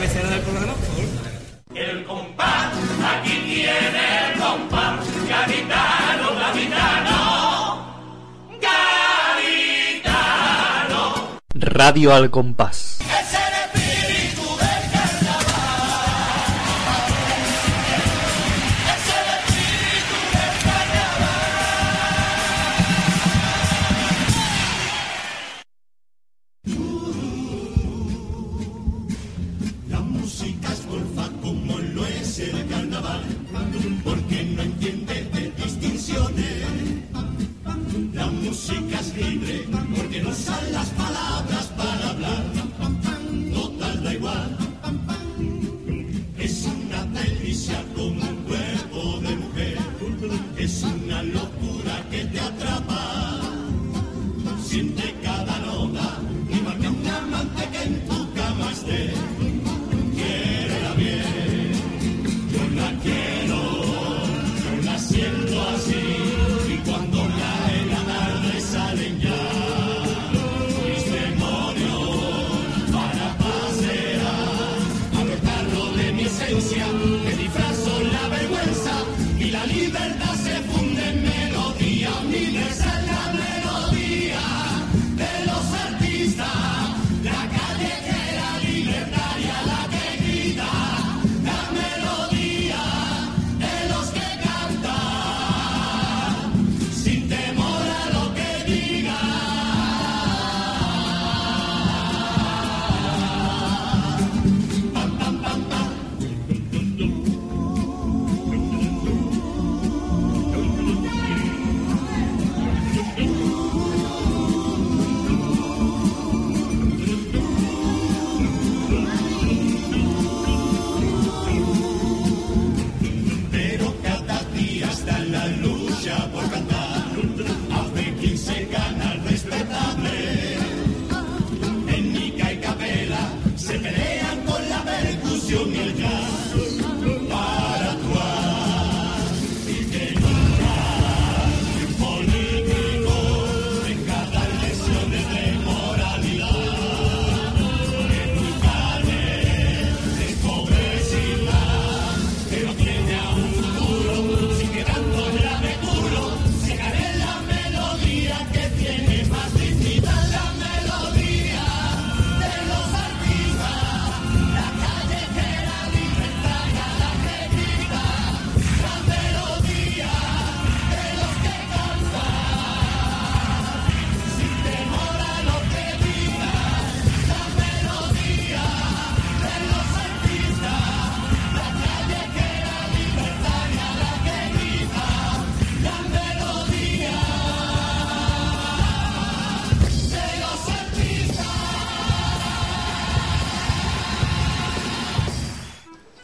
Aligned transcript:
del 0.00 0.40
programa, 0.40 0.72
por 0.72 0.84
favor. 0.84 1.04
El 1.74 2.04
compás, 2.04 2.72
aquí 3.04 3.36
tiene 3.44 4.32
el 4.32 4.38
compás, 4.40 5.06
gaditano, 5.28 6.34
gaditano, 6.36 7.18
gaditano. 8.62 9.80
Radio 11.52 12.14
al 12.14 12.30
compás. 12.30 12.89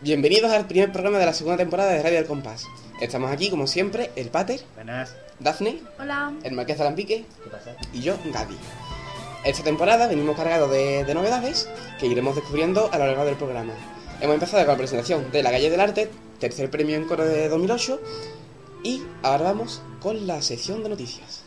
Bienvenidos 0.02 0.52
al 0.52 0.66
primer 0.66 0.92
programa 0.92 1.18
de 1.18 1.26
la 1.26 1.32
segunda 1.32 1.56
temporada 1.56 1.92
de 1.92 2.02
Radio 2.02 2.18
El 2.18 2.26
Compás. 2.26 2.64
Estamos 3.00 3.30
aquí, 3.30 3.50
como 3.50 3.66
siempre, 3.66 4.10
el 4.16 4.28
Pater, 4.28 4.60
Buenas. 4.74 5.14
Daphne, 5.38 5.80
Hola. 5.98 6.32
el 6.44 6.52
Marqués 6.54 6.78
Zalampique 6.78 7.24
¿Qué 7.44 7.50
pasa? 7.50 7.74
y 7.92 8.00
yo, 8.02 8.16
Gadi. 8.26 8.56
Esta 9.44 9.62
temporada 9.62 10.06
venimos 10.06 10.36
cargados 10.36 10.70
de, 10.70 11.04
de 11.04 11.14
novedades 11.14 11.68
que 11.98 12.06
iremos 12.06 12.34
descubriendo 12.34 12.90
a 12.92 12.98
lo 12.98 13.06
largo 13.06 13.24
del 13.24 13.36
programa. 13.36 13.72
Hemos 14.20 14.34
empezado 14.34 14.64
con 14.64 14.72
la 14.72 14.78
presentación 14.78 15.30
de 15.30 15.42
La 15.42 15.50
Calle 15.50 15.70
del 15.70 15.80
Arte, 15.80 16.10
tercer 16.40 16.70
premio 16.70 16.96
en 16.96 17.04
coro 17.06 17.24
de 17.24 17.48
2008, 17.48 18.00
y 18.82 19.02
ahora 19.22 19.44
vamos 19.44 19.82
con 20.00 20.26
la 20.26 20.40
sección 20.42 20.82
de 20.82 20.88
noticias. 20.90 21.42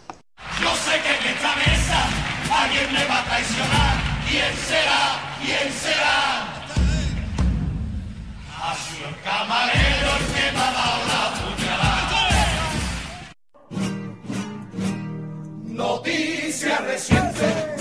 Yo 0.61 0.69
sé 0.75 0.99
que 1.01 1.27
en 1.29 1.35
esta 1.35 1.55
mesa 1.55 2.63
alguien 2.63 2.93
me 2.93 3.05
va 3.05 3.21
a 3.21 3.25
traicionar. 3.25 3.97
¿Quién 4.29 4.55
será? 4.67 5.37
¿Quién 5.43 5.73
será? 5.73 6.48
Ha 16.92 16.97
sido 16.97 17.78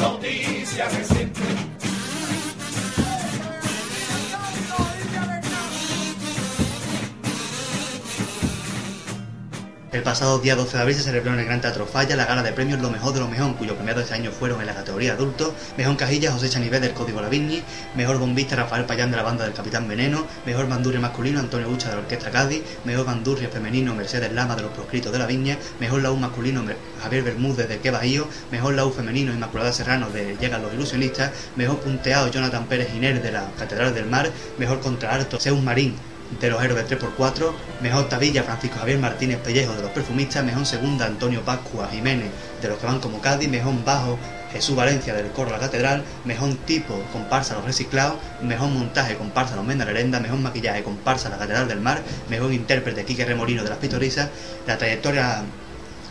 El 9.91 10.03
pasado 10.03 10.38
día 10.38 10.54
12 10.54 10.76
de 10.76 10.82
abril 10.82 10.97
se 10.97 11.03
celebró 11.03 11.32
en 11.32 11.38
el 11.38 11.47
Gran 11.47 11.62
Teatro 11.62 11.87
Falla 11.87 12.15
la 12.15 12.26
gala 12.26 12.43
de 12.43 12.53
premios 12.53 12.78
Lo 12.78 12.91
Mejor 12.91 13.15
de 13.15 13.21
lo 13.21 13.28
Mejor, 13.28 13.56
cuyos 13.56 13.75
premiados 13.75 14.03
este 14.03 14.15
año 14.15 14.31
fueron 14.31 14.60
en 14.60 14.66
la 14.66 14.75
categoría 14.75 15.15
adulto, 15.15 15.54
Mejor 15.78 15.97
Cajilla 15.97 16.31
José 16.31 16.50
Chanivet 16.50 16.82
del 16.82 16.93
Código 16.93 17.22
Lavigny, 17.22 17.62
Mejor 17.97 18.19
Bombista 18.19 18.54
Rafael 18.54 18.84
Payán 18.84 19.10
de 19.10 19.16
la 19.16 19.22
banda 19.22 19.44
del 19.44 19.54
Capitán 19.54 19.89
Veneno, 19.89 20.27
Mejor 20.45 20.68
Bandurria 20.68 21.01
masculino 21.01 21.41
Antonio 21.41 21.71
Bucha 21.71 21.89
de 21.89 21.95
la 21.95 22.03
Orquesta 22.03 22.30
Cádiz, 22.30 22.62
Mejor 22.84 23.07
Bandurria 23.07 23.48
femenino 23.48 23.95
Mercedes 23.95 24.30
Lama 24.30 24.57
de 24.57 24.62
los 24.62 24.72
Proscritos 24.72 25.10
de 25.10 25.21
la 25.21 25.27
Viña, 25.27 25.57
Mejor 25.80 26.03
Laúd 26.03 26.18
masculino 26.18 26.62
Javier 27.03 27.22
Bermúdez 27.22 27.66
de 27.66 27.78
Que 27.78 27.91
Bajío, 27.91 28.28
Mejor 28.53 28.74
Laúd 28.74 28.92
femenino 28.92 29.33
Inmaculada 29.33 29.72
Serrano 29.72 30.10
de 30.10 30.36
Llegan 30.36 30.60
los 30.60 30.74
Ilusionistas, 30.74 31.33
Mejor 31.57 31.80
Punteado 31.80 32.30
Jonathan 32.30 32.66
Pérez 32.66 32.92
Giner 32.92 33.22
de 33.22 33.33
la 33.33 33.48
Catedral 33.59 33.95
del 33.95 34.04
Mar, 34.04 34.30
Mejor 34.59 34.80
Contraalto 34.80 35.41
Zeus 35.41 35.62
Marín 35.62 35.95
de 36.41 36.51
los 36.51 36.63
héroes 36.63 36.86
3x4, 36.89 37.53
mejor 37.80 38.09
Tavilla 38.09 38.42
Francisco 38.42 38.78
Javier 38.78 38.98
Martínez 38.98 39.39
Pellejo 39.39 39.75
de 39.75 39.83
los 39.83 39.91
perfumistas, 39.91 40.45
mejor 40.45 40.66
segunda 40.66 41.07
Antonio 41.07 41.42
Pascua 41.42 41.89
Jiménez 41.89 42.30
de 42.60 42.69
los 42.69 42.78
que 42.78 42.86
van 42.86 43.01
como 43.01 43.21
Cádiz, 43.21 43.48
mejor 43.48 43.72
bajo 43.84 44.19
Jesús 44.53 44.77
Valencia 44.77 45.15
del 45.15 45.30
coro 45.33 45.51
La 45.51 45.59
Catedral, 45.59 46.04
mejor 46.25 46.54
tipo 46.66 47.01
comparsa 47.13 47.54
Los 47.54 47.65
Reciclados, 47.65 48.16
mejor 48.42 48.69
montaje 48.69 49.16
comparsa 49.16 49.57
Los 49.57 49.65
Menda 49.65 49.84
Lerenda, 49.84 50.21
mejor 50.21 50.39
maquillaje 50.39 50.83
comparsa 50.83 51.28
La 51.28 51.39
Catedral 51.39 51.69
del 51.69 51.80
Mar, 51.80 52.03
mejor 52.28 52.53
intérprete 52.53 53.04
Quique 53.04 53.24
Remolino 53.24 53.63
de 53.63 53.71
Las 53.71 53.78
Pitorisas, 53.78 54.28
la 54.66 54.78
trayectoria 54.78 55.42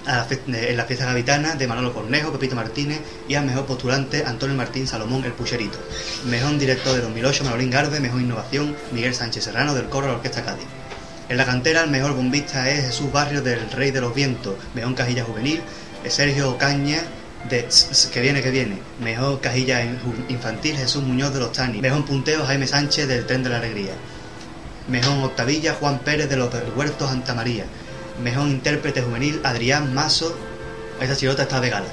la 0.08 0.28
en 0.48 0.78
la 0.78 0.86
fiesta 0.86 1.06
gavitana 1.06 1.56
de 1.56 1.68
Manolo 1.68 1.94
Cornejo, 1.94 2.32
Pepito 2.32 2.56
Martínez 2.56 3.02
y 3.28 3.36
al 3.36 3.46
mejor 3.46 3.66
postulante 3.66 4.24
Antonio 4.26 4.56
Martín 4.56 4.88
Salomón 4.88 5.26
el 5.26 5.34
Pucherito. 5.34 5.78
Mejor 6.26 6.58
director 6.58 6.96
de 6.96 7.02
2008 7.02 7.44
Manolín 7.44 7.70
Garbe, 7.70 8.00
mejor 8.00 8.22
innovación 8.22 8.76
Miguel 8.92 9.14
Sánchez 9.14 9.44
Serrano 9.44 9.74
del 9.74 9.90
coro 9.90 10.08
de 10.08 10.14
la 10.14 10.18
Orquesta 10.18 10.44
Cádiz. 10.44 10.66
En 11.30 11.36
la 11.36 11.46
cantera 11.46 11.84
el 11.84 11.90
mejor 11.90 12.14
bombista 12.16 12.70
es 12.70 12.86
Jesús 12.86 13.12
Barrios 13.12 13.44
del 13.44 13.70
Rey 13.72 13.92
de 13.92 14.00
los 14.00 14.16
Vientos, 14.16 14.56
mejor 14.74 14.96
cajilla 14.96 15.26
juvenil 15.26 15.62
Sergio 16.08 16.52
Ocaña 16.52 17.02
de 17.50 17.64
Tss, 17.64 18.08
que 18.08 18.22
viene 18.22 18.42
que 18.42 18.52
viene, 18.52 18.80
mejor 19.02 19.42
cajilla 19.42 19.84
infantil 20.30 20.76
Jesús 20.78 21.04
Muñoz 21.04 21.34
de 21.34 21.40
los 21.40 21.52
Tani, 21.52 21.82
mejor 21.82 22.06
punteo 22.06 22.46
Jaime 22.46 22.68
Sánchez 22.68 23.08
del 23.08 23.26
Tren 23.26 23.44
de 23.44 23.50
la 23.50 23.58
Alegría. 23.58 23.94
Mejor 24.88 25.26
octavilla 25.26 25.74
Juan 25.74 26.00
Pérez 26.00 26.30
de 26.30 26.38
los 26.38 26.52
del 26.52 26.72
Huerto 26.74 27.08
Santa 27.08 27.34
María. 27.34 27.66
Mejor 28.24 28.48
intérprete 28.48 29.02
juvenil 29.02 29.40
Adrián 29.44 29.94
Maso. 29.94 30.36
Esta 31.00 31.16
chirota 31.16 31.44
está 31.44 31.62
de 31.62 31.70
gala. 31.70 31.88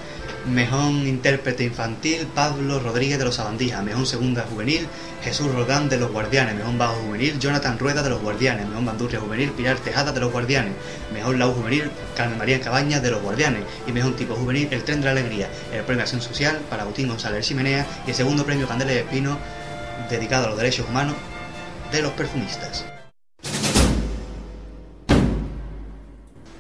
Mejor 0.47 0.91
intérprete 0.91 1.65
infantil 1.65 2.27
Pablo 2.35 2.79
Rodríguez 2.79 3.19
de 3.19 3.25
los 3.25 3.35
Sabandijas. 3.35 3.83
Mejor 3.83 4.07
segunda 4.07 4.43
juvenil 4.43 4.87
Jesús 5.23 5.53
Rodán 5.53 5.89
de 5.89 5.99
los 5.99 6.11
Guardianes. 6.11 6.55
Mejor 6.55 6.77
bajo 6.79 6.95
juvenil 6.95 7.39
Jonathan 7.39 7.79
Rueda 7.79 8.03
de 8.03 8.11
los 8.11 8.23
Guardianes. 8.23 8.67
Mejor 8.67 8.85
bandurria 8.85 9.21
juvenil 9.21 9.51
Pilar 9.53 9.79
Tejada 9.79 10.13
de 10.13 10.21
los 10.21 10.33
Guardianes. 10.33 10.73
Mejor 11.13 11.37
lau 11.37 11.53
juvenil 11.53 11.91
Carmen 12.17 12.39
María 12.39 12.61
Cabañas 12.61 13.03
de 13.03 13.11
los 13.11 13.23
Guardianes. 13.23 13.63
Y 13.87 13.93
mejor 13.93 14.17
tipo 14.17 14.35
juvenil 14.35 14.69
El 14.71 14.83
Tren 14.83 15.01
de 15.01 15.07
la 15.07 15.11
Alegría. 15.13 15.49
El 15.73 15.83
premio 15.85 16.03
Acción 16.03 16.23
Social 16.23 16.59
para 16.71 16.83
Agustín 16.83 17.09
González 17.09 17.47
Chimenea. 17.47 17.87
Y 18.07 18.11
el 18.11 18.17
segundo 18.17 18.45
premio 18.45 18.67
Candela 18.67 18.93
de 18.93 19.01
Espino 19.01 19.39
dedicado 20.09 20.47
a 20.47 20.49
los 20.49 20.59
derechos 20.59 20.87
humanos 20.89 21.17
de 21.93 22.03
los 22.03 22.13
perfumistas. 22.13 22.94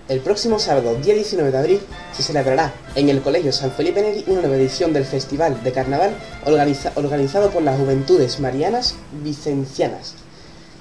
El 0.06 0.20
próximo 0.20 0.58
sábado, 0.58 0.94
día 0.96 1.14
19 1.14 1.50
de 1.50 1.58
abril, 1.58 1.80
se 2.14 2.22
celebrará 2.22 2.74
en 2.94 3.08
el 3.08 3.22
Colegio 3.22 3.52
San 3.52 3.70
Felipe 3.72 4.02
Neri 4.02 4.24
una 4.26 4.42
nueva 4.42 4.56
edición 4.56 4.92
del 4.92 5.06
Festival 5.06 5.62
de 5.62 5.72
Carnaval 5.72 6.14
organiza- 6.44 6.92
organizado 6.96 7.50
por 7.50 7.62
las 7.62 7.78
Juventudes 7.80 8.38
Marianas 8.38 8.96
Vicencianas. 9.22 10.14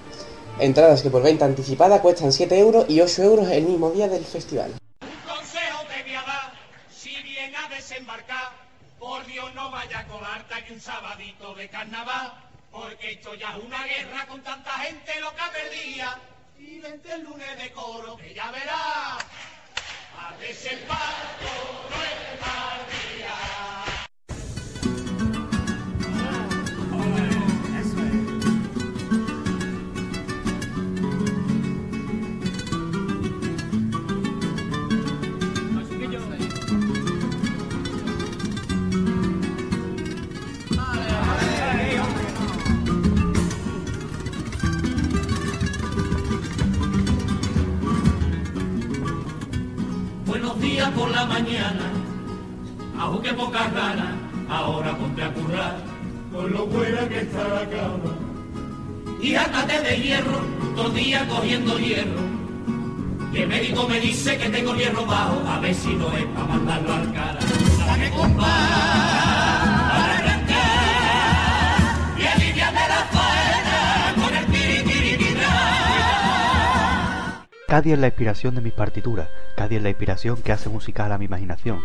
Entradas 0.60 1.02
que 1.02 1.10
por 1.10 1.22
venta 1.22 1.44
anticipada 1.44 2.00
cuestan 2.00 2.32
7 2.32 2.58
euros 2.58 2.86
y 2.88 3.00
8 3.00 3.22
euros 3.22 3.48
el 3.50 3.64
mismo 3.64 3.90
día 3.90 4.08
del 4.08 4.24
festival. 4.24 4.77
Un 10.70 10.80
sabadito 10.80 11.54
de 11.54 11.68
carnaval, 11.68 12.32
porque 12.70 13.12
esto 13.12 13.34
ya 13.34 13.56
una 13.56 13.84
guerra 13.84 14.26
con 14.26 14.42
tanta 14.42 14.70
gente 14.80 15.18
loca 15.20 15.50
perdida, 15.50 16.18
y 16.58 16.78
vente 16.80 17.12
el 17.12 17.22
lunes 17.22 17.56
de 17.58 17.72
coro, 17.72 18.16
que 18.16 18.34
ya 18.34 18.50
verás, 18.50 19.24
a 20.18 20.36
desembarco 20.38 21.88
no 21.90 22.02
es 22.02 22.40
mal 22.40 22.77
Días 50.60 50.90
por 50.90 51.10
la 51.10 51.24
mañana, 51.24 51.92
aunque 52.98 53.32
pocas 53.32 53.72
ganas, 53.72 54.14
ahora 54.48 54.96
ponte 54.96 55.22
a 55.22 55.32
currar, 55.32 55.76
con 56.32 56.52
lo 56.52 56.66
buena 56.66 57.08
que 57.08 57.20
está 57.20 57.46
la 57.48 57.64
cama. 57.70 58.16
Y 59.22 59.34
hátate 59.36 59.80
de 59.80 60.00
hierro, 60.00 60.40
todo 60.74 60.90
día 60.90 61.26
cogiendo 61.28 61.78
hierro. 61.78 62.20
Y 63.32 63.38
el 63.38 63.48
médico 63.48 63.86
me 63.88 64.00
dice 64.00 64.36
que 64.36 64.48
tengo 64.48 64.74
hierro 64.74 65.06
bajo, 65.06 65.40
a 65.48 65.60
ver 65.60 65.74
si 65.74 65.94
no 65.94 66.12
es 66.16 66.24
para 66.26 66.46
mandarlo 66.46 66.92
al 66.92 67.12
cara. 67.12 67.38
Cádiz 77.68 77.92
es 77.92 77.98
la 77.98 78.06
inspiración 78.06 78.54
de 78.54 78.62
mis 78.62 78.72
partituras, 78.72 79.28
Cádiz 79.54 79.76
es 79.76 79.82
la 79.82 79.90
inspiración 79.90 80.38
que 80.38 80.52
hace 80.52 80.70
musical 80.70 81.12
a 81.12 81.18
mi 81.18 81.26
imaginación. 81.26 81.82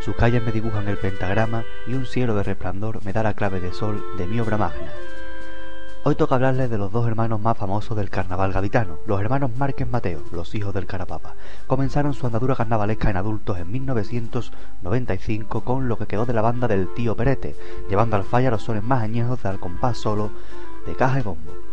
Sus 0.00 0.14
calles 0.14 0.40
me 0.40 0.52
dibujan 0.52 0.86
el 0.86 0.98
pentagrama 0.98 1.64
y 1.88 1.94
un 1.94 2.06
cielo 2.06 2.36
de 2.36 2.44
resplandor 2.44 3.04
me 3.04 3.12
da 3.12 3.24
la 3.24 3.34
clave 3.34 3.60
de 3.60 3.72
sol 3.72 4.04
de 4.18 4.28
mi 4.28 4.38
obra 4.38 4.56
magna. 4.56 4.92
Hoy 6.04 6.14
toca 6.14 6.36
hablarles 6.36 6.70
de 6.70 6.78
los 6.78 6.92
dos 6.92 7.08
hermanos 7.08 7.40
más 7.40 7.58
famosos 7.58 7.96
del 7.96 8.08
carnaval 8.08 8.52
gaditano, 8.52 9.00
los 9.04 9.20
hermanos 9.20 9.50
Márquez 9.56 9.88
Mateo, 9.88 10.22
los 10.30 10.54
hijos 10.54 10.72
del 10.72 10.86
Carapapa. 10.86 11.34
Comenzaron 11.66 12.14
su 12.14 12.24
andadura 12.26 12.54
carnavalesca 12.54 13.10
en 13.10 13.16
adultos 13.16 13.58
en 13.58 13.72
1995 13.72 15.62
con 15.62 15.88
lo 15.88 15.98
que 15.98 16.06
quedó 16.06 16.24
de 16.24 16.34
la 16.34 16.42
banda 16.42 16.68
del 16.68 16.94
tío 16.94 17.16
Perete, 17.16 17.56
llevando 17.90 18.14
al 18.14 18.22
falla 18.22 18.52
los 18.52 18.62
sones 18.62 18.84
más 18.84 19.02
añejos 19.02 19.42
del 19.42 19.58
compás 19.58 19.98
solo 19.98 20.30
de 20.86 20.94
caja 20.94 21.18
y 21.18 21.22
bombo. 21.22 21.65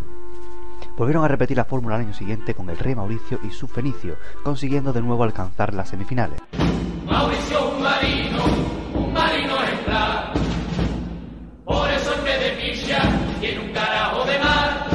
Volvieron 0.96 1.26
a 1.26 1.28
repetir 1.28 1.58
la 1.58 1.66
fórmula 1.66 1.96
al 1.96 2.02
año 2.02 2.14
siguiente 2.14 2.54
con 2.54 2.70
el 2.70 2.78
rey 2.78 2.94
Mauricio 2.94 3.40
y 3.44 3.50
su 3.50 3.68
Fenicio, 3.68 4.16
consiguiendo 4.44 4.94
de 4.94 5.02
nuevo 5.02 5.24
alcanzar 5.24 5.74
las 5.74 5.90
semifinales. 5.90 6.40
Mauricio 7.06 7.72
un 7.72 7.82
marino, 7.82 8.44
un 8.94 9.12
marino 9.12 9.56
ejemplar. 9.64 10.34
Por 11.66 11.90
eso 11.90 12.14
en 12.14 12.24
vez 12.24 12.40
de 12.40 12.52
pilla 12.62 13.02
tiene 13.40 13.60
un 13.60 13.74
carajo 13.74 14.24
de 14.26 14.40
mar. 14.40 14.88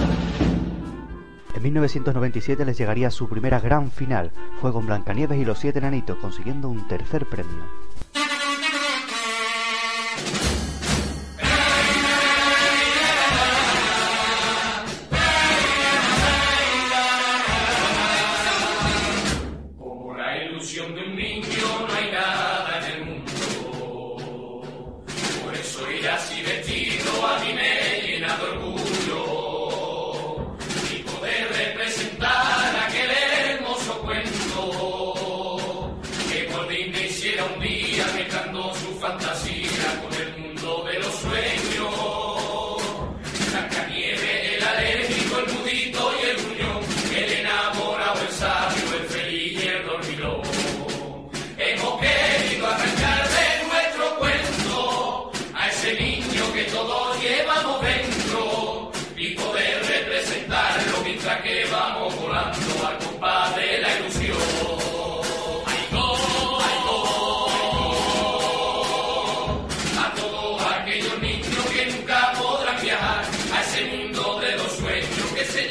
En 1.57 1.63
1997 1.65 2.65
les 2.65 2.79
llegaría 2.79 3.11
su 3.11 3.29
primera 3.29 3.59
gran 3.59 3.91
final, 3.91 4.31
fue 4.61 4.73
con 4.73 4.87
Blancanieves 4.87 5.41
y 5.41 5.45
los 5.45 5.59
Siete 5.59 5.81
Enanitos, 5.81 6.19
consiguiendo 6.19 6.69
un 6.69 6.87
tercer 6.87 7.27
premio. 7.27 7.65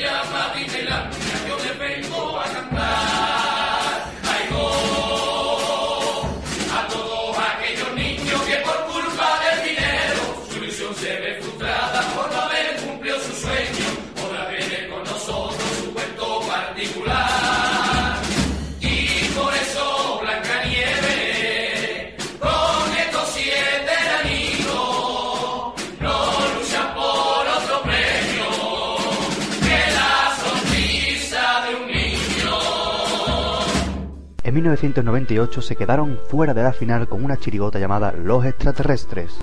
Mira, 0.08 0.24
papi, 0.32 0.66
me 0.72 0.84
la 0.84 0.97
1998 34.68 35.62
se 35.62 35.78
quedaron 35.78 36.20
fuera 36.28 36.54
de 36.54 36.62
la 36.62 36.74
final 36.74 37.08
con 37.08 37.24
una 37.24 37.38
chirigota 37.38 37.80
llamada 37.80 38.12
Los 38.12 38.46
extraterrestres. 38.46 39.40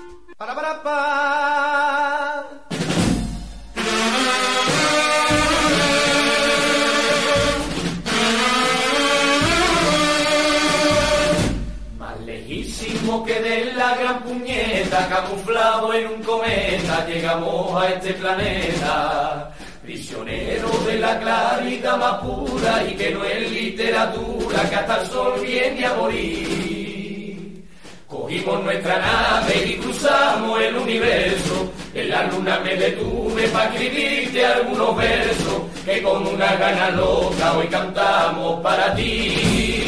Detuve 32.85 33.47
para 33.49 33.69
escribirte 33.73 34.45
algunos 34.45 34.95
versos 34.95 35.61
que 35.85 36.01
con 36.03 36.27
una 36.27 36.55
gana 36.55 36.91
loca 36.91 37.57
hoy 37.57 37.67
cantamos 37.67 38.61
para 38.61 38.93
ti. 38.95 39.83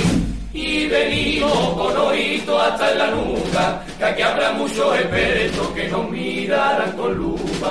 Y 0.54 0.88
venimos 0.88 1.74
con 1.75 1.96
oído 1.98 2.60
hasta 2.60 2.92
en 2.92 2.98
la 2.98 3.08
nuca, 3.12 3.84
que 4.00 4.06
aquí 4.06 4.22
habrá 4.24 4.51
muchos 4.54 4.96
expertos 4.98 5.68
que 5.75 5.88
nos 5.89 6.10
mirarán 6.10 6.92
con 6.94 7.13
lupa. 7.13 7.70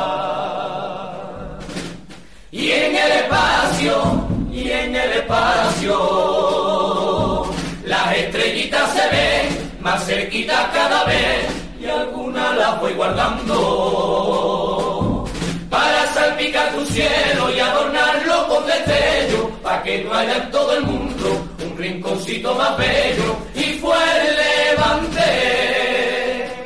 Y 2.52 2.70
en 2.70 2.94
el 2.94 3.12
espacio, 3.12 4.28
y 4.52 4.70
en 4.70 4.94
el 4.94 5.12
espacio, 5.14 5.96
las 7.84 8.16
estrellitas 8.16 8.92
se 8.92 9.08
ven 9.08 9.72
más 9.80 10.06
cerquitas 10.06 10.68
cada 10.72 11.02
vez, 11.04 11.48
y 11.80 11.86
algunas 11.86 12.56
las 12.56 12.80
voy 12.80 12.92
guardando. 12.92 14.65
Cielo 16.96 17.50
y 17.54 17.60
adornarlo 17.60 18.48
con 18.48 18.64
destello, 18.64 19.50
para 19.62 19.82
que 19.82 20.02
no 20.02 20.14
haya 20.14 20.36
en 20.38 20.50
todo 20.50 20.72
el 20.78 20.82
mundo 20.84 21.46
un 21.62 21.76
rinconcito 21.76 22.54
más 22.54 22.74
bello. 22.78 23.36
Y 23.54 23.64
fue 23.80 23.98
el 23.98 24.34
levante, 24.70 25.20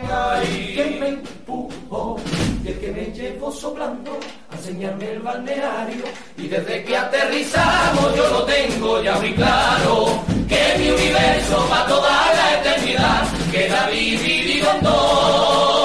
ay, 0.09 0.73
que 0.77 0.85
me 1.01 1.09
empujó, 1.09 2.17
y 2.65 2.69
el 2.69 2.79
que 2.79 2.93
me 2.93 3.07
llevó 3.07 3.51
soplando 3.51 4.21
a 4.53 4.55
enseñarme 4.55 5.11
el 5.11 5.19
balneario. 5.19 6.05
Y 6.39 6.47
desde 6.47 6.85
que 6.85 6.97
aterrizamos 6.97 8.15
yo 8.15 8.29
lo 8.29 8.45
tengo 8.45 9.03
ya 9.03 9.19
muy 9.19 9.35
claro, 9.35 10.23
que 10.49 10.79
mi 10.79 10.91
universo 10.91 11.67
para 11.69 11.87
toda 11.87 12.35
la 12.37 12.61
eternidad 12.61 13.27
queda 13.51 13.89
dividido 13.89 14.71
en 14.77 14.81
dos, 14.85 15.80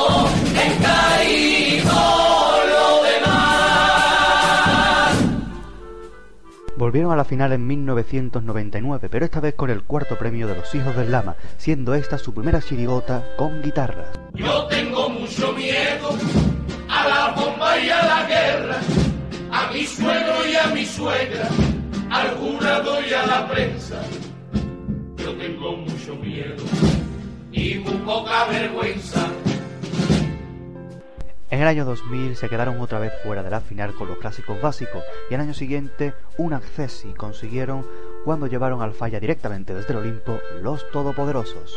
Volvieron 6.77 7.13
a 7.13 7.15
la 7.15 7.23
final 7.23 7.53
en 7.53 7.65
1999, 7.65 9.07
pero 9.09 9.23
esta 9.23 9.39
vez 9.39 9.55
con 9.55 9.69
el 9.69 9.83
cuarto 9.83 10.17
premio 10.17 10.45
de 10.45 10.55
los 10.55 10.75
Hijos 10.75 10.93
del 10.95 11.09
Lama, 11.09 11.37
siendo 11.57 11.93
esta 11.93 12.17
su 12.17 12.33
primera 12.33 12.61
chirigota 12.61 13.25
con 13.37 13.61
guitarras. 13.61 14.09
Yo 14.33 14.65
tengo 14.65 15.09
mucho 15.09 15.53
miedo 15.53 16.09
a 16.89 17.07
la 17.07 17.33
bomba 17.33 17.79
y 17.79 17.89
a 17.89 18.05
la 18.05 18.27
guerra, 18.27 18.77
a 19.51 19.71
mi 19.71 19.85
suegro 19.85 20.45
y 20.51 20.55
a 20.57 20.67
mi 20.73 20.85
suegra, 20.85 21.47
al 22.09 22.35
jurado 22.35 22.97
y 23.09 23.13
a 23.13 23.25
la 23.25 23.47
prensa. 23.47 24.01
Yo 25.15 25.33
tengo 25.33 25.77
mucho 25.77 26.15
miedo 26.15 26.63
y 27.53 27.75
muy 27.75 27.97
poca 27.99 28.47
vergüenza. 28.47 29.25
En 31.55 31.61
el 31.61 31.69
año 31.69 31.85
2000 31.85 32.35
se 32.35 32.49
quedaron 32.49 32.81
otra 32.81 32.99
vez 32.99 33.13
fuera 33.23 33.41
de 33.41 33.49
la 33.49 33.61
final 33.61 33.93
con 33.93 34.09
los 34.09 34.17
clásicos 34.17 34.61
básicos 34.61 35.01
y 35.31 35.35
al 35.35 35.39
año 35.39 35.53
siguiente 35.53 36.13
un 36.37 36.51
accesi 36.51 37.13
consiguieron 37.13 37.87
cuando 38.25 38.47
llevaron 38.47 38.81
al 38.81 38.91
falla 38.91 39.21
directamente 39.21 39.73
desde 39.73 39.93
el 39.93 39.99
Olimpo 39.99 40.37
los 40.61 40.91
Todopoderosos. 40.91 41.73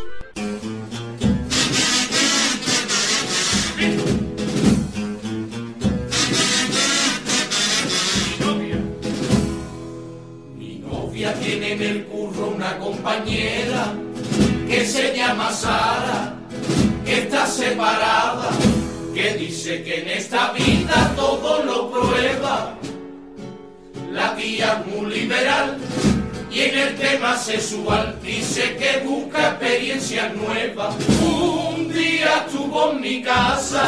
Mi 10.57 10.79
novia 10.81 11.35
tiene 11.35 11.75
en 11.75 11.83
el 11.83 12.05
curro 12.07 12.49
una 12.49 12.77
compañera 12.79 13.93
que 14.67 14.85
se 14.85 15.17
llama 15.17 15.53
Sara, 15.53 16.35
que 17.05 17.21
está 17.21 17.47
separada, 17.47 18.51
que 19.19 19.35
dice 19.35 19.83
que 19.83 20.03
en 20.03 20.09
esta 20.11 20.53
vida 20.53 21.13
todo 21.17 21.65
lo 21.65 21.91
prueba. 21.91 22.79
La 24.13 24.37
tía 24.37 24.81
es 24.81 24.87
muy 24.95 25.11
liberal 25.13 25.77
y 26.53 26.61
en 26.61 26.79
el 26.79 26.95
tema 26.95 27.37
sexual 27.37 28.17
dice 28.23 28.77
que 28.77 29.01
busca 29.05 29.49
experiencias 29.49 30.33
nuevas. 30.37 30.95
Un 31.21 31.93
día 31.93 32.45
estuvo 32.47 32.93
en 32.93 33.01
mi 33.01 33.21
casa, 33.21 33.87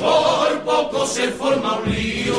por 0.00 0.62
poco 0.62 1.06
se 1.06 1.28
forma 1.32 1.80
un 1.80 1.92
lío 1.92 2.36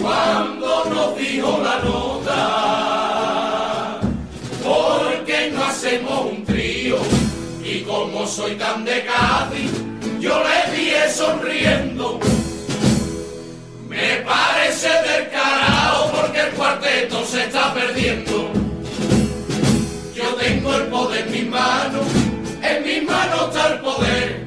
cuando 0.00 0.84
nos 0.94 1.18
dijo 1.18 1.60
la 1.60 1.80
nota, 1.80 2.40
porque 4.62 5.50
no 5.52 5.64
hacemos 5.64 6.26
un 6.26 6.41
soy 8.26 8.54
tan 8.54 8.84
de 8.84 9.04
Cádiz, 9.04 9.70
yo 10.20 10.42
le 10.42 10.76
dije 10.76 11.10
sonriendo, 11.10 12.20
me 13.88 14.16
parece 14.24 14.88
del 14.88 15.28
porque 16.12 16.40
el 16.40 16.50
cuarteto 16.52 17.24
se 17.24 17.44
está 17.44 17.74
perdiendo. 17.74 18.50
Yo 20.14 20.24
tengo 20.34 20.74
el 20.74 20.82
poder 20.84 21.26
en 21.26 21.32
mis 21.32 21.46
manos, 21.48 22.06
en 22.62 22.82
mis 22.84 23.02
manos 23.02 23.48
está 23.48 23.72
el 23.72 23.80
poder. 23.80 24.46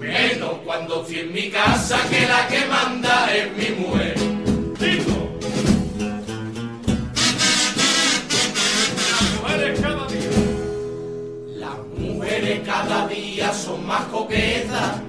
Menos 0.00 0.52
cuando 0.64 1.02
estoy 1.02 1.20
en 1.20 1.32
mi 1.32 1.50
casa 1.50 1.98
que 2.10 2.26
la 2.26 2.46
que 2.48 2.64
manda 2.66 3.34
es 3.34 3.56
mi 3.56 3.74
mujer. 3.76 4.05
Son 13.56 13.86
más 13.86 14.04
coquetas, 14.06 15.00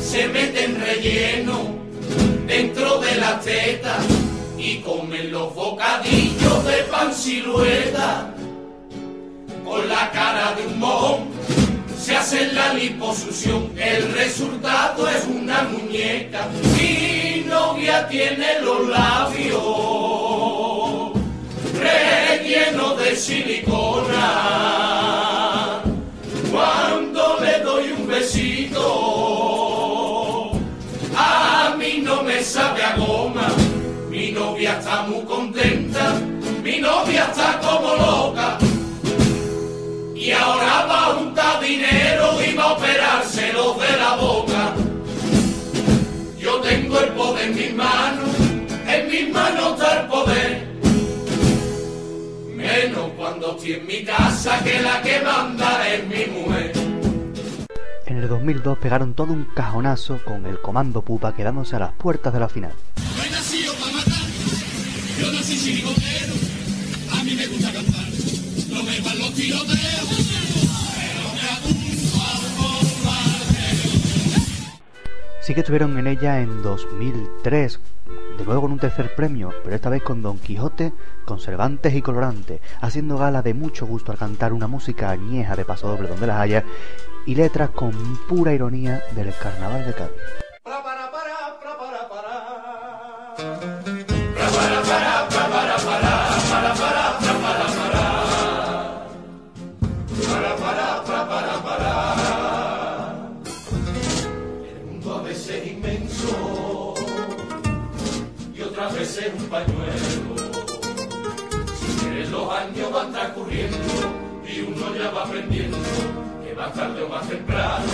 se 0.00 0.28
meten 0.28 0.80
relleno 0.80 1.76
dentro 2.46 2.98
de 2.98 3.14
las 3.16 3.42
tetas 3.42 4.04
y 4.56 4.78
comen 4.78 5.30
los 5.30 5.54
bocadillos 5.54 6.64
de 6.64 6.82
pan 6.90 7.14
silueta 7.14 8.34
con 9.64 9.88
la 9.88 10.10
cara 10.10 10.54
de 10.54 10.66
un 10.66 10.78
mojón 10.78 11.38
se 12.08 12.16
hace 12.16 12.52
la 12.52 12.72
liposucción, 12.72 13.70
el 13.76 14.10
resultado 14.14 15.06
es 15.10 15.26
una 15.26 15.64
muñeca. 15.64 16.48
Mi 16.74 17.44
novia 17.46 18.08
tiene 18.08 18.60
los 18.62 18.88
labios 18.88 19.60
rellenos 21.78 22.98
de 22.98 23.14
silicona. 23.14 24.77
Mi 36.78 36.82
novia 36.82 37.24
está 37.24 37.58
como 37.58 37.94
loca. 37.96 38.58
Y 40.14 40.30
ahora 40.30 40.86
va 40.86 41.06
a 41.06 41.14
juntar 41.14 41.60
dinero 41.60 42.38
y 42.40 42.54
va 42.54 42.64
a 42.64 42.72
operárselo 42.74 43.74
de 43.74 43.96
la 43.96 44.16
boca. 44.16 44.74
Yo 46.38 46.60
tengo 46.60 47.00
el 47.00 47.08
poder 47.14 47.48
en 47.48 47.56
mis 47.56 47.74
manos, 47.74 48.28
en 48.86 49.08
mis 49.10 49.32
manos 49.32 49.72
está 49.72 50.00
el 50.00 50.06
poder. 50.06 50.68
Menos 52.54 53.10
cuando 53.16 53.56
estoy 53.56 53.72
en 53.72 53.86
mi 53.86 54.04
casa 54.04 54.62
que 54.62 54.80
la 54.80 55.02
que 55.02 55.20
manda 55.20 55.88
es 55.88 56.06
mi 56.06 56.26
mujer. 56.26 56.72
En 58.06 58.18
el 58.18 58.28
2002 58.28 58.78
pegaron 58.78 59.14
todo 59.14 59.32
un 59.32 59.46
cajonazo 59.46 60.20
con 60.24 60.46
el 60.46 60.60
Comando 60.60 61.02
Pupa 61.02 61.34
quedándose 61.34 61.74
a 61.74 61.80
las 61.80 61.92
puertas 61.94 62.32
de 62.32 62.40
la 62.40 62.48
final. 62.48 62.72
No 63.16 63.24
he 63.24 63.30
nacido 63.30 63.74
para 63.74 63.92
matar, 63.92 64.22
yo 65.18 65.32
nací 65.32 65.58
chirigotero, 65.58 66.07
Sí 75.48 75.54
que 75.54 75.60
estuvieron 75.60 75.96
en 75.96 76.06
ella 76.06 76.42
en 76.42 76.60
2003, 76.60 77.80
de 78.36 78.44
nuevo 78.44 78.60
con 78.60 78.72
un 78.72 78.78
tercer 78.78 79.14
premio, 79.14 79.50
pero 79.64 79.74
esta 79.74 79.88
vez 79.88 80.02
con 80.02 80.20
Don 80.20 80.38
Quijote, 80.38 80.92
con 81.24 81.40
Cervantes 81.40 81.94
y 81.94 82.02
Colorante, 82.02 82.60
haciendo 82.82 83.16
gala 83.16 83.40
de 83.40 83.54
mucho 83.54 83.86
gusto 83.86 84.12
al 84.12 84.18
cantar 84.18 84.52
una 84.52 84.66
música 84.66 85.08
añeja 85.08 85.56
de 85.56 85.64
paso 85.64 85.88
doble 85.88 86.10
donde 86.10 86.26
las 86.26 86.38
haya 86.38 86.64
y 87.24 87.34
letras 87.34 87.70
con 87.70 87.92
pura 88.28 88.52
ironía 88.52 89.02
del 89.16 89.32
carnaval 89.40 89.86
de 89.86 89.94
Cádiz. 89.94 90.20
Van 112.98 113.12
transcurriendo 113.12 113.78
y 114.44 114.60
uno 114.60 114.96
ya 114.96 115.10
va 115.10 115.22
aprendiendo 115.22 115.78
que 116.44 116.52
más 116.54 116.74
tarde 116.74 117.02
o 117.02 117.08
más 117.08 117.28
temprano 117.28 117.84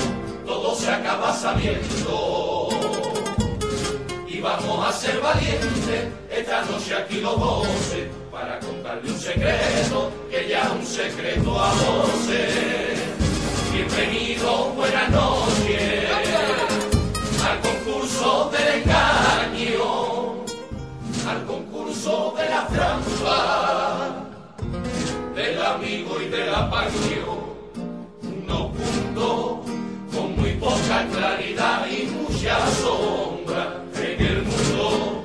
todo 0.47 0.75
se 0.75 0.91
acaba 0.91 1.31
sabiendo. 1.35 2.69
Y 4.27 4.41
vamos 4.41 4.89
a 4.89 4.93
ser 4.93 5.21
valientes 5.21 6.09
esta 6.31 6.65
noche 6.65 6.95
aquí 6.95 7.21
los 7.21 7.39
doce 7.39 8.09
para 8.31 8.59
contarle 8.61 9.11
un 9.11 9.19
secreto 9.19 10.11
que 10.31 10.49
ya 10.49 10.63
es 10.63 10.71
un 10.71 10.87
secreto 10.87 11.61
a 11.61 11.69
voces. 11.75 12.99
Bienvenido, 13.73 14.71
buenas 14.75 15.11
noches 15.11 16.34
y 26.21 26.29
de 26.29 26.47
la 26.47 26.71
pasión. 26.71 27.55
Unos 28.23 28.73
puntos 28.73 29.59
con 30.13 30.37
muy 30.37 30.53
poca 30.53 31.07
claridad 31.13 31.87
y 31.89 32.07
mucha 32.07 32.59
sombra 32.83 33.83
en 33.97 34.27
el 34.27 34.43
mundo. 34.43 35.25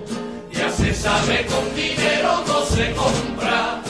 Ya 0.51 0.69
se 0.71 0.93
sabe 0.93 1.45
con 1.45 1.75
dinero 1.75 2.43
no 2.47 2.61
se 2.65 2.91
compra 2.93 3.81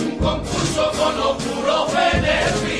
un 0.00 0.18
concurso 0.18 0.92
con 0.92 1.20
oscuro 1.20 1.86
beneficio 1.86 2.73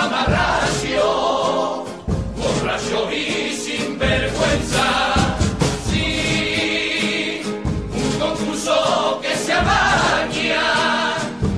mamarracio, 0.00 1.84
borracho 2.36 3.12
y 3.12 3.52
sin 3.54 3.98
vergüenza. 3.98 5.14
Sí, 5.90 7.42
un 7.92 8.18
concurso 8.18 9.20
que 9.22 9.36
se 9.36 9.52
amaña, 9.52 10.62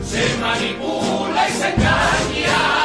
se 0.04 0.36
manipula 0.40 1.48
y 1.48 1.52
se 1.52 1.68
engaña. 1.68 2.82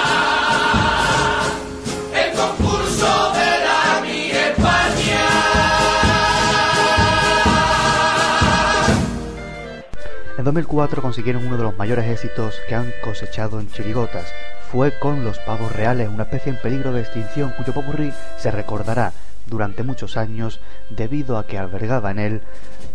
En 10.37 10.43
2004 10.43 11.01
consiguieron 11.01 11.45
uno 11.47 11.57
de 11.57 11.63
los 11.63 11.77
mayores 11.77 12.05
éxitos 12.05 12.61
que 12.69 12.75
han 12.75 12.93
cosechado 13.03 13.59
en 13.59 13.69
Chirigotas. 13.71 14.31
Fue 14.71 14.99
con 14.99 15.23
Los 15.23 15.39
Pavos 15.39 15.71
Reales, 15.71 16.09
una 16.09 16.23
especie 16.23 16.51
en 16.51 16.59
peligro 16.59 16.91
de 16.91 16.99
extinción 16.99 17.53
cuyo 17.55 17.73
popurrí 17.73 18.11
se 18.37 18.51
recordará 18.51 19.13
durante 19.45 19.81
muchos 19.81 20.17
años 20.17 20.59
debido 20.89 21.37
a 21.37 21.47
que 21.47 21.57
albergaba 21.57 22.11
en 22.11 22.19
él 22.19 22.41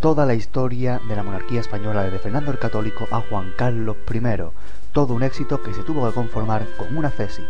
toda 0.00 0.26
la 0.26 0.34
historia 0.34 1.00
de 1.08 1.16
la 1.16 1.22
monarquía 1.22 1.60
española 1.60 2.02
desde 2.02 2.18
Fernando 2.18 2.50
el 2.50 2.58
Católico 2.58 3.08
a 3.10 3.22
Juan 3.22 3.54
Carlos 3.56 3.96
I. 4.12 4.20
Todo 4.92 5.14
un 5.14 5.22
éxito 5.22 5.62
que 5.62 5.72
se 5.72 5.82
tuvo 5.82 6.06
que 6.06 6.14
conformar 6.14 6.66
con 6.76 6.94
una 6.94 7.10
cesi. 7.10 7.42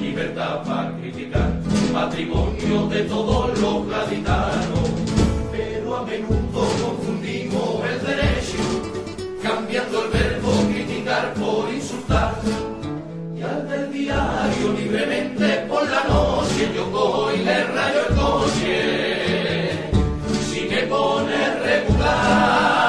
Libertad 0.00 0.62
para 0.64 0.96
criticar, 0.98 1.52
patrimonio 1.92 2.86
de 2.88 3.02
todos 3.04 3.58
los 3.58 3.88
gaditanos. 3.88 4.90
Pero 5.52 5.96
a 5.96 6.02
menudo 6.02 6.66
confundimos 6.82 7.84
el 7.90 8.06
derecho, 8.06 8.62
cambiando 9.42 10.04
el 10.04 10.10
verbo 10.10 10.50
criticar 10.72 11.34
por 11.34 11.72
insultar. 11.72 12.34
Y 13.36 13.42
al 13.42 13.68
del 13.68 13.92
diario 13.92 14.72
libremente 14.78 15.66
por 15.68 15.88
la 15.88 16.04
noche 16.04 16.70
yo 16.74 16.90
cojo 16.92 17.32
y 17.32 17.38
le 17.38 17.64
rayo 17.64 18.00
el 18.08 18.14
coche 18.14 19.14
pone 20.86 21.36
regular. 21.66 22.88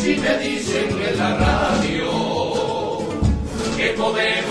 Si 0.00 0.16
me 0.16 0.38
dicen 0.38 0.88
en 1.08 1.18
la 1.18 1.30
radio 1.36 2.08
que 3.76 3.88
podemos 3.90 4.47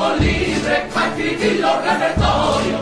somos 0.00 0.20
libres 0.20 0.80
para 0.94 1.08
escribir 1.08 1.60
los 1.60 1.84
repertorios 1.84 2.80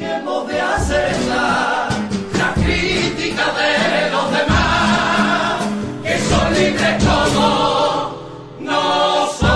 hemos 0.00 0.48
de 0.48 0.60
hacerla, 0.60 1.88
la 2.36 2.54
crítica 2.54 3.44
de 3.54 4.10
los 4.10 4.30
demás, 4.32 5.62
que 6.02 6.18
son 6.18 6.52
libres 6.52 7.04
como 7.04 8.16
nosotros. 8.58 9.52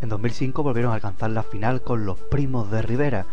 En 0.00 0.08
2005 0.08 0.62
volvieron 0.62 0.92
a 0.92 0.94
alcanzar 0.94 1.30
la 1.30 1.42
final 1.42 1.82
con 1.82 2.06
los 2.06 2.18
primos 2.18 2.70
de 2.70 2.82
Rivera 2.82 3.26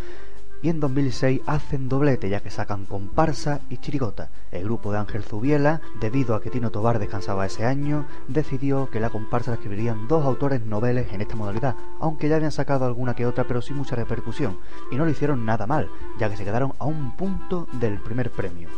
y 0.66 0.70
en 0.70 0.80
2006 0.80 1.42
hacen 1.46 1.90
doblete 1.90 2.28
ya 2.28 2.40
que 2.40 2.50
sacan 2.50 2.88
Comparsa 2.88 3.62
y 3.70 3.78
Chirigota. 3.78 4.30
El 4.52 4.64
grupo 4.64 4.92
de 4.92 4.98
Ángel 4.98 5.22
Zubiela, 5.22 5.80
debido 6.02 6.34
a 6.34 6.42
que 6.42 6.50
Tino 6.50 6.72
Tobar 6.72 6.98
descansaba 6.98 7.46
ese 7.46 7.68
año, 7.68 8.08
decidió 8.28 8.90
que 8.90 9.00
la 9.00 9.12
comparsa 9.12 9.52
la 9.52 9.58
escribirían 9.58 10.08
dos 10.08 10.26
autores 10.26 10.66
noveles 10.66 11.14
en 11.14 11.22
esta 11.22 11.36
modalidad, 11.36 11.76
aunque 12.00 12.30
ya 12.30 12.38
habían 12.38 12.52
sacado 12.52 12.86
alguna 12.86 13.14
que 13.14 13.28
otra 13.28 13.44
pero 13.44 13.62
sin 13.62 13.78
mucha 13.78 13.96
repercusión, 13.96 14.58
y 14.92 14.96
no 14.96 15.06
lo 15.06 15.12
hicieron 15.12 15.46
nada 15.46 15.68
mal, 15.68 15.88
ya 16.18 16.32
que 16.32 16.38
se 16.38 16.44
quedaron 16.44 16.74
a 16.80 16.86
un 16.86 17.16
punto 17.16 17.68
del 17.74 18.00
primer 18.00 18.32
premio. 18.32 18.70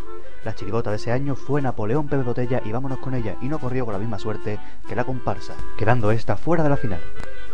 La 0.44 0.56
chirigota 0.56 0.90
de 0.90 0.98
ese 0.98 1.14
año 1.14 1.36
fue 1.36 1.62
Napoleón 1.62 2.10
Pepe 2.10 2.24
Botella 2.24 2.62
y 2.66 2.72
vámonos 2.74 2.98
con 2.98 3.16
ella, 3.16 3.38
y 3.42 3.48
no 3.48 3.60
corrió 3.60 3.86
con 3.86 3.94
la 3.94 4.00
misma 4.00 4.20
suerte 4.20 4.60
que 4.90 4.96
la 4.98 5.06
comparsa, 5.06 5.54
quedando 5.78 6.12
esta 6.12 6.36
fuera 6.36 6.64
de 6.64 6.70
la 6.70 6.76
final. 6.76 7.00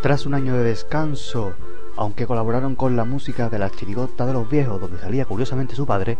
Tras 0.01 0.25
un 0.25 0.33
año 0.33 0.55
de 0.55 0.63
descanso, 0.63 1.53
aunque 1.95 2.25
colaboraron 2.25 2.75
con 2.75 2.95
la 2.95 3.05
música 3.05 3.49
de 3.49 3.59
la 3.59 3.69
chirigota 3.69 4.25
de 4.25 4.33
los 4.33 4.49
viejos, 4.49 4.79
donde 4.79 4.99
salía 4.99 5.25
curiosamente 5.25 5.75
su 5.75 5.85
padre, 5.85 6.17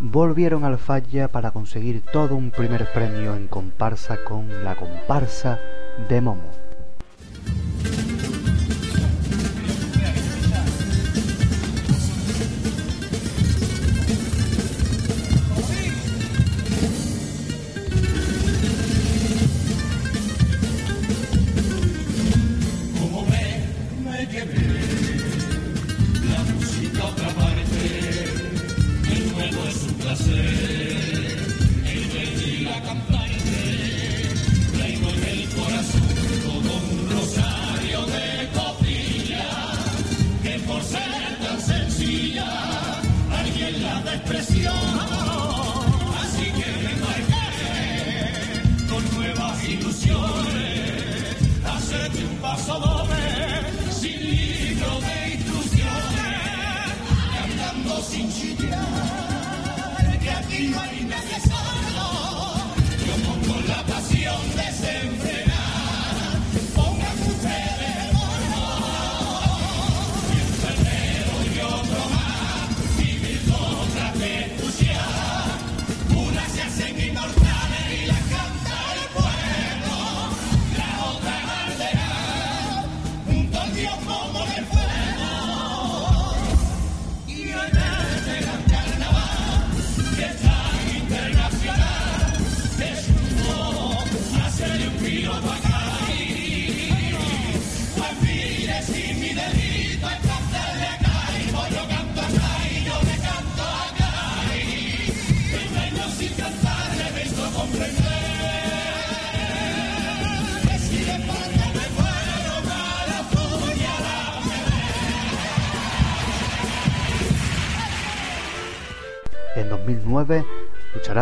volvieron 0.00 0.64
al 0.64 0.78
falla 0.78 1.28
para 1.28 1.50
conseguir 1.50 2.02
todo 2.12 2.34
un 2.36 2.50
primer 2.50 2.90
premio 2.92 3.36
en 3.36 3.48
comparsa 3.48 4.24
con 4.24 4.64
la 4.64 4.76
comparsa 4.76 5.58
de 6.08 6.20
Momo. 6.20 6.59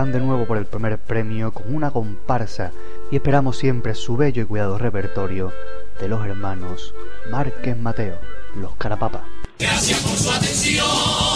de 0.06 0.20
nuevo 0.20 0.46
por 0.46 0.58
el 0.58 0.66
primer 0.66 0.96
premio 0.96 1.52
con 1.52 1.74
una 1.74 1.90
comparsa 1.90 2.70
y 3.10 3.16
esperamos 3.16 3.58
siempre 3.58 3.96
su 3.96 4.16
bello 4.16 4.42
y 4.42 4.44
cuidado 4.44 4.78
repertorio 4.78 5.52
de 6.00 6.06
los 6.06 6.24
hermanos 6.24 6.94
Márquez 7.32 7.76
Mateo, 7.76 8.16
los 8.54 8.76
Carapapas. 8.76 9.22
Gracias 9.58 10.00
por 10.00 10.16
su 10.16 10.30
atención. 10.30 11.27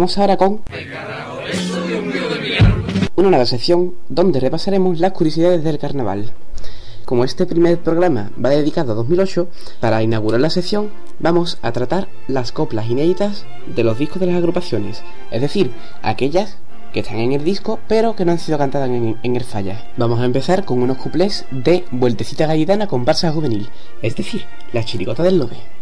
vamos 0.00 0.16
ahora 0.16 0.38
con... 0.38 0.62
Una 3.16 3.28
nueva 3.28 3.44
sección 3.44 3.96
donde 4.08 4.40
repasaremos 4.40 4.98
las 4.98 5.12
curiosidades 5.12 5.62
del 5.62 5.78
carnaval. 5.78 6.32
Como 7.04 7.22
este 7.22 7.44
primer 7.44 7.78
programa 7.80 8.30
va 8.42 8.48
dedicado 8.48 8.92
a 8.92 8.94
2008, 8.94 9.48
para 9.78 10.02
inaugurar 10.02 10.40
la 10.40 10.48
sección 10.48 10.90
vamos 11.18 11.58
a 11.60 11.72
tratar 11.72 12.08
las 12.28 12.50
coplas 12.50 12.88
inéditas 12.88 13.44
de 13.66 13.84
los 13.84 13.98
discos 13.98 14.20
de 14.20 14.28
las 14.28 14.36
agrupaciones, 14.36 15.02
es 15.30 15.42
decir, 15.42 15.70
aquellas 16.00 16.56
que 16.94 17.00
están 17.00 17.18
en 17.18 17.32
el 17.32 17.44
disco 17.44 17.78
pero 17.86 18.16
que 18.16 18.24
no 18.24 18.32
han 18.32 18.38
sido 18.38 18.56
cantadas 18.56 18.88
en, 18.88 19.36
el 19.36 19.44
falla. 19.44 19.90
Vamos 19.98 20.18
a 20.20 20.24
empezar 20.24 20.64
con 20.64 20.80
unos 20.82 20.96
cuplés 20.96 21.44
de 21.50 21.84
Vueltecita 21.90 22.46
Gaditana 22.46 22.86
con 22.86 23.04
Barça 23.04 23.30
Juvenil, 23.30 23.68
es 24.00 24.16
decir, 24.16 24.46
la 24.72 24.82
chiricota 24.82 25.22
del 25.22 25.38
Lobe. 25.38 25.79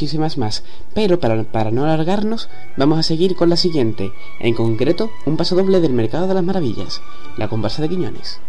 muchísimas 0.00 0.38
más, 0.38 0.64
pero 0.94 1.20
para, 1.20 1.44
para 1.44 1.70
no 1.70 1.84
alargarnos, 1.84 2.48
vamos 2.78 2.98
a 2.98 3.02
seguir 3.02 3.36
con 3.36 3.50
la 3.50 3.56
siguiente, 3.56 4.12
en 4.38 4.54
concreto, 4.54 5.10
un 5.26 5.36
paso 5.36 5.56
doble 5.56 5.80
del 5.80 5.92
Mercado 5.92 6.26
de 6.26 6.32
las 6.32 6.42
Maravillas, 6.42 7.02
la 7.36 7.48
conversa 7.48 7.82
de 7.82 7.90
Quiñones. 7.90 8.40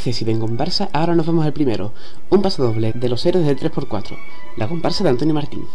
accesible 0.00 0.32
en 0.32 0.40
comparsa, 0.40 0.88
ahora 0.94 1.14
nos 1.14 1.26
vamos 1.26 1.44
al 1.44 1.52
primero, 1.52 1.92
un 2.30 2.40
paso 2.40 2.62
doble 2.62 2.92
de 2.94 3.08
los 3.10 3.24
héroes 3.26 3.46
del 3.46 3.58
3x4, 3.58 4.16
la 4.56 4.66
comparsa 4.66 5.04
de 5.04 5.10
Antonio 5.10 5.34
Martín. 5.34 5.66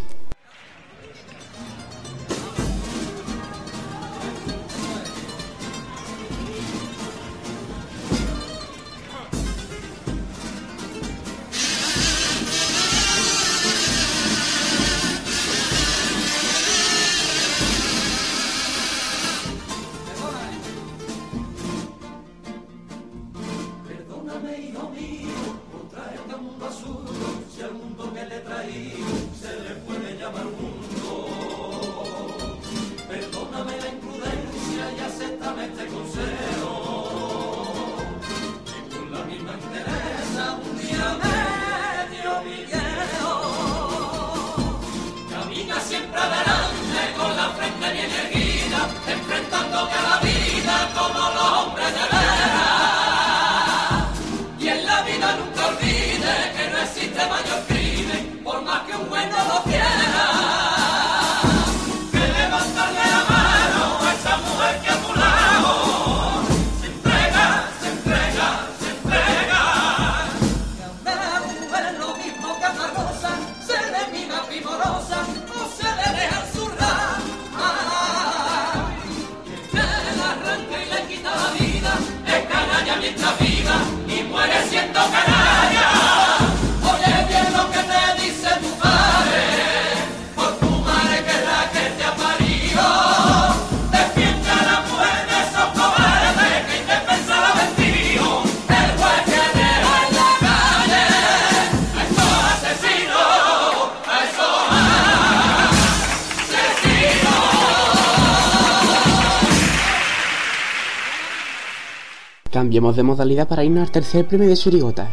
Cambiemos 112.76 112.98
de 112.98 113.04
modalidad 113.04 113.48
para 113.48 113.64
irnos 113.64 113.84
al 113.84 113.92
tercer 113.92 114.28
premio 114.28 114.50
de 114.50 114.58
Surigota, 114.58 115.08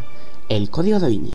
el 0.49 0.69
código 0.69 0.99
de 0.99 1.09
Vinci. 1.09 1.33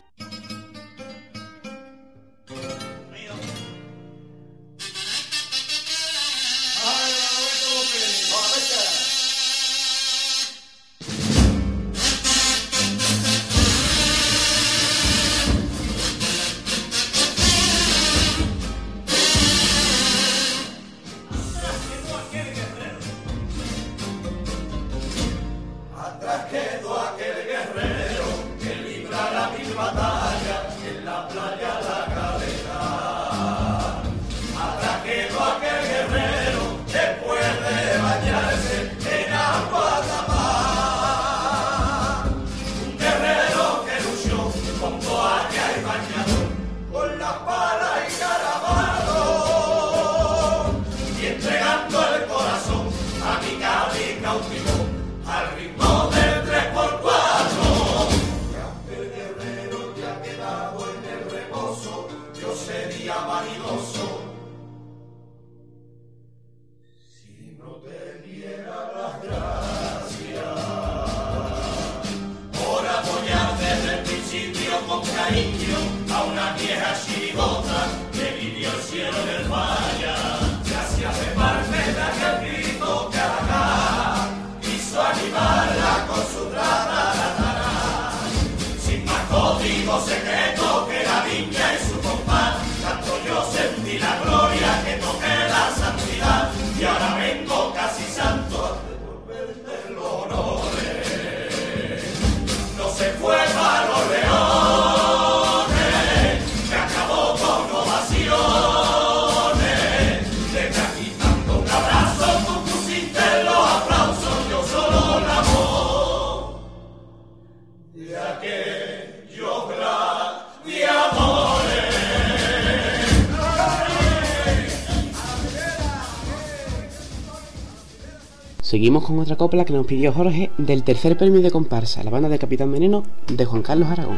Seguimos 128.88 129.04
con 129.04 129.18
otra 129.18 129.36
copla 129.36 129.66
que 129.66 129.74
nos 129.74 129.84
pidió 129.84 130.14
Jorge 130.14 130.50
del 130.56 130.82
tercer 130.82 131.18
premio 131.18 131.42
de 131.42 131.50
comparsa, 131.50 132.02
la 132.02 132.08
banda 132.08 132.30
de 132.30 132.38
Capitán 132.38 132.72
Veneno 132.72 133.02
de 133.30 133.44
Juan 133.44 133.60
Carlos 133.60 133.90
Aragón. 133.90 134.16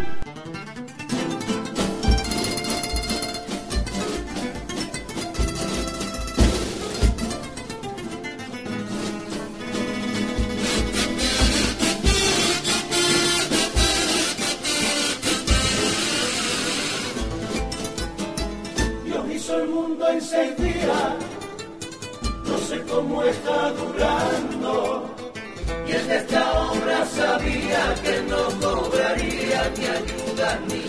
got 30.50 30.68
me. 30.68 30.79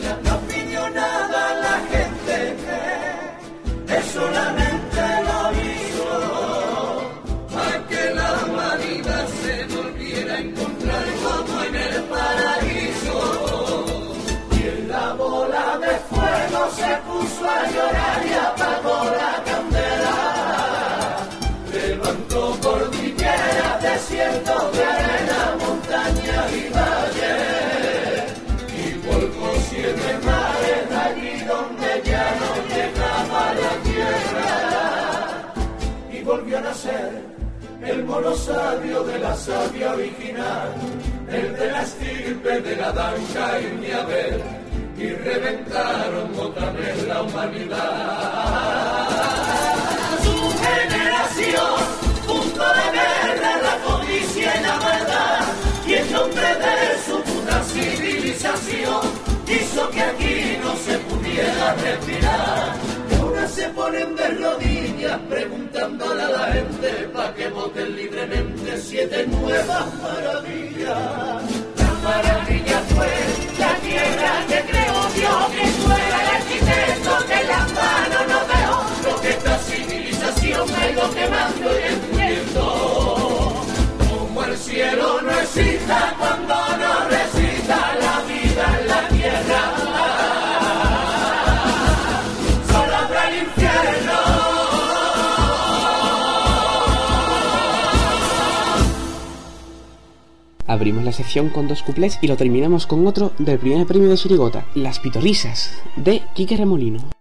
nacer 36.61 37.11
el 37.83 38.03
monosabio 38.05 39.03
de 39.03 39.19
la 39.19 39.35
sabia 39.35 39.93
original, 39.93 40.69
el 41.29 41.55
de 41.55 41.71
la 41.71 41.81
estirpe 41.81 42.61
de 42.61 42.75
la 42.75 42.91
danza 42.91 43.59
y 43.59 43.65
mi 43.79 43.91
haber, 43.91 44.41
y 44.97 45.09
reventaron 45.09 46.39
otra 46.39 46.69
vez 46.71 47.07
la 47.07 47.23
humanidad. 47.23 47.79
Su 50.23 50.37
generación, 50.65 51.77
punto 52.27 52.65
de 52.77 52.85
guerra, 52.97 53.51
la 53.63 53.75
codicia 53.85 54.59
y 54.59 54.63
la 54.63 54.77
verdad, 54.77 55.41
y 55.87 55.93
el 55.93 56.11
nombre 56.11 56.55
de 56.65 56.77
su 57.05 57.21
puta 57.23 57.63
civilización 57.63 59.01
hizo 59.47 59.89
que 59.89 60.01
aquí 60.01 60.57
no 60.63 60.75
se 60.75 60.97
pudiera 60.99 61.73
respirar 61.73 63.00
se 63.51 63.67
ponen 63.69 64.15
de 64.15 64.29
rodillas 64.29 65.19
preguntándole 65.29 66.23
a 66.23 66.29
la 66.29 66.45
gente 66.53 67.09
para 67.13 67.33
que 67.33 67.49
voten 67.49 67.95
libremente 67.97 68.77
siete 68.77 69.27
nuevas 69.27 69.85
maravillas. 70.01 70.97
La 71.77 71.93
maravilla 72.01 72.79
fue 72.95 73.09
la 73.59 73.75
tierra 73.75 74.45
que 74.47 74.59
creó 74.71 74.99
Dios, 75.15 75.45
que 75.55 75.67
fuera 75.81 76.21
el 76.21 76.29
arquitecto 76.37 77.11
que 77.27 77.43
la 77.43 77.59
mano 77.79 78.17
no 78.29 78.39
dejó, 78.53 78.79
lo 79.09 79.21
que 79.21 79.29
esta 79.31 79.57
civilización 79.59 80.69
ha 80.75 80.89
ido 80.89 81.13
quemando 81.13 81.71
y 81.71 81.81
destruyendo. 81.81 82.63
Como 84.09 84.43
el 84.45 84.57
cielo 84.57 85.21
no 85.23 85.31
exista 85.31 86.15
cuando 86.17 86.55
no 86.77 87.09
resista 87.09 87.95
la 87.99 88.21
vida 88.31 88.79
en 88.79 88.87
la 88.87 89.07
tierra. 89.09 90.10
Abrimos 100.71 101.03
la 101.03 101.11
sección 101.11 101.49
con 101.49 101.67
dos 101.67 101.83
cuplés 101.83 102.17
y 102.21 102.27
lo 102.27 102.37
terminamos 102.37 102.87
con 102.87 103.05
otro 103.05 103.33
del 103.37 103.59
primer 103.59 103.85
premio 103.85 104.09
de 104.09 104.15
Chirigota, 104.15 104.65
Las 104.73 104.99
Pitorrisas, 104.99 105.73
de 105.97 106.21
Quique 106.33 106.55
Remolino. 106.55 107.20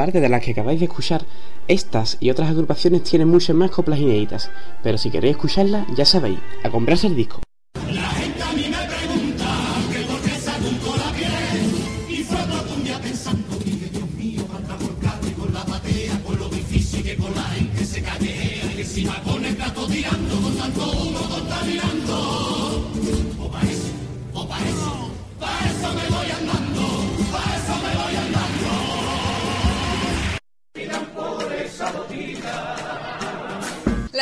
Aparte 0.00 0.22
de 0.22 0.30
las 0.30 0.42
que 0.42 0.52
acabáis 0.52 0.80
de 0.80 0.86
escuchar, 0.86 1.26
estas 1.68 2.16
y 2.20 2.30
otras 2.30 2.48
agrupaciones 2.48 3.02
tienen 3.02 3.28
muchas 3.28 3.54
más 3.54 3.70
coplas 3.70 3.98
inéditas, 3.98 4.50
pero 4.82 4.96
si 4.96 5.10
queréis 5.10 5.32
escucharlas, 5.32 5.86
ya 5.94 6.06
sabéis, 6.06 6.38
a 6.64 6.70
comprarse 6.70 7.06
el 7.06 7.16
disco. 7.16 7.42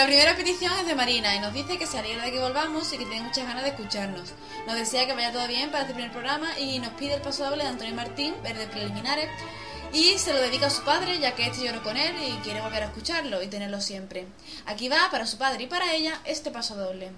Primera 0.09 0.35
petición 0.35 0.73
es 0.81 0.87
de 0.87 0.95
Marina 0.95 1.37
y 1.37 1.41
nos 1.41 1.53
dice 1.53 1.77
que 1.77 1.87
se 1.87 1.99
alegra 1.99 2.25
de 2.25 2.33
que 2.33 2.41
volvamos 2.41 2.91
y 2.95 2.97
que 2.97 3.05
tiene 3.05 3.27
muchas 3.27 3.47
ganas 3.47 3.63
de 3.63 3.69
escucharnos. 3.69 4.33
Nos 4.67 4.75
desea 4.75 5.05
que 5.05 5.13
vaya 5.13 5.33
todo 5.33 5.47
bien 5.47 5.71
para 5.71 5.83
este 5.83 5.93
primer 5.93 6.11
programa 6.11 6.59
y 6.59 6.79
nos 6.79 6.95
pide 6.95 7.13
el 7.13 7.21
paso 7.21 7.45
doble 7.45 7.63
de 7.63 7.69
Antonio 7.69 7.95
Martín, 7.95 8.35
Verdes 8.43 8.69
Preliminares, 8.69 9.29
y 9.93 10.17
se 10.17 10.33
lo 10.33 10.41
dedica 10.41 10.69
a 10.69 10.71
su 10.71 10.83
padre 10.83 11.19
ya 11.19 11.35
que 11.35 11.45
este 11.45 11.63
lloró 11.63 11.83
con 11.83 11.99
él 11.99 12.15
y 12.27 12.33
quiere 12.39 12.63
volver 12.63 12.85
a 12.85 12.87
escucharlo 12.87 13.43
y 13.43 13.49
tenerlo 13.49 13.83
siempre. 13.83 14.25
Aquí 14.65 14.89
va 14.89 15.11
para 15.11 15.27
su 15.27 15.37
padre 15.37 15.65
y 15.65 15.67
para 15.67 15.93
ella 15.93 16.19
este 16.25 16.51
paso 16.51 16.75
doble. 16.75 17.11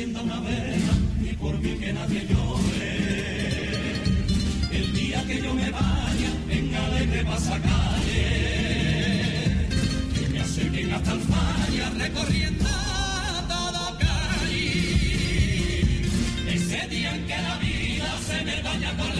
Encienda 0.00 0.22
una 0.22 0.40
vela, 0.40 0.94
y 1.20 1.34
por 1.34 1.58
mí 1.58 1.72
que 1.78 1.92
nadie 1.92 2.26
llore. 2.26 2.96
El 4.72 4.92
día 4.94 5.22
que 5.26 5.42
yo 5.42 5.54
me 5.54 5.70
vaya, 5.70 6.30
en 6.48 6.74
alegre 6.74 7.24
pasacalle, 7.24 8.28
que 10.14 10.28
me 10.30 10.40
acerquen 10.40 10.92
hasta 10.94 11.12
el 11.12 11.20
falla, 11.20 11.90
recorriendo 11.98 12.64
todo 13.48 13.98
Cali. 13.98 14.70
Ese 16.48 16.88
día 16.88 17.14
en 17.14 17.26
que 17.26 17.36
la 17.36 17.56
vida 17.58 18.18
se 18.26 18.44
me 18.44 18.62
vaya 18.62 18.96
por 18.96 19.14
la 19.14 19.19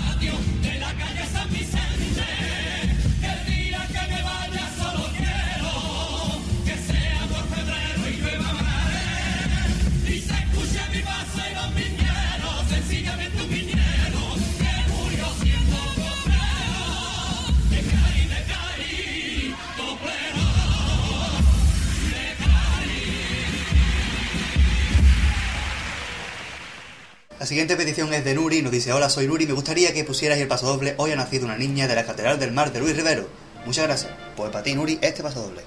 La 27.41 27.47
siguiente 27.47 27.75
petición 27.75 28.13
es 28.13 28.23
de 28.23 28.35
Nuri 28.35 28.57
y 28.57 28.61
nos 28.61 28.71
dice 28.71 28.93
Hola, 28.93 29.09
soy 29.09 29.25
Nuri, 29.25 29.47
me 29.47 29.53
gustaría 29.53 29.91
que 29.95 30.03
pusierais 30.03 30.39
el 30.39 30.47
paso 30.47 30.67
doble 30.67 30.93
Hoy 30.97 31.09
ha 31.09 31.15
nacido 31.15 31.45
una 31.45 31.57
niña 31.57 31.87
de 31.87 31.95
la 31.95 32.05
Catedral 32.05 32.39
del 32.39 32.51
Mar 32.51 32.71
de 32.71 32.79
Luis 32.79 32.95
Rivero. 32.95 33.27
Muchas 33.65 33.85
gracias. 33.85 34.13
Pues 34.35 34.51
para 34.51 34.63
ti, 34.63 34.75
Nuri, 34.75 34.99
este 35.01 35.23
paso 35.23 35.41
doble. 35.41 35.63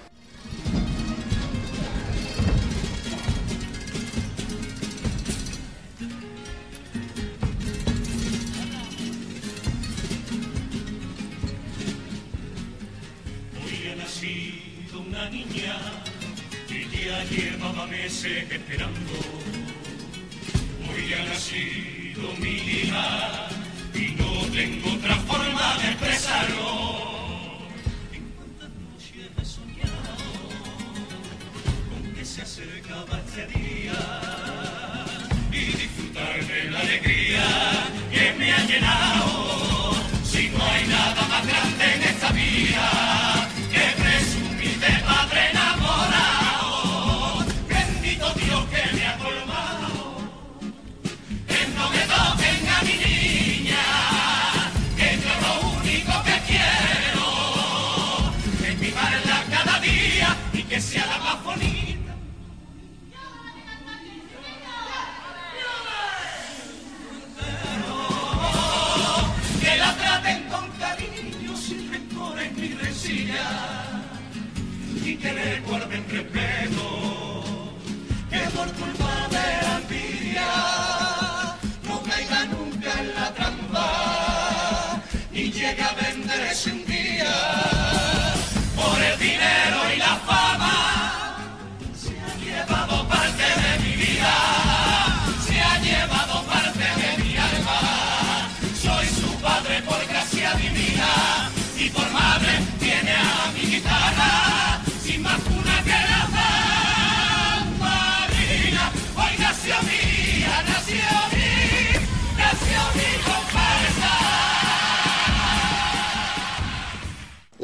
Una 14.95 15.29
niña 15.29 15.77
que 16.69 16.87
ya 16.89 17.25
llevaba 17.25 17.87
meses 17.89 18.45
esperando. 18.49 19.44
Hija 22.33 23.49
y 23.95 24.15
no 24.19 24.47
tengo 24.53 24.94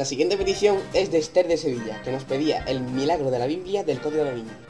La 0.01 0.07
siguiente 0.07 0.39
petición 0.39 0.79
es 0.95 1.13
de 1.13 1.19
Esther 1.19 1.47
de 1.47 1.59
Sevilla, 1.59 2.01
que 2.03 2.11
nos 2.11 2.25
pedía 2.25 2.65
el 2.65 2.81
milagro 2.81 3.31
de 3.31 3.39
la 3.39 3.45
Biblia 3.45 3.85
del 3.85 4.01
Código 4.01 4.25
de 4.25 4.31
la 4.31 4.35
Viña. 4.35 4.70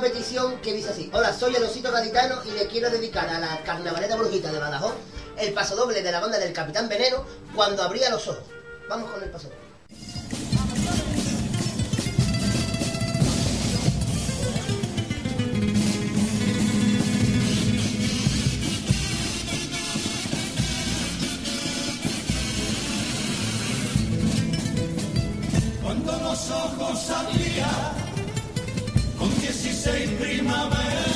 petición 0.00 0.60
que 0.60 0.72
dice 0.72 0.90
así. 0.90 1.10
Hola, 1.12 1.32
soy 1.32 1.54
el 1.56 1.62
osito 1.62 1.90
gaditano 1.90 2.42
y 2.44 2.50
le 2.52 2.66
quiero 2.66 2.90
dedicar 2.90 3.28
a 3.28 3.38
la 3.38 3.62
carnavalera 3.64 4.16
brujita 4.16 4.52
de 4.52 4.58
Badajoz 4.58 4.94
el 5.38 5.52
paso 5.52 5.76
doble 5.76 6.02
de 6.02 6.12
la 6.12 6.20
banda 6.20 6.38
del 6.38 6.52
Capitán 6.52 6.88
Veneno 6.88 7.24
cuando 7.54 7.82
abría 7.82 8.10
los 8.10 8.26
ojos. 8.28 8.44
Vamos 8.88 9.10
con 9.10 9.22
el 9.22 9.30
paso 9.30 9.48
doble. 9.48 9.68
Cuando 25.82 26.12
los 26.12 26.50
ojos 26.50 27.10
abría 27.10 27.97
en 29.96 30.16
primavera. 30.16 31.07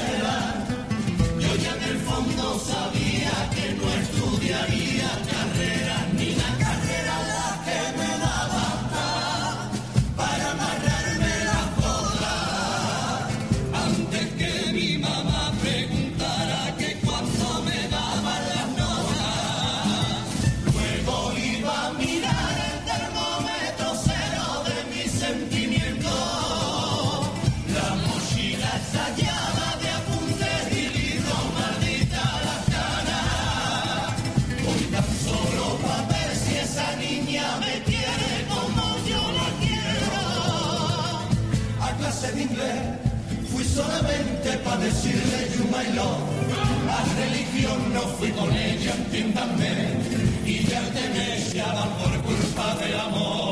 solamente 43.75 44.59
para 44.65 44.77
decirle 44.79 45.49
you 45.57 45.65
my 45.71 45.87
love. 45.97 46.21
La 46.87 47.01
religión 47.25 47.79
no 47.95 48.03
fui 48.19 48.31
con 48.31 48.51
ella, 48.53 48.95
entiéndanme, 48.95 49.73
y 50.45 50.65
ya 50.67 50.83
te 50.95 51.09
me 51.15 51.33
por 51.99 52.13
culpa 52.23 52.75
del 52.81 53.01
amor. 53.01 53.52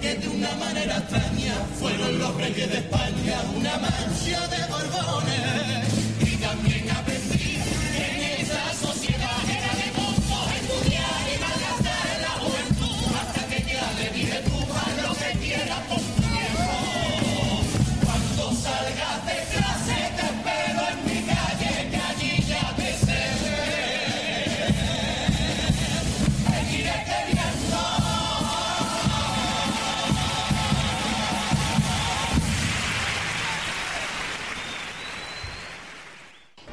que 0.00 0.14
de 0.14 0.28
una 0.28 0.52
manera 0.54 0.96
extraña 0.96 1.54
fueron 1.78 2.18
los 2.18 2.34
reyes 2.36 2.70
de 2.70 2.78
España, 2.78 3.42
una 3.54 3.76
mancha 3.78 4.48
de 4.48 4.72
borbones. 4.72 5.65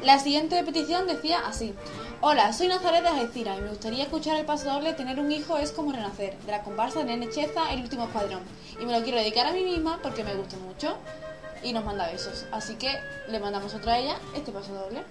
La 0.04 0.18
siguiente 0.18 0.62
petición 0.62 1.06
decía 1.06 1.38
así. 1.46 1.74
Hola, 2.20 2.52
soy 2.52 2.68
Nazaret 2.68 3.02
de 3.02 3.08
Algeciras 3.08 3.58
y 3.58 3.62
me 3.62 3.70
gustaría 3.70 4.02
escuchar 4.02 4.36
el 4.36 4.44
paso 4.44 4.70
doble 4.70 4.92
Tener 4.92 5.18
un 5.18 5.32
hijo 5.32 5.56
es 5.56 5.72
como 5.72 5.92
renacer, 5.92 6.36
de 6.40 6.52
la 6.52 6.62
comparsa 6.62 6.98
de 6.98 7.06
Nene 7.06 7.30
Cheza, 7.30 7.72
El 7.72 7.80
último 7.80 8.04
escuadrón. 8.04 8.42
Y 8.78 8.84
me 8.84 8.92
lo 8.92 9.02
quiero 9.02 9.16
dedicar 9.16 9.46
a 9.46 9.52
mí 9.52 9.64
misma 9.64 9.98
porque 10.02 10.22
me 10.22 10.34
gusta 10.34 10.58
mucho 10.58 10.98
y 11.62 11.72
nos 11.72 11.86
manda 11.86 12.06
besos. 12.12 12.44
Así 12.52 12.74
que 12.74 12.94
le 13.28 13.40
mandamos 13.40 13.72
otra 13.74 13.94
a 13.94 13.98
ella 13.98 14.18
este 14.36 14.52
paso 14.52 14.74
doble. 14.74 15.02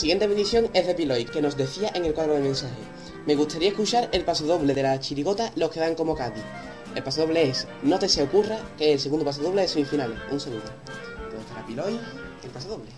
Siguiente 0.00 0.26
petición 0.26 0.70
es 0.72 0.86
de 0.86 0.94
Piloy, 0.94 1.26
que 1.26 1.42
nos 1.42 1.58
decía 1.58 1.92
en 1.94 2.06
el 2.06 2.14
cuadro 2.14 2.32
de 2.32 2.40
mensaje. 2.40 2.80
Me 3.26 3.34
gustaría 3.34 3.68
escuchar 3.68 4.08
el 4.12 4.24
paso 4.24 4.46
doble 4.46 4.72
de 4.72 4.82
la 4.82 4.98
chirigota 4.98 5.52
Los 5.56 5.70
que 5.70 5.80
dan 5.80 5.94
como 5.94 6.16
Cádiz. 6.16 6.42
El 6.94 7.02
paso 7.02 7.20
doble 7.20 7.50
es 7.50 7.68
No 7.82 7.98
te 7.98 8.08
se 8.08 8.22
ocurra, 8.22 8.58
que 8.78 8.94
el 8.94 8.98
segundo 8.98 9.26
paso 9.26 9.42
doble 9.42 9.60
de 9.60 9.68
semifinales. 9.68 10.18
Un 10.30 10.40
segundo. 10.40 10.64
Entonces 11.22 11.50
para 11.52 11.66
Piloy, 11.66 12.00
el 12.42 12.50
paso 12.50 12.68
doble. 12.68 12.90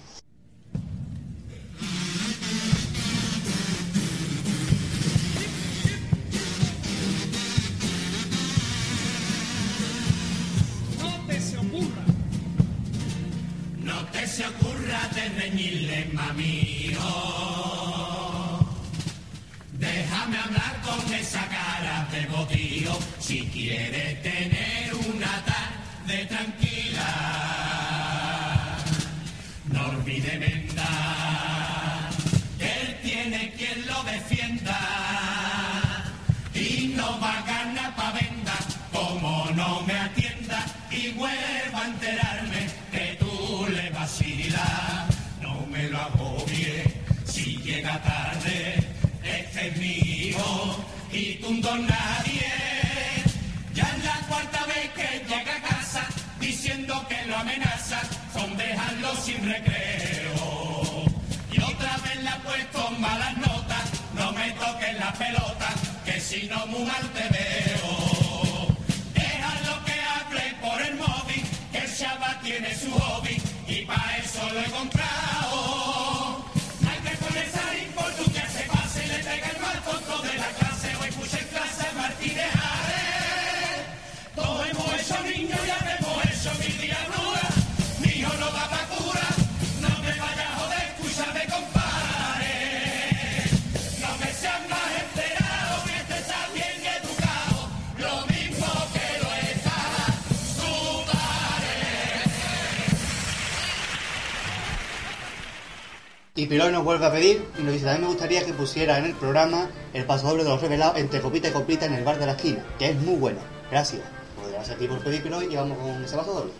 Y 106.53 106.57
Piloy 106.57 106.70
nos 106.70 106.84
vuelve 106.84 107.07
a 107.07 107.11
pedir 107.11 107.46
y 107.59 107.62
nos 107.62 107.72
dice, 107.72 107.86
también 107.86 108.03
me 108.03 108.09
gustaría 108.09 108.44
que 108.44 108.53
pusiera 108.53 108.98
en 108.98 109.07
el 109.07 109.14
programa 109.14 109.70
el 109.94 110.05
paso 110.05 110.28
doble 110.28 110.44
de 110.44 110.50
los 110.50 110.61
revelados 110.61 110.98
entre 110.98 111.22
copita 111.22 111.48
y 111.48 111.50
copita 111.50 111.86
en 111.86 111.94
el 111.94 112.05
bar 112.05 112.18
de 112.18 112.26
la 112.26 112.32
esquina, 112.32 112.62
que 112.78 112.90
es 112.90 112.96
muy 112.96 113.16
bueno. 113.16 113.38
Gracias. 113.70 114.03
Pues 114.36 114.53
gracias 114.53 114.76
a 114.76 114.78
ti 114.78 114.86
por 114.86 114.98
pedir 114.98 115.22
Piloy 115.22 115.46
y 115.50 115.57
vamos 115.57 115.78
con 115.78 116.05
ese 116.05 116.14
paso 116.14 116.34
doble. 116.34 116.53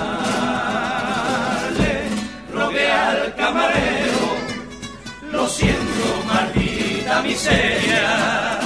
rogué 2.52 2.88
al 2.92 3.34
camarero, 3.34 4.36
lo 5.32 5.48
siento, 5.48 6.22
maldita 6.24 7.20
miseria, 7.22 8.60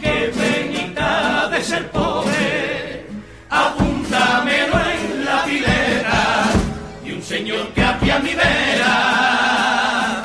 que 0.00 0.32
venita 0.34 1.48
de 1.50 1.62
ser 1.62 1.90
pobre, 1.90 3.06
apúntamelo 3.50 4.80
en 4.96 5.24
la 5.26 5.38
filera 5.40 6.46
y 7.04 7.12
un 7.12 7.22
señor 7.22 7.68
que 7.74 7.82
había 7.82 8.18
mi 8.20 8.34
vera. 8.34 10.22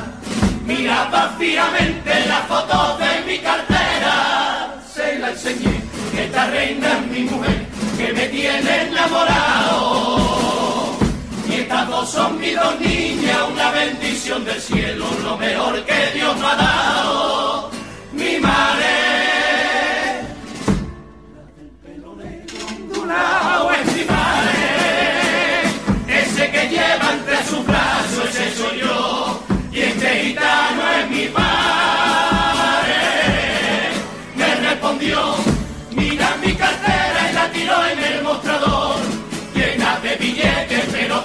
Miraba 0.64 1.34
fijamente 1.38 2.26
la 2.26 2.40
foto 2.48 2.96
de 2.96 3.20
mi 3.26 3.38
cartera. 3.38 4.80
Se 4.94 5.18
la 5.18 5.30
enseñé 5.30 5.82
que 6.12 6.24
esta 6.24 6.46
reina 6.46 6.88
es 6.92 7.06
mi 7.06 7.20
mujer 7.24 7.69
que 8.00 8.12
me 8.12 8.26
tiene 8.28 8.82
enamorado. 8.82 10.16
Y 11.48 11.52
estas 11.54 11.88
dos 11.88 12.08
son 12.08 12.38
mis 12.40 12.54
dos 12.56 12.80
niñas 12.80 13.38
una 13.52 13.70
bendición 13.72 14.44
del 14.44 14.60
cielo 14.60 15.06
lo 15.22 15.36
mejor 15.36 15.84
que 15.84 16.10
Dios 16.14 16.36
me 16.38 16.46
ha 16.46 16.56
dado. 16.56 17.70
Mi 18.12 18.38
madre. 18.38 18.86
Ondulado 22.92 23.70
es 23.72 23.96
mi 23.96 24.04
madre 24.04 24.70
ese 26.08 26.50
que 26.50 26.68
lleva 26.68 27.12
entre 27.12 27.36
sus 27.44 27.66
brazos, 27.66 28.24
ese 28.30 28.56
soy 28.56 28.80
yo, 28.80 29.42
y 29.72 29.80
este 29.80 30.08
gitano 30.08 30.82
es 30.98 31.10
mi 31.10 31.26
padre. 31.26 33.00
Me 34.36 34.54
respondió, 34.68 35.39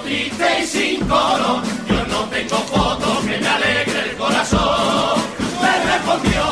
triste 0.06 0.60
y 0.62 0.66
sin. 0.66 1.00
Yo 1.08 2.06
no 2.08 2.28
tengo 2.30 2.56
fotos 2.58 3.18
que 3.24 3.38
me 3.38 3.48
alegre 3.48 4.10
el 4.10 4.16
corazón. 4.16 5.20
Me 5.60 5.92
respondió, 5.92 6.42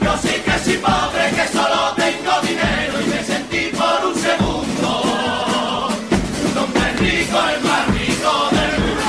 yo 0.00 0.18
sí 0.22 0.34
que 0.44 0.58
soy 0.64 0.78
pobre, 0.78 1.30
que 1.34 1.48
solo 1.48 1.92
tengo 1.96 2.40
dinero 2.42 3.00
y 3.00 3.06
me 3.06 3.24
sentí 3.24 3.76
por 3.76 4.06
un 4.06 4.14
segundo. 4.14 4.88
Donde 6.54 6.80
el 6.88 6.98
rico 6.98 7.38
es 7.50 7.62
más 7.64 7.86
rico 7.88 8.32
del 8.52 8.80
mundo. 8.80 9.02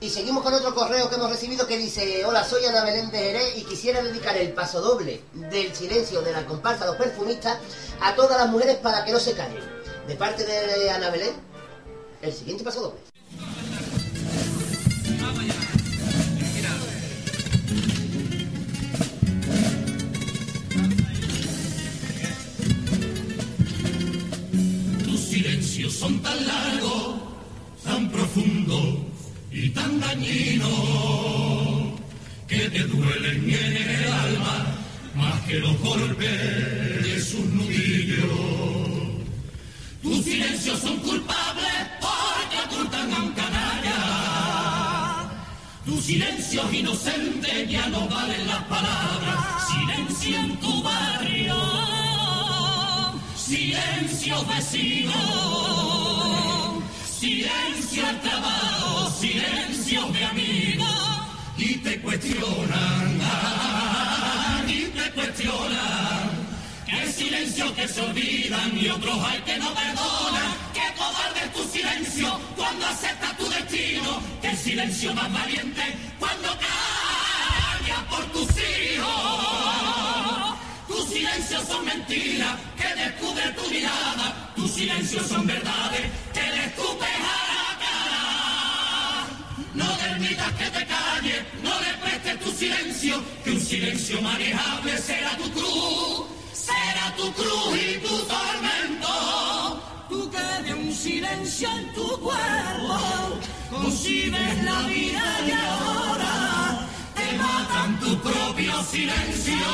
Y 0.00 0.08
seguimos 0.08 0.42
con 0.44 0.54
otro 0.54 0.74
correo 0.74 1.08
que 1.08 1.16
hemos 1.16 1.30
recibido 1.30 1.66
que 1.66 1.78
dice 1.78 2.24
Hola, 2.24 2.44
soy 2.44 2.64
Ana 2.64 2.84
Belén 2.84 3.10
de 3.10 3.18
Jerez 3.18 3.56
y 3.56 3.62
quisiera 3.64 4.02
dedicar 4.02 4.36
el 4.36 4.52
paso 4.52 4.80
doble 4.80 5.20
del 5.32 5.74
silencio 5.74 6.22
de 6.22 6.32
la 6.32 6.44
comparsa 6.44 6.86
Los 6.86 6.96
Perfumistas 6.96 7.58
a 8.00 8.14
todas 8.14 8.38
las 8.38 8.48
mujeres 8.48 8.76
para 8.76 9.04
que 9.04 9.10
no 9.10 9.18
se 9.18 9.32
callen. 9.32 9.82
De 10.06 10.16
parte 10.16 10.44
de 10.44 10.86
eh, 10.86 10.90
Ana 10.90 11.10
Belén, 11.10 11.34
el 12.22 12.32
siguiente 12.32 12.64
paso 12.64 12.80
doble. 12.82 13.00
Tus 25.04 25.20
silencios 25.20 25.92
son 25.94 26.20
tan 26.20 26.46
largos, 26.46 27.14
tan 27.84 28.10
profundos 28.10 28.96
y 29.52 29.70
tan 29.70 30.00
dañinos 30.00 30.68
que 32.48 32.68
te 32.70 32.80
duelen 32.80 33.50
en 33.50 33.76
el 33.76 34.12
alma 34.12 34.66
más 35.14 35.40
que 35.42 35.60
los 35.60 35.78
golpes 35.78 37.04
de 37.04 37.20
sus 37.20 37.44
nudillos. 37.44 38.61
Tus 40.02 40.24
silencios 40.24 40.80
son 40.80 40.96
culpables 40.98 41.72
porque 42.00 42.74
ocultan 42.74 43.12
a 43.12 43.22
un 43.22 43.32
canalla. 43.32 43.98
Tus 45.84 46.04
silencios 46.04 46.74
inocentes 46.74 47.70
ya 47.70 47.86
no 47.86 48.08
valen 48.08 48.48
las 48.48 48.64
palabras. 48.64 49.38
Silencio 49.68 50.40
en 50.40 50.56
tu 50.56 50.82
barrio. 50.82 51.54
Silencio 53.36 54.44
vecino. 54.46 55.12
Silencio 57.06 58.04
al 58.04 58.20
trabajo. 58.22 59.08
Silencio 59.20 60.08
de 60.08 60.24
amigo. 60.24 60.84
Y 61.56 61.76
te 61.76 62.00
cuestionan. 62.00 63.22
Silencio 67.62 67.74
que 67.74 67.88
se 67.88 68.00
olvidan 68.00 68.78
y 68.78 68.88
otros 68.88 69.18
hay 69.24 69.40
que 69.40 69.58
no 69.58 69.72
perdonan. 69.74 70.52
Que 70.72 70.92
cobarde 70.96 71.48
tu 71.54 71.64
silencio 71.64 72.40
cuando 72.56 72.86
aceptas 72.86 73.36
tu 73.36 73.48
destino. 73.48 74.20
El 74.42 74.56
silencio 74.56 75.14
más 75.14 75.32
valiente 75.32 75.82
cuando 76.18 76.48
calla 76.48 78.06
por 78.10 78.24
tus 78.32 78.48
hijos. 78.58 80.56
Tus 80.88 81.08
silencios 81.08 81.64
son 81.68 81.84
mentiras 81.84 82.56
que 82.76 82.94
descubren 82.94 83.54
tu 83.54 83.70
mirada. 83.70 84.52
Tus 84.56 84.70
silencios 84.72 85.26
son 85.26 85.46
verdades 85.46 86.10
que 86.32 86.42
le 86.42 86.64
escupes 86.66 87.08
a 87.08 87.38
la 87.52 87.78
cara. 87.84 89.26
No 89.74 89.96
permitas 89.98 90.52
que 90.52 90.64
te 90.64 90.86
calle, 90.86 91.46
no 91.62 91.80
le 91.80 91.94
prestes 92.02 92.40
tu 92.40 92.50
silencio, 92.50 93.22
que 93.44 93.50
un 93.52 93.60
silencio 93.60 94.20
manejable 94.20 94.98
será 94.98 95.36
tu 95.36 95.50
cruz, 95.52 96.31
será 96.72 97.06
tu 97.16 97.32
cruz 97.32 97.78
y 97.88 97.98
tu 98.06 98.16
tormento. 98.32 99.14
Tú 100.08 100.30
que 100.30 100.62
de 100.64 100.74
un 100.74 100.92
silencio 100.92 101.68
en 101.78 101.92
tu 101.94 102.06
cuerpo 102.20 102.98
concibes 103.70 104.64
la 104.64 104.82
vida 104.82 105.24
y 105.46 105.50
ahora 105.50 106.88
te 107.14 107.26
matan 107.38 108.00
tu 108.00 108.18
propio 108.20 108.82
silencio. 108.84 109.66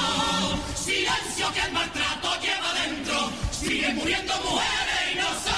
Silencio 0.74 1.52
que 1.54 1.60
el 1.66 1.72
maltrato 1.72 2.28
lleva 2.40 2.70
dentro, 2.82 3.30
sigue 3.50 3.88
muriendo 3.94 4.34
mujeres 4.48 5.00
y 5.12 5.18
nosotros. 5.18 5.57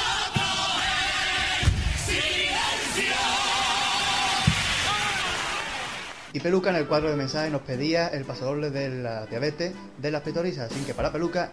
Peluca 6.42 6.70
en 6.70 6.76
el 6.76 6.86
cuadro 6.86 7.10
de 7.10 7.16
mensaje 7.16 7.50
nos 7.50 7.60
pedía 7.62 8.08
el 8.08 8.24
pasodoble 8.24 8.70
de 8.70 8.88
la 8.88 9.26
diabetes 9.26 9.74
de 9.98 10.10
las 10.10 10.22
petorisas, 10.22 10.72
así 10.72 10.82
que 10.84 10.94
para 10.94 11.12
Peluca 11.12 11.50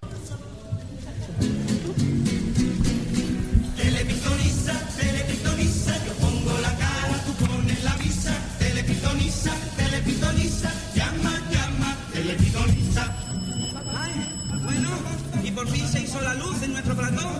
bueno, 14.64 14.90
y 15.44 15.50
por 15.50 15.68
fin 15.68 15.86
se 15.86 16.00
hizo 16.00 16.20
la 16.20 16.34
luz 16.34 16.62
en 16.62 16.72
nuestro 16.72 16.96
platón. 16.96 17.32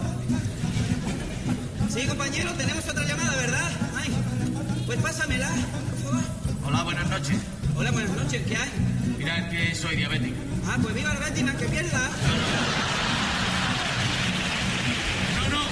Sí, 1.88 2.06
compañero, 2.06 2.52
tenemos 2.52 2.86
otra 2.88 3.04
llamada, 3.04 3.36
¿verdad? 3.36 3.70
Ay, 3.96 4.10
pues 4.86 4.98
pásamela. 5.00 5.50
Hola, 6.68 6.82
buenas 6.82 7.08
noches. 7.08 7.38
Hola, 7.76 7.90
buenas 7.92 8.10
noches, 8.14 8.42
¿qué 8.46 8.54
hay? 8.54 8.68
Mira, 9.16 9.38
es 9.38 9.46
que 9.48 9.74
soy 9.74 9.96
diabético. 9.96 10.36
Ah, 10.66 10.76
pues 10.82 10.94
viva 10.94 11.14
la 11.14 11.20
Betina, 11.20 11.56
que 11.56 11.64
pierda. 11.64 12.10
No, 15.34 15.48
no. 15.48 15.62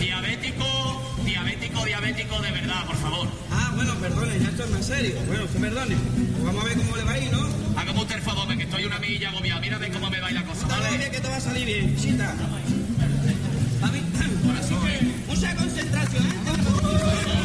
Diabético, 0.00 1.14
diabético, 1.24 1.84
diabético 1.84 2.40
de 2.40 2.50
verdad, 2.50 2.84
por 2.84 2.96
favor. 2.96 3.28
Ah, 3.52 3.70
bueno, 3.76 3.94
perdone, 3.94 4.40
ya 4.40 4.48
esto 4.48 4.64
es 4.64 4.70
más 4.70 4.84
serio. 4.84 5.14
Bueno, 5.28 5.44
usted 5.44 5.60
perdone. 5.60 5.94
Pues 5.94 6.44
vamos 6.44 6.64
a 6.64 6.66
ver 6.66 6.78
cómo 6.78 6.96
le 6.96 7.04
va 7.04 7.12
a 7.12 7.18
ir, 7.18 7.30
¿no? 7.30 7.46
Hágame 7.76 8.00
usted 8.00 8.16
el 8.16 8.22
favor, 8.22 8.56
que 8.56 8.64
estoy 8.64 8.84
una 8.86 8.98
milla 8.98 9.28
agobiada. 9.28 9.60
Mírame 9.60 9.88
cómo 9.90 10.10
me 10.10 10.20
va 10.20 10.32
la 10.32 10.42
cosa, 10.44 10.66
Dale, 10.66 10.82
¿vale? 10.82 10.98
dile 10.98 11.10
que 11.12 11.20
te 11.20 11.28
va 11.28 11.36
a 11.36 11.40
salir 11.40 11.64
bien, 11.64 11.94
visita. 11.94 12.34
A 13.82 13.86
mí, 13.86 14.02
que, 14.18 15.28
mucha 15.28 15.54
concentración, 15.54 16.26
¿eh? 16.26 17.37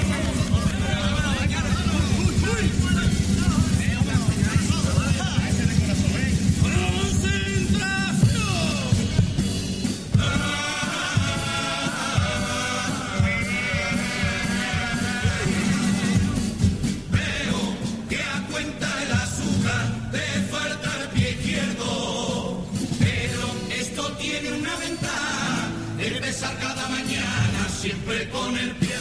Cada 26.60 26.88
mañana 26.90 27.70
siempre 27.70 28.30
con 28.30 28.58
el 28.58 28.72
pie 28.76 28.93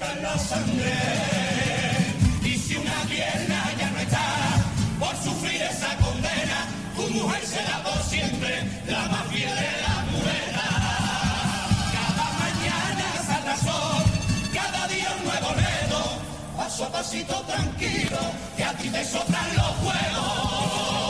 en 0.00 0.22
la 0.22 0.38
sangre. 0.38 0.94
Y 2.44 2.56
si 2.58 2.76
una 2.76 3.00
pierna 3.08 3.72
ya 3.78 3.90
no 3.90 3.98
está 3.98 4.26
por 4.98 5.16
sufrir 5.16 5.62
esa 5.62 5.96
condena, 5.96 6.66
tu 6.94 7.08
mujer 7.14 7.42
será 7.46 7.82
por 7.82 8.02
siempre 8.02 8.64
la 8.86 9.08
más 9.08 9.26
fiel 9.28 9.54
de 9.54 9.70
la 9.86 9.96
mujer. 10.12 10.52
Cada 11.96 12.26
mañana 12.44 13.04
esa 13.20 13.40
razón, 13.40 14.04
cada 14.52 14.88
día 14.88 15.14
un 15.18 15.24
nuevo 15.24 15.54
reto, 15.54 16.18
paso 16.56 16.84
a 16.84 16.92
pasito 16.92 17.34
tranquilo, 17.42 18.18
que 18.56 18.64
a 18.64 18.72
ti 18.74 18.88
te 18.90 19.04
soplan 19.04 19.56
los 19.56 19.72
juegos. 19.82 21.05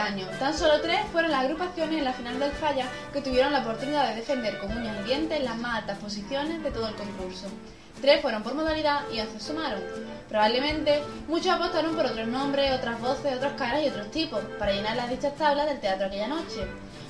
Año. 0.00 0.26
Tan 0.38 0.56
solo 0.56 0.80
tres 0.80 1.00
fueron 1.12 1.30
las 1.30 1.44
agrupaciones 1.44 1.98
en 1.98 2.04
la 2.04 2.12
final 2.12 2.40
del 2.40 2.50
Falla 2.52 2.86
que 3.12 3.20
tuvieron 3.20 3.52
la 3.52 3.60
oportunidad 3.60 4.08
de 4.08 4.16
defender 4.16 4.58
con 4.58 4.76
uñas 4.76 4.96
y 5.00 5.04
dientes 5.04 5.42
las 5.44 5.56
más 5.56 5.80
altas 5.80 5.98
posiciones 5.98 6.62
de 6.62 6.70
todo 6.70 6.88
el 6.88 6.94
concurso. 6.94 7.46
Tres 8.00 8.22
fueron 8.22 8.42
por 8.42 8.54
modalidad 8.54 9.02
y 9.12 9.20
once 9.20 9.38
sumaron. 9.38 9.80
Probablemente 10.28 11.02
muchos 11.28 11.52
apostaron 11.52 11.94
por 11.94 12.06
otros 12.06 12.26
nombres, 12.26 12.72
otras 12.72 12.98
voces, 13.00 13.36
otras 13.36 13.52
caras 13.54 13.82
y 13.84 13.88
otros 13.88 14.10
tipos, 14.10 14.40
para 14.58 14.72
llenar 14.72 14.96
las 14.96 15.10
dichas 15.10 15.34
tablas 15.36 15.66
del 15.66 15.80
teatro 15.80 16.06
aquella 16.06 16.28
noche. 16.28 16.66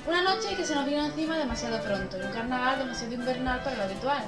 Una 0.07 0.21
noche 0.21 0.55
que 0.55 0.65
se 0.65 0.75
nos 0.75 0.85
vino 0.85 1.05
encima 1.05 1.37
demasiado 1.37 1.81
pronto 1.81 2.17
un 2.17 2.31
carnaval 2.33 2.79
demasiado 2.79 3.13
invernal 3.13 3.63
para 3.63 3.77
lo 3.77 3.83
habitual. 3.83 4.23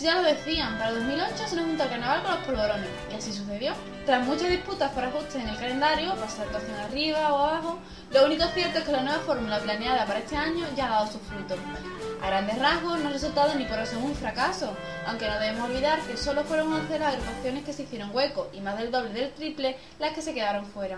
Ya 0.00 0.14
lo 0.14 0.22
decían, 0.22 0.78
para 0.78 0.92
2008 0.92 1.34
se 1.46 1.56
nos 1.56 1.66
juntó 1.66 1.82
el 1.82 1.90
carnaval 1.90 2.22
con 2.22 2.30
los 2.32 2.44
polvorones, 2.44 2.88
y 3.12 3.14
así 3.16 3.34
sucedió. 3.34 3.74
Tras 4.06 4.26
muchas 4.26 4.48
disputas 4.48 4.90
por 4.92 5.04
ajustes 5.04 5.34
en 5.34 5.48
el 5.48 5.58
calendario, 5.58 6.14
pasar 6.16 6.46
actuación 6.46 6.74
arriba 6.80 7.34
o 7.34 7.38
abajo, 7.38 7.78
lo 8.10 8.24
único 8.24 8.44
cierto 8.54 8.78
es 8.78 8.84
que 8.84 8.92
la 8.92 9.02
nueva 9.02 9.18
fórmula 9.20 9.58
planeada 9.58 10.06
para 10.06 10.20
este 10.20 10.36
año 10.36 10.64
ya 10.74 10.86
ha 10.86 10.90
dado 10.90 11.12
sus 11.12 11.20
frutos. 11.20 11.58
A 12.22 12.28
grandes 12.28 12.58
rasgos 12.58 12.98
no 12.98 13.10
ha 13.10 13.12
resultado 13.12 13.54
ni 13.56 13.66
por 13.66 13.78
eso 13.78 13.98
un 13.98 14.14
fracaso, 14.14 14.74
aunque 15.06 15.28
no 15.28 15.38
debemos 15.38 15.68
olvidar 15.68 16.00
que 16.00 16.16
solo 16.16 16.44
fueron 16.44 16.72
11 16.72 16.98
las 16.98 17.14
agrupaciones 17.14 17.64
que 17.64 17.74
se 17.74 17.82
hicieron 17.82 18.10
hueco 18.14 18.48
y 18.54 18.60
más 18.62 18.78
del 18.78 18.90
doble 18.90 19.10
del 19.10 19.32
triple 19.32 19.76
las 19.98 20.14
que 20.14 20.22
se 20.22 20.32
quedaron 20.32 20.64
fuera. 20.64 20.96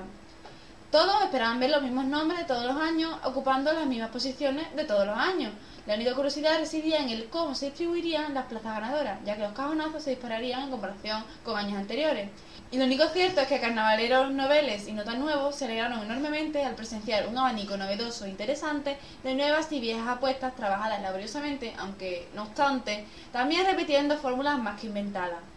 Todos 0.92 1.22
esperaban 1.22 1.58
ver 1.58 1.70
los 1.70 1.80
mismos 1.80 2.04
nombres 2.04 2.40
de 2.40 2.44
todos 2.44 2.66
los 2.66 2.76
años, 2.76 3.16
ocupando 3.24 3.72
las 3.72 3.86
mismas 3.86 4.10
posiciones 4.10 4.76
de 4.76 4.84
todos 4.84 5.06
los 5.06 5.16
años. 5.16 5.50
La 5.86 5.94
única 5.94 6.14
curiosidad 6.14 6.58
residía 6.58 6.98
en 6.98 7.08
el 7.08 7.30
cómo 7.30 7.54
se 7.54 7.64
distribuirían 7.64 8.34
las 8.34 8.44
plazas 8.44 8.74
ganadoras, 8.74 9.18
ya 9.24 9.36
que 9.36 9.40
los 9.40 9.54
cajonazos 9.54 10.02
se 10.02 10.10
dispararían 10.10 10.64
en 10.64 10.70
comparación 10.70 11.24
con 11.44 11.56
años 11.56 11.78
anteriores. 11.78 12.28
Y 12.70 12.76
lo 12.76 12.84
único 12.84 13.08
cierto 13.08 13.40
es 13.40 13.48
que 13.48 13.58
carnavaleros 13.58 14.32
noveles 14.32 14.86
y 14.86 14.92
no 14.92 15.02
tan 15.02 15.20
nuevos 15.20 15.56
se 15.56 15.64
alegraron 15.64 16.02
enormemente 16.02 16.62
al 16.62 16.74
presenciar 16.74 17.26
un 17.26 17.38
abanico 17.38 17.78
novedoso 17.78 18.26
e 18.26 18.28
interesante 18.28 18.98
de 19.22 19.34
nuevas 19.34 19.72
y 19.72 19.80
viejas 19.80 20.06
apuestas 20.06 20.54
trabajadas 20.54 21.00
laboriosamente, 21.00 21.72
aunque, 21.78 22.28
no 22.34 22.42
obstante, 22.42 23.06
también 23.32 23.64
repitiendo 23.64 24.18
fórmulas 24.18 24.58
más 24.58 24.78
que 24.78 24.88
inventadas. 24.88 25.51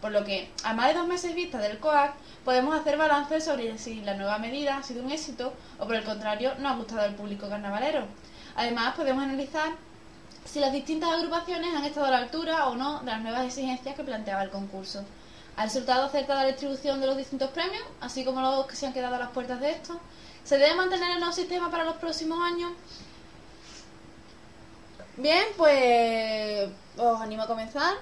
Por 0.00 0.12
lo 0.12 0.24
que, 0.24 0.50
a 0.64 0.72
más 0.72 0.88
de 0.88 0.94
dos 0.94 1.06
meses 1.06 1.34
vista 1.34 1.58
del 1.58 1.78
COAC, 1.78 2.14
podemos 2.44 2.78
hacer 2.78 2.96
balance 2.96 3.40
sobre 3.40 3.76
si 3.78 4.00
la 4.00 4.14
nueva 4.14 4.38
medida 4.38 4.78
ha 4.78 4.82
sido 4.82 5.02
un 5.04 5.10
éxito 5.10 5.52
o 5.78 5.86
por 5.86 5.94
el 5.94 6.04
contrario 6.04 6.54
no 6.58 6.68
ha 6.68 6.76
gustado 6.76 7.02
al 7.02 7.14
público 7.14 7.48
carnavalero. 7.48 8.06
Además, 8.56 8.94
podemos 8.96 9.22
analizar 9.22 9.70
si 10.44 10.58
las 10.58 10.72
distintas 10.72 11.10
agrupaciones 11.10 11.74
han 11.74 11.84
estado 11.84 12.06
a 12.06 12.10
la 12.10 12.18
altura 12.18 12.68
o 12.68 12.76
no 12.76 13.00
de 13.00 13.06
las 13.06 13.20
nuevas 13.20 13.44
exigencias 13.44 13.94
que 13.94 14.04
planteaba 14.04 14.42
el 14.42 14.50
concurso. 14.50 15.04
¿Ha 15.56 15.64
resultado 15.64 16.06
acertada 16.06 16.42
la 16.42 16.48
distribución 16.48 17.00
de 17.00 17.06
los 17.06 17.16
distintos 17.16 17.50
premios, 17.50 17.82
así 18.00 18.24
como 18.24 18.40
los 18.40 18.66
que 18.66 18.76
se 18.76 18.86
han 18.86 18.94
quedado 18.94 19.16
a 19.16 19.18
las 19.18 19.30
puertas 19.30 19.60
de 19.60 19.70
esto? 19.70 20.00
¿Se 20.44 20.56
debe 20.56 20.74
mantener 20.74 21.10
el 21.10 21.18
nuevo 21.18 21.34
sistema 21.34 21.70
para 21.70 21.84
los 21.84 21.96
próximos 21.96 22.38
años? 22.42 22.72
Bien, 25.18 25.44
pues 25.56 26.70
os 26.96 27.20
animo 27.20 27.42
a 27.42 27.46
comenzar. 27.46 27.94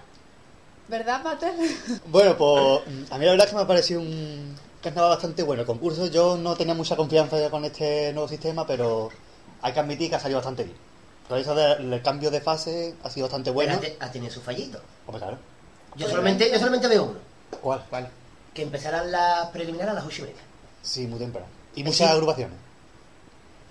¿Verdad, 0.89 1.23
Pater? 1.23 1.53
Bueno, 2.07 2.37
pues 2.37 2.81
a 3.11 3.19
mí 3.19 3.25
la 3.25 3.33
verdad 3.33 3.47
es 3.47 3.51
que 3.51 3.57
me 3.57 3.63
ha 3.63 3.67
parecido 3.67 4.01
un 4.01 4.57
carnaval 4.83 5.11
bastante 5.11 5.43
bueno. 5.43 5.63
El 5.63 5.67
concurso 5.67 6.07
yo 6.07 6.37
no 6.37 6.57
tenía 6.57 6.75
mucha 6.75 6.97
confianza 6.97 7.39
ya 7.39 7.51
con 7.51 7.65
este 7.65 8.13
nuevo 8.13 8.29
sistema, 8.29 8.67
pero 8.67 9.11
hay 9.63 9.73
que 9.73 9.81
admitir 9.81 10.09
que 10.11 10.17
ha 10.17 10.21
salido 10.21 10.39
bastante 10.39 10.65
bien. 10.65 10.77
Por 11.29 11.39
eso 11.39 11.55
del 11.55 11.93
el 11.93 12.03
cambio 12.03 12.31
de 12.31 12.41
fase 12.41 12.95
ha 13.05 13.11
sido 13.11 13.27
bastante 13.27 13.51
bueno. 13.51 13.77
Pero 13.81 13.93
ha 13.95 13.99
te- 13.99 14.05
ha 14.05 14.11
tenido 14.11 14.33
su 14.33 14.41
fallito. 14.41 14.81
Hombre, 15.07 15.21
claro. 15.21 15.39
Yo 15.97 16.09
solamente, 16.09 16.51
yo 16.51 16.59
solamente 16.59 16.89
veo 16.89 17.05
uno. 17.05 17.19
¿Cuál? 17.61 17.85
¿Cuál? 17.91 18.09
Que 18.55 18.63
empezarán 18.63 19.11
las 19.13 19.47
preliminares 19.49 19.93
a 19.93 19.95
las 19.97 20.07
ocho 20.07 20.23
y 20.23 20.29
media. 20.29 20.43
Sí, 20.83 21.07
muy 21.07 21.19
temprano. 21.19 21.47
Y 21.75 21.81
Eh, 21.83 21.85
muchas 21.85 21.97
sí. 21.99 22.05
agrupaciones. 22.15 22.57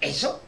Eso. 0.01 0.39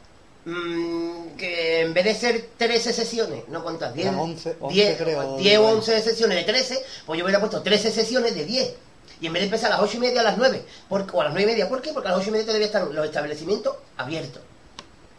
Mm, 0.44 1.36
que 1.36 1.80
en 1.82 1.94
vez 1.94 2.04
de 2.04 2.14
ser 2.14 2.48
13 2.56 2.92
sesiones, 2.92 3.44
¿no 3.48 3.62
cuántas? 3.62 3.94
10, 3.94 4.06
Eran 4.06 4.18
11, 4.20 4.56
11 4.60 4.74
10, 4.74 4.96
creo, 4.98 5.36
10 5.38 5.58
o 5.58 5.62
nueve. 5.62 5.76
11 5.78 6.00
sesiones 6.02 6.36
de 6.38 6.44
13, 6.44 6.84
pues 7.06 7.18
yo 7.18 7.24
hubiera 7.24 7.40
puesto 7.40 7.62
13 7.62 7.90
sesiones 7.90 8.34
de 8.34 8.44
10. 8.44 8.74
Y 9.20 9.26
en 9.26 9.32
vez 9.34 9.42
de 9.42 9.46
empezar 9.46 9.70
a 9.70 9.76
las 9.76 9.82
8 9.84 9.96
y 9.98 10.00
media, 10.00 10.20
a 10.22 10.24
las 10.24 10.38
9. 10.38 10.64
Por- 10.88 11.06
o 11.12 11.20
a 11.20 11.24
las 11.24 11.32
9 11.34 11.42
y 11.50 11.52
media. 11.52 11.68
¿Por 11.68 11.82
qué? 11.82 11.92
Porque 11.92 12.08
a 12.08 12.12
las 12.12 12.20
8 12.20 12.28
y 12.28 12.32
media 12.32 12.46
todavía 12.46 12.66
están 12.66 12.94
los 12.94 13.04
establecimientos 13.04 13.76
abiertos. 13.98 14.42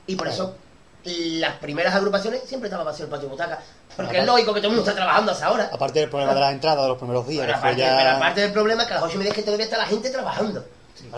Y 0.07 0.15
por 0.15 0.27
Claro. 0.27 0.43
eso 0.43 0.55
las 1.03 1.55
primeras 1.57 1.95
agrupaciones 1.95 2.41
siempre 2.45 2.67
estaba 2.67 2.83
vacío 2.83 3.05
el 3.05 3.11
patio 3.11 3.29
butaca. 3.29 3.59
Porque 3.95 4.01
Aparte- 4.03 4.19
es 4.19 4.25
lógico 4.25 4.53
que 4.53 4.59
todo 4.61 4.69
el 4.71 4.75
mundo 4.77 4.89
está 4.89 4.95
trabajando 4.95 5.31
hasta 5.31 5.45
ahora. 5.47 5.69
Aparte 5.71 5.99
del 5.99 6.09
problema 6.09 6.33
de 6.33 6.39
las 6.39 6.51
entradas 6.53 6.81
de 6.83 6.87
los 6.89 6.97
primeros 6.97 7.27
días, 7.27 7.45
Pero 7.45 7.57
aparte, 7.57 7.77
ya... 7.81 7.97
pero 7.97 8.09
aparte 8.11 8.41
del 8.41 8.51
problema 8.51 8.81
es 8.83 8.87
que 8.87 8.93
a 8.93 8.97
las 8.97 9.05
8 9.05 9.15
y 9.15 9.17
media 9.17 9.29
es 9.31 9.35
que 9.35 9.43
todavía 9.43 9.65
está 9.65 9.77
la 9.77 9.85
gente 9.85 10.09
trabajando. 10.09 10.65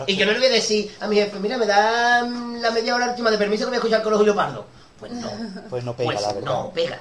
Y 0.06 0.16
que 0.16 0.26
no 0.26 0.32
le 0.32 0.38
voy 0.38 0.48
a 0.48 0.52
decir 0.52 0.94
a 1.00 1.06
mi 1.06 1.16
jefe, 1.16 1.38
mira, 1.38 1.56
me 1.58 1.66
da 1.66 2.24
mm, 2.24 2.60
la 2.60 2.70
media 2.70 2.94
hora 2.94 3.10
última 3.10 3.30
de 3.30 3.38
permiso 3.38 3.64
que 3.64 3.70
voy 3.70 3.74
a 3.76 3.78
escuchar 3.78 4.02
con 4.02 4.12
los 4.12 4.18
Julio 4.18 4.34
Pardo. 4.34 4.66
Pues 4.98 5.12
no, 5.12 5.30
Pues 5.70 5.84
no 5.84 5.94
pega, 5.96 6.12
pues 6.12 6.22
la 6.22 6.32
verdad. 6.32 6.50
no 6.52 6.70
pega. 6.72 7.00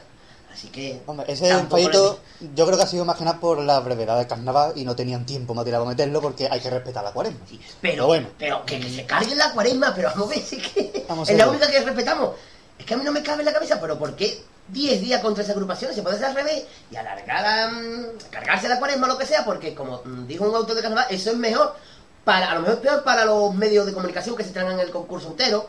Así 0.52 0.68
que... 0.68 1.02
Hombre, 1.08 1.26
ese 1.30 1.52
fallito 1.66 2.20
yo 2.54 2.66
creo 2.68 2.78
que 2.78 2.84
ha 2.84 2.88
sido 2.88 3.06
más 3.06 3.18
que 3.18 3.24
nada 3.26 3.40
por 3.40 3.60
la 3.60 3.80
brevedad 3.80 4.18
del 4.18 4.28
carnaval 4.28 4.74
y 4.76 4.86
no 4.86 4.96
tenían 4.96 5.26
tiempo 5.26 5.56
material 5.56 5.82
para 5.82 5.90
meterlo 5.90 6.22
porque 6.22 6.48
hay 6.50 6.60
que 6.60 6.70
respetar 6.70 7.04
la 7.04 7.12
cuaresma. 7.12 7.40
sí, 7.50 7.60
Pero, 7.82 7.94
Pero 7.94 8.06
bueno. 8.08 8.28
pero 8.38 8.66
que, 8.66 8.80
que 8.80 8.90
se 8.90 9.06
cargue 9.06 9.36
la 9.36 9.52
cuaresma, 9.52 9.94
pero 9.96 10.10
vamos 10.10 10.28
a 10.28 10.36
ver 10.36 10.44
si 10.44 10.58
que 10.62 11.06
Vamos 11.10 11.28
es 11.28 11.38
la 11.38 11.50
única 11.50 11.70
que 11.72 11.80
respetamos. 11.80 12.36
Es 12.78 12.86
que 12.86 12.94
a 12.94 12.98
mí 12.98 13.04
no 13.04 13.12
me 13.12 13.24
cabe 13.24 13.40
en 13.42 13.46
la 13.48 13.54
cabeza, 13.54 13.80
pero 13.82 13.98
¿por 13.98 14.16
qué 14.16 14.44
10 14.68 15.02
días 15.02 15.22
contra 15.22 15.44
esas 15.44 15.56
agrupaciones? 15.56 15.96
Se 15.96 16.04
puede 16.04 16.16
hacer 16.18 16.28
al 16.28 16.36
revés 16.36 16.64
y 16.92 16.96
alargar 16.96 17.46
a, 17.46 17.68
mm, 17.72 18.06
cargarse 18.30 18.70
la 18.70 18.78
cuaresma 18.78 19.08
o 19.08 19.10
lo 19.10 19.18
que 19.18 19.26
sea, 19.26 19.44
porque 19.44 19.74
como 19.74 20.02
mm, 20.06 20.28
dijo 20.28 20.48
un 20.48 20.56
autor 20.56 20.76
de 20.76 20.82
carnaval, 20.84 21.08
eso 21.10 21.32
es 21.32 21.38
mejor 21.38 21.76
para, 22.24 22.52
a 22.52 22.56
lo 22.56 22.62
mejor 22.62 22.76
es 22.76 22.82
peor 22.82 23.04
para 23.04 23.26
los 23.26 23.54
medios 23.54 23.86
de 23.86 23.94
comunicación 23.94 24.36
que 24.36 24.44
se 24.44 24.52
tragan 24.52 24.80
el 24.80 24.90
concurso 24.92 25.28
entero, 25.30 25.68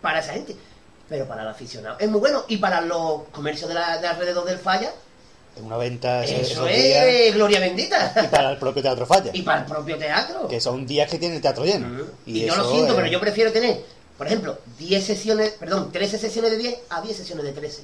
para 0.00 0.20
esa 0.20 0.32
gente. 0.32 0.56
Pero 1.08 1.26
para 1.26 1.42
el 1.42 1.48
aficionado 1.48 1.96
es 1.98 2.08
muy 2.08 2.20
bueno. 2.20 2.44
Y 2.48 2.58
para 2.58 2.80
los 2.80 3.22
comercios 3.32 3.68
de, 3.68 3.74
la, 3.74 3.98
de 3.98 4.06
alrededor 4.06 4.44
del 4.44 4.58
falla, 4.58 4.92
En 5.56 5.64
una 5.64 5.76
venta 5.76 6.24
eso 6.24 6.66
es 6.68 7.34
gloria 7.34 7.58
bendita. 7.60 8.12
y 8.24 8.28
para 8.28 8.50
el 8.52 8.58
propio 8.58 8.80
Teatro 8.82 9.04
Falla, 9.06 9.30
Y 9.34 9.42
para 9.42 9.60
el 9.62 9.66
propio 9.66 9.98
teatro. 9.98 10.46
que 10.48 10.60
son 10.60 10.86
días 10.86 11.10
que 11.10 11.18
tiene 11.18 11.34
el 11.36 11.42
teatro 11.42 11.64
lleno. 11.64 11.88
Mm. 11.88 12.00
Y, 12.26 12.46
yo 12.46 12.54
lo 12.56 12.70
siento, 12.70 12.90
es- 12.92 12.94
pero 12.94 13.06
yo 13.08 13.20
prefiero 13.20 13.50
tener, 13.52 13.82
por 14.16 14.26
ejemplo, 14.28 14.58
10 14.78 15.04
sesiones, 15.04 15.50
perdón, 15.58 15.90
13 15.90 16.18
sesiones 16.18 16.52
de 16.52 16.58
10 16.58 16.78
a 16.90 17.00
10 17.00 17.16
sesiones 17.16 17.44
de 17.44 17.52
13. 17.52 17.82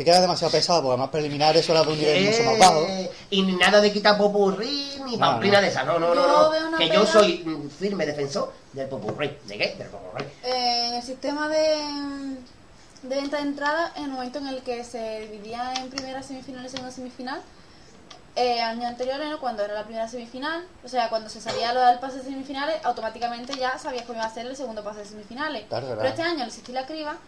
Que 0.00 0.04
queda 0.04 0.22
demasiado 0.22 0.50
pesado, 0.50 0.80
porque 0.80 0.92
además 0.94 1.10
preliminares 1.10 1.62
suele 1.66 1.82
de 1.84 1.92
un 1.92 1.98
nivel 1.98 2.24
mucho 2.24 2.42
más 2.44 2.54
Eh, 2.54 2.58
bajo. 2.58 2.86
Y 3.28 3.42
ni 3.42 3.52
nada 3.52 3.82
de 3.82 3.92
quitar 3.92 4.16
popurrí 4.16 4.94
ni 5.04 5.12
No, 5.12 5.18
pamplina 5.18 5.56
no. 5.58 5.62
de 5.62 5.68
esa. 5.68 5.82
No, 5.84 5.98
no, 5.98 6.14
Yo 6.14 6.26
no. 6.26 6.48
veo 6.50 6.60
no. 6.62 6.68
una 6.68 6.78
Que 6.78 6.88
yo 6.88 7.04
soy 7.04 7.42
mm, 7.44 7.68
firme 7.68 8.06
defensor 8.06 8.50
del 8.72 8.88
popurrí. 8.88 9.36
¿De 9.44 9.58
qué? 9.58 9.74
Del 9.76 9.88
popurrí. 9.88 10.24
En 10.42 10.94
el 10.94 11.02
sistema 11.02 11.50
de, 11.50 11.76
de 13.02 13.14
venta 13.14 13.36
de 13.36 13.42
entrada, 13.42 13.92
en 13.96 14.04
el 14.04 14.10
momento 14.12 14.38
en 14.38 14.46
el 14.48 14.62
que 14.62 14.84
se 14.84 15.20
dividía 15.30 15.74
en 15.74 15.90
primera 15.90 16.22
semifinal 16.22 16.64
y 16.64 16.70
segunda 16.70 16.92
semifinal, 16.92 17.42
eh, 18.36 18.58
años 18.62 18.86
anteriores, 18.86 19.28
¿no? 19.28 19.38
cuando 19.38 19.64
era 19.66 19.74
la 19.74 19.84
primera 19.84 20.08
semifinal, 20.08 20.64
o 20.82 20.88
sea, 20.88 21.10
cuando 21.10 21.28
se 21.28 21.42
sabía 21.42 21.74
lo 21.74 21.80
del 21.84 21.98
pase 21.98 22.16
de 22.20 22.22
semifinales, 22.24 22.82
automáticamente 22.84 23.52
ya 23.58 23.78
sabías 23.78 24.06
cómo 24.06 24.18
iba 24.18 24.26
a 24.26 24.32
ser 24.32 24.46
el 24.46 24.56
segundo 24.56 24.82
pase 24.82 25.00
de 25.00 25.04
semifinales. 25.04 25.64
Claro. 25.68 25.88
Pero 25.94 26.08
este 26.08 26.22
año, 26.22 26.40
al 26.40 26.48
existir 26.48 26.74
la 26.74 26.86
criba, 26.86 27.18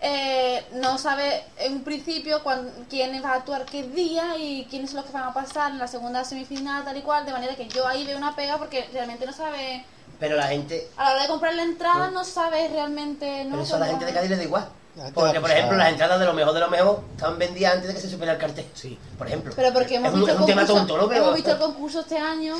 eh, 0.00 0.64
no 0.74 0.98
sabe 0.98 1.44
en 1.58 1.72
un 1.74 1.84
principio 1.84 2.42
cuán- 2.42 2.70
quién 2.90 3.22
va 3.24 3.30
a 3.30 3.34
actuar 3.36 3.64
qué 3.64 3.82
día 3.84 4.36
y 4.38 4.66
quiénes 4.68 4.90
son 4.90 4.98
los 4.98 5.06
que 5.06 5.12
van 5.12 5.24
a 5.24 5.32
pasar 5.34 5.72
en 5.72 5.78
la 5.78 5.86
segunda 5.88 6.24
semifinal, 6.24 6.84
tal 6.84 6.96
y 6.96 7.02
cual, 7.02 7.24
de 7.24 7.32
manera 7.32 7.54
que 7.56 7.66
yo 7.68 7.86
ahí 7.86 8.04
veo 8.06 8.16
una 8.18 8.36
pega 8.36 8.58
porque 8.58 8.88
realmente 8.92 9.24
no 9.26 9.32
sabe 9.32 9.84
Pero 10.20 10.36
la 10.36 10.48
gente. 10.48 10.88
a 10.96 11.04
la 11.04 11.12
hora 11.12 11.22
de 11.22 11.28
comprar 11.28 11.54
la 11.54 11.62
entrada 11.62 12.10
no 12.10 12.24
sabes 12.24 12.70
realmente 12.70 13.44
no 13.44 13.52
Pero 13.52 13.62
eso 13.62 13.76
a 13.76 13.78
la 13.80 13.86
gente 13.86 14.04
de 14.04 14.12
Cádiz 14.12 14.30
le 14.30 14.36
da 14.36 14.42
igual. 14.44 14.68
Porque, 15.12 15.40
por 15.40 15.50
ejemplo, 15.50 15.76
las 15.76 15.90
entradas 15.90 16.18
de 16.18 16.24
lo 16.24 16.32
mejor 16.32 16.54
de 16.54 16.60
lo 16.60 16.70
mejor 16.70 17.00
estaban 17.14 17.38
vendidas 17.38 17.74
antes 17.74 17.88
de 17.88 17.94
que 17.94 18.00
se 18.00 18.08
supiera 18.08 18.32
el 18.32 18.38
cartel. 18.38 18.64
Sí. 18.72 18.98
Por 19.18 19.26
ejemplo. 19.26 19.52
pero 19.54 19.70
porque 19.72 19.96
hemos 19.96 20.08
es 20.08 20.14
un, 20.14 20.20
visto 20.20 20.30
es 20.32 20.36
el 20.36 20.40
un 20.40 20.46
tema 20.46 20.62
concurso, 20.62 20.86
tonto, 20.86 21.02
¿no? 21.02 21.08
Pero, 21.08 21.22
hemos 21.22 21.34
visto 21.34 21.50
el 21.52 21.58
concurso 21.58 22.00
este 22.00 22.18
año 22.18 22.56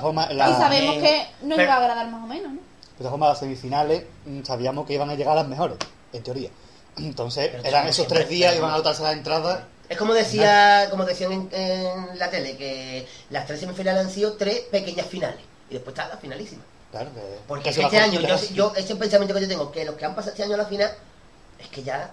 formas, 0.00 0.28
y 0.32 0.36
sabemos 0.36 0.96
eh, 0.96 1.00
que 1.00 1.46
nos 1.46 1.56
pero- 1.56 1.62
iba 1.62 1.74
a 1.74 1.76
agradar 1.76 2.08
más 2.08 2.24
o 2.24 2.26
menos 2.26 2.52
¿no? 2.54 2.58
de 2.58 2.98
todas 2.98 3.10
formas, 3.10 3.28
las 3.28 3.38
semifinales 3.38 4.04
mm, 4.24 4.42
sabíamos 4.42 4.84
que 4.86 4.94
iban 4.94 5.10
a 5.10 5.14
llegar 5.14 5.36
las 5.36 5.46
mejores, 5.46 5.76
en 6.12 6.22
teoría. 6.24 6.50
Entonces, 6.98 7.48
Pero 7.52 7.64
eran 7.64 7.86
esos 7.88 8.06
tres 8.06 8.28
días, 8.28 8.52
pero- 8.52 8.62
iban 8.64 8.74
a 8.74 8.76
notarse 8.78 9.02
las 9.02 9.12
entradas. 9.12 9.60
Es 9.88 9.96
como 9.96 10.14
decía, 10.14 10.88
como 10.90 11.04
decían 11.04 11.30
en, 11.32 11.48
en 11.52 12.18
la 12.18 12.28
tele, 12.30 12.56
que 12.56 13.06
las 13.30 13.46
tres 13.46 13.60
semifinales 13.60 14.04
han 14.04 14.10
sido 14.10 14.32
tres 14.34 14.60
pequeñas 14.70 15.06
finales. 15.06 15.38
Y 15.70 15.74
después 15.74 15.94
está 15.96 16.08
la 16.08 16.16
finalísima. 16.16 16.62
Claro, 16.90 17.10
que, 17.14 17.20
Porque 17.46 17.70
es 17.70 17.76
que 17.76 17.82
este 17.82 17.98
año, 17.98 18.20
yo, 18.54 18.72
ese 18.76 18.96
pensamiento 18.96 19.34
que 19.34 19.42
yo 19.42 19.48
tengo, 19.48 19.70
que 19.70 19.84
los 19.84 19.94
que 19.96 20.04
han 20.04 20.14
pasado 20.14 20.32
este 20.32 20.42
año 20.42 20.54
a 20.54 20.58
la 20.58 20.66
final, 20.66 20.92
es 21.58 21.68
que 21.68 21.82
ya, 21.82 22.10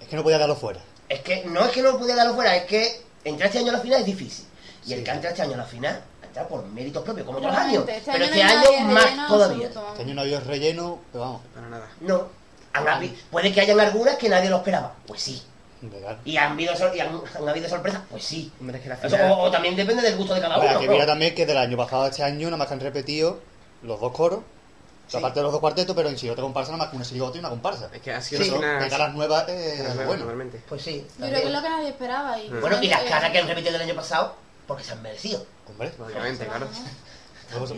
Es 0.00 0.08
que 0.08 0.16
no 0.16 0.22
podía 0.22 0.38
darlo 0.38 0.56
fuera. 0.56 0.80
es 1.08 1.20
que 1.20 1.44
no 1.44 1.64
es 1.64 1.70
que 1.70 1.82
no 1.82 1.96
pudiera 1.98 2.16
darlo 2.22 2.34
fuera, 2.34 2.56
es 2.56 2.64
que 2.64 3.02
entrar 3.24 3.48
este 3.48 3.58
año 3.60 3.70
a 3.70 3.74
la 3.74 3.80
final 3.80 4.00
es 4.00 4.06
difícil. 4.06 4.46
Y 4.86 4.92
el 4.94 5.04
que 5.04 5.10
entra 5.10 5.30
este 5.30 5.42
año 5.42 5.54
a 5.54 5.58
la 5.58 5.64
final, 5.64 6.00
entra 6.22 6.46
por 6.48 6.64
méritos 6.66 7.02
propios, 7.04 7.26
como 7.26 7.38
otros 7.38 7.54
años. 7.56 7.84
Este 7.88 8.10
Pero 8.12 8.24
año 8.24 8.34
este 8.34 8.44
no 8.44 8.50
año 8.50 8.62
nadie 8.62 8.80
más 8.94 9.04
relleno 9.04 9.26
todavía. 9.28 9.66
absoluto, 9.66 9.90
Este 9.92 10.02
año 10.02 10.14
no 10.14 10.20
había 10.22 10.40
relleno, 10.40 10.98
pero 11.12 11.24
vamos. 11.24 11.40
Para 11.54 11.68
nada. 11.68 11.88
No. 12.00 12.28
Han 12.76 12.86
habi- 12.86 13.14
Puede 13.30 13.52
que 13.52 13.60
hayan 13.60 13.78
algunas 13.80 14.16
que 14.16 14.28
nadie 14.28 14.50
lo 14.50 14.56
esperaba. 14.56 14.94
Pues 15.06 15.22
sí. 15.22 15.42
Y 16.24 16.36
han 16.36 16.52
habido, 16.52 16.74
sor- 16.74 16.96
y 16.96 17.00
han, 17.00 17.20
han 17.36 17.48
habido 17.48 17.68
sorpresas, 17.68 18.00
pues 18.10 18.24
sí. 18.24 18.50
Hombre, 18.60 18.78
es 18.78 18.82
que 18.82 18.88
la 18.88 18.94
Eso, 18.96 19.08
final... 19.10 19.32
o, 19.32 19.38
o 19.42 19.50
también 19.50 19.76
depende 19.76 20.02
del 20.02 20.16
gusto 20.16 20.34
de 20.34 20.40
cada 20.40 20.54
Ahora, 20.56 20.70
uno. 20.70 20.80
que 20.80 20.86
¿no? 20.86 20.92
mira 20.92 21.06
también 21.06 21.34
que 21.34 21.46
del 21.46 21.58
año 21.58 21.76
pasado 21.76 22.04
a 22.04 22.08
este 22.08 22.22
año 22.22 22.46
nada 22.46 22.56
más 22.56 22.66
que 22.68 22.74
han 22.74 22.80
repetido 22.80 23.38
los 23.82 24.00
dos 24.00 24.12
coros, 24.12 24.40
Sí. 25.06 25.18
aparte 25.18 25.38
de 25.38 25.44
los 25.44 25.52
dos 25.52 25.60
cuartetos, 25.60 25.94
pero 25.94 26.08
en 26.08 26.16
Chirigota 26.16 26.42
comparsa 26.42 26.72
nada 26.72 26.82
más 26.82 26.90
que 26.90 26.96
una 26.96 27.04
chirigota 27.04 27.36
y 27.36 27.38
una 27.38 27.50
comparsa. 27.50 27.88
Es 27.92 28.00
que 28.02 28.12
ha 28.12 28.20
sido 28.20 28.42
Sí, 28.42 28.50
una... 28.50 28.80
De 28.82 28.88
caras 28.88 29.14
nuevas 29.14 29.48
eh, 29.48 29.74
Era 29.74 29.82
algo 29.82 29.94
nueva, 29.94 30.06
bueno. 30.08 30.18
normalmente. 30.24 30.62
Pues 30.68 30.82
sí. 30.82 31.06
Yo 31.06 31.06
creo 31.06 31.20
también. 31.30 31.42
que 31.42 31.46
es 31.46 31.52
lo 31.54 31.62
que 31.62 31.68
nadie 31.68 31.88
esperaba. 31.90 32.38
Y 32.40 32.48
Bueno, 32.48 32.82
y 32.82 32.88
las 32.88 33.02
caras 33.04 33.30
que 33.30 33.38
han 33.38 33.46
repetido 33.46 33.72
del 33.74 33.82
año 33.82 33.94
pasado, 33.94 34.34
porque 34.66 34.82
se 34.82 34.92
han 34.92 35.02
merecido. 35.02 35.46
Hombre, 35.68 35.92
Obviamente, 36.04 36.44
claro. 36.46 36.66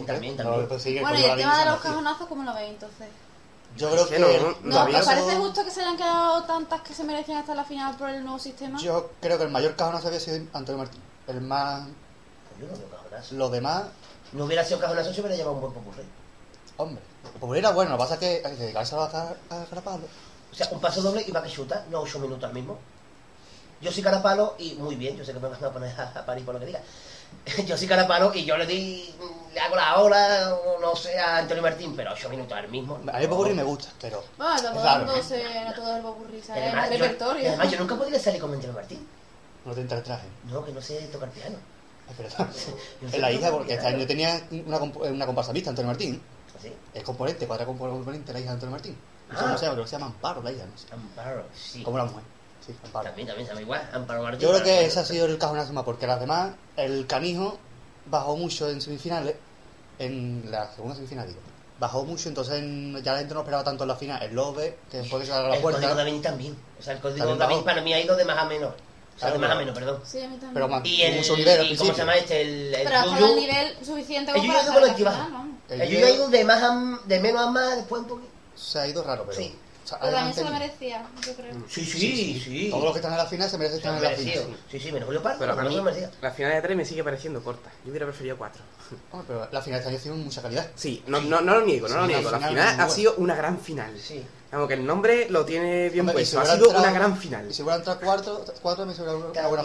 también, 0.06 0.36
también. 0.36 0.80
sí, 0.80 0.94
que 0.94 1.00
Bueno, 1.02 1.18
y 1.18 1.24
el 1.24 1.36
tema 1.36 1.58
de 1.58 1.64
los 1.66 1.76
sí. 1.76 1.82
cajonazos, 1.88 2.26
¿cómo 2.28 2.44
lo 2.44 2.54
veis 2.54 2.70
entonces? 2.70 3.08
Yo 3.76 3.90
creo 3.90 4.04
que 4.08 4.14
que. 4.14 4.18
no, 4.18 4.28
el- 4.28 4.42
no, 4.62 4.88
¿No 4.88 4.98
os 4.98 5.04
parece 5.04 5.36
justo 5.36 5.64
que 5.64 5.70
se 5.70 5.80
le 5.82 5.86
han 5.88 5.96
quedado 5.96 6.42
tantas 6.44 6.80
que 6.82 6.94
se 6.94 7.04
merecían 7.04 7.38
hasta 7.38 7.54
la 7.54 7.64
final 7.64 7.96
por 7.96 8.08
el 8.10 8.22
nuevo 8.22 8.38
sistema? 8.38 8.78
Yo 8.80 9.10
creo 9.20 9.38
que 9.38 9.44
el 9.44 9.50
mayor 9.50 9.76
cajonazo 9.76 10.08
había 10.08 10.20
sido 10.20 10.44
Antonio 10.52 10.78
Martín. 10.78 11.02
El 11.26 11.40
más. 11.40 11.86
Yo 12.58 12.66
no 12.66 12.72
veo 12.76 12.88
cajonazo. 12.90 13.34
Los 13.34 13.52
demás. 13.52 13.84
No 14.32 14.44
hubiera 14.44 14.64
sido 14.64 14.80
cajonazo 14.80 15.12
si 15.12 15.20
hubiera 15.20 15.36
llevado 15.36 15.54
un 15.54 15.60
buen 15.60 15.72
popurrí. 15.72 16.02
Hombre. 16.76 17.02
Como 17.40 17.54
era 17.54 17.70
bueno, 17.70 17.92
lo 17.92 17.96
que 17.96 18.02
pasa 18.02 18.14
es 18.14 18.20
que 18.20 18.42
hay 18.44 18.56
que 18.56 18.62
dedicarse 18.62 18.96
a 18.96 19.34
Carapalo. 19.68 20.04
O 20.50 20.54
sea, 20.54 20.68
un 20.70 20.80
paso 20.80 21.02
doble 21.02 21.24
y 21.26 21.30
va 21.30 21.42
que 21.42 21.50
chuta, 21.50 21.84
no 21.90 22.00
8 22.00 22.18
minutos 22.18 22.44
al 22.44 22.54
mismo. 22.54 22.78
Yo 23.80 23.92
soy 23.92 24.02
carapalo 24.02 24.56
y 24.58 24.74
muy 24.74 24.96
bien, 24.96 25.16
yo 25.16 25.24
sé 25.24 25.32
que 25.32 25.38
me 25.38 25.48
van 25.48 25.64
a 25.64 25.70
poner 25.70 26.00
a, 26.00 26.26
parir 26.26 26.44
por 26.44 26.54
lo 26.54 26.60
que 26.60 26.66
diga. 26.66 26.80
Yo 27.66 27.76
soy 27.78 27.86
carapalo 27.86 28.32
y 28.34 28.44
yo 28.44 28.56
le 28.58 28.66
di, 28.66 29.14
le 29.54 29.60
hago 29.60 29.74
la 29.76 29.98
hora, 29.98 30.54
o 30.54 30.78
no 30.80 30.94
sé, 30.94 31.18
a 31.18 31.38
Antonio 31.38 31.62
Martín, 31.62 31.94
pero 31.96 32.12
8 32.12 32.28
minutos 32.28 32.52
al 32.56 32.68
mismo. 32.68 32.96
A 33.10 33.18
mí 33.18 33.22
el 33.24 33.28
me 33.54 33.62
gusta, 33.62 33.88
pero. 34.00 34.22
Bueno, 34.36 34.54
Es 34.54 34.62
todo 34.62 34.84
raro, 34.84 35.00
el 35.00 35.06
mundo 35.06 35.16
¿no? 35.16 35.22
se 35.28 35.46
a 35.46 35.74
todo 35.74 35.96
el 35.96 36.02
popurrí, 36.02 36.38
Y 36.38 36.42
¿sabes? 36.42 36.62
además, 36.64 36.90
el 36.90 36.98
yo, 36.98 37.04
repertorio. 37.04 37.42
y 37.42 37.46
además, 37.46 37.70
yo 37.70 37.78
nunca 37.78 37.96
podría 37.96 38.18
salir 38.20 38.40
con 38.40 38.52
Antonio 38.52 38.74
Martín. 38.74 39.08
No 39.64 39.72
te 39.72 39.80
entra 39.80 39.98
el 39.98 40.04
traje. 40.04 40.26
No, 40.44 40.64
que 40.64 40.72
no 40.72 40.82
sé 40.82 41.00
tocar 41.08 41.30
piano. 41.30 41.56
Es 42.10 42.18
verdad. 42.18 42.48
Yo 43.00 43.08
Es 43.08 43.18
la 43.18 43.28
sé 43.28 43.34
hija, 43.34 43.50
porque 43.50 43.72
este 43.72 43.82
piano. 43.84 43.96
año 43.98 44.06
tenía 44.06 44.42
una, 44.66 44.78
comp- 44.78 45.10
una 45.10 45.26
comparsa 45.26 45.52
mixta, 45.54 45.70
Antonio 45.70 45.88
Martín. 45.88 46.22
¿Sí? 46.60 46.72
Es 46.92 47.02
componente, 47.02 47.46
cuadra 47.46 47.64
componente, 47.64 48.32
la 48.32 48.40
hija 48.40 48.48
de 48.50 48.54
Antonio 48.54 48.72
Martín. 48.72 48.96
No 49.30 49.34
sé 49.34 49.40
Ah. 49.40 49.44
cómo 49.46 49.58
se 49.58 49.64
llama, 49.66 49.76
que 49.84 49.88
se 49.88 49.92
llama 49.96 50.06
Amparo, 50.06 50.42
la 50.42 50.52
hija, 50.52 50.64
no 50.66 50.76
sé. 50.78 50.86
Amparo, 50.92 51.44
sí. 51.54 51.82
Como 51.82 51.96
la 51.98 52.04
mujer. 52.04 52.22
Sí, 52.68 52.76
Amparo. 52.84 53.06
También, 53.06 53.26
también 53.28 53.46
se 53.46 53.52
llama 53.52 53.62
igual, 53.62 53.90
Amparo 53.92 54.22
Martín. 54.22 54.40
Yo 54.40 54.50
creo 54.50 54.62
que 54.62 54.84
ese 54.84 55.00
ha 55.00 55.04
sido 55.04 55.26
el 55.26 55.38
cajonazo 55.38 55.72
más, 55.72 55.84
porque 55.84 56.06
las 56.06 56.20
demás, 56.20 56.52
el 56.76 57.06
canijo 57.06 57.58
bajó 58.06 58.36
mucho 58.36 58.68
en 58.70 58.80
semifinales, 58.80 59.34
en 59.98 60.44
la 60.50 60.70
segunda 60.72 60.94
semifinal, 60.94 61.26
digo. 61.28 61.40
Bajó 61.80 62.04
mucho, 62.04 62.28
entonces 62.28 62.54
en- 62.56 63.02
ya 63.02 63.12
la 63.12 63.18
gente 63.18 63.34
no 63.34 63.40
esperaba 63.40 63.62
tanto 63.64 63.84
en 63.84 63.88
la 63.88 63.96
final. 63.96 64.20
El 64.22 64.34
Lobe, 64.34 64.78
que 64.90 64.98
después 64.98 65.20
que 65.22 65.26
se 65.26 65.32
la 65.32 65.38
El 65.38 65.46
código 65.62 65.62
puerta, 65.62 65.94
da 65.94 66.04
Vinci 66.04 66.20
también. 66.22 66.56
O 66.78 66.82
sea, 66.82 66.92
el 66.94 67.00
código 67.00 67.18
También 67.18 67.38
da 67.38 67.46
Vinci 67.46 67.54
bajó. 67.60 67.64
para 67.64 67.82
mí 67.82 67.92
ha 67.94 68.00
ido 68.00 68.16
de 68.16 68.24
más 68.24 68.38
a 68.38 68.44
menos. 68.46 68.72
O 69.16 69.20
sea, 69.20 69.30
de 69.32 69.38
más 69.38 69.50
a 69.50 69.54
menos, 69.56 69.74
perdón. 69.74 70.00
Sí, 70.04 70.18
a 70.20 70.28
mí 70.28 70.36
también. 70.36 70.54
pero 70.54 70.68
más, 70.68 70.84
Y 70.84 71.02
el. 71.02 71.16
mucho 71.16 71.36
nivel 71.36 71.72
y 71.72 71.76
¿Cómo 71.76 71.92
se 71.92 71.98
llama 71.98 72.14
este? 72.16 72.40
El, 72.42 72.74
el 72.74 72.82
Pero 72.84 72.96
hasta 72.98 73.28
el 73.28 73.36
nivel 73.36 73.76
suficiente 73.84 74.30
El 74.32 74.36
como 74.38 74.48
para 74.48 74.58
ha 74.58 74.62
ido 74.62 74.72
estar 74.72 74.82
con 74.82 74.90
en 75.08 75.46
el. 75.70 75.80
El 75.80 75.80
El 75.82 75.88
Yuyu 75.88 76.06
ha 76.06 76.10
ido 76.10 76.28
de, 76.28 76.44
más 76.44 76.62
a, 76.62 76.98
de 77.04 77.20
menos 77.20 77.42
a 77.42 77.50
más, 77.50 77.76
después 77.76 78.02
un 78.02 78.08
poquito. 78.08 78.30
se 78.56 78.78
ha 78.80 78.86
ido 78.88 79.02
raro, 79.04 79.24
pero... 79.26 79.36
Sí. 79.38 79.56
Sea, 79.88 79.98
Pero 80.00 80.12
también 80.12 80.34
se 80.34 80.44
lo 80.44 80.50
merecía, 80.50 81.06
yo 81.26 81.34
creo. 81.34 81.54
Sí, 81.68 81.84
Sí, 81.84 82.40
sí. 82.44 82.68
Todos 82.70 82.84
los 82.84 82.92
que 82.92 82.98
están 82.98 83.12
en 83.12 83.18
la 83.18 83.26
final 83.26 83.50
se 83.50 83.58
merecen 83.58 83.80
Se 83.80 83.88
estar 83.88 83.96
en 83.96 84.10
la 84.12 84.16
final. 84.18 84.56
Sí, 84.70 84.80
sí, 84.80 84.92
menos 84.92 85.06
Julio 85.06 85.22
Pardo, 85.22 85.38
Pero 85.40 85.52
a 85.52 85.56
pero 85.56 85.64
no 85.64 85.70
mí, 85.70 85.94
se 85.94 86.08
la 86.20 86.30
final 86.30 86.52
de 86.52 86.62
tres 86.62 86.76
me 86.76 86.84
sigue 86.84 87.02
pareciendo 87.04 87.42
corta. 87.42 87.70
Yo 87.84 87.90
hubiera 87.90 88.06
preferido 88.06 88.36
cuatro. 88.36 88.62
Hombre, 89.12 89.26
pero 89.28 89.48
la 89.50 89.62
final 89.62 89.80
de 89.80 89.86
este 89.86 89.88
año 89.88 89.98
ha 89.98 90.02
sido 90.02 90.14
mucha 90.16 90.42
calidad. 90.42 90.66
Sí, 90.74 91.02
no, 91.06 91.20
no, 91.20 91.40
no 91.40 91.54
lo 91.54 91.66
niego, 91.66 91.88
no 91.88 91.94
Sí, 91.94 92.00
lo 92.00 92.06
niego. 92.06 92.30
La 92.30 92.38
final 92.38 92.50
final 92.50 92.80
ha 92.80 92.88
sido 92.90 93.14
una 93.16 93.34
gran 93.34 93.58
final. 93.60 93.98
Sí. 93.98 94.24
Vamos, 94.50 94.66
que 94.66 94.74
el 94.74 94.86
nombre 94.86 95.28
lo 95.28 95.44
tiene 95.44 95.90
bien 95.90 96.00
Hombre, 96.08 96.14
puesto. 96.14 96.40
Ha 96.40 96.44
sido 96.46 96.56
entrado- 96.68 96.82
una 96.82 96.92
gran 96.92 97.18
final. 97.18 97.50
Y 97.50 97.52
si 97.52 97.60
hubiera 97.62 97.76
entrado 97.76 98.00
cuatro, 98.02 98.44
cuatro 98.62 98.86
me 98.86 98.94
hubiera 98.94 99.14
una 99.14 99.46
buena 99.48 99.64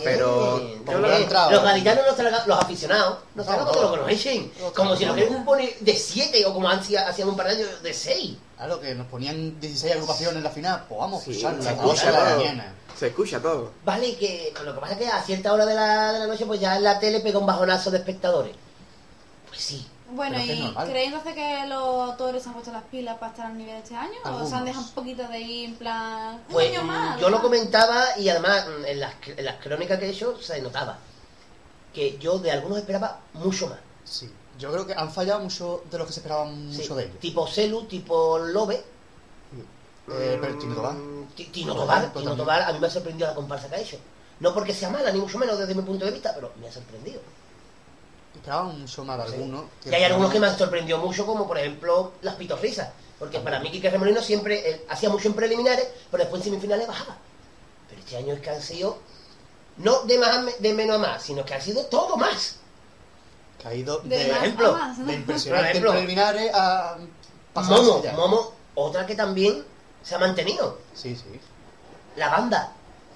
pero 0.85 0.99
lo 0.99 1.07
entrado. 1.21 1.51
Los 1.51 1.63
gaditanos 1.63 2.05
nos 2.05 2.15
tragan, 2.17 2.41
los 2.45 2.59
aficionados, 2.59 3.17
No, 3.33 3.43
tragan 3.45 3.65
no. 3.65 3.71
lo. 3.71 4.51
No, 4.59 4.73
Como 4.73 4.89
no, 4.89 4.95
si 4.97 5.05
nos 5.05 5.15
no. 5.15 5.21
queremos 5.23 5.45
poner 5.45 5.73
de 5.79 5.95
7 5.95 6.45
o 6.45 6.53
como 6.53 6.69
hacía- 6.69 7.07
hacían 7.07 7.29
un 7.29 7.37
par 7.37 7.47
de 7.47 7.53
años 7.63 7.81
de 7.81 7.93
6. 7.93 8.35
Claro, 8.65 8.79
que 8.79 8.95
nos 8.95 9.07
ponían 9.07 9.59
16 9.59 9.93
agrupaciones 9.93 10.37
en 10.37 10.43
la 10.43 10.49
final, 10.49 10.85
pues 10.87 10.97
vamos 10.99 11.21
Sí, 11.23 11.33
se 11.33 11.47
escucha 11.47 11.75
8 11.83 12.05
de 12.05 12.11
la 12.13 12.17
todo. 12.29 12.37
mañana. 12.37 12.73
Se 12.97 13.07
escucha 13.07 13.41
todo. 13.41 13.71
Vale, 13.83 14.15
que 14.15 14.53
lo 14.63 14.73
que 14.73 14.79
pasa 14.79 14.93
es 14.93 14.99
que 14.99 15.07
a 15.07 15.21
cierta 15.21 15.51
hora 15.51 15.65
de 15.65 15.73
la, 15.75 16.13
de 16.13 16.19
la 16.19 16.27
noche, 16.27 16.45
pues 16.45 16.61
ya 16.61 16.77
en 16.77 16.83
la 16.83 16.97
tele 16.97 17.19
pega 17.19 17.39
un 17.39 17.45
bajonazo 17.45 17.91
de 17.91 17.97
espectadores. 17.97 18.55
Pues 19.49 19.59
sí. 19.59 19.85
Bueno, 20.11 20.37
Pero 20.39 20.53
¿y 20.53 20.73
creéis 20.91 21.07
entonces 21.07 21.33
que 21.33 21.65
los 21.67 22.09
autores 22.09 22.41
se 22.43 22.47
han 22.49 22.53
puesto 22.53 22.71
las 22.71 22.83
pilas 22.83 23.17
para 23.17 23.31
estar 23.31 23.47
al 23.47 23.57
nivel 23.57 23.73
de 23.73 23.79
este 23.81 23.95
año? 23.95 24.13
¿O 24.23 24.45
se 24.45 24.55
han 24.55 24.63
dejado 24.63 24.85
un 24.85 24.91
poquito 24.91 25.27
de 25.27 25.39
ir 25.41 25.69
en 25.69 25.75
plan... 25.75 26.35
Un 26.35 26.53
Pues 26.53 26.69
año 26.69 26.83
mm, 26.83 26.87
más? 26.87 27.19
yo 27.19 27.29
lo 27.29 27.41
comentaba 27.41 28.17
y 28.17 28.29
además 28.29 28.65
mm, 28.67 28.85
en 28.85 28.99
las, 29.01 29.13
en 29.25 29.43
las 29.43 29.55
crónicas 29.55 29.99
que 29.99 30.05
he 30.05 30.09
hecho 30.11 30.39
se 30.41 30.61
notaba 30.61 30.99
que 31.93 32.17
yo 32.17 32.39
de 32.39 32.51
algunos 32.51 32.77
esperaba 32.77 33.19
mucho 33.33 33.67
más. 33.67 33.79
Sí, 34.05 34.31
yo 34.59 34.71
creo 34.71 34.85
que 34.87 34.93
han 34.93 35.11
fallado 35.11 35.39
mucho 35.39 35.83
de 35.89 35.97
los 35.97 36.07
que 36.07 36.13
se 36.13 36.19
esperaban 36.19 36.69
Sí, 36.71 36.77
mucho 36.81 36.95
de 36.95 37.03
ellos. 37.05 37.19
Tipo 37.19 37.47
Celu, 37.47 37.85
tipo 37.85 38.37
Lobe, 38.39 38.83
Eh, 40.11 40.37
pero 40.41 40.57
Tino 40.57 40.75
Tobar. 40.75 40.95
Ti- 41.35 41.45
Tino 41.45 41.73
Tobar, 41.75 42.11
Tino 42.13 42.31
a 42.51 42.73
mí 42.73 42.79
me 42.79 42.87
ha 42.87 42.89
sorprendido 42.89 43.27
la 43.29 43.33
comparsa 43.35 43.69
que 43.69 43.75
ha 43.75 43.79
hecho. 43.79 43.97
No 44.41 44.53
porque 44.53 44.73
sea 44.73 44.89
mala, 44.89 45.11
ni 45.11 45.19
mucho 45.19 45.37
menos 45.39 45.57
desde 45.57 45.73
mi 45.73 45.81
punto 45.81 46.03
de 46.05 46.11
vista, 46.11 46.33
pero 46.35 46.51
me 46.59 46.67
ha 46.67 46.71
sorprendido. 46.71 47.21
Esperaban 48.35 48.81
mucho 48.81 49.05
más 49.05 49.17
de 49.19 49.27
Sí. 49.29 49.33
algunos. 49.35 49.65
Y 49.85 49.93
hay 49.93 50.03
algunos 50.03 50.31
que 50.31 50.39
me 50.39 50.47
han 50.47 50.57
sorprendido 50.57 50.97
mucho, 50.97 51.25
como 51.25 51.47
por 51.47 51.57
ejemplo 51.57 52.11
las 52.21 52.35
pitorrisas. 52.35 52.89
Porque 53.19 53.39
para 53.39 53.59
mí 53.61 53.71
Quique 53.71 53.89
Remolino 53.89 54.21
siempre 54.21 54.69
eh, 54.69 54.85
hacía 54.89 55.09
mucho 55.09 55.29
en 55.29 55.35
preliminares, 55.35 55.87
pero 56.11 56.23
después 56.23 56.41
en 56.41 56.49
semifinales 56.49 56.87
bajaba. 56.87 57.15
Pero 57.87 58.01
este 58.01 58.17
año 58.17 58.33
es 58.33 58.41
que 58.41 58.49
han 58.49 58.61
sido, 58.61 58.97
no 59.77 60.01
de, 60.03 60.17
más 60.17 60.45
de 60.59 60.73
menos 60.73 60.97
a 60.97 60.99
más, 60.99 61.23
sino 61.23 61.45
que 61.45 61.53
han 61.53 61.61
sido 61.61 61.85
todo 61.85 62.17
más. 62.17 62.57
Que 63.63 63.69
ha 63.69 63.73
ido 63.73 63.99
De 63.99 64.09
de, 64.17 64.31
a 64.33 64.37
ejemplo, 64.39 64.73
más, 64.73 64.97
¿no? 64.99 65.05
de 65.05 65.13
impresionante 65.13 65.79
preliminares 65.79 66.51
a 66.53 66.97
pasar 67.53 67.77
Momo. 67.77 68.03
Momo, 68.15 68.51
otra 68.75 69.05
que 69.05 69.15
también 69.15 69.63
se 70.03 70.15
ha 70.15 70.19
mantenido. 70.19 70.79
Sí, 70.93 71.15
sí. 71.15 71.39
La 72.17 72.29
banda. 72.29 72.73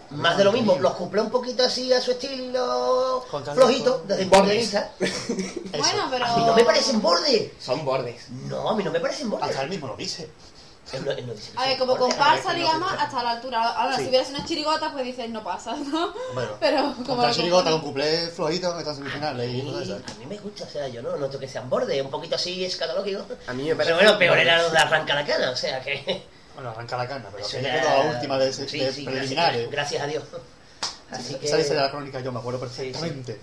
Más 0.10 0.38
de 0.38 0.46
lo 0.46 0.54
mismo, 0.54 0.78
los 0.80 0.94
cumple 0.94 1.20
un 1.20 1.30
poquito 1.30 1.64
así 1.66 1.92
a 1.92 2.00
su 2.00 2.12
estilo 2.12 3.26
flojito, 3.54 3.98
con- 4.00 4.08
desde 4.08 4.26
punto 4.26 4.48
de 4.48 4.56
vista. 4.56 4.92
Bueno, 5.00 6.08
pero... 6.10 6.26
A 6.26 6.38
mí 6.38 6.44
no 6.46 6.54
me 6.56 6.64
parecen 6.64 7.02
bordes. 7.02 7.52
Son 7.60 7.84
bordes. 7.84 8.30
No, 8.30 8.70
a 8.70 8.76
mí 8.76 8.86
no 8.86 8.92
me 8.92 9.02
parecen 9.02 9.30
bordes. 9.30 9.50
Hasta 9.50 9.64
él 9.64 9.70
mismo 9.70 9.88
lo 9.88 9.98
dice. 9.98 10.30
No- 10.94 11.00
no 11.14 11.34
A 11.58 11.66
ver, 11.68 11.78
como 11.78 11.98
comparsa, 11.98 12.54
digamos, 12.54 12.80
no 12.80 13.00
hasta 13.00 13.22
la 13.24 13.32
altura. 13.32 13.62
Ahora, 13.62 13.98
Sí. 13.98 14.04
si 14.04 14.10
hubieras 14.10 14.30
una 14.30 14.46
chirigota, 14.46 14.92
pues 14.94 15.04
dices, 15.06 15.30
no 15.30 15.44
pasa, 15.44 15.76
¿no? 15.76 16.14
Bueno, 16.34 16.52
Pero 16.62 16.96
como... 17.06 17.26
Lo 17.26 17.34
Chirigota 17.34 17.72
con 17.72 17.82
cuplé 17.82 18.28
flojito 18.30 18.72
que 18.74 18.80
están 18.80 18.96
semifinales 18.96 19.50
y 19.54 19.62
a 19.62 19.64
mí 20.20 20.26
me 20.28 20.38
gusta, 20.38 20.64
o 20.64 20.70
sea, 20.70 20.88
yo 20.88 21.02
no 21.02 21.18
noto 21.18 21.38
que 21.38 21.48
sean 21.48 21.70
bordes, 21.70 22.02
un 22.02 22.10
poquito 22.10 22.36
así 22.36 22.64
escatológico. 22.64 23.26
A 23.48 23.54
mí 23.54 23.64
me 23.64 23.76
parece. 23.76 23.94
Pero 23.96 24.06
bueno, 24.06 24.18
peor 24.20 24.38
era 24.38 24.62
lo 24.62 24.70
de 24.70 24.78
arranca 24.78 25.14
la 25.16 25.26
cana, 25.26 25.52
o 25.52 25.56
sea 25.56 25.82
que. 25.82 26.24
Bueno, 26.58 26.72
arranca 26.72 26.98
la 26.98 27.08
cana, 27.08 27.26
pero 27.32 27.48
ya- 27.48 27.60
quedó 27.62 27.84
la 28.04 28.16
última 28.16 28.40
de, 28.40 28.52
Sí, 28.52 28.80
de 28.80 28.92
sí, 28.92 29.04
preliminares. 29.06 29.70
Gracias, 29.70 29.72
gracias 29.72 30.04
a 30.04 30.08
Dios. 30.08 30.24
Así 31.12 31.36
que. 31.36 31.46
Esa 31.46 31.58
dice 31.58 31.76
de 31.76 31.82
la 31.82 31.92
crónica, 31.92 32.20
yo 32.20 32.32
me 32.32 32.40
acuerdo 32.40 32.60
Sí, 32.68 32.74
sí. 32.76 32.82
perfectamente. 32.94 33.40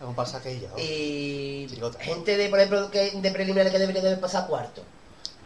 La 0.00 0.06
comparsa 0.06 0.38
aquella. 0.38 0.68
¿no? 0.70 0.78
Y 0.78 1.66
Chirigota. 1.68 1.98
gente 1.98 2.36
de, 2.38 2.48
por 2.48 2.58
ejemplo, 2.58 2.90
que, 2.90 3.10
de 3.10 3.30
preliminares 3.32 3.70
que 3.70 3.78
debería 3.78 4.00
de 4.00 4.08
haber 4.08 4.20
pasado 4.20 4.44
a 4.44 4.46
cuarto. 4.48 4.82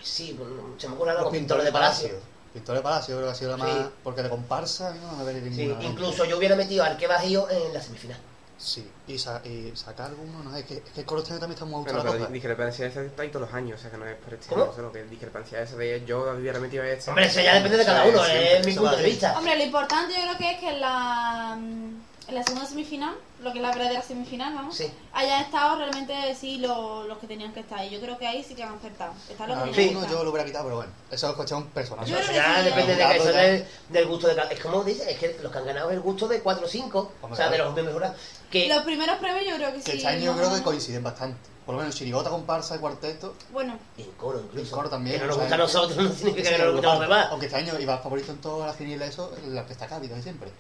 Pues 0.02 0.08
sí, 0.10 0.32
bueno, 0.36 0.74
se 0.78 0.88
me 0.88 0.94
ocurre 0.94 1.10
algo 1.10 1.22
Los 1.22 1.30
con 1.30 1.38
pintores 1.38 1.64
de 1.64 1.70
palacio. 1.72 2.10
Pintores 2.52 2.80
de 2.80 2.82
Palacio 2.82 3.14
creo 3.16 3.28
que 3.28 3.32
ha 3.32 3.34
sido 3.36 3.56
la 3.56 3.64
Sí. 3.64 3.72
más... 3.72 3.88
Porque 4.04 4.22
de 4.22 4.28
comparsa 4.28 4.88
a 4.88 4.94
no 4.94 5.12
me 5.12 5.22
haber 5.22 5.36
Sí, 5.42 5.48
ninguna. 5.68 5.84
incluso 5.84 6.24
yo 6.26 6.36
hubiera 6.36 6.54
metido 6.56 6.84
al 6.84 6.96
que 6.98 7.06
bajío 7.06 7.48
en 7.48 7.72
la 7.72 7.80
semifinal. 7.80 8.18
Sí, 8.58 8.86
y, 9.06 9.18
sa- 9.18 9.40
y 9.44 9.72
sacar 9.74 10.08
alguno, 10.10 10.42
no 10.42 10.52
sé, 10.52 10.58
es 10.60 10.66
que, 10.66 10.74
es 10.74 10.82
que 10.94 11.00
el 11.00 11.06
coro 11.06 11.22
este 11.22 11.32
también 11.38 11.52
está 11.52 11.64
muy 11.64 11.82
Bueno, 11.82 11.84
gustado 11.84 12.04
la 12.04 12.10
pero 12.10 12.24
cosa. 12.24 12.32
discrepancia 12.32 12.86
esa 12.86 13.02
está 13.02 13.22
ahí 13.22 13.28
todos 13.30 13.46
los 13.46 13.54
años, 13.54 13.78
o 13.78 13.82
sea 13.82 13.90
que 13.90 13.96
no 13.96 14.06
es 14.06 14.16
por 14.16 14.34
este 14.34 14.54
año, 14.54 14.72
solo 14.74 14.92
que 14.92 15.02
discrepancia 15.04 15.62
esa 15.62 15.76
de 15.76 16.04
yo 16.06 16.30
hubiera 16.38 16.58
metido 16.60 16.84
este. 16.84 17.08
Hombre, 17.10 17.26
eso 17.26 17.40
ya 17.40 17.54
depende 17.54 17.78
de 17.78 17.84
cada 17.86 18.04
uno, 18.04 18.24
es 18.24 18.66
mi 18.66 18.72
punto 18.74 18.90
va 18.92 18.96
de 18.96 19.02
vista. 19.04 19.38
Hombre, 19.38 19.56
lo 19.56 19.64
importante 19.64 20.12
yo 20.14 20.20
creo 20.22 20.38
que 20.38 20.50
es 20.52 20.58
que 20.60 20.68
en 20.68 20.80
la, 20.80 21.56
mm, 21.58 22.02
en 22.28 22.34
la 22.36 22.42
segunda 22.44 22.66
semifinal, 22.66 23.14
lo 23.42 23.52
que 23.52 23.58
es 23.58 23.62
la 23.62 23.70
verdadera 23.72 24.00
semifinal, 24.02 24.54
vamos, 24.54 24.76
Sí. 24.76 24.90
hayan 25.12 25.42
estado 25.42 25.76
realmente 25.76 26.14
sí 26.34 26.58
lo- 26.58 27.04
los 27.04 27.18
que 27.18 27.26
tenían 27.26 27.52
que 27.52 27.60
estar. 27.60 27.84
Y 27.84 27.90
yo 27.90 28.00
creo 28.00 28.16
que 28.16 28.26
ahí 28.26 28.44
sí 28.44 28.54
que 28.54 28.62
han 28.62 28.74
acertado. 28.74 29.12
Están 29.28 29.48
los 29.48 29.56
que 29.58 29.62
Alguno 29.64 29.72
tenían 29.76 30.00
que 30.02 30.06
Sí. 30.08 30.12
yo 30.14 30.24
lo 30.24 30.30
hubiera 30.30 30.44
quitado, 30.46 30.64
pero 30.64 30.76
bueno, 30.76 30.92
eso 31.10 31.28
es 31.28 31.34
cuestión 31.34 31.64
personal. 31.70 32.06
Yo 32.06 32.16
que 32.18 32.32
depende 32.62 32.94
de 32.96 33.06
que 33.06 33.16
eso 33.16 33.32
del, 33.32 33.66
del 33.88 34.06
gusto 34.06 34.28
de 34.28 34.36
cada 34.36 34.50
Es 34.52 34.60
como 34.60 34.84
dice, 34.84 35.10
es 35.10 35.18
que 35.18 35.36
los 35.42 35.50
que 35.50 35.58
han 35.58 35.66
ganado 35.66 35.90
es 35.90 35.96
el 35.96 36.00
gusto 36.02 36.28
de 36.28 36.40
4 36.40 36.66
o 36.66 36.68
5, 36.68 37.12
o 37.20 37.36
sea, 37.36 37.50
de 37.50 37.58
los 37.58 37.74
mejores. 37.74 38.10
Que 38.50 38.68
Los 38.68 38.82
primeros 38.84 39.16
premios 39.18 39.44
yo 39.48 39.56
creo 39.56 39.72
que 39.72 39.78
Que 39.80 39.92
sí. 39.92 39.96
este 39.98 40.06
año 40.08 40.24
yo 40.26 40.36
creo 40.36 40.54
que 40.54 40.62
coinciden 40.62 41.02
bastante. 41.02 41.38
Por 41.66 41.74
lo 41.76 41.80
menos 41.80 41.94
Chirigota, 41.94 42.28
comparsa 42.28 42.78
cuarteto. 42.80 43.34
Bueno, 43.52 43.78
y 43.96 44.02
en 44.02 44.10
coro 44.12 44.40
incluso. 44.40 44.64
En 44.66 44.70
coro 44.70 44.90
también, 44.90 45.16
Que 45.16 45.20
no 45.22 45.26
nos 45.28 45.38
gusta 45.38 45.54
a 45.54 45.58
nosotros 45.58 45.96
no 45.96 46.12
significa 46.12 46.50
que 46.50 46.58
no 46.58 46.64
nos 46.64 46.72
gusta 46.74 46.88
a 46.90 46.94
los 46.94 47.00
demás. 47.02 47.26
Aunque 47.30 47.46
este 47.46 47.58
año 47.58 47.78
iba 47.78 47.98
favorito 47.98 48.32
en 48.32 48.38
todas 48.40 48.66
las 48.68 48.76
quinielas, 48.76 49.08
eso, 49.10 49.32
la 49.46 49.64
que 49.64 49.72
está 49.72 49.86
Cádiz 49.86 50.10
casi 50.10 50.22
siempre. 50.22 50.50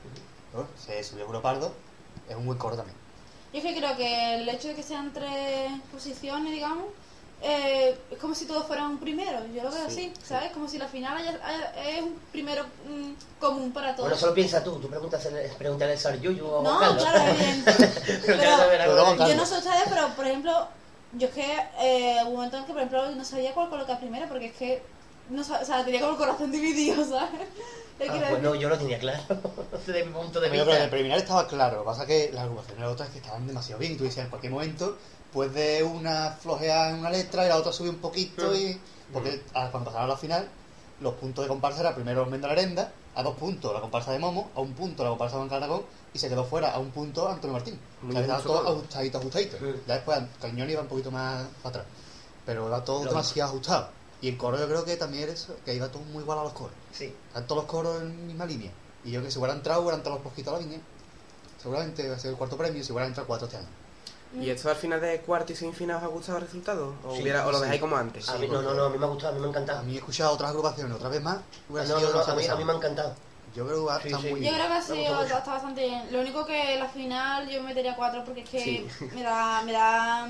Bueno, 0.52 0.68
se 0.84 1.02
subió 1.02 1.26
Pardo, 1.42 1.72
es 2.28 2.36
un 2.36 2.46
buen 2.46 2.58
coro 2.58 2.76
también. 2.76 2.96
yo 3.52 3.58
es 3.58 3.64
que 3.64 3.74
creo 3.76 3.96
que 3.96 4.34
el 4.36 4.48
hecho 4.48 4.68
de 4.68 4.74
que 4.74 4.82
sean 4.82 5.12
tres 5.12 5.70
posiciones, 5.90 6.52
digamos, 6.52 6.84
eh, 7.42 7.96
es 8.10 8.18
como 8.18 8.34
si 8.34 8.44
todos 8.46 8.66
fueran 8.66 8.86
un 8.90 8.98
primero. 8.98 9.40
Yo 9.54 9.64
lo 9.64 9.70
veo 9.70 9.86
así, 9.86 10.12
¿sabes? 10.22 10.52
Como 10.52 10.68
si 10.68 10.78
la 10.78 10.86
final 10.86 11.16
haya- 11.16 11.40
haya- 11.44 11.88
es 11.90 12.02
un 12.02 12.14
primero 12.30 12.64
mm, 12.86 13.12
común 13.40 13.72
para 13.72 13.96
todos. 13.96 14.08
Bueno, 14.10 14.16
solo 14.16 14.34
piensa 14.34 14.62
tú, 14.62 14.78
tú 14.78 14.88
preguntas, 14.88 15.26
pregúntale 15.58 15.92
al 15.92 15.98
Sar 15.98 16.20
Yuyu 16.20 16.46
o 16.46 16.60
a 16.60 16.62
No, 16.62 16.78
Carlos. 16.78 17.02
claro. 17.02 17.24
Pero 18.26 19.16
yo 19.26 19.34
no 19.34 19.46
sé 19.46 19.58
ustedes, 19.58 19.82
pero 19.88 20.08
por 20.14 20.26
ejemplo, 20.26 20.68
yo 21.18 21.26
es 21.28 21.34
que 21.34 21.56
eh, 21.80 22.18
hubo 22.22 22.28
un 22.30 22.34
momento 22.36 22.58
en 22.58 22.64
que, 22.64 22.72
por 22.72 22.78
ejemplo, 22.82 23.10
no 23.10 23.24
sabía 23.24 23.52
cuál 23.54 23.70
colocar 23.70 23.98
primero, 23.98 24.28
porque 24.28 24.46
es 24.46 24.52
que, 24.56 24.82
no 25.30 25.40
o 25.42 25.44
sea, 25.44 25.84
tenía 25.84 26.00
como 26.00 26.12
el 26.12 26.18
corazón 26.18 26.52
dividido, 26.52 27.04
¿sabes? 27.08 27.40
¿Qué 28.02 28.10
Ah, 28.10 28.30
decir? 28.30 28.60
yo 28.60 28.68
lo 28.68 28.78
tenía 28.78 28.98
claro, 28.98 29.22
desde 29.86 30.04
mi 30.04 30.12
punto 30.12 30.40
de 30.40 30.48
Yo 30.48 30.52
creo 30.52 30.64
que 30.64 30.70
en 30.70 30.76
el 30.76 30.80
vista. 30.82 30.90
preliminar 30.90 31.18
estaba 31.18 31.46
claro, 31.46 31.76
lo 31.78 31.82
que 31.82 31.86
pasa 31.86 32.02
es 32.02 32.08
que 32.08 32.30
las 32.32 32.42
agrupaciones 32.44 32.84
otras 32.86 33.08
que 33.10 33.18
estaban 33.18 33.46
demasiado 33.46 33.78
bien 33.78 33.92
y 33.92 33.96
tú 33.96 34.04
decías 34.04 34.24
en 34.24 34.30
cualquier 34.30 34.52
momento 34.52 34.96
pues 35.32 35.54
de 35.54 35.82
una 35.82 36.32
flojear 36.32 36.92
en 36.92 37.00
una 37.00 37.10
letra 37.10 37.46
y 37.46 37.48
la 37.48 37.56
otra 37.56 37.72
subir 37.72 37.90
un 37.90 38.00
poquito 38.00 38.54
y 38.54 38.78
porque 39.12 39.42
ah, 39.54 39.68
cuando 39.70 39.86
pasaron 39.90 40.10
a 40.10 40.14
la 40.14 40.18
final 40.18 40.48
los 41.00 41.14
puntos 41.14 41.44
de 41.44 41.48
comparsa 41.48 41.80
era 41.80 41.94
primero 41.94 42.26
Menda 42.26 42.48
la 42.48 42.52
Arenda 42.52 42.92
a 43.14 43.22
dos 43.22 43.36
puntos 43.36 43.72
la 43.72 43.80
comparsa 43.80 44.12
de 44.12 44.18
Momo 44.18 44.50
a 44.54 44.60
un 44.60 44.74
punto 44.74 45.02
la 45.02 45.10
comparsa 45.10 45.38
de 45.38 45.48
Juan 45.48 45.82
y 46.12 46.18
se 46.18 46.28
quedó 46.28 46.44
fuera 46.44 46.72
a 46.72 46.78
un 46.78 46.90
punto 46.90 47.28
Antonio 47.28 47.54
Martín. 47.54 47.78
O 48.06 48.12
sea, 48.12 48.20
estaba 48.20 48.42
todo 48.42 48.68
ajustadito 48.68 49.18
ajustadito. 49.18 49.56
Ya 49.86 49.94
después 49.94 50.18
Cañón 50.40 50.68
iba 50.68 50.82
un 50.82 50.88
poquito 50.88 51.10
más 51.10 51.46
para 51.62 51.70
atrás 51.80 51.86
pero 52.44 52.68
era 52.68 52.84
todo 52.84 53.04
demasiado 53.04 53.50
ajustado. 53.50 53.88
Y 54.20 54.28
el 54.28 54.36
coro 54.36 54.58
yo 54.58 54.66
creo 54.66 54.84
que 54.84 54.96
también 54.96 55.24
era 55.24 55.32
eso 55.32 55.56
que 55.64 55.74
iba 55.74 55.88
todo 55.88 56.02
muy 56.02 56.22
igual 56.22 56.38
a 56.38 56.44
los 56.44 56.52
coros 56.52 56.74
Sí. 56.92 57.14
están 57.28 57.46
todos 57.46 57.62
los 57.62 57.70
coros 57.70 58.00
en 58.02 58.26
misma 58.26 58.46
línea. 58.46 58.70
Y 59.04 59.10
yo 59.10 59.22
que 59.22 59.30
si 59.30 59.38
hubiera 59.38 59.54
entrado, 59.54 59.80
hubieran 59.82 60.00
entrado 60.00 60.18
los 60.18 60.24
poquitos 60.24 60.52
a 60.54 60.56
la 60.58 60.62
línea. 60.62 60.80
Seguramente 61.60 62.08
va 62.08 62.16
a 62.16 62.18
ser 62.18 62.30
el 62.32 62.36
cuarto 62.36 62.56
premio 62.56 62.82
si 62.82 62.92
hubieran 62.92 63.08
entrado 63.08 63.26
cuatro 63.26 63.46
este 63.46 63.58
año. 63.58 63.68
¿Y 64.40 64.48
esto 64.48 64.70
al 64.70 64.76
final 64.76 65.00
de 65.00 65.20
cuarto 65.20 65.52
y 65.52 65.56
semifinal 65.56 65.98
os 65.98 66.02
ha 66.04 66.06
gustado 66.06 66.38
el 66.38 66.44
resultado? 66.44 66.94
¿O, 67.04 67.14
Sí, 67.14 67.22
hubiera- 67.22 67.46
o 67.46 67.50
lo 67.52 67.58
sí. 67.58 67.64
dejáis 67.64 67.80
como 67.82 67.96
antes? 67.96 68.28
A 68.30 68.38
mí, 68.38 68.48
no, 68.48 68.62
no, 68.62 68.72
no, 68.72 68.84
a 68.86 68.90
mí 68.90 68.96
me 68.98 69.04
ha 69.04 69.08
gustado, 69.08 69.32
a 69.32 69.34
mí 69.34 69.40
me 69.40 69.44
ha 69.46 69.48
A 69.48 69.50
encantado. 69.50 69.82
mí 69.84 69.94
he 69.94 69.98
escuchado 69.98 70.32
otras 70.32 70.50
agrupaciones 70.50 70.94
otra 70.96 71.08
vez 71.10 71.22
más. 71.22 71.38
hubiera 71.68 71.86
No, 71.88 71.98
sido 71.98 72.10
no, 72.12 72.16
no, 72.26 72.32
a 72.32 72.34
mí, 72.36 72.46
a 72.46 72.56
mí 72.56 72.64
me 72.64 72.72
ha 72.72 72.76
encantado. 72.76 73.14
Yo 73.54 73.66
creo 73.66 73.86
que 73.86 74.08
está 74.08 74.20
sí. 74.22 74.22
muy 74.30 74.30
Yo 74.30 74.36
bien. 74.40 74.54
creo 74.54 74.66
que 74.68 74.74
gusta 74.76 74.94
mucho. 74.94 75.22
está, 75.24 75.38
está 75.38 75.52
bastante 75.52 75.86
bien. 75.86 76.12
Lo 76.12 76.20
único 76.22 76.46
que 76.46 76.76
la 76.78 76.88
final 76.88 77.48
yo 77.50 77.62
metería 77.62 77.94
cuatro 77.94 78.24
porque 78.24 78.40
es 78.40 78.48
que 78.48 78.60
Sí. 78.64 78.88
me 79.14 79.22
da, 79.22 79.60
me 79.62 79.72
da 79.72 80.26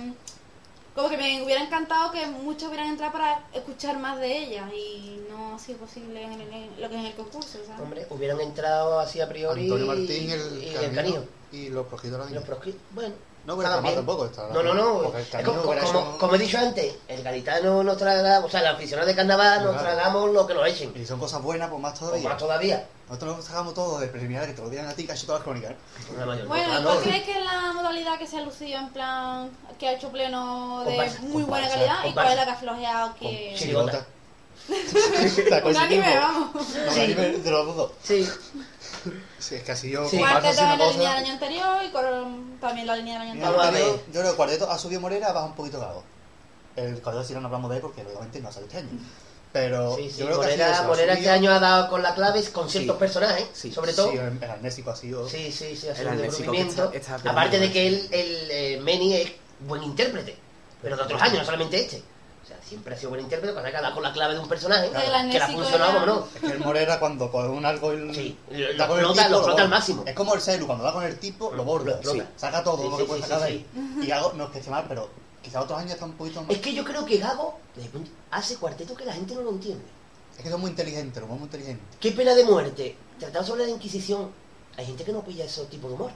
como 0.95 1.09
que 1.09 1.17
me 1.17 1.43
hubiera 1.43 1.63
encantado 1.63 2.13
que 2.13 2.27
muchos 2.27 2.69
hubieran 2.69 2.89
entrado 2.89 3.13
para 3.13 3.49
escuchar 3.55 3.99
más 3.99 4.19
de 4.21 4.39
ella 4.45 4.69
y 4.75 5.21
no 5.31 5.55
ha 5.55 5.59
sido 5.59 5.79
posible 5.79 6.23
en, 6.23 6.33
el- 6.33 6.53
en 6.53 6.81
lo 6.81 6.89
que 6.91 6.99
es 7.01 7.05
el 7.07 7.15
concurso, 7.15 7.59
¿sabes? 7.67 7.81
Hombre, 7.83 8.07
hubieran 8.11 8.41
entrado 8.41 9.01
así 9.01 9.21
a 9.21 9.29
priori 9.29 9.63
Antonio 9.63 9.87
Martín, 9.87 10.29
y, 10.29 10.33
el, 10.33 10.63
y 10.63 10.69
el 10.69 10.75
Canino 10.75 10.95
Canijo. 11.15 11.25
y 11.51 11.69
los 11.71 11.87
proscritos 11.87 12.19
de 12.19 12.19
la 12.19 12.25
Y 12.25 12.27
línea. 12.29 12.41
los 12.41 12.49
proscritos, 12.49 12.83
bueno. 12.91 13.15
No, 13.45 13.57
pero 13.57 13.69
estaban 13.69 13.79
está 13.79 13.83
mal 13.83 13.83
bien. 13.83 13.95
tampoco. 13.97 14.27
Está, 14.27 14.49
No, 14.53 14.63
no, 14.63 14.75
no. 14.75 15.13
El 15.17 15.25
Es 15.25 16.19
como, 16.19 16.35
he 16.35 16.39
dicho 16.39 16.59
antes, 16.59 16.95
el 17.09 17.23
gaditano 17.25 17.83
nos 17.83 17.97
tragamos, 17.97 18.45
o 18.49 18.51
sea, 18.51 18.61
los 18.63 18.75
aficionados 18.77 19.09
de 19.09 19.17
carnaval 19.17 19.65
nos 19.65 19.73
Claro. 19.73 19.87
tragamos 19.97 20.31
lo 20.31 20.47
que 20.47 20.55
nos 20.55 20.67
echen. 20.69 20.93
Y 20.95 21.05
son 21.05 21.19
cosas 21.19 21.43
buenas, 21.43 21.69
pues 21.69 21.83
más 21.83 21.99
todavía. 21.99 22.29
más 22.29 22.39
todavía. 22.39 22.87
Nosotros 23.09 23.37
nos 23.39 23.45
sacamos 23.45 23.75
todo 23.75 23.99
de 23.99 24.07
preliminar 24.07 24.47
que 24.47 24.53
te 24.55 24.63
lo 24.63 24.71
digan 24.71 24.87
a 24.87 24.95
ti, 24.95 25.03
hecho 25.11 25.27
todas 25.27 25.41
las 25.41 25.45
crónicas. 25.45 25.73
¿eh? 25.73 25.77
Mayor- 26.25 26.47
Bueno, 26.47 26.81
¿y 26.81 26.83
cuál 26.85 26.99
crees 27.01 27.25
que 27.25 27.33
es 27.39 27.45
la 27.45 27.73
modalidad 27.73 28.19
que 28.19 28.27
se 28.27 28.39
ha 28.39 28.43
lucido 28.43 28.79
en 28.79 28.89
plan 28.91 29.51
que 29.79 29.89
ha 29.89 29.93
hecho 29.95 30.09
pleno 30.11 30.81
de 30.85 30.91
Comparsa, 30.97 31.21
muy 31.23 31.43
buena 31.43 31.69
comparsa, 31.69 31.75
calidad 31.93 32.09
y 32.11 32.13
cuál 32.15 32.29
es 32.29 32.37
la 32.37 32.45
que 32.45 32.51
ha 32.51 32.57
flojeado 32.57 33.15
que... 33.17 33.53
Sí. 33.57 33.65
Chirigota. 33.65 34.07
Un 35.65 35.77
anime, 35.77 36.19
vamos. 36.19 36.51
No, 36.55 36.93
el 36.93 37.01
anime 37.01 37.29
de 37.39 37.51
los 37.51 37.77
dos. 37.77 37.91
Sí, 38.03 38.29
Sí, 39.39 39.55
es 39.57 39.63
que 39.63 39.73
así 39.73 39.91
yo 39.91 40.09
Sí. 40.09 40.19
Cuarteto 40.19 40.61
en 40.63 40.69
la 40.69 40.79
cosa- 40.79 40.91
línea 40.93 41.09
del 41.15 41.25
año 41.25 41.33
anterior 41.35 41.85
y 41.85 41.91
con 41.91 42.59
también 42.61 42.87
la 42.87 42.97
línea 42.97 43.21
del 43.21 43.31
año 43.31 43.61
anterior. 43.61 43.97
yo, 44.07 44.13
creo 44.13 44.23
que 44.25 44.31
el 44.31 44.37
cuarteto 44.37 44.71
ha 44.71 44.79
subido 44.79 45.01
Morera, 45.01 45.33
baja 45.33 45.47
un 45.47 45.55
poquito 45.55 45.81
Gago. 45.81 46.03
El 46.77 47.01
cuarteto 47.03 47.25
si 47.27 47.35
no 47.35 47.45
hablamos 47.45 47.71
de 47.71 47.77
él 47.77 47.83
porque 47.83 48.03
lógicamente 48.03 48.41
no 48.41 48.49
ha 48.49 48.53
salido 48.53 48.69
este 48.69 48.79
año. 48.79 48.99
Pero 49.53 49.97
sí, 49.97 50.11
sí. 50.11 50.21
yo 50.21 50.27
creo 50.27 50.41
que 50.41 50.47
ha 50.47 50.51
sido 50.51 50.57
Morera, 50.65 50.73
eso, 50.73 50.83
ha 50.83 50.87
Morera 50.87 51.13
este 51.15 51.31
año 51.31 51.51
ha 51.53 51.59
dado 51.61 51.91
con 51.91 52.03
la 52.03 52.15
clave 52.15 52.43
con 52.53 52.71
ciertos 52.71 52.97
Sí. 52.97 52.99
personajes, 53.01 53.47
Sí. 53.53 53.71
sobre 53.73 53.93
todo. 53.93 54.11
Sí, 54.11 54.17
el, 54.17 54.43
el 54.43 54.51
amnésico 54.51 54.91
ha 54.91 54.97
sido. 54.97 55.29
Sí, 55.29 55.53
sí, 55.53 55.77
sí, 55.77 55.89
ha 55.89 55.91
El 55.91 55.97
sido 55.97 56.09
un 56.09 56.15
amnésico 56.15 56.23
descubrimiento. 56.53 56.91
que 56.91 56.97
está- 56.99 57.17
está 57.17 57.31
Aparte 57.31 57.59
de 57.59 57.71
que 57.73 57.87
él, 57.89 58.09
el, 58.11 58.51
eh, 58.51 58.81
Meni 58.83 59.15
es 59.17 59.33
buen 59.61 59.83
intérprete, 59.83 60.37
pero 60.81 60.97
de 60.97 61.03
otros 61.03 61.21
años, 61.21 61.39
no 61.41 61.45
solamente 61.45 61.81
este. 61.81 62.03
O 62.43 62.47
sea, 62.47 62.59
siempre 62.67 62.95
ha 62.95 62.99
sido 62.99 63.11
buen 63.11 63.23
intérprete, 63.23 63.55
pasa 63.55 63.71
que 63.71 63.77
ha 63.77 63.81
dado 63.83 63.95
con 63.95 64.03
la 64.03 64.13
clave 64.13 64.35
de 64.35 64.41
un 64.41 64.49
personaje 64.49 64.89
Claro. 64.91 65.05
Que 65.31 65.39
le 65.39 65.45
ha 65.45 65.49
funcionado, 65.49 65.93
como 65.95 66.07
no. 66.07 66.29
Es 66.35 66.41
que 66.41 66.47
el 66.49 66.59
Morera 66.59 66.99
cuando 66.99 67.31
coge 67.31 67.49
un 67.49 67.65
algo 67.65 67.95
y 67.95 68.15
Sí, 68.15 68.39
da 68.77 68.89
lo 68.89 68.99
el 68.99 69.05
explota- 69.07 69.29
lo 69.29 69.57
al 69.59 69.69
máximo. 69.69 70.03
Es 70.07 70.15
como 70.15 70.35
el 70.35 70.41
celu, 70.41 70.67
cuando 70.67 70.83
da 70.85 70.93
con 70.93 71.05
el 71.05 71.19
tipo, 71.19 71.53
lo. 71.53 71.65
Lo. 71.79 72.03
Sí, 72.03 72.23
Saca 72.37 72.65
todo 72.65 72.79
Sí, 72.79 72.89
lo 72.89 72.97
sí, 72.97 73.03
que 73.03 73.09
puede 73.09 73.23
sí, 73.23 73.29
sacar 73.29 73.47
sí, 73.49 73.53
de 73.55 73.59
ahí. 73.61 73.67
Y 74.03 74.07
Gago 74.09 74.33
no 74.35 74.45
es 74.45 74.51
que 74.51 74.59
esté 74.59 74.71
mal, 74.71 74.85
pero 74.89 75.09
quizá 75.41 75.61
otros 75.61 75.79
años 75.79 75.93
está 75.93 76.05
un 76.05 76.13
poquito 76.15 76.41
más. 76.43 76.51
Es 76.51 76.59
que 76.59 76.75
yo 76.75 76.83
creo 76.85 77.05
que 77.07 77.19
Gago 77.19 77.59
hace 78.33 78.57
cuarteto 78.57 78.95
que 78.97 79.05
la 79.05 79.13
gente 79.13 79.35
no 79.37 79.43
lo 79.43 79.51
entiende. 79.51 79.85
Es 80.37 80.43
que 80.43 80.51
son 80.51 80.61
muy 80.61 80.71
inteligentes, 80.71 81.21
los 81.21 81.31
muy 81.31 81.39
inteligentes. 81.41 81.87
¿Qué 82.01 82.11
pena 82.11 82.35
de 82.35 82.45
muerte? 82.45 82.97
Tratado 83.21 83.45
sobre 83.47 83.65
la 83.65 83.71
Inquisición, 83.71 84.31
hay 84.77 84.87
gente 84.87 85.05
que 85.05 85.13
no 85.13 85.23
pilla 85.23 85.45
ese 85.45 85.65
tipo 85.67 85.87
de 85.89 85.95
humor. 85.95 86.11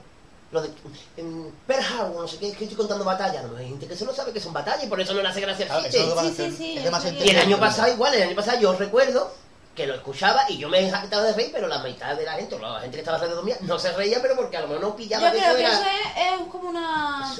Lo 0.51 0.61
de 0.61 0.69
en 1.17 1.51
Pearl 1.67 1.83
Harbor, 1.83 2.21
no 2.21 2.27
sé 2.27 2.37
qué, 2.37 2.49
es 2.49 2.57
que 2.57 2.63
estoy 2.63 2.77
contando 2.77 3.03
batallas. 3.03 3.43
No, 3.43 3.57
hay 3.57 3.67
gente 3.67 3.87
que 3.87 3.97
solo 3.97 4.13
sabe 4.13 4.31
que 4.31 4.39
son 4.39 4.53
batallas 4.53 4.83
y 4.83 4.87
por 4.87 4.99
eso 4.99 5.13
no 5.13 5.21
le 5.21 5.27
hace 5.27 5.41
gracia 5.41 5.67
Claro, 5.67 5.83
chiste. 5.83 6.51
Sí, 6.51 6.55
sí, 6.57 6.79
sí, 7.01 7.17
Y 7.25 7.29
el 7.29 7.39
año 7.39 7.59
pasado 7.59 7.91
igual, 7.91 8.13
el 8.13 8.23
año 8.23 8.35
pasado 8.35 8.59
yo 8.59 8.73
recuerdo 8.73 9.31
que 9.77 9.85
lo 9.85 9.93
escuchaba 9.93 10.41
y 10.49 10.57
yo 10.57 10.69
me 10.69 10.79
he 10.79 10.89
jactado 10.89 11.23
de 11.23 11.33
reír, 11.33 11.51
pero 11.53 11.67
la 11.67 11.83
mitad 11.83 12.15
de 12.15 12.25
la 12.25 12.33
gente, 12.33 12.55
o 12.55 12.59
la 12.59 12.79
gente 12.79 12.95
que 12.95 13.01
estaba 13.01 13.17
alrededor 13.17 13.45
mía, 13.45 13.57
no 13.61 13.77
se 13.77 13.91
reía, 13.91 14.19
pero 14.21 14.35
porque 14.35 14.57
a 14.57 14.61
lo 14.61 14.69
mejor 14.69 14.83
no 14.83 14.95
pillaba 14.95 15.27
Yo 15.27 15.33
que 15.33 15.37
creo 15.37 15.49
eso 15.49 15.57
que 15.57 15.63
era... 15.63 15.73
eso 15.73 15.83
es, 15.83 16.41
es 16.41 16.47
como 16.47 16.69
una... 16.69 17.35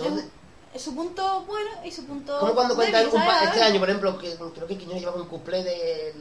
Es, 0.74 0.82
su 0.84 0.94
punto 0.94 1.44
bueno 1.48 1.72
y 1.84 1.92
su 1.92 2.06
punto... 2.06 2.38
Como 2.40 2.54
cuando 2.54 2.76
cuentan 2.76 3.08
este 3.44 3.64
año, 3.64 3.80
por 3.80 3.90
ejemplo, 3.90 4.18
que 4.20 4.36
creo 4.36 4.68
que 4.68 4.78
Quiñones 4.78 5.02
llevaba 5.02 5.20
un 5.20 5.28
cuplé 5.28 5.64
de, 5.64 6.14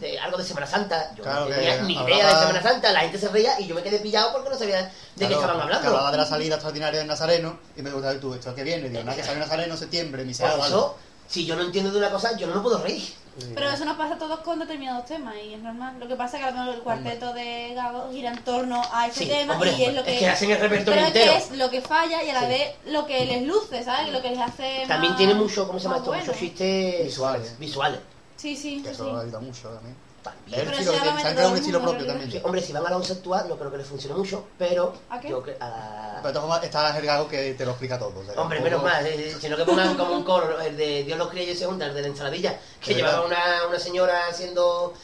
de 0.00 0.18
algo 0.18 0.38
de 0.38 0.44
Semana 0.44 0.66
Santa. 0.66 1.12
Yo 1.16 1.22
Claro 1.22 1.40
no 1.42 1.46
que 1.48 1.54
tenía 1.54 1.82
ni 1.82 1.96
hablaba- 1.96 2.16
idea 2.16 2.26
de 2.26 2.40
Semana 2.46 2.62
Santa, 2.62 2.92
la 2.92 3.00
gente 3.00 3.18
se 3.18 3.28
reía 3.28 3.60
y 3.60 3.66
yo 3.66 3.74
me 3.74 3.82
quedé 3.82 3.98
pillado 4.00 4.32
porque 4.32 4.48
no 4.50 4.56
sabía 4.58 4.82
de 4.82 4.88
qué 4.88 5.26
Claro, 5.26 5.34
estaban 5.34 5.56
que 5.56 5.62
hablando. 5.62 5.88
hablaba 5.88 6.10
de 6.10 6.16
la 6.16 6.26
salida 6.26 6.54
extraordinaria 6.54 6.98
del 6.98 7.08
Nazareno 7.08 7.58
y 7.76 7.82
me 7.82 7.90
preguntaba 7.90 8.18
tú, 8.18 8.34
¿esto 8.34 8.54
qué 8.54 8.64
viene? 8.64 8.88
Digo, 8.88 9.02
nada, 9.04 9.16
que 9.16 9.22
sale 9.22 9.38
Nazareno 9.38 9.74
en 9.74 9.78
septiembre, 9.78 10.24
mi 10.24 10.32
eso, 10.32 10.96
si 11.28 11.44
yo 11.46 11.54
no 11.54 11.62
entiendo 11.62 11.92
de 11.92 11.98
una 11.98 12.10
cosa, 12.10 12.36
yo 12.36 12.46
no 12.48 12.56
me 12.56 12.60
puedo 12.60 12.78
reír. 12.82 13.20
Pero 13.54 13.70
eso 13.70 13.84
nos 13.84 13.96
pasa 13.96 14.14
a 14.14 14.18
todos 14.18 14.40
con 14.40 14.58
determinados 14.58 15.06
temas 15.06 15.34
y 15.42 15.54
es 15.54 15.60
normal. 15.60 15.94
Lo 16.00 16.08
que 16.08 16.16
pasa 16.16 16.36
es 16.36 16.42
que 16.42 16.48
a 16.48 16.50
lo 16.52 16.58
mejor 16.58 16.74
el 16.74 16.80
cuarteto 16.82 17.32
de 17.32 17.72
Gago 17.74 18.10
gira 18.10 18.30
en 18.32 18.42
torno 18.44 18.82
a 18.92 19.06
ese 19.06 19.20
Sí, 19.20 19.26
tema 19.28 19.54
hombre, 19.54 19.72
y 19.72 19.84
es 19.84 19.94
lo 19.94 20.02
que... 20.02 20.14
es 20.14 20.18
que 20.18 20.28
hacen 20.28 20.50
el 20.50 20.58
repertorio 20.58 20.92
pero 20.94 21.06
entero. 21.06 21.32
es 21.32 21.44
que 21.44 21.52
es 21.54 21.58
lo 21.58 21.70
que 21.70 21.80
falla 21.80 22.22
y 22.24 22.28
a 22.30 22.34
la 22.34 22.40
Sí. 22.40 22.46
vez 22.48 22.70
lo 22.86 23.06
que 23.06 23.24
les 23.24 23.42
luce, 23.46 23.84
¿sabes? 23.84 24.12
Lo 24.12 24.20
que 24.20 24.30
les 24.30 24.40
hace 24.40 24.84
También 24.88 25.12
más- 25.12 25.18
tiene 25.18 25.34
mucho, 25.34 25.66
¿cómo 25.68 25.78
se 25.78 25.84
llama 25.84 25.98
esto? 25.98 26.08
bueno. 26.10 26.24
Muchos 26.24 26.38
chistes 26.40 27.04
Visuales. 27.04 27.58
visuales. 27.58 28.00
Sí, 28.40 28.56
sí, 28.56 28.82
Que 28.82 28.88
sí. 28.88 28.94
eso 28.94 29.18
ayuda 29.18 29.38
mucho 29.40 29.68
también. 29.68 29.94
Pero 30.50 30.70
estilo 30.70 30.92
se 30.92 31.28
han 31.28 31.50
un 31.50 31.56
estilo 31.58 31.82
propio 31.82 32.06
también. 32.06 32.30
Sí, 32.30 32.40
hombre, 32.42 32.62
si 32.62 32.72
van 32.72 32.86
a 32.86 32.90
la 32.90 32.96
conceptual, 32.96 33.48
no 33.48 33.56
creo 33.56 33.70
que 33.70 33.76
les 33.78 33.86
funcione 33.86 34.16
mucho, 34.16 34.46
pero 34.58 34.94
¿A 35.10 35.20
qué? 35.20 35.28
yo 35.28 35.42
que 35.42 35.56
a 35.60 36.20
Pero 36.22 36.58
está 36.62 36.98
el 36.98 37.06
Gago 37.06 37.28
que 37.28 37.52
te 37.54 37.64
lo 37.66 37.72
explica 37.72 37.98
todo. 37.98 38.18
o 38.18 38.24
sea, 38.24 38.32
que 38.34 38.40
Hombre, 38.40 38.60
menos 38.60 38.82
mal, 38.82 39.04
eh, 39.06 39.36
sino 39.38 39.56
que 39.58 39.64
pongan 39.64 39.94
como 39.96 40.12
un 40.14 40.24
coro, 40.24 40.58
el 40.60 40.74
de 40.74 41.04
Dios 41.04 41.18
los 41.18 41.28
cría 41.28 41.50
y 41.50 41.54
se 41.56 41.66
junta, 41.66 41.86
el 41.86 41.94
de 41.94 42.00
la 42.00 42.08
ensaladilla, 42.08 42.58
que 42.80 42.94
llevaba 42.94 43.26
una, 43.26 43.66
una 43.68 43.78
señora 43.78 44.28
haciendo 44.28 44.94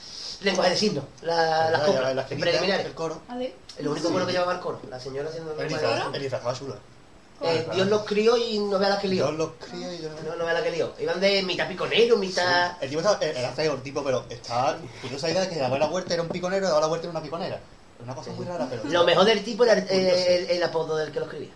lenguaje 0.41 0.71
de 0.71 0.77
signos, 0.77 1.05
la, 1.23 1.71
las 2.15 2.27
preliminares. 2.27 2.87
El 2.87 2.95
coro. 2.95 3.21
¿Así? 3.29 3.55
Lo 3.81 3.93
único 3.93 4.09
bueno 4.11 4.27
que 4.27 4.33
llevaba 4.33 4.55
el 4.55 4.61
coro, 4.61 4.81
la 4.89 4.99
señora 4.99 5.29
haciendo 5.29 5.53
El 5.53 5.69
lenguaje 5.69 5.87
de 5.87 6.17
el 6.17 6.23
disfraz 6.23 6.41
estaba 6.41 6.55
chulo. 6.55 6.96
Eh, 7.43 7.67
Dios 7.75 7.87
los 7.89 8.05
crió 8.05 8.37
y 8.37 8.59
no 8.59 8.79
vea 8.79 8.89
la 8.89 8.99
que 8.99 9.09
lió. 9.09 9.27
Yo 9.27 9.33
los 9.33 9.51
crío 9.59 9.93
y 9.93 9.99
yo 10.01 10.09
no... 10.09 10.37
No, 10.37 10.45
vea 10.45 10.55
la 10.55 10.63
que 10.63 10.71
lió. 10.71 10.93
Iban 10.99 11.21
de 11.21 11.43
mitad 11.43 11.69
piconero, 11.69 12.17
mitad... 12.17 12.73
El 12.83 12.89
tipo 12.89 13.01
estaba, 13.01 13.19
era 13.25 13.51
feo 13.53 13.75
el 13.75 13.83
tipo, 13.83 14.03
pero 14.03 14.25
estaba 14.31 14.79
curiosa 15.03 15.29
idea 15.31 15.43
de 15.43 15.49
que 15.51 15.57
daba 15.57 15.79
la 15.79 15.87
vuelta 15.87 16.15
era 16.15 16.23
un 16.23 16.29
piconero 16.31 16.65
y 16.67 16.69
daba 16.69 16.81
la 16.81 16.87
vuelta 16.87 17.07
era 17.07 17.11
una 17.11 17.23
piconera. 17.23 17.61
Una 18.03 18.15
cosa 18.15 18.31
muy 18.33 18.47
rara, 18.47 18.67
pero... 18.71 18.85
Lo 18.85 19.05
mejor 19.05 19.25
del 19.27 19.45
tipo 19.45 19.65
era 19.65 19.75
el, 19.75 19.85
Curioso. 19.87 20.17
el- 20.29 20.51
el 20.51 20.63
apodo 20.63 20.97
del 20.97 21.13
que 21.13 21.19
lo 21.21 21.27
escribía. 21.27 21.51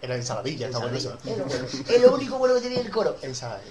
Era 0.00 0.14
ensaladilla, 0.16 0.66
está 0.66 0.78
bueno. 0.78 0.96
Es 0.98 2.00
lo 2.02 2.14
único 2.14 2.38
bueno 2.38 2.54
que 2.56 2.60
tenía 2.62 2.80
el 2.80 2.90
coro. 2.90 3.16
Ensaladilla. 3.22 3.70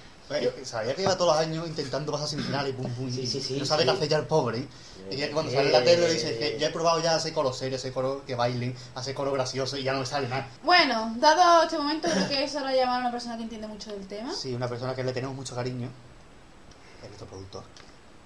Sabía 0.63 0.95
que 0.95 1.01
lleva 1.01 1.17
todos 1.17 1.35
los 1.35 1.45
años 1.45 1.67
intentando 1.67 2.11
pasar 2.11 2.27
semifinales 2.27 2.71
y 2.71 2.73
pum 2.73 2.91
pum. 2.93 3.11
Sí, 3.11 3.21
y 3.21 3.27
sí, 3.27 3.41
sí, 3.41 3.59
No 3.59 3.65
sabe 3.65 3.83
sí. 3.83 3.89
qué 3.89 3.95
hacer 3.95 4.09
ya 4.09 4.17
el 4.17 4.25
pobre. 4.25 4.59
¿eh? 4.59 4.67
Y 5.11 5.15
que 5.17 5.31
cuando 5.31 5.51
sale 5.51 5.67
en 5.67 5.71
la 5.73 5.83
tele 5.83 6.09
dice 6.11 6.37
que 6.37 6.57
ya 6.59 6.67
he 6.67 6.71
probado 6.71 7.01
ya 7.01 7.15
hacer 7.15 7.33
coro 7.33 7.51
serio, 7.51 7.77
hacer 7.77 7.91
coro 7.91 8.23
que 8.25 8.35
bailen, 8.35 8.75
hacer 8.95 9.13
coro 9.13 9.31
gracioso 9.33 9.75
y 9.77 9.83
ya 9.83 9.93
no 9.93 9.99
me 9.99 10.05
sale 10.05 10.27
nada. 10.29 10.47
Bueno, 10.63 11.13
dado 11.17 11.63
este 11.63 11.77
momento, 11.77 12.07
creo 12.09 12.27
que 12.29 12.43
es 12.43 12.55
hora 12.55 12.69
de 12.71 12.77
llamar 12.77 12.97
a 12.97 12.99
una 13.01 13.11
persona 13.11 13.35
que 13.37 13.43
entiende 13.43 13.67
mucho 13.67 13.91
del 13.91 14.07
tema 14.07 14.33
Sí, 14.33 14.53
una 14.53 14.67
persona 14.69 14.95
que 14.95 15.03
le 15.03 15.11
tenemos 15.11 15.35
mucho 15.35 15.53
cariño 15.55 15.89
es 17.01 17.07
nuestro 17.07 17.27
productor. 17.27 17.63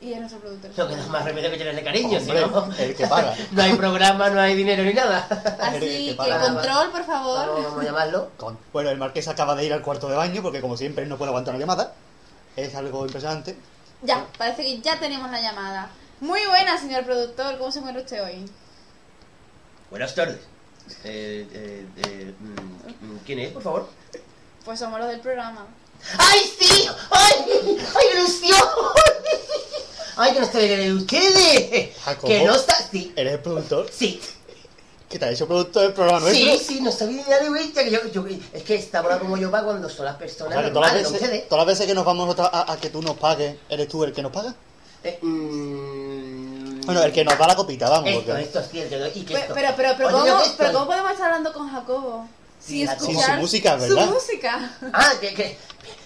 Y 0.05 0.13
es 0.13 0.19
nuestro 0.19 0.39
productor. 0.39 0.71
No 0.77 0.87
queda 0.87 1.07
más 1.07 1.25
remedio 1.25 1.49
que 1.49 1.57
tenerle 1.57 1.83
cariño, 1.83 2.19
si 2.19 2.29
Hombre, 2.29 2.41
no... 2.47 2.73
el 2.77 2.95
que 2.95 3.07
paga. 3.07 3.33
No 3.51 3.61
hay 3.63 3.73
programa, 3.73 4.29
no 4.29 4.39
hay 4.39 4.55
dinero 4.55 4.83
ni 4.83 4.93
nada. 4.93 5.27
Así 5.59 5.79
que 5.79 6.15
que 6.15 6.15
control, 6.39 6.91
por 6.91 7.05
favor. 7.05 7.47
Vamos, 7.47 7.63
vamos 7.63 7.79
a 7.81 7.83
llamarlo. 7.83 8.29
Con- 8.37 8.59
Bueno, 8.71 8.91
el 8.91 8.97
marqués 8.97 9.27
acaba 9.27 9.55
de 9.55 9.65
ir 9.65 9.73
al 9.73 9.81
cuarto 9.81 10.07
de 10.07 10.15
baño 10.15 10.41
porque 10.43 10.61
como 10.61 10.77
siempre 10.77 11.03
él 11.03 11.09
no 11.09 11.17
puede 11.17 11.29
aguantar 11.29 11.55
una 11.55 11.61
llamada. 11.63 11.93
Es 12.55 12.75
algo 12.75 13.03
impresionante. 13.05 13.57
Ya, 14.03 14.25
parece 14.37 14.61
que 14.63 14.79
ya 14.81 14.99
tenemos 14.99 15.31
la 15.31 15.41
llamada. 15.41 15.89
Muy 16.21 16.45
buena, 16.45 16.77
señor 16.79 17.03
productor. 17.03 17.57
¿Cómo 17.57 17.71
se 17.71 17.79
encuentra 17.79 18.03
usted 18.03 18.23
hoy? 18.23 18.49
Buenas 19.89 20.13
tardes. 20.13 20.39
Eh, 21.03 21.47
eh, 21.51 21.85
eh, 22.05 22.33
mm, 22.39 23.17
¿Quién 23.25 23.39
es, 23.39 23.51
por 23.51 23.63
favor? 23.63 23.89
Pues 24.63 24.79
somos 24.79 24.99
los 24.99 25.09
del 25.09 25.19
programa. 25.19 25.65
¡Ay, 26.19 26.39
sí! 26.59 26.87
¡Ay! 27.09 27.35
¡Ay, 27.95 28.05
ilusión! 28.17 28.59
¡Ay, 30.17 30.33
que 30.33 30.39
no 30.39 30.45
está 30.45 30.59
bien 30.59 30.79
de 30.79 30.93
ustedes! 30.93 31.97
Jacobo. 32.03 32.27
Que 32.27 32.43
no 32.43 32.55
está... 32.55 32.75
Sí, 32.91 33.13
¿Eres 33.15 33.33
el 33.33 33.39
productor? 33.39 33.87
sí. 33.91 34.21
¿Que 35.09 35.19
te 35.19 35.25
ha 35.25 35.29
hecho 35.31 35.45
productor 35.47 35.83
del 35.83 35.93
programa 35.93 36.19
nuestro? 36.21 36.57
Sí, 36.57 36.57
sí, 36.67 36.81
no 36.81 36.91
sabía 36.91 37.23
ni 37.23 37.43
de 37.43 37.49
vuelta 37.49 37.83
que 37.83 37.91
yo, 37.91 37.99
yo... 38.11 38.25
Es 38.51 38.63
que 38.63 38.73
esta 38.75 39.01
hora 39.01 39.19
como 39.19 39.37
yo 39.37 39.51
pago 39.51 39.67
cuando 39.67 39.87
son 39.87 40.05
las 40.05 40.15
O 40.15 40.17
personas 40.17 40.53
sea, 40.53 40.63
que 40.63 40.71
todas, 40.71 40.93
las 40.93 41.03
¿no 41.03 41.09
veces, 41.11 41.21
ustedes? 41.27 41.47
todas 41.47 41.65
las 41.65 41.73
veces 41.75 41.85
que 41.87 41.93
nos 41.93 42.03
vamos 42.05 42.35
a, 42.39 42.71
a 42.73 42.77
que 42.77 42.89
tú 42.89 43.01
nos 43.03 43.15
pagues, 43.15 43.55
¿eres 43.69 43.87
tú 43.87 44.03
el 44.03 44.11
que 44.13 44.23
nos 44.23 44.31
paga? 44.31 44.55
Eh, 45.03 45.19
mm, 45.21 46.81
Bueno, 46.81 47.03
el 47.03 47.13
que 47.13 47.23
nos 47.23 47.37
da 47.37 47.47
la 47.47 47.55
copita, 47.55 47.87
vamos. 47.87 48.09
Esto, 48.09 48.23
porque... 48.25 48.41
esto 48.41 48.59
es 48.59 48.69
cierto, 48.69 48.97
¿no? 48.97 49.07
¿Y 49.07 49.21
qué 49.23 49.33
Pero, 49.35 49.53
pero, 49.53 49.73
pero, 49.77 49.93
pero, 49.95 50.07
Oye, 50.07 50.13
¿cómo, 50.17 50.25
¿yo 50.25 50.37
qué 50.37 50.49
pero 50.57 50.69
estoy? 50.69 50.73
¿cómo 50.73 50.85
podemos 50.87 51.11
estar 51.11 51.25
hablando 51.27 51.53
con 51.53 51.69
Jacobo? 51.71 52.27
Sí, 52.59 52.67
Sin 52.79 52.87
Jacobo. 52.87 53.05
Sin 53.05 53.15
escuchar 53.15 53.35
su 53.35 53.41
música, 53.41 53.75
¿verdad? 53.75 54.05
Su 54.05 54.11
música. 54.11 54.77
Ah, 54.91 55.13
que... 55.21 55.33
que 55.35 55.57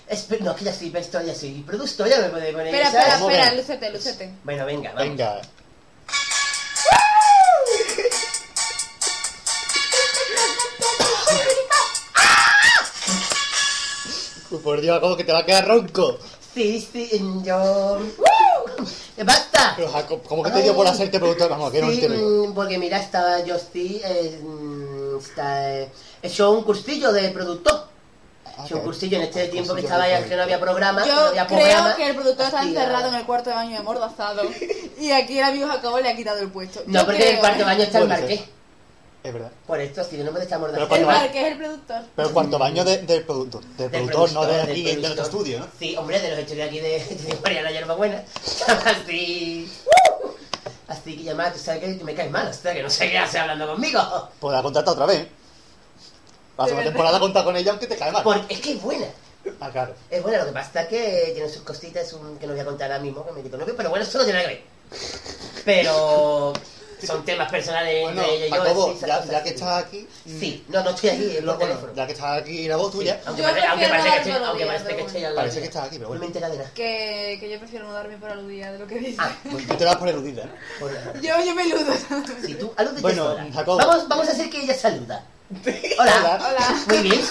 espe- 0.10 0.40
no, 0.42 0.56
que 0.56 0.66
ya 0.66 0.74
soy 0.74 0.92
esto, 0.96 1.22
ya 1.22 1.36
soy 1.36 1.62
productor, 1.66 2.08
ya 2.10 2.20
me 2.20 2.30
puede 2.30 2.52
poner... 2.52 2.68
Espera, 2.68 2.92
¿sabes? 2.92 3.06
espera, 3.08 3.20
¿Cómo 3.20 3.30
espera, 3.32 3.54
lúcete, 3.56 3.90
lúcete. 3.92 4.32
Bueno, 4.44 4.66
venga, 4.66 4.94
vamos. 4.94 5.08
Venga. 5.10 5.42
Uy, 14.52 14.60
Por 14.64 14.82
Dios, 14.82 15.00
como 15.00 15.16
que 15.16 15.24
te 15.24 15.32
va 15.32 15.40
a 15.40 15.46
quedar 15.46 15.68
ronco. 15.68 16.18
Sí, 16.54 16.86
sí, 16.92 17.10
yo... 17.44 18.00
¡Woo! 18.18 18.86
¡Basta! 19.24 19.74
Pero 19.76 19.92
Jacob, 19.92 20.22
¿cómo 20.28 20.44
que 20.44 20.50
te 20.52 20.64
dio 20.64 20.74
por 20.76 20.88
hacerte 20.88 21.20
productor? 21.20 21.50
Vamos, 21.50 21.72
que 21.72 21.82
no 21.82 21.88
Sí, 21.92 21.94
entiendo. 22.06 22.48
mm, 22.50 22.54
porque 22.56 22.78
mira, 22.78 22.98
estaba 23.00 23.44
yo 23.44 23.58
sí, 23.60 24.02
eh, 24.04 24.40
mm, 24.42 25.18
está, 25.20 25.72
eh, 25.80 25.90
he 26.22 26.28
hecho 26.28 26.52
un 26.52 26.64
cursillo 26.64 27.12
de 27.12 27.30
productor. 27.30 27.89
Ah, 28.60 28.66
que- 28.68 28.76
cursillo 28.82 29.18
en 29.18 29.24
este 29.24 29.48
tiempo 29.48 29.74
que 29.74 29.82
estaba 29.82 30.04
de 30.06 30.12
ya 30.12 30.24
que 30.26 30.36
no 30.36 30.44
había 30.44 30.60
programa, 30.60 31.00
no 31.02 31.08
Yo 31.08 31.14
había 31.28 31.48
creo 31.48 31.60
programa. 31.60 31.96
que 31.96 32.08
el 32.10 32.16
productor 32.16 32.46
está 32.48 32.64
encerrado 32.64 33.08
en 33.10 33.16
el 33.16 33.26
cuarto 33.26 33.50
de 33.50 33.56
baño 33.56 33.78
de 33.78 33.84
mordazado. 33.84 34.42
y 35.00 35.12
aquí 35.12 35.38
el 35.40 35.46
amigo 35.46 35.68
Jacobo 35.68 36.00
le 36.00 36.10
ha 36.10 36.16
quitado 36.16 36.40
el 36.40 36.50
puesto. 36.52 36.82
No, 36.86 37.00
Yo 37.00 37.06
porque 37.06 37.30
en 37.30 37.36
el 37.36 37.40
cuarto 37.40 37.62
¿eh? 37.62 37.66
baño 37.66 37.84
está 37.84 38.00
el 38.00 38.08
marqués. 38.08 38.42
Es 39.22 39.34
verdad. 39.34 39.52
Por 39.68 39.82
esto, 39.82 40.00
así 40.02 40.16
que 40.16 40.24
no 40.24 40.30
estar 40.32 40.48
Pero 40.48 40.60
mordazado. 40.60 40.96
El 40.96 41.08
va- 41.08 41.14
Marqués 41.14 41.44
es 41.46 41.52
el 41.52 41.58
productor. 41.58 42.02
Pero 42.16 42.28
el 42.30 42.34
cuarto 42.34 42.58
baño 42.60 42.84
de- 42.86 42.98
del 43.00 43.24
productor, 43.26 43.64
del 43.64 43.92
Del 43.92 44.06
productor, 44.06 44.32
no 44.34 44.46
de 44.46 44.62
aquí, 44.62 44.84
del 44.84 44.96
de 44.96 45.02
nuestro 45.02 45.24
estudio, 45.26 45.60
¿no? 45.60 45.68
Sí, 45.78 45.96
hombre, 45.98 46.22
de 46.22 46.30
los 46.32 46.40
estudios 46.40 46.68
aquí 46.68 46.80
de, 46.80 47.00
de 47.04 47.38
Mariana 47.44 47.72
Yerbabuena. 47.72 48.24
Así. 48.86 49.70
Así 50.88 51.18
que 51.18 51.24
llamada, 51.24 51.54
tú 51.54 51.60
sabes 51.60 51.82
que 51.98 52.04
me 52.04 52.16
caes 52.16 52.32
mal, 52.32 52.48
hasta 52.48 52.74
que 52.74 52.82
no 52.82 52.90
sé 52.90 53.12
qué 53.12 53.18
hace 53.18 53.38
hablando 53.40 53.68
conmigo. 53.68 54.02
Pues 54.40 54.56
la 54.56 54.64
contrata 54.64 54.92
otra 54.92 55.06
vez. 55.06 55.28
La 56.60 56.66
¿De 56.66 56.70
segunda 56.72 56.76
verdad? 56.78 56.92
temporada 56.92 57.20
contar 57.20 57.44
con 57.46 57.56
ella 57.56 57.72
aunque 57.72 57.88
te 57.88 57.96
cae 57.98 58.12
mal. 58.12 58.24
Porque 58.24 58.54
es 58.54 58.60
que 58.62 58.72
es 58.74 58.82
buena. 58.82 59.06
Ah, 59.62 59.70
claro. 59.72 59.94
Es 60.12 60.22
buena, 60.22 60.40
lo 60.40 60.46
que 60.48 60.52
pasa 60.52 60.82
es 60.82 60.88
que 60.90 61.32
tiene 61.34 61.50
sus 61.50 61.62
cositas 61.64 62.12
un, 62.14 62.38
que 62.38 62.46
no 62.46 62.52
voy 62.54 62.62
a 62.62 62.66
contar 62.66 62.92
ahora 62.92 63.02
mismo, 63.04 63.26
que 63.26 63.32
me 63.32 63.42
quito 63.42 63.58
novio, 63.58 63.74
pero 63.78 63.90
bueno, 63.90 64.04
eso 64.04 64.18
no 64.18 64.26
tiene 64.26 64.40
nada 64.40 64.50
que 64.50 64.56
ver. 64.56 64.64
Pero 65.66 66.54
son 67.06 67.24
temas 67.24 67.50
personales 67.50 68.04
Bueno, 68.04 68.22
entre 68.22 68.36
ella 68.36 68.46
y 68.48 68.50
yo. 68.50 68.56
Jacobo, 68.64 68.86
sí, 68.92 68.98
esas 68.98 69.08
ya, 69.10 69.16
cosas, 69.16 69.32
ya 69.32 69.44
que 69.44 69.50
estás 69.50 69.86
aquí, 69.86 70.08
mm, 70.26 70.40
Sí, 70.40 70.66
no, 70.68 70.84
no 70.84 70.90
estoy 70.90 71.10
aquí, 71.12 71.24
es 71.38 71.44
lo- 71.44 71.52
por 71.54 71.60
bueno, 71.60 71.74
teléfono. 71.76 71.94
ya 71.96 72.06
que 72.08 72.12
estás 72.14 72.42
aquí 72.42 72.68
la 72.68 72.76
voz 72.76 72.92
tuya, 72.92 73.22
Aunque, 73.26 73.42
Yo 73.42 73.48
parece, 73.48 73.68
aunque 73.68 73.86
prefiero 73.88 73.90
parece 73.90 74.10
que 74.10 74.18
estoy, 74.18 74.32
darme 74.34 74.48
aunque 74.48 74.66
los 74.66 74.74
parece 74.74 74.90
que 74.90 74.96
días, 74.96 75.08
estoy 75.08 75.24
al 75.24 75.24
lado 75.24 75.36
parece 75.38 75.60
que 75.60 75.66
estás 75.66 75.84
aquí, 75.86 75.96
pero 75.98 76.08
No 76.10 76.14
me 76.14 76.18
bueno. 76.20 76.26
entera 76.26 76.50
de 76.50 76.58
nada. 76.58 76.72
Que, 76.76 77.38
que 77.40 77.50
yo 77.50 77.60
prefiero 77.60 77.88
no 77.88 77.94
darme 77.94 78.18
por 78.18 78.30
aludida 78.30 78.72
de 78.74 78.80
lo 78.80 78.88
que 78.88 78.96
dice. 79.00 79.18
Ah, 79.20 79.32
Tú 79.50 79.56
bien. 79.56 79.78
te 79.78 79.84
das 79.86 79.96
por 79.96 80.10
eludida, 80.10 80.44
¿eh? 80.44 80.50
Por- 80.82 81.22
Yo, 81.22 81.44
yo 81.46 81.56
me 81.56 81.64
eludo. 81.64 81.94
Si 82.46 82.54
tú, 82.56 82.74
alúdete 82.76 83.02
Bueno, 83.02 83.24
sola. 83.32 83.48
Jacobo. 83.54 83.78
Vamos, 83.78 84.08
vamos 84.10 84.28
a 84.28 84.32
hacer 84.34 84.50
que 84.50 84.62
ella 84.64 84.74
saluda. 84.76 85.24
Hola. 86.00 86.40
Hola. 86.48 86.84
Muy 86.88 86.98
bien. 87.10 87.22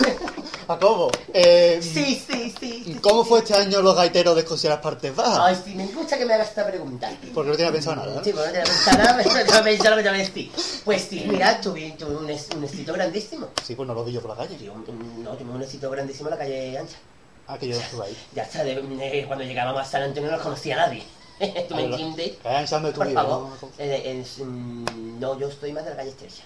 Jacobo, 0.67 1.11
eh, 1.33 1.79
Sí, 1.81 2.23
sí, 2.31 2.53
sí. 2.61 2.99
¿cómo 3.01 3.25
fue 3.25 3.39
este 3.39 3.55
año 3.55 3.81
los 3.81 3.97
gaiteros 3.97 4.35
de 4.35 4.43
Escocia 4.43 4.69
las 4.69 4.81
partes 4.81 5.15
bajas? 5.17 5.39
Ay, 5.41 5.63
sí, 5.65 5.75
me 5.75 5.87
gusta 5.87 6.19
que 6.19 6.27
me 6.27 6.35
hagas 6.35 6.49
esta 6.49 6.67
pregunta. 6.67 7.11
Porque 7.33 7.51
no 7.51 7.57
tenía 7.57 7.73
pensado 7.73 7.97
nada, 7.97 8.15
¿no? 8.17 8.25
Sí, 8.25 8.33
bueno, 8.33 8.49
no 8.49 8.53
te 8.53 8.59
voy 8.59 8.69
a 8.69 8.73
pensar 8.75 8.99
nada, 8.99 9.17
pero 9.17 9.31
te 9.31 9.45
voy 9.45 9.57
a 9.61 9.65
pensar 9.65 9.91
lo 9.93 9.97
que 9.97 10.03
te 10.03 10.09
voy 10.11 10.19
a 10.19 10.23
decir. 10.23 10.53
Pues 10.85 11.03
sí, 11.09 11.25
mira, 11.27 11.61
tuve, 11.61 11.95
tuve 11.99 12.17
un, 12.17 12.29
es- 12.29 12.49
un 12.55 12.65
éxito 12.65 12.93
grandísimo. 12.93 13.49
Sí, 13.65 13.75
pues 13.77 13.87
no 13.87 13.95
lo 13.95 14.05
vi 14.05 14.13
yo 14.13 14.21
por 14.21 14.31
la 14.33 14.37
calle. 14.45 14.59
Sí, 14.59 14.69
un- 14.69 15.25
no, 15.25 15.31
tuve 15.31 15.51
un 15.51 15.63
éxito 15.63 15.89
grandísimo 15.91 16.29
en 16.29 16.33
la 16.35 16.39
calle 16.39 16.79
ancha. 16.79 16.97
Ah, 17.47 17.57
que 17.57 17.69
yo 17.69 17.77
no 17.77 17.81
estuve 17.81 18.07
ahí. 18.07 18.17
Ya 18.35 18.43
está, 18.43 18.63
de- 18.65 18.83
de- 18.83 19.25
cuando 19.27 19.45
llegábamos 19.45 19.81
a 19.81 19.85
San 19.87 20.03
Antonio 20.03 20.29
no 20.31 20.37
nos 20.37 20.45
conocía 20.45 20.77
nadie. 20.77 21.03
¿Tú 21.69 21.75
me 21.77 21.85
Ah, 21.85 21.87
lo- 21.87 21.97
entiendes? 21.97 22.33
De 22.43 22.93
tu 22.93 22.99
Por 22.99 23.07
vida, 23.09 23.23
favor. 23.23 23.49
¿no? 23.63 23.69
En- 23.79 24.21
mm, 24.21 25.19
no, 25.21 25.39
yo 25.39 25.49
estoy 25.49 25.73
más 25.73 25.85
de 25.85 25.91
la 25.91 25.97
calle 25.97 26.11
estrecha. 26.11 26.43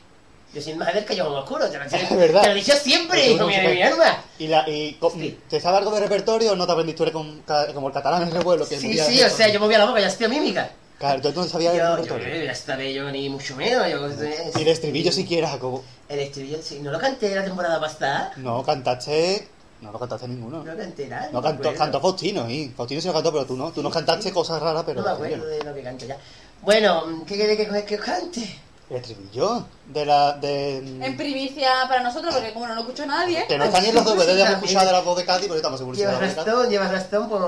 Yo 0.54 0.60
soy 0.60 0.74
más 0.74 0.92
del 0.92 1.04
que 1.04 1.16
yo 1.16 1.26
en 1.26 1.32
oscuro, 1.32 1.68
te 1.70 1.78
lo, 1.78 1.86
te, 1.88 1.96
Es 2.02 2.16
verdad. 2.16 2.42
te 2.42 2.48
lo 2.48 2.52
he 2.52 2.56
dicho 2.56 2.74
siempre, 2.74 3.26
hijo 3.26 3.46
mío 3.46 3.60
de 3.62 3.74
mi 3.74 3.82
alma. 3.82 4.22
Y, 4.38 4.46
la, 4.48 4.68
y 4.68 4.98
Sí. 5.14 5.38
¿te 5.48 5.60
sabe 5.60 5.78
algo 5.78 5.90
de 5.92 6.00
repertorio 6.00 6.52
o 6.52 6.56
no 6.56 6.66
te 6.66 6.72
aprendiste 6.72 7.10
ca- 7.46 7.72
como 7.72 7.88
el 7.88 7.94
catalán 7.94 8.22
en 8.22 8.28
el 8.28 8.34
revuelo? 8.34 8.68
Que 8.68 8.78
Sí, 8.78 8.98
sí, 8.98 9.16
de 9.18 9.24
o 9.24 9.30
sea, 9.30 9.48
yo 9.48 9.60
movía 9.60 9.78
la 9.78 9.86
boca, 9.86 10.00
ya 10.00 10.08
estoy 10.08 10.28
mímica. 10.28 10.70
Claro, 10.98 11.16
entonces 11.16 11.34
tú 11.34 11.40
no 11.40 11.48
sabías 11.48 11.72
el 11.74 11.80
Yo, 11.80 11.84
yo, 11.88 11.96
repertorio. 11.96 12.44
ya 12.44 12.90
yo 12.92 13.10
ni 13.10 13.28
mucho 13.28 13.56
menos. 13.56 13.90
Yo, 13.90 14.08
Y 14.56 14.62
el 14.62 14.68
estribillo 14.68 15.10
si 15.10 15.26
quieres, 15.26 15.50
Jacobo. 15.50 15.82
El 16.08 16.20
estribillo, 16.20 16.58
sí, 16.62 16.78
no 16.80 16.92
lo 16.92 16.98
canté 17.00 17.34
la 17.34 17.42
temporada 17.44 17.80
pasada. 17.80 18.32
No, 18.36 18.62
cantaste... 18.62 19.48
No, 19.80 19.90
no 19.90 19.98
cantaste 19.98 20.28
ninguno. 20.28 20.62
No 20.62 20.76
canté 20.76 21.08
nada. 21.08 21.28
No 21.32 21.42
cantó, 21.42 21.74
cantó 21.74 22.00
Faustino, 22.00 22.48
y 22.48 22.68
Faustino 22.68 23.00
se 23.00 23.08
lo 23.08 23.14
cantó, 23.14 23.32
pero 23.32 23.46
tú 23.46 23.56
no. 23.56 23.72
Tú 23.72 23.82
nos 23.82 23.92
cantaste 23.92 24.30
cosas 24.32 24.62
raras, 24.62 24.84
pero 24.86 25.00
No 25.00 25.06
me 25.08 25.12
acuerdo 25.14 25.44
de 25.46 25.64
lo 25.64 25.74
que 25.74 25.82
canto 25.82 26.06
ya. 26.06 26.16
Bueno, 26.60 27.24
¿qué 27.26 27.34
quiere 27.34 27.56
que, 27.56 27.66
que, 27.66 27.84
que 27.84 27.98
cante? 27.98 28.60
El 28.92 28.98
estribillo 28.98 29.64
de 29.86 30.04
la... 30.04 30.32
De, 30.34 30.76
En 30.76 31.16
primicia 31.16 31.70
para 31.88 32.02
nosotros, 32.02 32.34
porque 32.34 32.52
como 32.52 32.66
no 32.68 32.74
lo 32.74 32.82
escuchó 32.82 33.06
nadie. 33.06 33.46
que 33.46 33.56
no 33.56 33.64
están 33.64 33.82
ni 33.84 33.88
en 33.88 33.94
los 33.94 34.04
DVD 34.04 34.18
de 34.26 34.26
También. 34.26 34.52
escuchar 34.52 34.84
de 34.86 34.92
la 34.92 35.00
voz 35.00 35.16
de 35.16 35.24
Cádiz, 35.24 35.46
porque 35.46 35.56
estamos 35.60 35.78
seguros 35.78 35.98
Llevas 35.98 36.20
rastón, 36.20 36.68
llevas 36.68 36.92
rastón, 36.92 37.28
pues... 37.30 37.42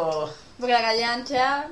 Porque 0.58 0.72
la 0.72 0.80
calle 0.80 1.04
ancha. 1.04 1.66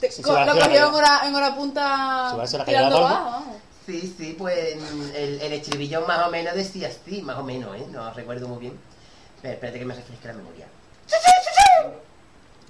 te- 0.00 0.10
Sí, 0.12 0.20
co- 0.20 0.32
lo 0.38 0.52
cogió 0.52 0.88
en 0.88 0.94
hora, 0.94 1.20
en 1.24 1.34
hora 1.34 1.54
punta. 1.56 2.28
Se 2.30 2.36
va 2.36 2.42
a 2.42 2.44
hacer 2.44 2.58
la 2.60 2.64
tirando 2.66 3.00
la 3.00 3.08
abajo. 3.08 3.44
Sí, 3.86 4.14
sí, 4.18 4.36
pues 4.38 4.76
mm, 4.76 5.02
el, 5.14 5.40
el 5.40 5.52
estribillo 5.54 6.06
más 6.06 6.26
o 6.26 6.30
menos 6.30 6.54
decía 6.54 6.88
así, 6.88 7.22
más 7.22 7.38
o 7.38 7.42
menos, 7.42 7.74
¿eh? 7.76 7.86
No 7.90 8.12
recuerdo 8.12 8.48
muy 8.48 8.58
bien. 8.58 8.78
Pero 9.40 9.54
espérate 9.54 9.78
que 9.78 9.84
me 9.86 9.94
refresque 9.94 10.28
la 10.28 10.34
memoria. 10.34 10.66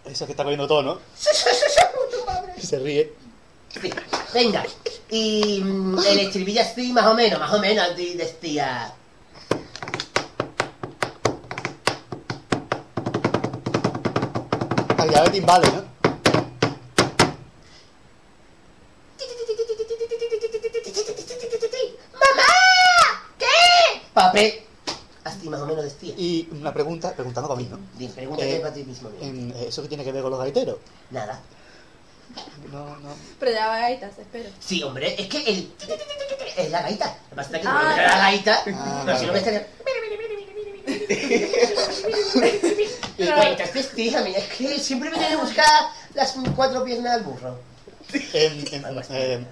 Eso 0.05 0.27
que 0.27 0.33
está 0.33 0.45
cogiendo 0.45 0.69
todo, 0.69 0.83
¿no? 0.83 0.99
Se 2.61 2.79
ríe. 2.79 3.13
Sí, 3.71 3.91
venga. 4.35 4.65
Y 5.11 5.61
mm, 5.63 5.99
el 6.07 6.19
estribillo 6.21 6.61
así, 6.63 6.93
más 6.93 7.07
o 7.07 7.15
menos, 7.15 7.39
más 7.41 7.53
o 7.53 7.59
menos, 7.61 7.85
así 7.91 8.15
decía... 8.15 8.95
Calidad 14.97 15.25
de 15.25 15.31
timbales, 15.31 15.73
¿no? 15.75 15.83
¡Mamá! 22.13 23.23
¿Qué? 23.39 23.47
Papel. 24.13 24.55
Así 25.25 25.49
más 25.49 25.61
o 25.61 25.67
menos 25.67 25.85
decía. 25.85 26.15
Y 26.17 26.49
una 26.53 26.73
pregunta, 26.73 27.13
preguntando 27.15 27.49
para 27.49 27.61
mí, 27.61 27.69
¿no? 27.71 27.79
Dime, 27.99 28.13
pregúntate 28.15 28.57
Eh, 28.57 28.61
para 28.61 28.73
ti 28.75 28.85
mismo. 28.85 29.11
mira. 29.11 29.27
En- 29.27 29.55
¿Eso 29.57 29.83
que 29.83 29.89
tiene 29.89 30.05
que 30.05 30.13
ver 30.13 30.23
con 30.23 30.31
los 30.31 30.41
gaiteros? 30.41 30.77
Nada. 31.11 31.41
No, 32.71 32.97
no. 32.99 33.15
Pero 33.39 33.53
ya 33.53 33.67
va 33.69 33.79
gaitas, 33.79 34.19
espero. 34.19 34.49
Sí, 34.61 34.83
hombre, 34.83 35.15
es 35.21 35.27
que 35.29 35.39
el... 35.51 35.73
Es 36.57 36.71
la 36.71 36.83
gaita. 36.83 37.07
Lo 37.07 37.31
que 37.31 37.37
pasa 37.37 37.57
es 37.57 37.63
que 37.63 37.69
Ah, 37.69 37.95
era 37.97 38.09
la 38.09 38.19
gaita, 38.19 38.63
Ah, 38.75 39.03
pero 39.07 39.19
si 39.19 39.27
no 39.27 39.33
me 39.33 39.39
estaría... 39.39 39.67
Pues 43.17 43.47
entonces, 43.47 43.91
tía, 43.95 44.21
mira, 44.23 44.39
es 44.39 44.49
que 44.49 44.79
siempre 44.79 45.11
me 45.11 45.17
tiene 45.19 45.35
que 45.35 45.41
buscar 45.43 45.67
las 46.15 46.35
cuatro 46.57 46.85
piernas 46.85 47.17
del 47.17 47.25
burro. 47.25 47.59
En, 48.33 48.75
en, 48.75 48.85
eh, 49.11 49.47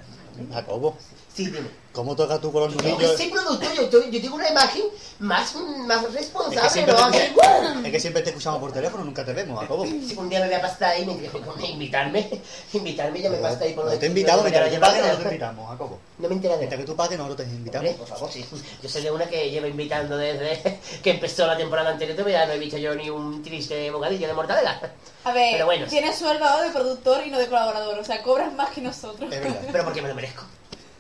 Jacobo, 0.52 0.96
Sí, 1.38 1.46
dime. 1.46 1.68
¿cómo 1.92 2.16
tocas 2.16 2.40
tú 2.40 2.50
con 2.50 2.62
los 2.64 2.74
Yo 2.74 2.82
nudillos? 2.90 3.16
soy 3.16 3.28
productor, 3.28 3.72
yo, 3.72 3.88
yo, 3.90 4.10
yo 4.10 4.20
tengo 4.20 4.34
una 4.34 4.48
imagen 4.50 4.82
más, 5.20 5.54
más 5.86 6.02
Es 6.02 6.08
que, 6.10 6.18
responsable, 6.18 6.68
siempre 6.70 6.94
¿no? 6.94 7.10
te, 7.12 7.86
es 7.86 7.92
que 7.92 8.00
siempre 8.00 8.22
te 8.22 8.30
escuchamos 8.30 8.58
por 8.58 8.72
teléfono, 8.72 9.04
nunca 9.04 9.24
te 9.24 9.32
vemos, 9.32 9.60
Jacobo. 9.60 9.86
Si 9.86 10.16
un 10.16 10.28
día 10.28 10.40
me 10.40 10.46
voy 10.46 10.54
a 10.56 10.60
pasar 10.60 10.90
ahí, 10.94 11.06
me, 11.06 11.14
me- 11.14 11.68
invitarme, 11.68 12.28
invitarme, 12.72 13.20
ya 13.20 13.30
me 13.30 13.36
pasa 13.36 13.64
ahí 13.64 13.72
por 13.72 13.84
los 13.84 13.94
No 13.94 14.00
te 14.00 14.06
invitamos, 14.06 14.42
mientras 14.42 14.68
que 14.68 14.76
a 14.76 14.80
nosotros 14.80 15.16
te 15.18 15.24
invitamos, 15.26 15.68
Jacobo. 15.70 15.98
No 16.18 16.28
me 16.28 16.34
entera 16.34 16.54
de 16.54 16.58
Mientras 16.58 16.80
que 16.80 16.86
tú 16.86 16.96
pagues, 16.96 17.16
nosotros 17.18 17.36
te 17.36 17.42
Hombre, 17.44 17.56
invitamos. 17.58 17.90
por 17.94 18.08
favor, 18.08 18.30
sí. 18.32 18.44
Yo 18.82 18.88
soy 18.88 19.02
de 19.02 19.10
una 19.12 19.26
que 19.26 19.48
lleva 19.48 19.68
invitando 19.68 20.16
desde 20.16 20.80
que 21.04 21.10
empezó 21.12 21.46
la 21.46 21.56
temporada 21.56 21.90
anterior, 21.90 22.16
todavía 22.16 22.46
no 22.46 22.52
he 22.54 22.58
visto 22.58 22.78
yo 22.78 22.96
ni 22.96 23.10
un 23.10 23.44
triste 23.44 23.92
bocadillo 23.92 24.26
de 24.26 24.34
mortadela. 24.34 24.80
A 25.22 25.32
ver, 25.32 25.52
Pero 25.52 25.66
bueno. 25.66 25.86
tienes 25.86 26.16
sueldo 26.18 26.44
de 26.62 26.70
productor 26.70 27.24
y 27.24 27.30
no 27.30 27.38
de 27.38 27.46
colaborador. 27.46 27.96
O 28.00 28.04
sea, 28.04 28.22
cobras 28.24 28.52
más 28.54 28.70
que 28.70 28.80
nosotros. 28.80 29.32
Es 29.32 29.40
verdad. 29.40 29.60
Pero 29.70 29.84
porque 29.84 30.02
me 30.02 30.08
lo 30.08 30.14
merezco. 30.16 30.42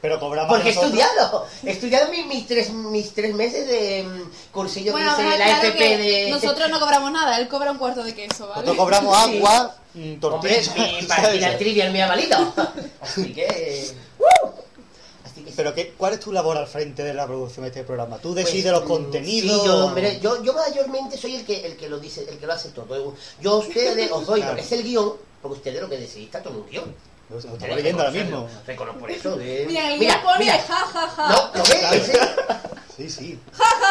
Pero 0.00 0.20
cobramos 0.20 0.52
Porque 0.54 0.70
he 0.70 0.74
nosotros. 0.74 1.00
estudiado. 1.00 1.46
He 1.64 1.70
estudiado 1.72 2.10
mis, 2.12 2.26
mis, 2.26 2.46
tres, 2.46 2.70
mis 2.72 3.12
tres 3.12 3.34
meses 3.34 3.66
de 3.66 4.04
mm, 4.04 4.52
cursillo 4.52 4.92
Bueno, 4.92 5.16
que 5.16 5.22
hice 5.22 5.32
en 5.34 5.38
la 5.40 5.44
claro 5.46 5.68
FP 5.68 5.96
de... 5.98 6.30
nosotros 6.30 6.70
no 6.70 6.78
cobramos 6.80 7.10
nada, 7.12 7.38
él 7.38 7.48
cobra 7.48 7.72
un 7.72 7.78
cuarto 7.78 8.04
de 8.04 8.14
queso, 8.14 8.46
¿vale? 8.48 8.60
Nosotros 8.62 8.76
cobramos 8.76 9.16
Sí. 9.24 9.36
agua, 9.38 9.76
Hombre, 9.94 10.16
tortillas. 10.20 10.64
¿sabes? 10.66 11.06
partida 11.06 11.58
trivial 11.58 11.92
me 11.92 12.02
ha 12.02 12.06
valido. 12.08 12.36
Así 13.00 13.32
que... 13.32 13.90
¡uh! 14.20 14.48
Así 15.24 15.42
que 15.42 15.50
Pero 15.56 15.74
qué, 15.74 15.92
¿cuál 15.98 16.12
es 16.12 16.20
tu 16.20 16.30
labor 16.32 16.56
al 16.56 16.68
frente 16.68 17.02
de 17.02 17.12
la 17.14 17.26
producción 17.26 17.64
de 17.64 17.68
este 17.70 17.82
programa? 17.82 18.18
¿Tú 18.18 18.34
Pues, 18.34 18.44
decides 18.46 18.70
los 18.70 18.84
mm, 18.84 18.88
contenidos? 18.88 19.60
Sí, 19.62 19.66
yo, 19.66 19.88
mire, 19.90 20.20
yo, 20.20 20.42
yo 20.44 20.52
mayormente 20.52 21.18
soy 21.18 21.34
el 21.34 21.44
que, 21.44 21.66
el 21.66 21.76
que 21.76 21.88
lo 21.88 21.98
dice, 21.98 22.24
el 22.30 22.38
que 22.38 22.46
lo 22.46 22.52
hace 22.52 22.68
todo. 22.68 23.14
Yo 23.40 23.52
a 23.52 23.56
ustedes 23.56 24.12
os 24.12 24.24
doy 24.26 24.40
Claro. 24.40 24.52
lo 24.54 24.60
que 24.60 24.64
es 24.64 24.72
el 24.72 24.84
guion, 24.84 25.12
porque 25.42 25.56
ustedes 25.58 25.80
lo 25.82 25.88
que 25.88 25.98
decidís 25.98 26.26
está 26.26 26.40
todo 26.40 26.58
un 26.60 26.68
guion. 26.70 26.94
Lo 27.28 27.36
lo 27.36 27.40
estamos 27.40 27.76
leyendo 27.76 28.02
ahora 28.02 28.12
mismo. 28.12 28.48
reconozco 28.66 29.00
por 29.00 29.10
eso. 29.10 29.36
de- 29.36 29.64
Mira, 29.66 29.92
y 29.92 29.98
mira, 29.98 30.22
pone 30.22 30.38
mira. 30.38 30.58
ja, 30.66 30.74
ja, 30.76 31.08
ja. 31.08 31.28
No, 31.28 31.50
¿lo 31.54 31.62
ves? 31.64 32.10
Sí, 32.98 33.08
sí. 33.08 33.38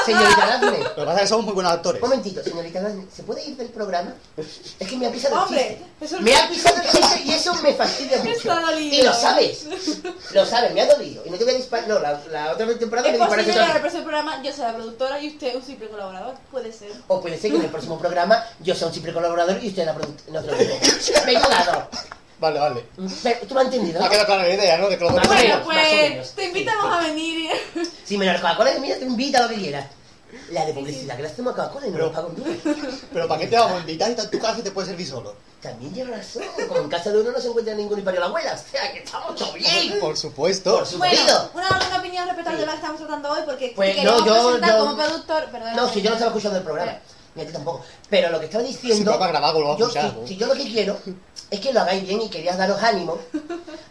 Señorita 0.05 0.45
Daphne, 0.47 0.79
Lo 0.83 0.95
que 0.95 1.01
pasa 1.05 1.13
es 1.15 1.21
que 1.21 1.27
somos 1.27 1.45
muy 1.45 1.53
buenos 1.53 1.71
actores. 1.71 2.03
un 2.03 2.09
momentito, 2.09 2.43
señorita 2.43 2.81
Daphne, 2.81 3.05
¿se 3.15 3.23
puede 3.23 3.45
ir 3.45 3.55
del 3.55 3.69
programa? 3.69 4.13
Es 4.35 4.85
que 4.85 4.97
me 4.97 5.07
ha 5.07 5.11
pisado 5.13 5.35
el 5.35 5.41
Hombre, 5.43 5.79
chiste. 5.99 6.05
eso 6.05 6.19
Me 6.21 6.35
ha 6.35 6.49
pisado 6.49 6.75
el 6.75 6.89
chiste 6.89 7.21
y 7.23 7.31
eso 7.31 7.53
me 7.63 7.73
fastidia 7.73 8.17
mucho. 8.21 8.77
Y 8.77 9.01
lo 9.03 9.13
sabes. 9.13 9.65
Lo 10.33 10.45
sabes, 10.45 10.73
me 10.73 10.81
ha 10.81 10.87
dolido. 10.87 11.23
Y 11.25 11.29
no 11.29 11.37
te 11.37 11.45
voy 11.45 11.53
a 11.53 11.55
disparar. 11.55 11.87
No, 11.87 11.99
la, 11.99 12.19
la 12.31 12.51
otra 12.51 12.67
temporada 12.77 13.07
me 13.07 13.17
disparaste 13.17 13.17
posible 13.17 13.45
que 13.45 13.51
en 13.51 13.63
el 13.63 13.69
otra 13.69 13.79
próximo 13.79 14.03
programa 14.03 14.43
yo 14.43 14.51
sea 14.51 14.67
la 14.67 14.73
productora 14.75 15.19
y 15.21 15.27
usted 15.29 15.55
un 15.55 15.63
simple 15.63 15.87
colaborador. 15.87 16.35
Puede 16.51 16.73
ser. 16.73 16.91
O 17.07 17.21
puede 17.21 17.37
ser 17.37 17.51
que 17.51 17.57
en 17.57 17.63
el 17.63 17.69
próximo 17.69 17.97
programa 17.97 18.43
yo 18.59 18.75
sea 18.75 18.87
un 18.89 18.93
simple 18.93 19.13
colaborador 19.13 19.57
y 19.63 19.69
usted 19.69 19.85
la 19.85 19.95
productora. 19.95 20.41
No 20.41 20.45
te 20.45 20.51
lo 20.51 20.57
digo. 20.57 20.77
Venga, 21.25 21.47
dado. 21.47 21.87
Vale, 22.39 22.59
vale. 22.59 22.85
Pero, 23.23 23.47
¿Tú 23.47 23.55
me 23.55 23.61
has 23.61 23.65
entendido? 23.67 23.99
Me 23.99 24.05
ha 24.05 24.09
quedado 24.09 24.25
clara 24.27 24.43
la 24.43 24.53
idea, 24.53 24.77
¿no? 24.77 24.89
De 24.89 24.97
que 24.97 25.03
los 25.03 25.13
dos 25.13 25.27
Bueno, 25.27 25.61
pues 25.63 26.33
te 26.35 26.45
invitamos 26.45 26.85
a 26.93 26.99
venir. 27.01 27.49
Si 28.05 28.17
me 28.17 28.25
la 28.25 28.35
Coca-Cola 28.39 28.71
es 28.71 28.79
mía, 28.79 28.99
te 28.99 29.05
invita 29.05 29.39
a 29.39 29.41
lo 29.43 29.49
que 29.49 29.55
quieras. 29.55 29.85
La 30.51 30.65
de 30.65 30.73
publicidad, 30.73 31.15
que 31.15 31.23
la 31.23 31.29
hacemos 31.29 31.53
a 31.53 31.55
Coca-Cola 31.55 31.87
y 31.87 31.89
no 31.89 31.95
Pero- 31.95 32.07
nos 32.07 32.15
pagan. 32.15 33.01
Pero 33.13 33.27
¿para 33.27 33.39
qué 33.41 33.47
te 33.47 33.55
vamos 33.55 33.77
a 33.77 33.79
invitar 33.79 34.09
está 34.11 34.23
en 34.23 34.29
tu 34.29 34.39
casa 34.39 34.59
y 34.59 34.61
te 34.61 34.71
puedes 34.71 34.89
servir 34.89 35.07
solo? 35.07 35.35
También 35.61 35.91
lleva 35.93 36.15
razón. 36.17 36.43
Como 36.67 36.81
en 36.81 36.89
casa 36.89 37.09
de 37.11 37.21
uno 37.21 37.31
no 37.31 37.39
se 37.41 37.47
encuentra 37.47 37.73
ningún 37.73 37.97
hipario 37.99 38.19
la 38.19 38.25
abuela. 38.27 38.53
O 38.53 38.71
sea, 38.71 38.91
que 38.93 38.99
estamos 38.99 39.35
todos 39.35 39.53
bien. 39.55 39.99
Por 39.99 40.15
supuesto. 40.15 40.77
Por 40.77 40.85
su 40.85 40.97
Bueno, 40.99 41.49
una, 41.55 41.67
una 41.87 41.97
opinión 41.97 42.27
respecto 42.27 42.51
al 42.51 42.57
tema 42.59 42.71
que 42.73 42.77
estamos 42.77 42.99
tratando 42.99 43.31
hoy, 43.31 43.41
porque 43.45 43.73
Pues 43.75 43.95
queríamos 43.95 44.19
no, 44.21 44.27
yo- 44.27 44.43
presentar 44.51 44.69
yo- 44.77 44.85
como 44.85 44.97
productor. 44.97 45.45
Perdón, 45.51 45.75
No, 45.75 45.89
si 45.89 46.01
yo 46.01 46.09
no 46.11 46.15
estaba 46.17 46.29
escuchando 46.29 46.57
el 46.59 46.63
programa. 46.63 46.97
Ni 47.35 47.43
a 47.43 47.45
ti 47.47 47.53
tampoco. 47.53 47.83
Pero 48.09 48.29
lo 48.29 48.39
que 48.39 48.45
estaba 48.45 48.63
Si 48.65 48.71
diciendo. 48.73 49.13
a 49.13 49.27
grabar, 49.27 49.53
lo 49.55 49.73
a 49.73 49.77
yo, 49.77 49.85
escuchar, 49.87 50.11
si, 50.11 50.17
¿no? 50.21 50.27
si 50.27 50.37
yo 50.37 50.47
lo 50.47 50.53
que 50.53 50.63
quiero 50.65 50.97
es 51.49 51.59
que 51.59 51.71
lo 51.73 51.81
hagáis 51.81 52.05
bien 52.05 52.21
y 52.21 52.29
quería 52.29 52.55
daros 52.55 52.81
ánimo 52.83 53.17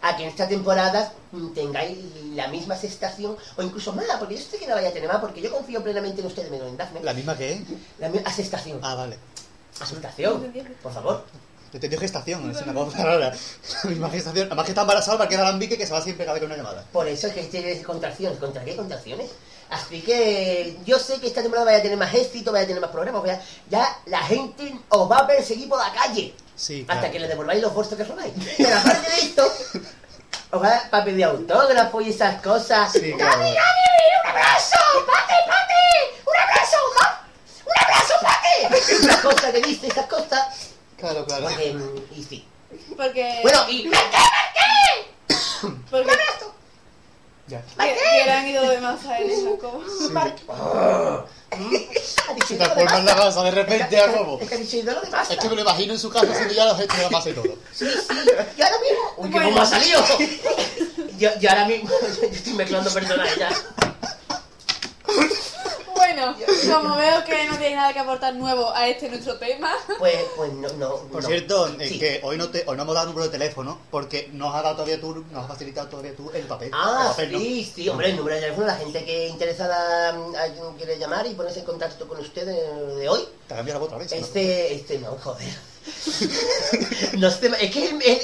a 0.01 0.15
que 0.15 0.23
en 0.23 0.29
esta 0.29 0.47
temporada 0.47 1.11
tengáis 1.55 1.97
la 2.35 2.47
misma 2.47 2.75
aceptación 2.75 3.35
o 3.57 3.61
incluso 3.63 3.93
más, 3.93 4.05
porque 4.19 4.35
yo 4.35 4.41
sé 4.41 4.57
que 4.57 4.67
la 4.67 4.75
vaya 4.75 4.89
a 4.89 4.93
tener 4.93 5.07
más, 5.09 5.19
porque 5.19 5.41
yo 5.41 5.51
confío 5.51 5.81
plenamente 5.83 6.21
en 6.21 6.27
ustedes, 6.27 6.51
menos 6.51 6.67
en 6.67 6.77
Dafne. 6.77 7.01
¿La 7.03 7.13
misma 7.13 7.35
que 7.37 7.53
es? 7.53 7.59
La 7.99 8.09
misma 8.09 8.29
aceptación. 8.29 8.79
Ah, 8.83 8.95
vale. 8.95 9.17
Aceptación, 9.79 10.51
por 10.81 10.93
favor. 10.93 11.23
Te 11.71 11.77
entendió 11.77 11.99
gestación, 11.99 12.49
es 12.49 12.61
una 12.61 12.73
cosa 12.73 13.03
rara. 13.03 13.35
La 13.83 13.89
misma 13.89 14.09
gestación. 14.09 14.47
Además 14.47 14.65
que 14.65 14.71
está 14.71 14.81
embarazada 14.81 15.17
para 15.17 15.29
que 15.29 15.35
alambique 15.35 15.77
que 15.77 15.85
se 15.85 15.91
va 15.93 16.01
siempre 16.01 16.25
cada 16.25 16.35
vez 16.35 16.41
que 16.41 16.45
una 16.45 16.55
llamada. 16.55 16.85
Por 16.93 17.07
eso 17.07 17.27
es 17.27 17.33
que 17.33 17.43
tiene 17.43 17.81
contracciones. 17.83 18.39
¿Contra 18.39 18.63
qué 18.63 18.75
contracciones? 18.75 19.31
Así 19.69 20.01
que 20.01 20.77
yo 20.85 20.97
sé 20.97 21.19
que 21.19 21.27
esta 21.27 21.41
temporada 21.41 21.65
vaya 21.65 21.79
a 21.79 21.81
tener 21.81 21.97
más 21.97 22.13
éxito, 22.13 22.53
vaya 22.53 22.63
a 22.63 22.67
tener 22.67 22.81
más 22.81 22.89
programas, 22.89 23.21
vaya- 23.21 23.41
ya 23.69 23.99
la 24.05 24.19
gente 24.23 24.79
os 24.87 25.11
va 25.11 25.17
a 25.19 25.27
perseguir 25.27 25.67
por 25.67 25.77
la 25.77 25.91
calle. 25.91 26.33
Sí, 26.57 26.81
Hasta 26.81 26.93
claro. 27.01 27.11
que 27.13 27.19
le 27.19 27.27
devolváis 27.27 27.61
los 27.61 27.71
bolsos 27.73 27.97
que 27.97 28.03
robáis. 28.03 28.33
Pero 28.57 28.75
aparte 28.77 29.09
de 29.11 29.17
esto, 29.21 29.53
os 30.51 30.61
va 30.63 30.81
para 30.89 31.05
pedir 31.05 31.23
autógrafo 31.25 32.01
y 32.01 32.09
esas 32.09 32.41
cosas. 32.41 32.91
Sí, 32.91 33.13
claro. 33.13 33.37
¡Gaby, 33.39 33.53
Gaby! 33.53 33.59
¡Un 34.23 34.29
abrazo! 34.31 34.79
¡Pate, 35.05 35.33
pate! 35.47 35.83
¡Un 36.25 36.37
abrazo! 36.37 36.77
ma! 36.99 37.07
¡Un 37.65 37.73
abrazo, 37.83 38.13
pate! 38.21 38.67
Esas 38.93 39.17
cosas 39.17 39.51
que 39.51 39.61
dice, 39.61 39.87
esas 39.87 40.07
cosas. 40.07 40.47
Claro, 40.97 41.25
claro. 41.25 41.43
Porque, 41.45 41.75
y 42.15 42.23
sí. 42.23 42.45
Porque. 42.97 43.39
Bueno, 43.43 43.65
y... 43.69 43.83
porque 43.87 43.99
Ya. 44.11 44.19
que, 44.53 44.65
le 47.49 48.31
han 48.31 48.47
ido 48.47 48.69
de 48.69 48.81
más 48.81 49.05
a 49.05 49.19
él. 49.19 49.31
Ha 51.49 52.33
dicho, 52.33 52.47
Se 52.47 52.55
"Y 52.55 52.57
lo 52.57 52.65
transforma 52.65 52.97
en 52.99 53.05
la 53.05 53.13
demás". 53.13 53.25
masa 53.35 53.43
de 53.43 53.51
repente 53.51 53.99
a 53.99 54.11
como. 54.11 54.39
Es 54.39 54.49
que 54.49 54.55
ha 54.55 54.57
dicho, 54.57 54.77
"Y 54.77 54.81
lo 54.83 55.01
demás". 55.01 55.29
Es 55.31 55.37
que 55.37 55.49
me 55.49 55.55
lo 55.55 55.61
imagino 55.61 55.93
en 55.93 55.99
su 55.99 56.09
casa 56.09 56.31
haciendo 56.31 56.53
ya 56.53 56.65
los 56.65 56.77
gestos 56.77 56.97
de 56.97 57.03
la 57.03 57.09
masa 57.09 57.29
y 57.29 57.33
todo. 57.33 57.43
Sí, 57.73 57.85
sí, 57.89 58.13
y 58.57 58.61
ahora 58.61 58.77
mismo. 58.79 59.13
Uy, 59.17 59.29
que 59.29 59.33
Bueno. 59.33 59.49
cómo 59.49 59.61
ha 59.61 59.65
salido. 59.65 59.99
Yo, 61.17 61.29
yo 61.39 61.49
ahora 61.49 61.65
mismo 61.65 61.89
yo 62.21 62.27
estoy 62.27 62.53
mezclando 62.53 62.91
personajes 62.91 63.37
ya. 63.37 63.49
Bueno, 65.97 66.35
como 66.73 66.95
veo 66.95 67.23
que 67.25 67.45
no 67.45 67.57
tiene 67.57 67.75
nada 67.75 67.91
que 67.93 67.99
aportar 67.99 68.33
nuevo 68.35 68.71
a 68.73 68.87
este 68.87 69.09
nuestro 69.09 69.37
tema. 69.37 69.71
Pues, 69.99 70.15
pues 70.35 70.53
no, 70.53 70.67
no. 70.73 70.95
Por 71.11 71.21
no. 71.23 71.27
cierto, 71.27 71.67
eh, 71.79 71.87
Sí. 71.89 71.99
que 71.99 72.21
hoy 72.23 72.37
no, 72.37 72.49
te, 72.49 72.63
hoy 72.67 72.77
no 72.77 72.83
hemos 72.83 72.95
dado 72.95 73.07
número 73.07 73.25
de 73.25 73.31
teléfono 73.31 73.79
porque 73.91 74.29
nos 74.33 74.53
has 74.55 74.63
dado 74.63 74.75
todavía 74.75 74.99
tú, 75.01 75.25
nos 75.31 75.43
has 75.43 75.47
facilitado 75.49 75.87
todavía 75.87 76.15
tú 76.15 76.29
el 76.33 76.43
papel. 76.43 76.67
el 76.69 76.73
Ah, 76.75 77.05
papel, 77.09 77.31
¿no? 77.33 77.39
sí, 77.39 77.71
sí, 77.75 77.89
hombre, 77.89 78.09
el 78.09 78.15
número 78.17 78.35
de 78.35 78.41
teléfono, 78.41 78.67
la 78.67 78.75
gente 78.75 79.03
que 79.03 79.27
interesada 79.27 80.13
mm, 80.13 80.35
alguien 80.35 80.73
quiere 80.77 80.97
llamar 80.99 81.25
y 81.27 81.33
ponerse 81.33 81.59
en 81.59 81.65
contacto 81.65 82.07
con 82.07 82.19
usted 82.19 82.45
de, 82.45 82.95
de 82.95 83.09
hoy. 83.09 83.21
Te 83.47 83.53
ha 83.53 83.57
cambiado 83.57 83.79
la 83.79 83.85
voz 83.85 83.87
otra 83.93 83.97
vez. 83.99 84.11
¿no? 84.11 84.17
Este, 84.17 84.73
este, 84.75 84.99
no, 84.99 85.17
joder. 85.23 85.47
No 87.17 87.31
sé, 87.31 87.49
es 87.61 87.71
que 87.71 87.89
el- 87.89 88.01
el- 88.03 88.19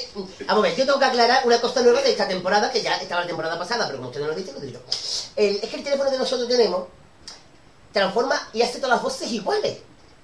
a 0.48 0.60
ver, 0.60 0.76
yo 0.76 0.86
tengo 0.86 1.00
que 1.00 1.06
aclarar 1.06 1.46
una 1.46 1.60
cosa 1.62 1.82
nueva 1.82 2.02
de 2.02 2.12
esta 2.12 2.28
temporada, 2.28 2.70
que 2.72 2.82
ya 2.82 2.98
estaba 2.98 3.22
la 3.22 3.28
temporada 3.28 3.58
pasada, 3.58 3.86
pero 3.86 3.98
como 3.98 4.10
usted 4.10 4.22
no 4.22 4.28
lo 4.28 4.36
dice, 4.36 4.52
lo 4.54 4.60
digo 4.60 4.74
yo. 4.74 4.80
El- 5.36 5.56
es 5.56 5.70
que 5.70 5.78
el 5.78 5.84
teléfono 5.84 6.12
que 6.12 6.18
nosotros 6.18 6.48
tenemos 6.50 6.84
transforma 7.94 8.36
y 8.52 8.62
hace 8.62 8.80
todas 8.80 8.96
las 8.96 9.04
voces 9.04 9.32
iguales. 9.32 9.78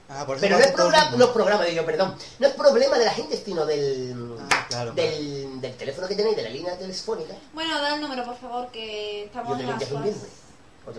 Ah, 0.09 0.25
por 0.25 0.37
eso 0.37 0.41
Pero 0.41 0.55
no 0.55 0.59
me 0.59 0.65
es 0.65 0.71
programa, 0.71 1.11
no 1.15 1.25
es 1.25 1.29
programa, 1.31 1.65
digo, 1.65 1.85
perdón. 1.85 2.15
No 2.39 2.47
es 2.47 2.53
problema 2.53 2.97
de 2.97 3.05
la 3.05 3.13
gente, 3.13 3.41
sino 3.45 3.63
del, 3.65 4.37
Ah, 4.49 4.65
claro, 4.67 4.91
del, 4.93 5.61
del 5.61 5.75
teléfono 5.75 6.07
que 6.07 6.15
tenéis, 6.15 6.35
de 6.35 6.43
la 6.43 6.49
línea 6.49 6.75
telefónica. 6.77 7.35
Bueno, 7.53 7.79
da 7.79 7.93
el 7.93 8.01
número, 8.01 8.25
por 8.25 8.35
favor, 8.37 8.71
que 8.71 9.19
Yo 9.21 9.25
estamos 9.27 9.57
te 9.57 9.63
en 9.63 9.69
las 9.69 9.81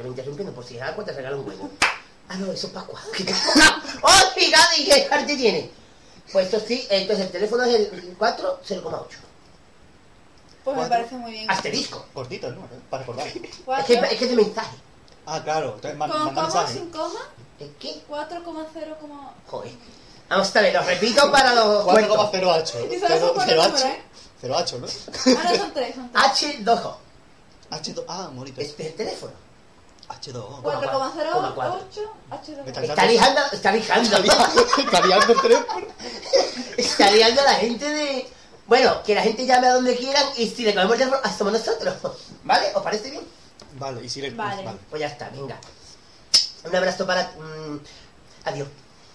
interrumpiendo. 0.07 0.53
Por 0.53 0.65
si 0.65 0.77
es 0.77 0.83
agua 0.83 1.05
te 1.05 1.13
regalo 1.13 1.41
un 1.41 1.49
huevo. 1.49 1.71
Ah, 2.29 2.37
no, 2.37 2.53
eso 2.53 2.69
es 2.69 2.73
Pascua. 2.73 3.01
¡Oh, 4.03 4.31
fíjate! 4.37 4.81
¿Y 4.81 4.85
qué 4.85 5.09
arte 5.11 5.37
tiene? 5.37 5.71
Pues 6.33 6.47
esto 6.47 6.61
sí, 6.65 6.87
entonces 6.89 7.27
el 7.27 7.33
teléfono 7.33 7.65
es 7.65 7.75
el 7.75 8.15
4 8.17 8.61
0,8. 8.65 9.07
Pues 10.63 10.77
me 10.77 10.87
parece 10.87 11.15
muy 11.17 11.33
bien. 11.33 11.51
Asterisco. 11.51 12.07
Cortito, 12.15 12.53
¿no? 12.53 12.69
Para 12.89 13.03
recordar. 13.03 13.27
Es 13.27 13.33
que, 13.87 13.95
es 13.95 14.19
que 14.19 14.25
es 14.25 14.31
de 14.31 14.37
mensaje. 14.37 14.77
Ah, 15.27 15.43
claro. 15.43 15.75
Entonces, 15.77 15.97
ma- 15.97 16.09
¿Con 16.09 16.19
manda 16.25 16.43
coma, 16.43 16.55
mensaje. 16.55 16.73
sin 16.79 16.91
coma? 16.91 17.21
¿Es 17.59 17.69
qué? 17.79 18.03
4,0, 18.09 18.99
como... 18.99 19.35
Joder. 19.47 19.73
Vamos 20.29 20.57
a 20.57 20.61
ver, 20.63 20.75
lo 20.75 20.83
repito 20.83 21.31
para 21.33 21.55
los 21.55 21.85
cuentos. 21.85 22.17
4,08. 22.17 22.93
Y 22.95 23.01
solo 23.01 23.19
son 23.21 23.35
cuatro 23.35 23.57
0H. 23.63 23.67
números, 23.67 23.83
¿eh? 23.83 24.03
0H, 24.43 24.79
¿no? 24.79 24.87
Ah, 24.87 25.51
no, 25.53 25.57
son 25.59 25.73
tres, 25.75 25.95
son 25.95 26.11
tres. 26.13 26.25
H2O. 26.67 26.95
H2. 27.71 28.05
Ah, 28.09 28.31
morito. 28.33 28.61
Este 28.61 28.83
es 28.85 28.89
el 28.91 28.95
teléfono. 28.97 29.33
H2. 30.09 30.63
4,08, 30.63 31.55
cuatro. 31.55 31.81
H2. 32.31 32.83
Está 32.83 33.07
lijando, 33.07 33.41
está 33.53 33.73
lijando. 33.73 34.17
Está 34.17 35.01
liando 35.07 35.33
el 35.33 35.41
teléfono. 35.41 35.87
Está 36.77 37.11
liando 37.11 37.41
a 37.41 37.45
la 37.45 37.55
gente 37.55 37.89
de... 37.89 38.31
Bueno, 38.67 39.03
que 39.03 39.15
la 39.17 39.23
gente 39.23 39.45
llame 39.47 39.67
a 39.67 39.75
donde 39.75 39.97
quieran 39.97 40.25
y 40.37 40.49
si 40.49 40.63
le 40.65 40.73
comemos 40.73 40.95
el 40.95 40.99
teléfono, 41.11 41.37
somos 41.37 41.53
nosotros. 41.53 41.95
¿Vale? 42.45 42.71
¿Os 42.75 42.83
parece 42.83 43.11
bien? 43.11 43.27
Vale, 43.79 44.05
y 44.05 44.09
si 44.09 44.21
le. 44.21 44.31
Vale. 44.31 44.65
Pues 44.89 45.01
ya 45.01 45.09
está, 45.09 45.29
venga. 45.31 45.59
Un 46.65 46.77
abrazo 46.77 47.07
para... 47.07 47.23
mm, 47.39 47.81
adiós. 48.45 48.69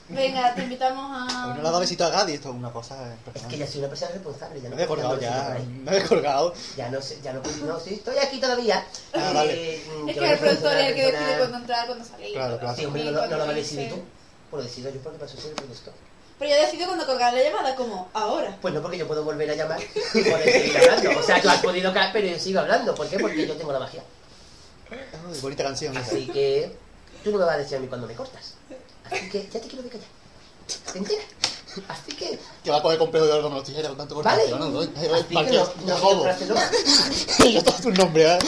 Venga, 0.08 0.54
te 0.54 0.62
invitamos 0.62 1.20
Hoy 1.20 1.28
a... 1.32 1.48
no 1.48 1.54
le 1.56 1.60
ha 1.62 1.64
dado 1.64 1.80
besito 1.80 2.06
a 2.06 2.10
Gadi, 2.10 2.34
esto 2.34 2.50
es 2.50 2.56
una 2.56 2.72
cosa 2.72 2.96
Es 3.12 3.20
personal. 3.22 3.50
que 3.52 3.58
ya 3.58 3.66
soy 3.68 3.80
una 3.80 3.90
persona 3.90 4.12
responsable. 4.12 4.62
Ya 4.62 4.70
Me 4.70 4.76
no 4.76 4.82
he 4.84 4.86
puedo 4.86 5.02
colgado 5.02 5.20
ya, 5.22 5.48
por 5.48 5.56
ahí. 5.58 5.66
me 5.66 5.98
he 5.98 6.04
colgado. 6.04 6.54
Ya 6.78 6.90
no 6.90 7.02
sé, 7.02 7.20
ya 7.24 7.34
no 7.34 7.42
puedo... 7.42 7.58
No, 7.66 7.80
sí, 7.80 7.96
estoy 7.96 8.18
aquí 8.20 8.40
todavía. 8.40 8.86
Ah, 9.14 9.32
Eh, 9.32 9.34
vale. 9.34 9.76
Es 10.12 10.18
que 10.18 10.32
el 10.32 10.38
productor 10.40 10.72
ser 10.74 10.80
es 10.82 10.88
el 10.90 10.96
que 10.96 11.12
decide 11.12 11.38
cuándo 11.40 11.58
entrar, 11.58 11.86
cuándo 11.88 12.06
salir. 12.06 12.34
Claro, 12.34 12.60
claro. 12.60 12.76
Sí, 12.78 12.86
hombre, 12.86 13.04
no, 13.06 13.12
lo- 13.12 13.28
no 13.28 13.46
lo 13.48 13.58
irse. 13.58 13.88
tú. 13.88 14.04
Pues 14.52 14.64
lo 14.64 14.70
decido 14.70 14.92
yo 14.92 15.00
porque 15.02 15.18
para 15.18 15.32
eso 15.32 15.42
soy 15.42 15.50
el 15.50 15.56
productor. 15.56 15.94
Pero 16.38 16.52
yo 16.52 16.62
decido 16.62 16.86
cuando 16.86 17.06
colgar 17.08 17.34
la 17.34 17.42
llamada, 17.44 17.76
como 17.76 18.10
ahora. 18.14 18.58
Pues 18.62 18.74
no, 18.76 18.82
porque 18.84 18.98
yo 19.00 19.08
puedo 19.08 19.24
volver 19.24 19.50
a 19.50 19.56
llamar 19.56 19.80
y 20.14 20.22
poder 20.24 20.44
seguir 20.52 20.78
hablando. 20.78 21.20
O 21.20 21.24
sea, 21.24 21.42
tú 21.42 21.50
has 21.50 21.62
podido 21.62 21.92
caer, 21.94 22.10
pero 22.14 22.28
yo 22.28 22.38
sigo 22.38 22.60
hablando. 22.60 22.94
¿Por 22.94 23.08
qué? 23.10 23.18
Porque 23.18 23.48
yo 23.48 23.56
tengo 23.56 23.72
la 23.72 23.80
magia. 23.80 24.04
Bonita 25.42 25.64
canción. 25.64 25.98
esa. 25.98 26.06
Así 26.08 26.28
que 26.28 26.72
tú 27.24 27.32
no 27.32 27.40
me 27.40 27.46
vas 27.46 27.56
a 27.56 27.60
decir 27.60 27.78
a 27.78 27.80
mí 27.80 27.88
cuando 27.88 28.06
me 28.08 28.14
cortas. 28.14 28.54
Así 29.06 29.30
que 29.30 29.48
ya 29.52 29.60
te 29.60 29.68
quiero 29.68 29.84
de 29.84 29.90
callar. 29.90 30.08
¿Te 30.92 30.98
enteras? 31.00 31.26
Así 31.90 32.16
que, 32.16 32.40
Que 32.64 32.72
va 32.72 32.78
a 32.78 32.82
coger 32.82 32.98
con 32.98 33.12
pedo 33.12 33.26
de 33.26 33.34
oro 33.34 33.44
como 33.44 33.58
los 33.58 33.66
tijeras 33.66 33.90
con 33.90 33.98
tanto 33.98 34.16
¿vale? 34.22 34.44
cortante, 34.50 34.66
¿no? 34.66 34.70
No, 34.70 34.82
no 34.82 34.92
Ya 37.52 37.64
todo 37.64 37.76
tu 37.82 37.92
nombre, 37.92 38.34
¿eh? 38.34 38.40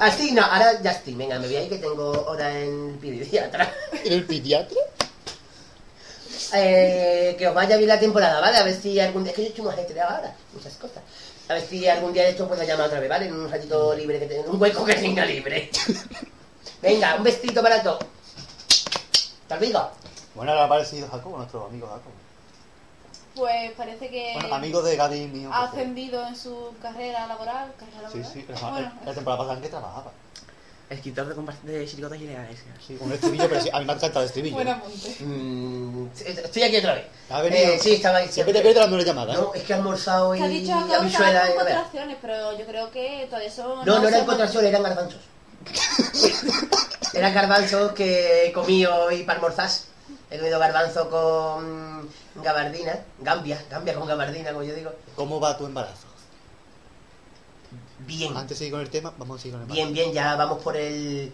Así, 0.00 0.32
no, 0.32 0.42
ahora 0.42 0.82
ya 0.82 0.90
estoy. 0.90 1.14
Venga, 1.14 1.38
me 1.38 1.46
voy 1.46 1.56
ahí 1.56 1.68
que 1.68 1.78
tengo 1.78 2.10
hora 2.26 2.58
en 2.58 2.90
el 2.90 2.98
pediatra. 2.98 3.72
¿En 4.04 4.12
el 4.12 4.26
pediatra? 4.26 4.76
Eh, 6.54 7.34
que 7.38 7.46
os 7.48 7.54
vaya 7.54 7.76
bien 7.76 7.88
la 7.88 8.00
temporada, 8.00 8.40
¿vale? 8.40 8.56
A 8.56 8.62
ver 8.64 8.80
si 8.80 8.98
algún 9.00 9.24
día... 9.24 9.30
Es 9.30 9.36
que 9.36 9.42
yo 9.42 9.48
he 9.48 9.52
hecho 9.52 9.62
un 9.62 9.68
ajetreado 9.68 10.16
ahora, 10.16 10.34
muchas 10.52 10.74
cosas. 10.74 11.02
A 11.48 11.54
ver 11.54 11.62
si 11.62 11.86
algún 11.88 12.12
día 12.12 12.24
de 12.24 12.30
esto 12.30 12.48
puedo 12.48 12.62
llamar 12.64 12.86
otra 12.86 12.98
vez, 13.00 13.08
¿vale? 13.08 13.26
En 13.26 13.34
un 13.34 13.50
ratito 13.50 13.94
libre 13.94 14.18
que 14.18 14.26
tenga, 14.26 14.50
un 14.50 14.60
hueco 14.60 14.84
que 14.84 14.94
tenga 14.94 15.24
libre. 15.24 15.70
Venga, 16.82 17.14
un 17.16 17.22
besito 17.22 17.62
para 17.62 17.82
todos. 17.82 18.00
Hasta 19.42 19.56
luego. 19.60 19.90
Bueno, 20.34 20.50
ahora 20.52 20.62
ha 20.64 20.66
aparecido 20.66 21.08
Jacobo, 21.08 21.36
nuestro 21.38 21.66
amigo 21.66 21.86
Jacobo. 21.86 22.12
pues 23.36 23.72
parece 23.72 24.10
que 24.10 24.32
Bueno, 24.34 24.54
amigo 24.54 24.82
de 24.82 24.96
Gadi 24.96 25.26
mío. 25.28 25.50
ha 25.52 25.64
ascendido 25.64 26.26
en 26.26 26.36
su 26.36 26.74
carrera 26.82 27.26
laboral. 27.28 27.72
Carrera 27.78 28.10
Sí, 28.10 28.18
laboral. 28.18 28.32
sí. 28.32 28.44
La, 28.48 28.70
Bueno, 28.70 28.92
la 29.04 29.14
temporada 29.14 29.38
pasada 29.38 29.56
en 29.56 29.62
que 29.62 29.68
trabajaba. 29.68 30.12
Escritor 30.88 31.26
de, 31.64 31.72
de 31.72 31.86
chiricotas 31.86 32.20
y 32.20 32.26
leales. 32.26 32.58
Sí, 32.86 32.96
un 33.00 33.10
estribillo, 33.12 33.48
pero 33.48 33.60
sí, 33.60 33.68
a 33.72 33.80
mí 33.80 33.86
me 33.86 33.92
encanta 33.94 34.20
el 34.20 34.26
estribillo. 34.26 34.54
buen 34.54 34.68
apunte. 34.68 35.16
Mm, 35.20 36.06
estoy 36.14 36.62
aquí 36.62 36.76
otra 36.76 36.94
vez. 36.94 37.06
Ha 37.28 37.40
venido. 37.42 37.72
Eh, 37.72 37.78
sí, 37.82 37.94
estaba 37.94 38.18
ahí. 38.18 38.28
Siempre 38.28 38.54
te 38.54 38.60
pierdo 38.60 38.80
las 38.80 38.88
nueve 38.90 39.04
llamadas. 39.04 39.36
¿eh? 39.36 39.40
No, 39.40 39.52
es 39.54 39.62
que 39.64 39.72
he 39.72 39.76
almorzado 39.76 40.34
y 40.34 40.38
Que 40.38 40.44
ha 40.44 40.48
dicho 40.48 40.86
que 40.86 40.94
habichuela 40.94 41.54
contracciones, 41.56 42.16
pero 42.22 42.56
yo 42.56 42.66
creo 42.66 42.90
que 42.92 43.26
todavía 43.28 43.50
son... 43.50 43.84
No, 43.84 43.98
no 43.98 44.06
eran 44.08 44.20
son- 44.20 44.26
contracciones, 44.26 44.68
eran 44.70 44.82
garbanzos. 44.84 45.20
eran 47.14 47.34
garbanzos 47.34 47.92
que 47.92 48.46
he 48.46 48.52
comido 48.52 49.10
y 49.10 49.24
para 49.24 49.38
almorzar. 49.40 49.68
He 50.30 50.38
comido 50.38 50.58
garbanzo 50.60 51.10
con 51.10 52.08
gabardina, 52.42 52.96
gambia, 53.20 53.60
gambia 53.70 53.94
con 53.94 54.06
gabardina, 54.06 54.50
como 54.52 54.62
yo 54.62 54.74
digo. 54.74 54.92
¿Cómo 55.16 55.40
va 55.40 55.56
tu 55.58 55.66
embarazo? 55.66 56.05
Bien, 58.06 58.36
Antes 58.36 58.50
de 58.50 58.56
seguir 58.56 58.72
con 58.72 58.80
el 58.80 58.90
tema, 58.90 59.12
vamos 59.18 59.40
a 59.40 59.42
seguir 59.42 59.58
con 59.58 59.62
el 59.68 59.72
bien, 59.72 59.92
bien, 59.92 60.12
ya 60.12 60.36
vamos 60.36 60.62
por 60.62 60.76
el... 60.76 61.32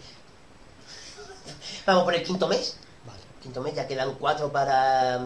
Vamos 1.85 2.03
por 2.03 2.15
el 2.15 2.23
quinto 2.23 2.47
mes. 2.47 2.77
Vale. 3.05 3.19
Quinto 3.41 3.61
mes, 3.61 3.75
ya 3.75 3.87
quedan 3.87 4.15
cuatro 4.15 4.51
para, 4.51 5.25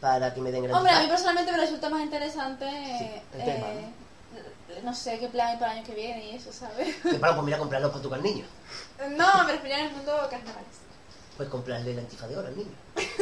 para 0.00 0.32
que 0.32 0.40
me 0.40 0.50
den 0.50 0.64
Hombre, 0.72 0.74
a 0.74 1.00
mí 1.00 1.06
gratificar. 1.06 1.08
personalmente 1.10 1.52
me 1.52 1.58
resulta 1.58 1.90
más 1.90 2.02
interesante... 2.02 2.64
el 3.34 3.44
tema, 3.44 3.66
eh, 3.66 3.92
no 4.82 4.94
sé 4.94 5.18
qué 5.18 5.28
plan 5.28 5.48
hay 5.48 5.56
para 5.56 5.72
el 5.72 5.78
año 5.78 5.86
que 5.86 5.94
viene 5.94 6.30
y 6.30 6.36
eso, 6.36 6.52
¿sabes? 6.52 6.94
Que 7.02 7.18
para, 7.18 7.34
pues 7.34 7.44
mira, 7.44 7.58
comprarlos 7.58 7.90
para 7.90 8.02
tu 8.02 8.16
niño. 8.16 8.44
No, 9.16 9.44
me 9.44 9.52
refería 9.52 9.80
en 9.80 9.86
el 9.86 9.92
mundo 9.92 10.12
carnavales. 10.30 10.78
Pues 11.36 11.48
comprarle 11.48 11.92
el 11.92 12.36
oro 12.36 12.48
al 12.48 12.56
niño. 12.56 12.70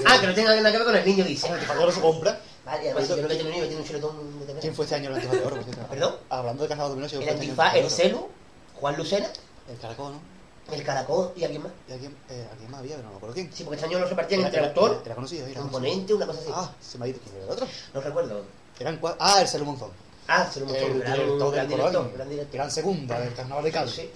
Ah, 0.07 0.19
que 0.21 0.27
no 0.27 0.35
tenga 0.35 0.55
nada 0.57 0.73
que 0.73 0.79
ver 0.79 0.87
con 0.87 0.97
el 0.97 1.05
niño, 1.05 1.25
dice. 1.25 1.49
El 1.49 1.79
oro 1.79 1.93
se 1.93 2.01
compra. 2.01 2.39
Vale, 2.67 2.91
además, 2.91 3.05
si 3.05 3.09
yo 3.11 3.23
no 3.23 3.29
que 3.29 3.35
tengo 3.37 3.49
un 3.49 3.55
niño, 3.55 3.67
tiene 3.67 3.81
un 3.81 3.87
chuletón 3.89 4.47
de 4.47 4.55
¿Quién 4.61 4.75
fue 4.75 4.85
este 4.85 4.97
año 4.97 5.09
el 5.11 5.15
antifaz 5.15 5.39
de 5.39 5.47
oro? 5.47 5.57
¿Perdón? 5.91 6.17
Hablando 6.29 6.63
de 6.65 6.69
Casado 6.69 6.89
Dominoso, 6.91 7.21
El 7.21 7.29
antifaz, 7.29 7.75
el 7.77 7.89
celu, 7.91 8.29
Juan 8.75 8.97
Lucena, 8.97 9.29
El 9.69 9.79
caracol, 9.79 10.13
¿no? 10.15 10.75
el 10.75 10.83
caracol 10.83 11.33
y 11.37 11.45
alguien 11.45 11.63
más. 11.63 11.73
¿Y 11.89 11.93
a 11.93 11.97
quién, 11.99 12.17
eh, 12.29 12.45
a 12.53 12.57
quién 12.57 12.69
más 12.71 12.81
había? 12.81 12.97
Pero 12.97 13.05
no 13.07 13.11
me 13.13 13.17
acuerdo 13.19 13.35
quién. 13.35 13.53
Sí, 13.53 13.63
porque 13.63 13.77
este 13.77 13.87
año 13.87 14.01
los 14.01 14.11
repartían 14.11 14.41
entre 14.41 14.59
era- 14.59 14.69
autor, 14.69 14.91
Era, 14.95 15.03
era 15.07 15.15
conocido, 15.15 15.47
era 15.47 15.61
componente, 15.61 16.13
una 16.13 16.27
cosa 16.27 16.41
así. 16.41 16.51
Ah, 16.53 16.75
se 16.81 16.99
me 16.99 17.05
ha 17.05 17.09
ido. 17.09 17.21
¿Quién 17.21 17.37
era 17.37 17.45
el 17.45 17.51
otro? 17.53 17.67
No 17.95 18.01
recuerdo. 18.01 18.43
Eran 18.81 18.97
cuatro. 18.99 19.19
Ah, 19.21 19.41
el 19.41 19.47
Celu 19.49 19.65
Monzón. 19.65 19.91
Ah, 20.27 20.51
lo 20.59 20.67
mostró. 20.67 20.87
El 20.89 20.99
Gran, 21.01 21.13
director 21.15 21.53
gran 21.53 21.69
del 21.69 21.69
director, 21.77 21.93
Corán. 22.03 22.15
gran 22.17 22.29
director. 22.29 22.55
Gran 22.57 22.71
segunda 22.73 23.21
del 23.21 23.33
carnaval 23.35 23.63
de 23.65 23.71
Cádiz. 23.73 23.95
Sí. 23.95 24.11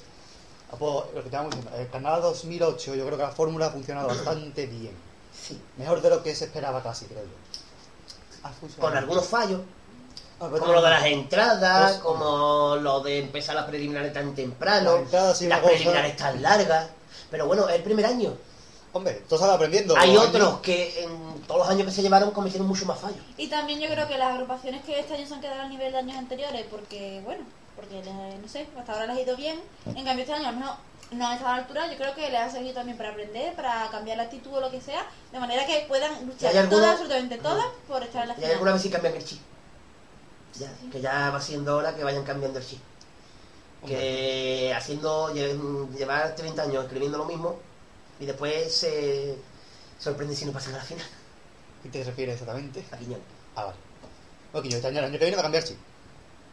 Ah, 0.72 0.76
pues, 0.76 0.92
lo 1.14 1.20
que 1.20 1.26
estábamos 1.28 1.54
diciendo, 1.54 1.78
el 1.78 1.88
carnaval 1.88 2.22
2008, 2.22 2.94
yo 2.96 3.06
creo 3.06 3.16
que 3.16 3.22
la 3.22 3.30
fórmula 3.30 3.66
ha 3.66 3.70
funcionado 3.70 4.08
bastante 4.08 4.66
bien. 4.66 4.92
Sí. 5.40 5.60
Mejor 5.76 6.02
de 6.02 6.10
lo 6.10 6.20
que 6.22 6.34
se 6.34 6.46
esperaba 6.46 6.82
casi, 6.82 7.04
creo 7.06 7.22
yo. 7.22 7.59
Con 8.78 8.96
algunos 8.96 9.26
fallos, 9.26 9.60
Ah, 10.42 10.48
como 10.58 10.72
lo 10.72 10.80
de 10.80 10.88
las 10.90 11.04
entradas, 11.04 11.90
Pues- 11.92 12.02
como 12.02 12.76
lo 12.76 13.00
de 13.00 13.18
empezar 13.18 13.54
las 13.54 13.66
preliminares 13.66 14.12
tan 14.14 14.34
temprano, 14.34 14.92
Las 14.94 15.02
entradas 15.02 15.38
sí, 15.38 15.46
las 15.46 15.58
una 15.58 15.62
cosa- 15.62 15.74
preliminares 15.74 16.16
tan 16.16 16.40
largas. 16.42 16.88
Pero 17.30 17.46
bueno, 17.46 17.68
es 17.68 17.74
el 17.76 17.82
primer 17.82 18.06
año. 18.06 18.34
Hombre, 18.94 19.22
tú 19.28 19.34
estás 19.34 19.50
aprendiendo. 19.50 19.94
Hay 19.98 20.16
otros 20.16 20.42
años- 20.48 20.60
que 20.62 21.04
en 21.04 21.42
todos 21.46 21.60
los 21.60 21.68
años 21.68 21.86
que 21.86 21.92
se 21.92 22.02
llevaron 22.02 22.30
cometieron 22.30 22.66
mucho 22.66 22.86
más 22.86 22.98
fallos. 22.98 23.20
Y 23.36 23.48
también 23.48 23.80
yo 23.80 23.88
creo 23.88 24.08
que 24.08 24.16
las 24.16 24.32
agrupaciones 24.32 24.82
que 24.84 24.98
este 24.98 25.14
año 25.14 25.26
se 25.26 25.34
han 25.34 25.40
quedado 25.42 25.60
al 25.60 25.68
nivel 25.68 25.92
de 25.92 25.98
años 25.98 26.16
anteriores, 26.16 26.64
porque, 26.70 27.20
bueno, 27.24 27.44
porque, 27.76 28.02
no 28.02 28.48
sé, 28.48 28.66
hasta 28.78 28.92
ahora 28.94 29.06
les 29.08 29.18
ha 29.18 29.20
ido 29.20 29.36
bien. 29.36 29.60
En 29.94 30.04
cambio, 30.04 30.22
este 30.24 30.32
año 30.32 30.48
a 30.48 30.52
lo 30.52 30.58
mejor 30.58 30.74
no 31.12 31.26
han 31.26 31.34
estado 31.34 31.52
a 31.52 31.56
la 31.56 31.62
altura. 31.62 31.86
Yo 31.90 31.96
creo 31.96 32.14
que 32.14 32.30
les 32.30 32.40
ha 32.40 32.50
servido 32.50 32.74
también 32.74 32.96
para 32.96 33.10
aprender, 33.10 33.54
para 33.54 33.88
cambiar 33.90 34.16
la 34.16 34.24
actitud 34.24 34.52
o 34.54 34.60
lo 34.60 34.70
que 34.70 34.80
sea, 34.80 35.06
de 35.32 35.38
manera 35.40 35.66
que 35.66 35.84
puedan 35.88 36.26
luchar 36.26 36.42
¿Y 36.52 36.56
hay 36.56 36.58
alguno- 36.58 36.76
todas, 36.78 36.92
absolutamente 36.92 37.38
todas, 37.38 37.66
por 37.88 38.02
estar 38.02 38.22
en 38.22 38.28
la 38.28 38.34
Y 38.34 38.38
hay 38.44 38.52
alguna 38.52 38.58
final. 38.58 38.72
vez 38.74 38.82
sí 38.82 38.90
cambian 38.90 39.14
el 39.16 39.24
chip. 39.24 39.40
Ya, 40.58 40.72
que 40.90 41.00
ya 41.00 41.30
va 41.30 41.40
siendo 41.40 41.76
hora 41.76 41.94
que 41.94 42.04
vayan 42.04 42.24
cambiando 42.24 42.58
el 42.58 42.66
chip. 42.66 42.80
Que 43.86 44.74
haciendo, 44.76 45.32
lle- 45.34 45.88
llevar 45.96 46.34
30 46.34 46.62
años 46.64 46.84
escribiendo 46.84 47.16
lo 47.18 47.24
mismo 47.24 47.58
y 48.18 48.26
después 48.26 48.74
se 48.76 49.36
sorprende 49.98 50.36
si 50.36 50.44
no 50.44 50.52
pasan 50.52 50.74
a 50.74 50.78
la 50.78 50.84
final. 50.84 51.06
¿Qué 51.82 51.88
te 51.88 52.04
refieres 52.04 52.34
exactamente? 52.34 52.84
A 52.92 52.96
Quiñón. 52.98 53.20
Ah, 53.56 53.64
vale. 53.64 53.78
Ok, 54.52 54.64
yo 54.66 54.76
este 54.76 54.88
año, 54.88 54.98
el 54.98 55.04
año 55.06 55.12
que 55.18 55.24
viene 55.24 55.36
va 55.36 55.40
a 55.40 55.44
cambiar, 55.44 55.62
sí. 55.66 55.78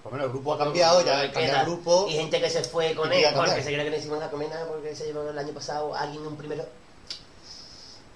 Por 0.08 0.14
lo 0.14 0.20
menos 0.20 0.26
el 0.28 0.40
grupo 0.40 0.54
ha 0.54 0.58
cambiado, 0.58 1.02
ya 1.02 1.20
Queda. 1.20 1.32
cambia 1.34 1.60
el 1.60 1.66
grupo. 1.66 2.06
Y 2.08 2.14
gente 2.14 2.40
que 2.40 2.50
se 2.50 2.64
fue 2.64 2.96
con 2.96 3.12
él 3.12 3.26
porque 3.36 3.62
se 3.62 3.74
cree 3.74 3.84
que 3.84 3.90
le 3.90 3.98
hicimos 3.98 4.20
la 4.20 4.30
comena 4.32 4.56
porque 4.66 4.96
se 4.96 5.06
llevó 5.08 5.30
el 5.30 5.38
año 5.38 5.54
pasado 5.54 5.94
alguien 5.94 6.26
un 6.26 6.38
primero. 6.38 6.64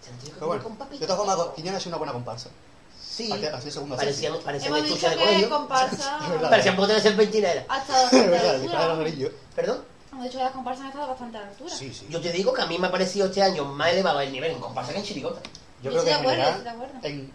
Se 0.01 0.31
Pero 0.31 0.47
bueno, 0.47 0.63
con 0.63 0.77
de 0.89 1.05
todas 1.05 1.17
formas, 1.17 1.47
Quiñón 1.53 1.75
ha 1.75 1.79
sido 1.79 1.89
una 1.89 1.97
buena 1.97 2.13
comparsa. 2.13 2.49
Sí, 2.97 3.29
parecían, 3.29 4.39
parecían 4.39 4.73
Hemos 4.73 4.89
dicho 4.89 5.09
de 5.09 5.15
que 5.17 5.21
colegio. 5.21 5.49
comparsa 5.49 6.19
Es. 6.41 6.49
Parecían 6.49 6.75
poco 6.77 6.87
de 6.87 7.01
ser 7.01 7.17
pentinera. 7.17 7.65
ha 7.67 7.79
estado 7.79 8.07
Es 8.11 8.29
verdad, 8.29 8.55
el 8.55 8.73
amarillo. 8.73 9.31
¿Perdón? 9.53 9.83
Hemos 10.13 10.23
dicho 10.23 10.37
que 10.37 10.43
las 10.45 10.53
comparsas 10.53 10.83
han 10.83 10.91
estado 10.91 11.07
bastante 11.09 11.37
a 11.37 11.41
la 11.41 11.47
altura. 11.47 11.75
Sí, 11.75 11.93
sí. 11.93 12.07
Yo 12.09 12.21
te 12.21 12.31
digo 12.31 12.53
que 12.53 12.61
a 12.61 12.67
mí 12.67 12.77
me 12.79 12.87
ha 12.87 12.91
parecido 12.91 13.27
este 13.27 13.43
año 13.43 13.65
más 13.65 13.91
elevado 13.91 14.21
el 14.21 14.31
nivel 14.31 14.51
en 14.51 14.61
comparsa 14.61 14.93
que 14.93 14.99
en 14.99 15.03
chirigota. 15.05 15.41
Yo 15.83 15.91
Yo 15.91 16.01
creo 16.01 16.03
que 16.05 16.11
en 16.11 16.15
de 16.15 16.21
acuerdo, 16.21 16.43
general, 16.53 17.01
de 17.01 17.09
en 17.09 17.33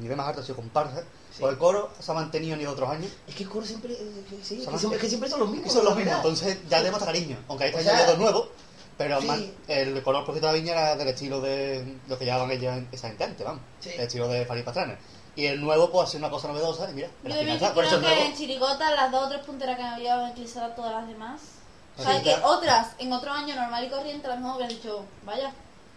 nivel 0.00 0.16
más 0.16 0.28
alto 0.28 0.40
ha 0.40 0.44
sido 0.44 0.56
comparsa. 0.56 1.00
Sí. 1.00 1.38
Porque 1.40 1.52
el 1.54 1.58
coro 1.58 1.90
se 1.98 2.10
ha 2.10 2.14
mantenido 2.14 2.56
ni 2.56 2.66
otros 2.66 2.88
años. 2.90 3.10
Es 3.26 3.34
que 3.34 3.42
el 3.44 3.48
coro 3.48 3.64
siempre, 3.66 3.92
eh, 3.92 4.24
sí, 4.42 4.60
es, 4.62 4.68
que 4.68 4.78
siempre, 4.78 4.96
es 4.96 5.02
que 5.02 5.08
siempre 5.08 5.28
son 5.30 5.40
los 5.40 5.48
mismos. 5.50 5.72
son 5.72 5.84
los 5.84 5.96
mismos, 5.96 6.14
entonces 6.16 6.58
ya 6.68 6.78
tenemos 6.78 7.02
cariño. 7.02 7.36
Aunque 7.48 7.66
este 7.66 7.76
O 7.76 7.80
año 7.80 7.90
sea, 7.90 7.98
hay 7.98 8.06
dos 8.06 8.18
nuevos, 8.18 8.48
pero 8.96 9.20
sí. 9.20 9.26
más- 9.26 9.40
el 9.68 10.02
color 10.02 10.24
por 10.24 10.34
cierto 10.34 10.46
de 10.48 10.52
la 10.54 10.58
viña 10.58 10.72
era 10.72 10.96
del 10.96 11.08
estilo 11.08 11.40
de 11.40 11.96
lo 12.08 12.18
que 12.18 12.24
llevaban 12.24 12.50
ellas 12.50 12.80
esa 12.90 13.08
gente 13.08 13.24
antes, 13.24 13.46
vamos. 13.46 13.62
Sí. 13.80 13.90
El 13.90 14.00
estilo 14.00 14.28
de 14.28 14.44
Farid 14.46 14.64
Pastrana. 14.64 14.98
Y 15.36 15.46
el 15.46 15.60
nuevo 15.60 15.88
pues 15.92 16.08
ha 16.08 16.10
sido 16.10 16.18
una 16.26 16.30
cosa 16.30 16.48
novedosa 16.48 16.90
y 16.90 16.94
mira, 16.94 17.06
en 17.06 17.12
Yo 17.22 17.28
la 17.28 17.34
también 17.36 17.44
final 17.44 17.56
está, 17.56 17.74
por 17.74 17.84
eso 17.84 17.98
creo 17.98 18.08
que 18.08 18.14
nuevo. 18.16 18.30
en 18.30 18.36
Chirigota 18.36 18.90
las 18.96 19.12
dos 19.12 19.26
o 19.26 19.28
tres 19.28 19.40
punteras 19.46 19.76
que 19.76 19.82
había 19.84 20.30
utilizado 20.30 20.66
a 20.66 20.74
todas 20.74 20.92
las 20.94 21.06
demás. 21.06 21.40
O 21.96 22.02
sea, 22.02 22.16
Sí, 22.18 22.24
que 22.24 22.34
otras 22.42 22.88
en 22.98 23.12
otro 23.12 23.30
año 23.32 23.54
normal 23.54 23.84
y 23.84 23.88
corriente 23.90 24.26
lo 24.26 24.36
mejor 24.36 24.56
hubieran 24.56 24.74
dicho, 24.76 25.04
vaya, 25.24 25.48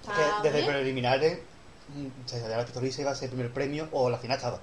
Es 0.04 0.08
está 0.10 0.42
que 0.44 0.48
desde 0.50 0.62
bien. 0.62 0.72
preliminares 0.72 1.40
se 2.26 2.40
sabía 2.42 2.66
que 2.66 2.72
Torisa 2.72 3.02
iba 3.02 3.12
a 3.12 3.16
ser 3.16 3.26
el 3.26 3.36
primer 3.36 3.54
premio 3.54 3.88
o 3.92 4.10
la 4.10 4.18
final 4.18 4.38
estaba. 4.38 4.60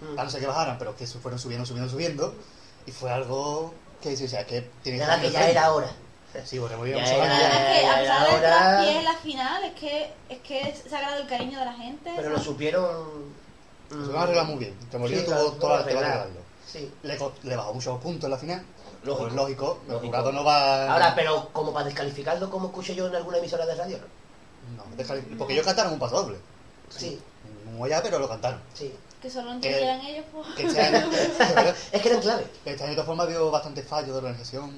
Mm. 0.00 0.18
A 0.18 0.24
no 0.24 0.30
ser 0.30 0.40
que 0.40 0.46
bajaran, 0.46 0.78
pero 0.78 0.96
que 0.96 1.06
se 1.06 1.18
fueron 1.18 1.38
subiendo, 1.38 1.64
subiendo, 1.66 1.90
subiendo. 1.90 2.34
Y 2.86 2.92
fue 2.92 3.10
algo 3.10 3.72
que 4.02 4.16
sí, 4.16 4.24
o 4.24 4.28
sea, 4.28 4.46
que 4.46 4.68
tiene 4.82 4.98
Nada, 4.98 5.16
que 5.20 5.30
ser 5.30 5.32
ya 5.40 5.48
era 5.50 5.72
hora. 5.72 5.90
Sí, 6.44 6.58
porque 6.58 6.76
muy 6.76 6.90
bien. 6.90 7.02
Es 7.02 7.10
que 7.10 7.16
a 7.16 7.96
pesar 7.98 8.80
de 8.84 9.02
la 9.02 9.14
final, 9.22 9.64
es 9.64 9.72
que, 9.74 10.12
es 10.28 10.38
que 10.40 10.74
se 10.88 10.94
ha 10.94 11.00
ganado 11.00 11.22
el 11.22 11.28
cariño 11.28 11.58
de 11.58 11.64
la 11.64 11.72
gente. 11.72 12.12
Pero 12.14 12.28
lo 12.28 12.34
¿sabes? 12.36 12.44
supieron. 12.48 13.06
Se 13.88 13.94
lo 13.96 14.16
han 14.16 14.24
arreglado 14.24 14.48
muy 14.48 14.58
bien. 14.58 14.74
Que 14.90 14.98
Molino 14.98 15.20
Sí, 15.20 15.26
tuvo 15.26 15.34
lo- 15.36 15.52
toda 15.52 15.72
lo 15.74 15.80
la 15.80 15.86
tela. 15.86 16.26
Sí. 16.66 16.92
Le, 17.04 17.18
le 17.44 17.56
bajó 17.56 17.72
muchos 17.72 17.98
puntos 18.02 18.24
en 18.24 18.30
la 18.32 18.36
final. 18.38 18.66
Lógico. 19.04 19.22
Pues 19.24 19.34
lógico, 19.34 19.78
el 19.88 19.98
jurado 19.98 20.32
no 20.32 20.44
va. 20.44 20.92
Ahora, 20.92 21.14
pero 21.14 21.48
como 21.52 21.72
para 21.72 21.86
descalificarlo, 21.86 22.50
como 22.50 22.66
escuché 22.68 22.94
yo 22.94 23.06
en 23.06 23.14
alguna 23.14 23.38
emisora 23.38 23.64
de 23.64 23.74
radio, 23.76 23.98
¿no? 24.76 24.84
No, 24.84 25.38
Porque 25.38 25.54
ellos 25.54 25.64
cantaron 25.64 25.92
un 25.92 25.98
paso 25.98 26.22
doble. 26.22 26.38
Sí, 26.90 27.20
Muy 27.72 27.92
allá, 27.92 28.02
pero 28.02 28.18
lo 28.18 28.28
cantaron. 28.28 28.60
sí. 28.74 28.92
Que 29.20 29.30
solo 29.30 29.48
Que- 29.60 29.68
entendieran 29.70 30.00
ellos, 30.02 30.24
pues. 30.30 30.46
Que 30.54 30.66
este 30.66 30.80
año, 30.80 31.08
de 31.10 31.16
verdad, 31.54 31.76
Es 31.90 32.02
que 32.02 32.08
eran 32.08 32.20
clave. 32.20 32.46
este 32.64 32.82
año 32.82 32.90
de 32.90 32.96
todas 32.96 33.06
formas 33.06 33.28
dio 33.28 33.50
bastante 33.50 33.82
fallo 33.82 34.12
de 34.12 34.18
organización. 34.18 34.70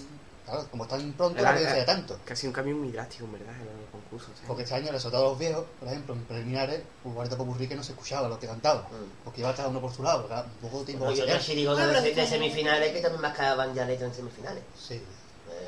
Claro, 0.46 0.66
como 0.70 0.84
están 0.84 1.12
pronto, 1.12 1.42
no 1.42 1.48
era- 1.50 1.74
se 1.74 1.82
tanto. 1.82 2.18
Casi 2.24 2.46
un 2.46 2.52
cambio 2.54 2.74
muy 2.76 2.90
drástico, 2.90 3.24
en 3.26 3.32
verdad, 3.32 3.54
en 3.56 3.62
el 3.62 3.90
concurso. 3.92 4.28
sea. 4.38 4.46
Porque 4.46 4.62
este 4.62 4.74
año, 4.76 4.98
sobre 4.98 5.16
todo 5.16 5.30
los 5.30 5.38
viejos, 5.38 5.64
por 5.78 5.88
ejemplo, 5.88 6.14
en 6.14 6.24
preliminares, 6.24 6.80
hubo 7.04 7.16
varios 7.16 7.34
popurrí 7.36 7.68
que 7.68 7.74
no 7.74 7.82
se 7.82 7.92
escuchaba 7.92 8.28
lo 8.28 8.38
que 8.38 8.46
cantaban. 8.46 8.84
Mm. 8.84 9.24
Porque 9.24 9.40
iba 9.42 9.54
cada 9.54 9.68
uno 9.68 9.80
por 9.80 9.92
su 9.92 10.02
lado, 10.02 10.22
porque 10.26 10.34
un 10.36 10.70
poco 10.70 10.78
de 10.80 10.84
tiempo 10.86 11.04
Como 11.04 11.14
de 11.14 11.18
y 11.18 11.22
otras 11.22 11.36
ensayar. 11.36 11.54
chirigotas 11.54 11.84
Bueno, 11.84 12.00
de, 12.00 12.14
de 12.14 12.22
es 12.22 12.28
que- 12.30 12.34
semifinales 12.34 12.92
que 12.92 13.00
también 13.02 13.20
mascaban 13.20 13.74
ya 13.74 13.84
letras 13.84 14.10
en 14.10 14.16
semifinales. 14.16 14.62
Sí. 14.78 15.02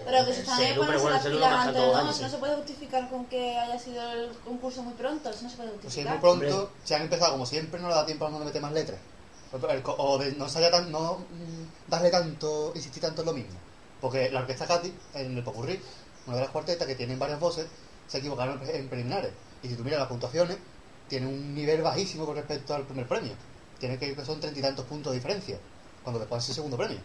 Pero 0.05 0.25
que 0.27 0.33
se 0.33 0.41
están 0.41 0.61
ahí 0.61 0.77
bueno, 0.77 1.11
las 1.11 1.23
pilas 1.23 1.67
antes, 1.67 1.83
¿no? 1.83 1.97
años, 1.97 2.17
Si 2.17 2.23
no 2.23 2.29
sí. 2.29 2.35
se 2.35 2.39
puede 2.39 2.57
justificar 2.57 3.09
con 3.11 3.27
que 3.27 3.57
haya 3.59 3.79
sido 3.79 4.13
el 4.13 4.31
concurso 4.45 4.83
muy 4.83 4.95
pronto, 4.95 5.31
eso 5.31 5.43
no 5.43 5.51
se 5.51 5.57
puede 5.57 5.71
Pues 5.71 5.93
si 5.95 6.01
es 6.01 6.07
justificar. 6.07 6.13
muy 6.13 6.21
pronto, 6.21 6.63
Hombre. 6.63 6.87
se 6.87 6.95
han 6.95 7.03
empezado 7.03 7.33
como 7.33 7.47
siempre, 7.47 7.81
no 7.81 7.89
le 7.89 7.95
da 7.95 8.07
tiempo 8.07 8.25
a 8.25 8.29
uno 8.29 8.39
de 8.41 8.45
meter 8.47 8.63
más 8.63 8.73
letras. 8.73 9.01
O- 9.53 9.67
el 9.69 9.83
co- 9.83 9.97
O 9.99 10.19
de 10.19 10.33
no, 10.33 10.49
se 10.49 10.59
haya 10.59 10.71
tan, 10.71 10.91
no 10.91 11.27
mm, 11.31 11.65
darle 11.91 12.11
tanto, 12.11 12.73
insistir 12.75 13.03
tanto 13.03 13.23
en 13.23 13.27
lo 13.27 13.33
mismo. 13.33 13.59
Porque 14.01 14.31
la 14.31 14.41
orquesta 14.41 14.67
Katy, 14.67 14.93
en 15.15 15.37
el 15.37 15.45
popurrí, 15.45 15.81
una 16.27 16.37
de 16.37 16.43
las 16.43 16.51
cuartetas 16.51 16.87
que 16.87 16.95
tienen 16.95 17.19
varias 17.19 17.41
voces, 17.41 17.67
se 18.07 18.19
equivocaron 18.19 18.61
en, 18.69 18.89
preliminares. 18.89 19.33
Y 19.63 19.69
si 19.69 19.77
tú 19.77 19.85
miras 19.85 19.99
las 20.01 20.09
puntuaciones, 20.09 20.59
tiene 21.09 21.27
un 21.27 21.55
nivel 21.55 21.83
bajísimo 21.83 22.25
con 22.27 22.37
respecto 22.37 22.75
al 22.75 22.87
primer 22.87 23.07
premio. 23.07 23.35
Tiene 23.79 23.99
que 23.99 24.15
que 24.15 24.25
son 24.25 24.41
treinta 24.41 24.59
y 24.61 24.63
tantos 24.63 24.87
puntos 24.87 25.13
de 25.13 25.19
diferencia, 25.19 25.59
cuando 26.03 26.19
después 26.21 26.43
es 26.43 26.49
el 26.51 26.55
segundo 26.57 26.77
premio. 26.77 27.01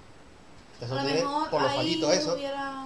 Eso 0.81 0.93
a 0.93 0.97
lo 0.97 1.03
tiene, 1.07 1.21
mejor 1.23 1.49
por 1.49 1.61
los 1.61 1.71
ahí 1.71 1.77
fallitos 1.77 2.13
eso, 2.13 2.33
hubiera 2.33 2.85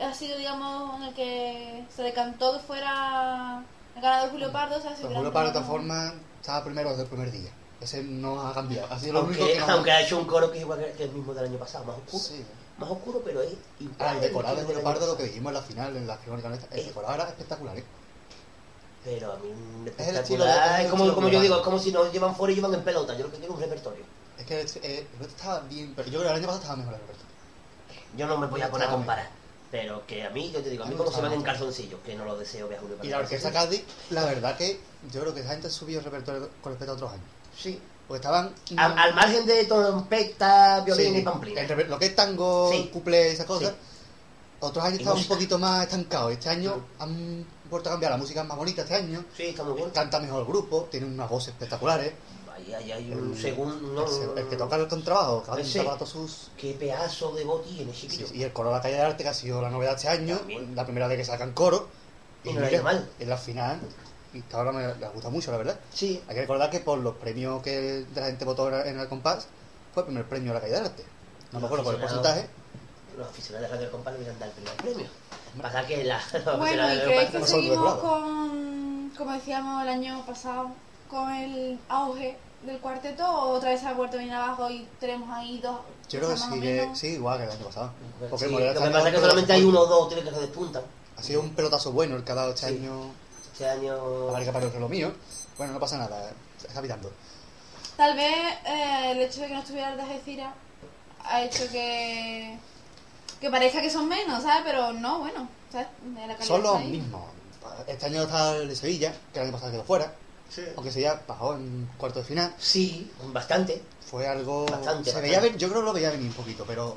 ha 0.00 0.14
sido 0.14 0.38
digamos 0.38 0.96
en 0.96 1.02
el 1.08 1.14
que 1.14 1.84
se 1.94 2.02
decantó 2.02 2.52
que 2.54 2.60
fuera 2.60 3.62
el 3.96 4.00
ganador 4.02 4.30
Julio 4.30 4.52
Pardo 4.52 4.76
o 4.76 4.80
sea, 4.80 4.92
si 4.94 5.02
hubieran 5.02 5.16
Julio 5.16 5.32
Pardo, 5.32 5.48
de 5.48 5.52
todas 5.54 5.68
formas, 5.68 6.14
estaba 6.40 6.64
primero 6.64 6.90
desde 6.90 7.02
el 7.02 7.08
primer 7.08 7.30
día. 7.32 7.50
Ese 7.80 8.02
no 8.02 8.40
ha 8.46 8.52
cambiado. 8.54 8.92
Ha 8.92 8.98
sido 8.98 9.12
lo 9.14 9.22
único 9.24 9.40
Aunque, 9.42 9.54
que 9.54 9.60
no 9.60 9.72
aunque 9.72 9.90
ha 9.92 10.00
hecho 10.02 10.18
un 10.18 10.24
coro 10.24 10.50
que 10.50 10.58
es 10.58 10.62
igual 10.64 10.84
que 10.96 11.04
el 11.04 11.10
mismo 11.12 11.32
del 11.34 11.44
año 11.44 11.58
pasado, 11.58 11.84
más 11.84 11.96
oscuro. 11.96 12.22
Sí. 12.22 12.44
Más 12.76 12.90
oscuro, 12.90 13.22
pero 13.24 13.40
es 13.42 13.52
igual. 13.80 13.96
Ah, 14.00 14.12
el 14.14 14.20
decorado 14.20 14.56
de 14.56 14.64
Julio 14.64 14.82
Pardo, 14.82 15.06
lo 15.06 15.16
que 15.16 15.22
dijimos 15.24 15.50
en 15.50 15.54
la 15.54 15.62
final, 15.62 15.96
en 15.96 16.06
la 16.06 16.16
crónica 16.16 16.54
esta, 16.54 16.74
el 16.76 16.86
decorado 16.86 17.14
era 17.14 17.24
espectacular, 17.28 17.78
¿eh? 17.78 17.84
Pero 19.04 19.32
a 19.32 19.36
mí 19.36 19.48
un 19.48 19.88
Es 19.96 20.08
el 20.08 20.16
estilo 20.16 20.44
espectacular. 20.44 20.78
de- 20.78 20.84
es 20.84 20.90
como, 20.90 21.14
como 21.14 21.28
yo 21.28 21.40
digo, 21.40 21.56
es 21.56 21.62
como 21.62 21.78
si 21.78 21.92
nos 21.92 22.12
llevan 22.12 22.34
fuera 22.34 22.52
y 22.52 22.56
llevan 22.56 22.74
en 22.74 22.82
pelota. 22.82 23.14
Yo 23.16 23.24
lo 23.26 23.30
que 23.30 23.38
quiero 23.38 23.52
es 23.54 23.56
un 23.58 23.62
repertorio. 23.64 24.04
Es 24.38 24.46
que 24.46 24.60
eh, 24.60 25.06
el 25.16 25.22
otro 25.22 25.36
estaba 25.36 25.60
bien, 25.60 25.92
pero 25.96 26.08
yo 26.08 26.20
creo 26.20 26.30
que 26.32 26.38
el 26.38 26.44
año 26.44 26.46
pasado 26.46 26.60
estaba 26.62 26.76
mejor 26.76 26.94
el 26.94 27.00
Roberto. 27.00 27.24
Yo 28.16 28.26
no 28.26 28.38
me 28.38 28.46
voy 28.46 28.62
a 28.62 28.70
poner 28.70 28.88
a 28.88 28.90
comparar. 28.92 29.30
Pero 29.70 30.06
que 30.06 30.24
a 30.24 30.30
mí, 30.30 30.50
yo 30.50 30.62
te 30.62 30.70
digo, 30.70 30.84
a 30.84 30.86
mí 30.86 30.94
me 30.94 31.10
se 31.12 31.20
van 31.20 31.32
en 31.32 31.42
calzoncillos, 31.42 32.00
que 32.00 32.14
no 32.14 32.24
lo 32.24 32.38
deseo 32.38 32.68
Julio 32.80 32.96
Y 33.02 33.08
la 33.08 33.18
orquesta. 33.18 33.52
Cádiz, 33.52 33.82
la 34.10 34.24
verdad 34.24 34.56
que 34.56 34.80
yo 35.12 35.20
creo 35.20 35.34
que 35.34 35.40
esa 35.40 35.50
gente 35.50 35.68
subió 35.68 35.98
el 35.98 36.04
repertorio 36.04 36.48
con 36.62 36.72
respecto 36.72 36.92
a 36.92 36.94
otros 36.94 37.12
años. 37.12 37.24
Sí. 37.56 37.78
Porque 38.06 38.18
estaban... 38.20 38.54
Al, 38.78 38.98
al 38.98 39.14
margen 39.14 39.44
de 39.44 39.64
trompeta, 39.66 40.80
violín 40.80 41.12
Sí, 41.12 41.18
y 41.18 41.22
pamplina. 41.22 41.60
el 41.60 41.90
lo 41.90 41.98
que 41.98 42.06
es 42.06 42.16
tango, 42.16 42.70
Sí. 42.72 42.88
cuplé, 42.90 43.32
esas 43.32 43.44
cosas. 43.44 43.70
Sí. 43.70 43.76
Otros 44.60 44.84
años 44.84 44.98
estaban 45.00 45.18
un 45.18 45.28
poquito 45.28 45.58
más 45.58 45.82
estancados. 45.84 46.32
Este 46.32 46.48
año 46.48 46.86
han 46.98 47.46
vuelto 47.70 47.90
a 47.90 47.92
cambiar. 47.92 48.12
La 48.12 48.16
música 48.18 48.40
es 48.40 48.48
más 48.48 48.56
bonita 48.56 48.82
este 48.82 48.94
año. 48.94 49.22
Sí, 49.36 49.48
está 49.48 49.62
muy 49.62 49.74
bien. 49.74 49.90
Canta 49.90 50.18
mejor 50.18 50.40
el 50.40 50.46
grupo, 50.48 50.88
tiene 50.90 51.06
unas 51.06 51.28
voces 51.28 51.48
espectaculares. 51.50 52.14
Ahí, 52.74 52.92
ahí 52.92 52.92
hay 52.92 53.12
un 53.12 53.32
El- 53.32 53.38
segundo. 53.40 54.06
El, 54.34 54.38
el 54.38 54.48
que 54.48 54.56
toca 54.56 54.76
el 54.76 54.88
contrabajo, 54.88 55.42
todos 55.46 56.08
sus... 56.08 56.50
Qué 56.56 56.72
pedazo 56.74 57.32
de 57.34 57.44
voz 57.44 57.64
tiene, 57.66 57.92
Sí, 57.92 58.08
chiquillo. 58.08 58.26
y 58.34 58.42
el 58.42 58.52
coro 58.52 58.70
de 58.70 58.76
la 58.76 58.82
calle 58.82 58.94
de 58.96 59.02
arte, 59.02 59.22
que 59.22 59.28
ha 59.30 59.34
sido 59.34 59.60
la 59.62 59.70
novedad 59.70 59.94
este 59.94 60.08
año, 60.08 60.36
También. 60.38 60.74
la 60.76 60.84
primera 60.84 61.06
vez 61.08 61.18
que 61.18 61.24
sacan 61.24 61.52
coro. 61.52 61.88
Y 62.44 62.52
no 62.52 62.68
ido 62.70 62.82
mal. 62.82 63.08
En 63.18 63.28
la 63.28 63.36
final, 63.36 63.80
y 64.32 64.42
que 64.42 64.56
ahora 64.56 64.72
me, 64.72 64.94
me 64.94 65.08
gusta 65.08 65.28
mucho, 65.30 65.50
la 65.50 65.58
verdad. 65.58 65.80
Sí. 65.92 66.22
Hay 66.28 66.34
que 66.34 66.40
recordar 66.42 66.70
que 66.70 66.80
por 66.80 66.98
los 66.98 67.16
premios 67.16 67.62
que 67.62 68.06
la 68.14 68.26
gente 68.26 68.44
votó 68.44 68.68
en 68.84 68.98
el 68.98 69.08
compás, 69.08 69.48
fue 69.92 70.02
el 70.02 70.06
primer 70.06 70.28
premio 70.28 70.48
de 70.52 70.54
la 70.54 70.60
calle 70.60 70.72
de 70.72 70.78
arte. 70.80 71.04
No 71.52 71.60
me 71.60 71.66
acuerdo 71.66 71.84
por 71.84 71.94
el 71.94 72.00
porcentaje. 72.00 72.48
Los 73.16 73.26
aficionados 73.28 73.68
de 73.70 73.76
Radio 73.76 73.90
Compás 73.90 74.12
le 74.14 74.18
hubieran 74.20 74.38
dado 74.38 74.52
el 74.52 74.56
primer 74.62 74.76
premio. 74.76 75.06
Pasa 75.60 75.86
que 75.86 76.04
la, 76.04 76.20
los 76.44 76.58
Bueno, 76.58 76.94
¿y 76.94 76.98
creéis 77.00 77.30
que 77.30 77.44
seguimos 77.46 77.94
con, 77.98 79.12
como 79.16 79.32
decíamos 79.32 79.82
el 79.82 79.88
año 79.88 80.24
pasado, 80.24 80.70
con 81.10 81.28
el 81.32 81.80
auge 81.88 82.36
del 82.62 82.78
cuarteto 82.80 83.24
o 83.24 83.50
otra 83.54 83.70
vez 83.70 83.80
se 83.80 83.86
ha 83.86 83.92
vuelto 83.94 84.18
bien 84.18 84.32
abajo 84.32 84.68
y 84.70 84.86
tenemos 85.00 85.28
ahí 85.30 85.58
dos? 85.60 85.78
Yo 86.08 86.18
creo 86.20 86.30
que 86.30 86.36
sigue, 86.38 86.90
sí, 86.94 87.06
igual 87.08 87.38
que 87.38 87.44
el 87.44 87.50
año 87.50 87.66
pasado. 87.66 87.92
Porque 88.30 88.46
Sí, 88.46 88.50
lo 88.52 88.58
que 88.58 88.74
pasa 88.90 89.08
es 89.08 89.14
que 89.14 89.20
solamente 89.20 89.52
hay 89.52 89.64
uno 89.64 89.80
o 89.80 89.86
dos 89.86 90.08
tres 90.10 90.24
que 90.24 90.30
despuntan. 90.30 90.82
bueno. 90.82 90.98
Ha 91.18 91.22
sido 91.22 91.40
un 91.40 91.50
pelotazo 91.50 91.92
bueno 91.92 92.16
el 92.16 92.24
que 92.24 92.32
ha 92.32 92.34
dado 92.36 92.50
este 92.50 92.68
Sí. 92.68 92.76
año. 92.76 93.10
Este 93.52 93.68
año. 93.68 94.34
A 94.34 94.38
ver 94.40 94.52
parece 94.52 94.78
lo 94.80 94.88
mío. 94.88 95.12
Bueno, 95.56 95.72
no 95.72 95.80
pasa 95.80 95.98
nada, 95.98 96.30
se 96.58 96.66
está 96.68 96.78
evitando. 96.80 97.10
Tal 97.96 98.14
vez 98.16 98.36
eh, 98.66 99.10
el 99.12 99.20
hecho 99.22 99.40
de 99.40 99.48
que 99.48 99.54
no 99.54 99.60
estuviera 99.60 99.90
el 99.90 99.96
de 99.96 100.02
Algeciras 100.04 100.54
ha 101.24 101.42
hecho 101.42 101.68
que 101.70 102.56
que 103.40 103.50
parezca 103.50 103.80
que 103.80 103.90
son 103.90 104.08
menos, 104.08 104.42
¿sabes? 104.42 104.62
Pero 104.64 104.92
no, 104.92 105.20
bueno, 105.20 105.48
Son 106.40 106.62
los 106.62 106.80
mismos. 106.84 107.22
Este 107.86 108.06
año 108.06 108.22
está 108.22 108.56
el 108.56 108.68
de 108.68 108.74
Sevilla, 108.76 109.12
que 109.32 109.38
el 109.40 109.44
año 109.46 109.52
pasado 109.52 109.72
quedó 109.72 109.84
fuera. 109.84 110.12
Sí. 110.48 110.64
Aunque 110.76 110.90
Sevilla 110.90 111.20
bajó 111.26 111.54
en 111.54 111.88
cuarto 111.98 112.20
de 112.20 112.24
final. 112.24 112.54
Sí, 112.58 113.10
bastante. 113.32 113.82
Fue 114.10 114.26
algo. 114.26 114.66
Bastante, 114.66 115.10
se 115.10 115.20
veía 115.20 115.40
yo 115.56 115.68
creo 115.68 115.80
que 115.80 115.86
lo 115.86 115.92
veía 115.92 116.10
venir 116.10 116.26
un 116.28 116.32
poquito, 116.32 116.64
pero 116.66 116.96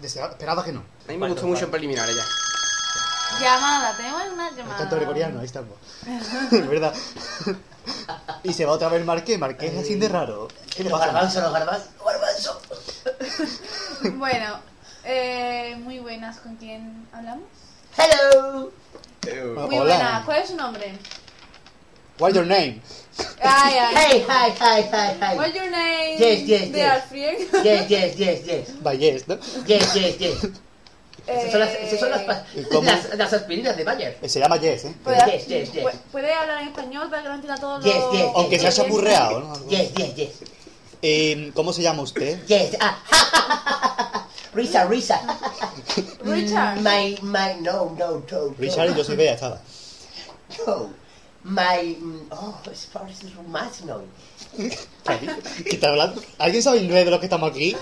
deseaba- 0.00 0.30
esperaba 0.32 0.64
que 0.64 0.72
no. 0.72 0.80
A 0.80 0.82
mí 0.82 1.14
me 1.14 1.18
Bueno, 1.18 1.34
gustó 1.34 1.46
mucho 1.46 1.64
en 1.66 1.70
preliminares 1.70 2.16
ya. 2.16 2.24
Llamada, 3.40 3.96
tenemos 3.96 4.22
una 4.32 4.50
llamada. 4.50 4.76
canto 4.78 4.96
gregoriano, 4.96 5.38
ahí 5.38 5.46
estamos. 5.46 5.74
Es 6.52 6.68
verdad. 6.68 6.92
y 8.42 8.52
se 8.52 8.64
va 8.66 8.72
otra 8.72 8.88
vez 8.88 9.00
el 9.00 9.06
Marqués. 9.06 9.38
Marqués 9.38 9.72
es 9.72 9.84
así 9.84 9.94
de 9.94 10.08
raro. 10.08 10.48
¿Qué 10.74 10.82
le 10.84 10.90
Los 10.90 10.98
pasa? 10.98 11.12
garbanzos, 11.12 11.42
los 11.44 11.52
garbanzos. 11.52 11.88
¡Garbanzos! 12.04 12.58
Bueno, 14.18 14.58
eh, 15.04 15.76
muy 15.84 15.98
buenas, 16.00 16.38
¿con 16.38 16.56
quién 16.56 17.06
hablamos? 17.12 17.44
¡Hello! 17.96 18.72
Muy 19.22 19.78
hola. 19.78 19.94
buenas, 19.96 20.24
¿cuál 20.24 20.38
es 20.42 20.48
su 20.48 20.56
nombre? 20.56 20.98
What's 22.20 22.36
your 22.36 22.44
name? 22.46 22.80
Ay, 23.42 23.74
ay. 23.78 23.92
¡Hey, 23.96 24.24
hi, 24.28 24.48
hi, 24.60 24.80
hi, 24.92 25.08
hi! 25.20 25.36
What's 25.36 25.54
your 25.54 25.70
name? 25.70 26.18
Yes, 26.20 26.38
yes, 26.46 26.70
de 26.70 26.78
yes. 26.78 26.92
Alfred. 26.92 27.36
Yes, 27.64 27.88
yes, 27.90 28.10
yes, 28.16 28.38
yes. 28.46 28.64
By 28.82 28.92
yes, 28.96 29.26
¿no? 29.28 29.36
Yes, 29.66 29.94
yes, 29.96 30.16
yes. 30.20 30.36
Esas 31.26 31.50
son 31.52 31.60
las, 31.60 31.70
esas 31.74 32.00
son 32.00 32.10
las, 32.10 32.22
pa- 32.22 32.44
¿Y 32.56 32.64
cómo? 32.64 32.82
las, 32.82 33.14
las 33.16 33.32
aspirinas 33.32 33.76
de 33.76 33.84
Bayer. 33.84 34.18
Eh, 34.22 34.28
Se 34.28 34.40
llama 34.40 34.56
Yes, 34.56 34.84
¿eh? 34.86 34.94
¿Puede, 35.04 35.16
Yes, 35.30 35.46
yes, 35.46 35.72
yes. 35.72 35.84
pu- 35.84 35.92
puede 36.10 36.32
hablar 36.32 36.62
en 36.62 36.68
español 36.68 37.08
para 37.10 37.22
que 37.22 37.28
lo 37.28 37.34
entienda 37.34 37.60
todo 37.60 37.80
Yes, 37.82 37.94
lo... 37.96 38.12
yes, 38.12 38.26
Aunque 38.34 38.58
Yes, 38.58 38.76
chapurreado, 38.76 39.40
¿no? 39.40 39.68
Yes, 39.68 39.92
yes, 39.94 40.14
yes. 40.16 40.30
Eh, 41.02 41.52
¿Cómo 41.54 41.72
se 41.72 41.82
llama 41.82 42.02
usted? 42.02 42.44
Yes. 42.46 42.76
Ah, 42.80 42.98
Risa, 44.54 44.84
Risa. 44.86 45.20
Richard. 46.24 46.80
My, 46.80 47.16
my, 47.22 47.60
no, 47.60 47.94
no, 47.96 48.22
no. 48.28 48.46
no. 48.48 48.54
Richard 48.58 48.94
yo 48.96 49.04
soy 49.04 49.16
Bea, 49.16 49.34
estaba. 49.34 49.60
No. 50.66 50.90
My, 51.42 51.96
mm, 51.98 52.26
oh, 52.32 52.58
es 52.70 52.88
no. 53.86 54.02
¿Qué 54.56 55.70
está 55.70 55.88
hablando? 55.88 56.20
¿Alguien 56.38 56.62
sabe 56.62 56.78
inglés 56.78 57.04
de 57.06 57.10
los 57.10 57.20
que 57.20 57.26
estamos 57.26 57.50
aquí? 57.50 57.74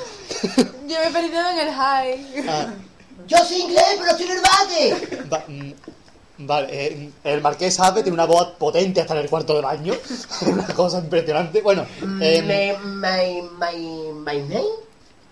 Yo 0.57 0.65
me 1.01 1.07
he 1.09 1.11
perdido 1.11 1.49
en 1.51 1.59
el 1.59 1.75
high. 1.75 2.45
Ah, 2.49 2.73
Yo 3.27 3.39
soy 3.45 3.63
inglés, 3.63 3.85
pero 3.99 4.11
estoy 4.13 4.27
en 4.27 4.33
el 4.33 4.41
bate. 4.41 5.27
va- 5.33 5.45
mm, 5.49 5.73
vale, 6.47 6.69
eh, 6.71 7.11
el 7.25 7.41
marqués 7.43 7.75
sabe, 7.75 8.03
tiene 8.03 8.15
una 8.15 8.27
voz 8.27 8.53
potente 8.59 9.01
hasta 9.01 9.15
en 9.15 9.21
el 9.23 9.29
cuarto 9.31 9.55
del 9.55 9.63
baño. 9.65 9.95
una 10.47 10.67
cosa 10.69 10.99
impresionante. 11.01 11.61
Bueno, 11.61 11.85
eh, 12.21 12.77
my, 12.81 12.87
my, 12.87 13.43
my, 13.59 14.13
my 14.13 14.43
name? 14.49 14.88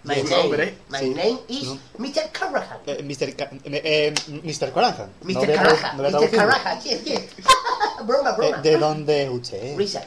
My 0.06 0.14
name, 0.22 0.32
hombre. 0.32 0.74
my 0.88 0.98
Sí. 1.00 1.14
name 1.14 1.38
is 1.48 1.64
No. 1.64 1.78
Mr. 1.98 2.30
Carajan. 2.32 2.78
eh, 2.86 3.02
Mr. 3.02 3.34
Ca- 3.36 3.50
eh, 3.64 3.82
eh, 3.84 4.14
Mr. 4.44 4.70
Coranjan. 4.72 5.10
Mr. 5.22 5.34
No 5.34 5.54
Carajan, 5.54 5.96
no 5.96 6.02
Mr. 6.20 6.30
Carajan, 6.30 6.80
yes, 6.82 7.04
yes. 7.04 7.22
broma, 8.06 8.30
Eh, 8.30 8.34
broma. 8.36 8.56
¿De 8.62 8.78
dónde 8.78 9.22
es 9.24 9.30
usted? 9.30 9.76
Risa, 9.76 10.02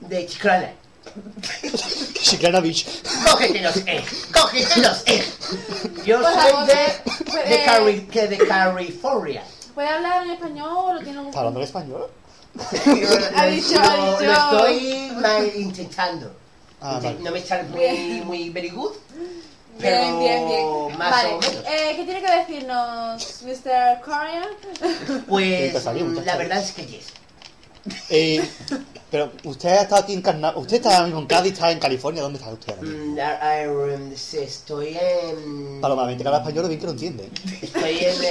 de 0.00 0.26
Chiclana. 0.26 0.72
Chiclana 2.20 2.60
Beach. 2.60 2.84
Cógetelos, 3.30 3.76
eh, 3.86 4.04
cógetelos, 4.32 5.02
eh. 5.06 5.24
Yo 6.04 6.20
Por 6.20 6.32
soy 6.32 6.50
favor, 6.50 6.66
de, 6.66 6.74
puede- 7.24 7.48
de, 7.48 7.64
Cari, 7.64 8.00
que 8.06 8.28
de 8.28 8.38
California. 8.38 9.44
¿Puede 9.74 9.88
hablar 9.88 10.24
en 10.24 10.30
español 10.32 10.96
o 10.98 11.04
tiene 11.04 11.26
¿Está 11.28 11.38
hablando 11.38 11.60
en 11.60 11.64
español? 11.66 12.06
Ha 13.36 13.46
dicho, 13.46 13.78
ha 13.78 13.94
dicho. 14.18 14.24
Lo 14.24 14.32
estoy 14.66 15.12
mal 15.22 15.52
intentando. 15.54 16.32
Ah, 16.80 17.00
vale. 17.02 17.18
No 17.20 17.30
me 17.32 17.40
sale 17.40 17.64
muy, 17.64 18.20
muy 18.24 18.50
very 18.50 18.70
good. 18.70 18.92
Bien, 19.78 19.92
Pero 19.94 20.18
bien, 20.18 20.46
bien. 20.48 20.98
más 20.98 21.10
vale. 21.10 21.34
o 21.34 21.38
menos. 21.40 21.64
Eh, 21.66 21.92
¿Qué 21.96 22.04
tiene 22.04 22.20
que 22.20 22.30
decirnos, 22.36 23.42
Mr. 23.44 24.00
Corian? 24.04 25.24
Pues 25.28 25.84
la 25.84 26.36
verdad 26.36 26.58
es 26.58 26.72
que 26.72 26.86
yes. 26.86 27.06
Eh, 28.10 28.46
pero 29.10 29.32
usted 29.44 29.68
ha 29.70 29.82
estado 29.82 30.02
aquí 30.02 30.12
en 30.12 30.20
Carnaval. 30.20 30.60
Usted 30.60 30.76
está 30.76 30.94
ahora 30.96 31.06
mismo 31.06 31.20
en 31.20 31.26
Cádiz, 31.26 31.52
está 31.54 31.70
en 31.70 31.78
California. 31.78 32.22
¿Dónde 32.22 32.38
está 32.38 32.50
usted 32.52 32.70
ahora 32.70 32.82
mismo? 32.82 33.04
Mm, 33.14 33.18
I- 33.18 33.62
I, 33.62 33.66
um, 33.94 34.16
sí, 34.16 34.38
estoy 34.38 34.98
en. 35.00 35.80
Paloma, 35.80 36.04
vente 36.06 36.22
que 36.24 36.28
habla 36.28 36.40
español, 36.40 36.68
bien 36.68 36.80
que 36.80 36.86
lo 36.86 36.92
entiende. 36.92 37.30
Estoy 37.62 37.98
en. 38.00 38.22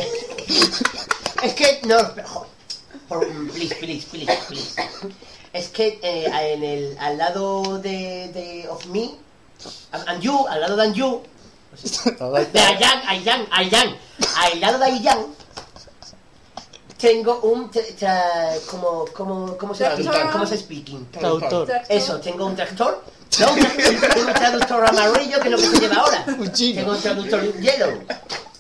es 1.44 1.54
que 1.54 1.80
no, 1.88 1.98
joder. 1.98 2.50
Por, 3.08 3.26
please, 3.54 3.76
please, 3.76 4.06
please, 4.12 4.38
please. 4.50 4.76
Es 5.54 5.70
que 5.70 6.00
eh, 6.04 6.26
en 6.54 6.64
el, 6.64 6.98
al 7.00 7.18
lado 7.18 7.80
de, 7.80 8.30
de 8.34 8.68
of 8.70 8.86
me, 8.88 9.12
and 10.08 10.22
you, 10.22 10.48
al 10.48 10.62
lado 10.62 10.76
de 10.76 10.84
and 10.84 10.94
you, 10.96 11.22
de 12.54 12.60
Ayan, 12.60 13.02
Ayan, 13.08 13.48
Ayan, 13.52 13.98
al 14.36 14.60
lado 14.60 14.78
de 14.80 14.86
Ayan, 14.86 15.26
tengo 16.98 17.40
un, 17.42 17.70
tra- 17.72 17.96
tra- 17.98 18.60
como, 18.70 19.06
como, 19.14 19.58
¿cómo 19.58 19.74
se 19.76 19.84
Tractor. 19.86 20.06
explica? 20.06 20.32
¿Cómo 20.32 20.46
se 20.46 20.58
speaking? 20.58 21.12
Traductor. 21.12 21.72
Eso, 21.90 22.20
tengo 22.20 22.46
un 22.46 22.56
tractor. 22.56 23.04
No, 23.40 23.54
un 23.54 23.60
tractor, 23.60 24.10
tengo 24.14 24.28
un 24.28 24.34
traductor 24.34 24.86
amarillo 24.88 25.40
que 25.40 25.48
es 25.48 25.52
lo 25.52 25.58
que 25.58 25.64
se 25.68 25.80
lleva 25.80 25.96
ahora. 25.98 26.26
Un 26.28 26.52
chino. 26.52 26.82
Tengo 26.82 26.92
un 26.94 27.02
traductor 27.02 27.60
yellow. 27.60 28.04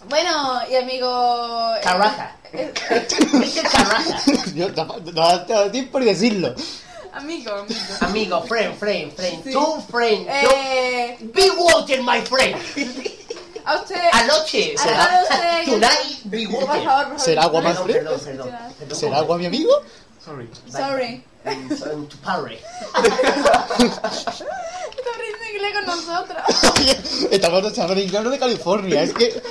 Bueno, 0.07 0.59
y 0.69 0.75
amigo... 0.75 1.75
eh, 1.75 1.81
Caraja. 1.83 2.36
Mr. 2.53 3.63
Caraja. 3.71 4.21
Yo, 4.55 4.69
no, 4.69 4.85
no 5.03 5.11
da 5.11 5.69
tiempo 5.71 5.99
ni 5.99 6.05
decirlo. 6.07 6.53
amigo, 7.13 7.51
amigo. 7.51 7.75
Amigo, 8.01 8.41
friend, 8.43 8.75
friend, 8.77 9.11
friend. 9.13 9.43
Sí. 9.43 9.51
Two 9.51 9.81
friend. 9.89 10.27
Eh, 10.29 11.17
Be 11.33 11.49
water, 11.57 12.01
my 12.03 12.21
friend. 12.21 12.55
a 13.65 13.75
usted... 13.75 13.97
Anoche. 14.13 14.75
a 14.77 14.83
cada 14.85 15.21
usted... 15.23 15.65
Tonight, 15.65 16.21
be 16.25 16.45
Por 16.47 16.63
water. 16.63 16.83
favor, 16.83 16.85
por 16.85 17.03
favor. 17.05 17.19
¿Será 17.19 17.43
agua 17.43 17.61
más 17.61 17.77
Perdón, 17.77 17.85
fría? 17.85 17.97
perdón, 18.03 18.19
perdón. 18.23 18.49
perdón. 18.79 18.97
¿Será 18.99 19.17
agua 19.17 19.37
mi 19.37 19.45
amigo? 19.45 19.71
Sorry. 20.23 20.49
Sorry. 20.71 21.23
Mm, 21.45 21.77
Soy 21.77 22.05
tu 22.07 22.17
inglés 25.57 25.73
con 25.73 25.85
nosotros. 25.85 27.27
Estamos 27.31 27.63
de 28.31 28.39
California. 28.39 29.01
Es 29.03 29.13
que 29.13 29.41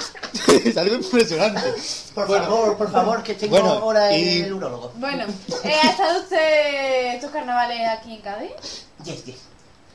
es 0.65 0.77
algo 0.77 0.95
impresionante. 0.97 1.74
Por 2.15 2.27
Bueno, 2.27 2.45
favor, 2.45 2.77
por 2.78 2.93
favor, 2.93 3.23
que 3.23 3.35
tengo 3.35 3.51
Bueno, 3.59 3.85
hora 3.85 4.12
en 4.12 4.20
y- 4.28 4.41
el 4.43 4.53
urólogo. 4.55 4.93
Bueno, 4.97 5.24
eh, 5.65 5.74
¿ha 5.83 5.91
estado 5.91 6.20
usted 6.20 7.15
estos 7.15 7.31
carnavales 7.31 7.81
aquí 7.89 8.15
en 8.15 8.20
Cádiz? 8.23 8.51
Yes, 9.05 9.24
yes. 9.24 9.37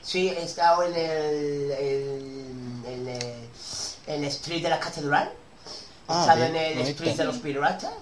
Sí, 0.04 0.30
he 0.30 0.44
estado 0.44 0.84
en 0.84 0.94
el, 0.96 1.72
el, 1.72 2.84
el, 2.86 3.08
en 4.08 4.24
el 4.24 4.24
street 4.26 4.64
de 4.64 4.70
la 4.70 4.80
catedral. 4.80 5.30
He 5.30 6.14
Ah, 6.14 6.22
estado 6.22 6.40
bien, 6.42 6.56
en 6.56 6.64
el 6.64 6.74
bonito. 6.80 6.90
street 6.92 7.16
de 7.16 7.24
los 7.26 7.38
piratas. 7.38 7.94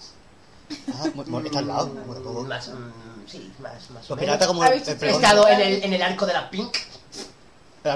Ah, 0.94 1.06
está 1.48 1.60
al 1.60 1.68
lado, 1.68 1.86
de 1.88 2.22
todo. 2.22 2.44
Más, 2.44 2.68
mm, 2.70 3.28
sí, 3.28 3.52
más, 3.60 3.74
más 3.92 4.10
o 4.10 4.16
Los 4.16 4.18
menos. 4.18 4.20
piratas 4.20 4.48
como. 4.48 4.64
He 4.64 4.78
estado 5.12 5.48
en 5.48 5.60
el, 5.62 5.84
en 5.84 5.94
el 5.94 6.02
arco 6.02 6.26
de 6.26 6.34
la 6.34 6.50
Pink. 6.50 6.76
De. 7.84 7.90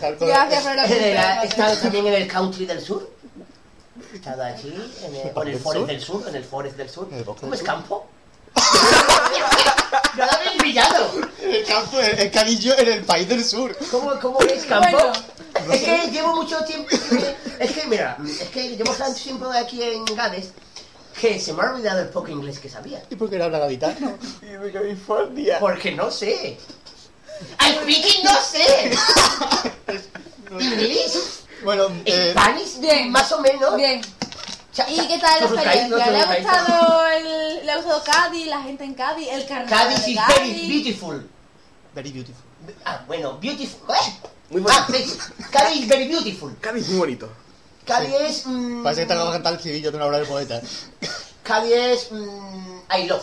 El 0.00 0.04
arco 0.04 0.24
de- 0.26 0.30
Gracias 0.32 0.62
por 0.64 0.74
la 0.76 0.86
He 1.42 1.46
estado 1.46 1.76
también 1.78 2.06
en 2.06 2.14
el 2.14 2.28
Country 2.28 2.66
del 2.66 2.80
Sur. 2.80 3.10
He 4.12 4.16
estado 4.16 4.42
allí, 4.42 4.74
en 5.04 5.14
el, 5.14 5.32
o 5.34 5.42
en 5.42 5.48
el 5.48 5.58
Forest 5.58 5.76
Sur? 5.78 5.86
del 5.86 6.00
Sur, 6.00 6.28
en 6.28 6.34
el 6.34 6.44
Forest 6.44 6.76
del 6.76 6.90
Sur. 6.90 7.08
¿En 7.10 7.18
el 7.18 7.24
bosque 7.24 7.40
¿Cómo 7.42 7.54
es 7.54 7.62
campo? 7.62 8.06
¡No 8.54 10.24
lo 10.26 10.32
habéis 10.32 10.62
pillado! 10.62 11.10
En 11.42 11.54
el 11.54 11.64
campo, 11.64 11.98
el, 12.00 12.18
el 12.18 12.30
canillo 12.30 12.78
en 12.78 12.88
el 12.88 13.04
país 13.04 13.28
del 13.28 13.44
sur. 13.44 13.76
¿Cómo, 13.90 14.18
cómo 14.20 14.40
es 14.40 14.64
campo? 14.64 14.96
Bueno. 14.96 15.72
Es 15.74 15.82
que 15.82 16.10
llevo 16.10 16.36
mucho 16.36 16.62
tiempo. 16.64 16.88
Es 17.58 17.72
que, 17.72 17.86
mira, 17.86 18.16
es 18.24 18.48
que 18.50 18.76
llevo 18.76 18.92
tanto 18.92 19.18
tiempo 19.18 19.50
aquí 19.50 19.82
en 19.82 20.04
Gales 20.04 20.50
que 21.18 21.40
se 21.40 21.52
me 21.54 21.62
ha 21.62 21.72
olvidado 21.72 22.00
el 22.00 22.08
poco 22.10 22.28
inglés 22.28 22.58
que 22.58 22.68
sabía. 22.68 23.02
¿Y 23.10 23.16
por 23.16 23.30
qué 23.30 23.38
no 23.38 23.44
habla 23.44 23.58
gaditano? 23.60 24.18
Porque 25.58 25.92
no 25.92 26.10
sé. 26.10 26.58
¡Al 27.58 27.74
speaking 27.74 28.24
no 28.24 28.40
sé! 28.40 28.90
¿Inglés? 30.60 31.40
Bueno, 31.64 31.88
eh, 32.04 32.30
¿Spanish? 32.32 32.78
Bien. 32.80 33.10
Más 33.10 33.30
o 33.32 33.40
menos. 33.40 33.76
Bien. 33.76 34.00
Cha- 34.72 34.88
¿Y 34.90 35.06
qué 35.06 35.18
tal 35.18 35.40
la 35.40 35.46
experiencia? 35.62 36.10
¿Le 36.10 36.20
ha 36.20 36.34
gustado, 36.40 37.06
el, 37.08 37.66
¿Le 37.66 37.72
ha 37.72 37.76
gustado 37.76 38.02
Cádiz, 38.04 38.46
la 38.46 38.62
gente 38.62 38.84
en 38.84 38.94
Cádiz, 38.94 39.28
el 39.30 39.46
carnaval 39.46 39.86
Cádiz 39.88 40.04
de 40.04 40.10
is 40.12 40.18
very 40.28 40.68
beautiful. 40.68 41.30
very 41.94 42.12
beautiful. 42.12 42.44
Ah, 42.84 43.02
bueno, 43.06 43.38
beautiful. 43.38 43.80
¿eh? 43.94 44.12
Muy 44.50 44.62
Ah, 44.68 44.86
bonito. 44.88 45.10
sí. 45.10 45.18
Cádiz 45.50 45.80
is 45.82 45.88
very 45.88 46.08
beautiful. 46.08 46.54
Cádiz 46.60 46.88
muy 46.88 46.98
bonito. 46.98 47.28
Cádiz 47.86 48.12
es. 48.20 48.46
mm, 48.46 48.82
Parece 48.82 49.02
que 49.02 49.06
te 49.06 49.12
acabo 49.14 49.28
de 49.30 49.36
cantar 49.36 49.54
el 49.54 49.60
civillo 49.60 49.90
de 49.90 49.96
una 49.96 50.06
obra 50.06 50.18
del 50.18 50.26
poeta. 50.26 50.60
Cádiz 51.42 51.72
es. 51.72 52.12
mm, 52.12 52.80
I 52.98 53.06
love. 53.06 53.22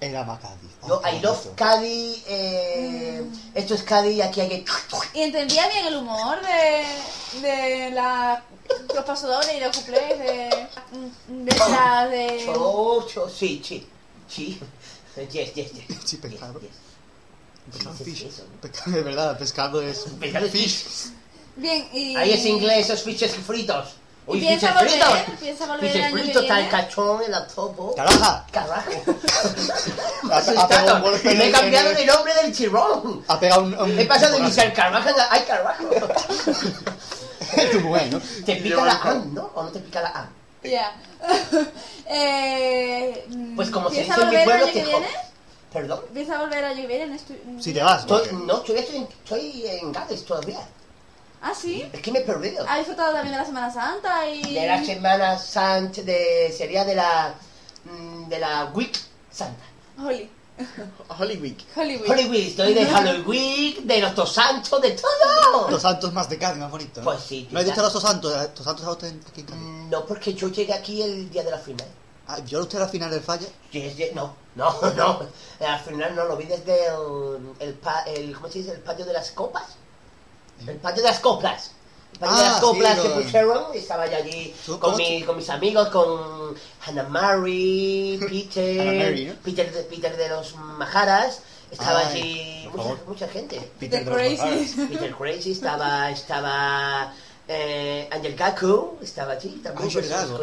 Era 0.00 0.24
más 0.24 0.40
Cádiz. 0.40 0.70
Yo, 0.86 1.00
I 1.10 1.20
love. 1.20 1.54
Cádiz. 1.54 2.22
Eh, 2.26 3.24
Esto 3.54 3.74
es 3.74 3.82
Cádiz 3.84 4.16
y 4.16 4.22
aquí 4.22 4.40
hay 4.40 4.48
que. 4.48 4.64
¿Y 5.14 5.20
entendía 5.22 5.66
bien 5.68 5.86
el 5.86 5.96
humor 5.96 6.38
de, 6.42 7.40
de 7.40 7.90
la, 7.90 8.42
los 8.94 9.04
pasadores 9.04 9.50
y 9.56 9.60
los 9.60 9.76
cuplés 9.76 10.18
de, 10.18 10.66
de 11.28 11.56
la 11.70 12.06
de... 12.08 12.42
Cho, 12.44 13.06
cho, 13.12 13.28
sí, 13.30 13.62
sí. 13.64 13.86
Sí. 14.28 14.60
Yes, 15.32 15.54
yes, 15.54 15.72
yes. 15.72 15.84
Sí, 16.04 16.16
pescado. 16.18 16.60
Yes. 16.60 16.70
Pescado 17.72 17.96
fish. 17.96 18.22
eso, 18.24 18.42
¿no? 18.52 18.60
Pescado, 18.60 18.90
de 18.90 19.02
verdad, 19.02 19.38
pescado 19.38 19.80
es. 19.80 20.04
Pescado 20.20 20.46
es 20.46 20.52
fish. 20.52 20.84
Bien, 21.56 21.88
y... 21.94 22.16
Ahí 22.16 22.32
es 22.32 22.44
inglés, 22.44 22.90
esos 22.90 23.02
fiches 23.04 23.32
fritos. 23.36 23.94
¿Y 24.26 24.30
Uy, 24.30 24.40
piensa 24.40 24.72
volver? 24.72 25.26
¿Piensa 25.38 25.66
volver 25.66 25.96
el 25.96 26.02
año 26.04 26.16
que 26.16 26.32
tal 26.32 26.42
viene? 26.56 26.68
cachón, 26.70 27.22
el 27.22 27.46
topo. 27.54 27.94
¡Caraja! 27.94 28.46
Carajo. 28.50 28.90
Ha- 30.32 30.38
ha 30.38 30.68
pegado 30.68 30.96
un 30.96 31.02
golpe 31.02 31.30
en 31.30 31.38
Me 31.38 31.44
he 31.44 31.46
el- 31.48 31.52
cambiado 31.52 31.90
el- 31.90 31.96
de 31.96 32.06
nombre 32.06 32.34
del 32.34 32.54
chirrón. 32.54 33.22
Ha 33.28 33.38
pegado 33.38 33.62
un. 33.64 33.74
un 33.78 33.98
He 33.98 34.06
pasado 34.06 34.32
de 34.36 34.40
Michel 34.40 34.72
Carvajal 34.72 35.14
a 35.20 35.28
Ay 35.30 35.42
Carvajo. 35.46 35.84
Tu 37.70 37.80
mujer, 37.80 38.10
¿no? 38.12 38.20
Te 38.46 38.56
pica 38.56 38.84
la 38.84 38.92
A, 38.94 39.14
¿no? 39.14 39.50
¿O 39.54 39.62
no 39.64 39.68
te 39.70 39.80
pica 39.80 40.00
la 40.00 40.08
A? 40.08 40.28
Ya. 40.62 40.96
eh, 42.06 43.26
Pues 43.54 43.70
como 43.70 43.90
se 43.90 43.96
¿Piensa 43.96 44.14
dice 44.16 44.22
en 44.22 44.30
mi 44.30 44.36
volver 44.36 44.40
el 44.40 44.44
pueblo, 44.48 44.66
que 44.66 44.72
te 44.80 44.86
viene? 44.86 45.06
¿Perdón? 45.72 46.00
¿Piensa 46.14 46.38
volver 46.38 46.58
el 46.58 46.64
año 46.64 46.80
que 46.80 46.86
viene? 46.86 47.18
Si 47.60 47.72
te 47.74 47.82
vas, 47.82 48.00
Estoy- 48.00 48.32
no, 48.46 48.56
estoy 48.58 48.76
en, 48.96 49.02
estoy 49.24 49.66
en 49.66 49.92
Gales 49.92 50.24
todavía. 50.24 50.60
¿Ah, 51.46 51.52
sí? 51.54 51.86
Es 51.92 52.00
que 52.00 52.10
me 52.10 52.20
he 52.20 52.22
perdido. 52.22 52.64
¿Ha 52.66 52.78
disfrutado 52.78 53.12
también 53.12 53.32
de 53.32 53.38
la 53.38 53.44
Semana 53.44 53.70
Santa 53.70 54.26
y...? 54.28 54.54
De 54.54 54.66
la 54.66 54.82
Semana 54.82 55.38
Santa, 55.38 56.00
de, 56.00 56.50
sería 56.56 56.84
de 56.86 56.94
la, 56.94 57.34
mm, 57.84 58.28
de 58.30 58.38
la 58.38 58.64
Week 58.74 58.98
Santa. 59.30 59.62
Holy. 59.98 60.30
Holy 61.18 61.36
Week. 61.36 61.58
Hollywood. 61.76 62.08
Holy 62.10 62.28
Week, 62.30 62.46
estoy 62.48 62.72
de 62.72 62.86
Halloween, 62.86 63.86
de 63.86 64.00
los 64.00 64.14
dos 64.14 64.32
santos, 64.32 64.80
de 64.80 64.92
todo. 64.92 65.68
Los 65.68 65.82
santos 65.82 66.12
más 66.14 66.28
de 66.30 66.38
Cádiz, 66.38 66.58
más 66.60 66.70
bonito. 66.70 67.00
¿no? 67.00 67.04
Pues 67.04 67.20
sí, 67.22 67.46
¿No 67.50 67.58
hay 67.58 67.68
estar 67.68 67.84
los 67.84 67.92
dos 67.92 68.02
santos? 68.02 68.32
¿Los 68.32 68.64
santos 68.64 68.86
a 68.86 68.90
usted 68.92 69.14
aquí 69.28 69.40
en 69.42 69.46
Cádiz? 69.46 69.60
Mm, 69.62 69.90
No, 69.90 70.06
porque 70.06 70.32
yo 70.32 70.48
llegué 70.48 70.72
aquí 70.72 71.02
el 71.02 71.28
día 71.28 71.42
de 71.42 71.50
la 71.50 71.58
final. 71.58 71.86
Ah, 72.26 72.38
¿Yo 72.46 72.60
usted 72.62 72.80
al 72.80 72.88
final 72.88 73.10
del 73.10 73.20
falla? 73.20 73.46
Yes, 73.70 73.96
yes, 73.98 74.14
no, 74.14 74.34
no, 74.54 74.74
no. 74.96 75.20
Al 75.60 75.80
final 75.80 76.16
no 76.16 76.24
lo 76.24 76.36
vi 76.38 76.46
desde 76.46 76.86
el, 76.86 77.54
el, 77.58 77.74
pa- 77.74 78.04
el 78.04 78.34
¿cómo 78.34 78.48
se 78.48 78.60
dice? 78.60 78.70
El 78.72 78.80
patio 78.80 79.04
de 79.04 79.12
las 79.12 79.30
copas. 79.32 79.64
El 80.66 80.76
patio 80.76 81.02
de 81.02 81.08
las 81.08 81.20
coplas. 81.20 81.72
El 82.14 82.18
patio 82.20 82.36
de 82.36 82.42
Ah, 82.42 82.50
las 82.52 82.60
coplas 82.60 82.96
sí, 82.96 83.02
que 83.02 83.08
pusieron. 83.22 83.64
Estaba 83.74 84.06
yo 84.06 84.16
allí 84.16 84.54
¿Tú 84.64 84.78
con, 84.78 84.96
mi- 84.96 85.22
con 85.22 85.36
mis 85.36 85.50
amigos, 85.50 85.88
con 85.88 86.54
Hannah 86.86 87.02
Mary, 87.08 88.18
Peter, 88.28 88.80
Hannah 88.80 89.04
Mary, 89.04 89.24
¿no? 89.26 89.34
Peter, 89.42 89.72
de, 89.72 89.82
Peter 89.84 90.16
de 90.16 90.28
los 90.28 90.54
Majaras. 90.56 91.40
Estaba 91.70 92.00
Ay, 92.00 92.06
allí 92.20 92.70
mucha, 93.06 93.26
gente. 93.28 93.58
Peter 93.80 94.04
de 94.04 94.10
los 94.10 94.14
Crazy. 94.14 94.86
Peter 94.88 95.14
Crazy 95.14 95.52
estaba, 95.52 96.10
estaba 96.10 97.12
eh, 97.46 98.08
Angel 98.10 98.34
Gaku, 98.34 98.98
estaba 99.02 99.32
allí 99.32 99.60
también. 99.62 99.90
Pues, 99.92 100.08
Gago. 100.08 100.38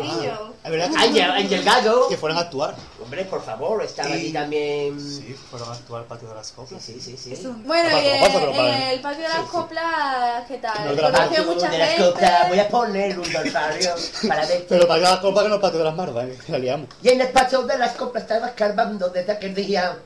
Ah, 0.63 0.67
Ángel, 0.99 1.31
Ángel 1.31 1.63
Gago. 1.63 2.07
que 2.07 2.15
fueron 2.17 2.37
a 2.37 2.41
actuar. 2.41 2.75
Hombre, 3.03 3.25
por 3.25 3.43
favor, 3.43 3.83
estaba 3.83 4.09
Y- 4.09 4.13
allí 4.13 4.31
también. 4.33 4.99
Sí, 4.99 5.35
fueron 5.49 5.69
a 5.69 5.73
actuar 5.73 6.01
al 6.01 6.07
patio 6.07 6.29
de 6.29 6.35
las 6.35 6.47
Sí, 6.47 6.53
copas. 6.55 6.81
sí, 6.83 6.99
sí, 7.01 7.17
sí. 7.17 7.33
Bueno, 7.65 7.89
y 7.89 8.05
en 8.05 8.21
para- 8.31 8.91
el 8.91 9.01
patio 9.01 9.21
de 9.23 9.27
las 9.29 9.37
Sí, 9.37 9.41
sí. 9.45 9.51
coplas, 9.51 10.47
¿qué 10.47 10.57
tal? 10.59 10.85
No, 10.85 10.95
de 10.95 11.01
Conoció 11.01 11.43
mucha 11.45 11.69
de 11.69 11.77
las 11.79 11.89
gente. 11.89 12.11
coplas, 12.11 12.49
voy 12.49 12.59
a 12.59 12.67
poner 12.69 13.19
un 13.19 13.25
rosario 13.33 13.53
para 14.27 14.45
verte. 14.45 14.65
Pero 14.69 14.87
para 14.87 15.01
las 15.01 15.19
copas 15.19 15.43
que 15.43 15.49
no 15.49 15.55
el 15.55 15.61
patio 15.61 15.79
de 15.79 15.85
las 15.85 15.95
mardas, 15.95 16.25
¿eh? 16.27 16.37
la 16.49 16.57
liamos. 16.59 16.87
Y 17.01 17.09
en 17.09 17.21
el 17.21 17.29
patio 17.29 17.63
de 17.63 17.77
las 17.79 17.93
coplas 17.93 18.23
estaba 18.23 18.47
escarbando 18.49 19.09
desde 19.09 19.31
aquel 19.31 19.55
día. 19.55 19.97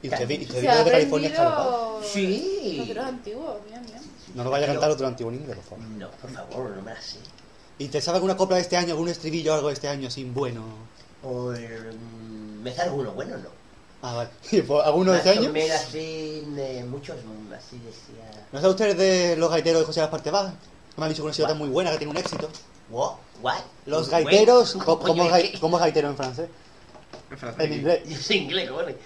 Y 0.00 0.08
usted, 0.08 0.28
vi- 0.28 0.36
y 0.36 0.42
usted 0.44 0.60
vino 0.60 0.84
de 0.84 0.90
California 0.92 1.28
escarbado. 1.30 1.96
aprendido... 1.98 2.12
Sí. 2.12 2.76
Nosotros 2.78 3.04
antiguos, 3.06 3.56
bien, 3.68 3.84
bien. 3.86 3.97
No 4.38 4.44
nos 4.44 4.52
vaya 4.52 4.66
a 4.66 4.68
cantar 4.68 4.90
otro 4.90 5.06
antiguo 5.06 5.32
por 5.32 5.64
favor. 5.64 5.84
No, 5.84 6.10
por 6.10 6.30
favor, 6.30 6.70
no 6.70 6.82
me 6.82 6.94
la 6.94 7.00
sé. 7.02 7.18
¿Y 7.78 7.88
te 7.88 8.00
sabe 8.00 8.16
alguna 8.16 8.36
copla 8.36 8.56
de 8.56 8.62
este 8.62 8.76
año, 8.76 8.90
algún 8.92 9.08
estribillo 9.08 9.52
o 9.52 9.54
algo 9.56 9.68
de 9.68 9.74
este 9.74 9.88
año 9.88 10.10
sin 10.10 10.32
bueno? 10.32 10.62
Por. 11.22 11.58
mm, 11.58 12.62
me 12.62 12.72
sale 12.72 12.90
alguno 12.90 13.12
bueno, 13.12 13.36
no. 13.36 13.48
Ah, 14.02 14.14
vale. 14.14 14.30
¿Y 14.52 14.62
pues, 14.62 14.84
alguno 14.84 15.12
de 15.12 15.18
este 15.18 15.30
o 15.30 15.32
año? 15.32 15.52
menos 15.52 15.76
así, 15.76 16.44
de 16.54 16.84
muchos, 16.84 17.16
mm, 17.24 17.52
así 17.52 17.78
decía. 17.78 18.46
¿No 18.52 18.60
sabe 18.60 18.70
usted 18.74 18.96
de 18.96 19.36
los 19.36 19.50
gaiteros 19.50 19.80
de 19.80 19.86
José 19.86 20.00
Gaspar 20.00 20.22
Baja? 20.30 20.54
Que 20.94 21.00
me 21.00 21.04
han 21.04 21.10
dicho 21.10 21.22
que 21.22 21.26
una 21.26 21.34
ciudad 21.34 21.54
muy 21.56 21.68
buena, 21.68 21.90
que 21.90 21.98
tiene 21.98 22.12
un 22.12 22.16
éxito. 22.16 22.48
What? 22.90 23.14
What? 23.42 23.58
Los 23.86 24.08
gaiteros, 24.08 24.72
¿cómo 24.72 24.84
¿cómo, 24.84 24.98
cómo, 25.02 25.28
yo- 25.28 25.36
es 25.36 25.54
es 25.54 25.60
gaitero 25.60 26.08
en 26.08 26.16
francés? 26.16 26.48
En 27.30 27.38
francés. 27.38 27.64
En 27.64 27.72
inglés. 27.72 28.20
Soy 28.24 28.36
inglés, 28.36 28.68
¿cómo 28.70 28.82
es? 28.82 28.96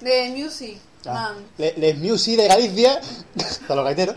De 0.00 0.30
Music, 0.30 0.78
Ah, 1.08 1.34
Les 1.56 1.96
Music 1.98 2.36
de 2.36 2.48
Galicia, 2.48 3.00
para 3.68 3.76
los 3.76 3.84
gaiteros, 3.84 4.16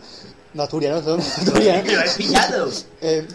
no 0.53 0.63
Asturias, 0.63 0.95
¿no? 0.95 1.01
Son 1.03 1.19
Asturias, 1.19 1.83
Me 1.83 1.93
lo 1.93 2.01
he 2.01 2.09
pillado. 2.09 2.69
eh, 3.01 3.27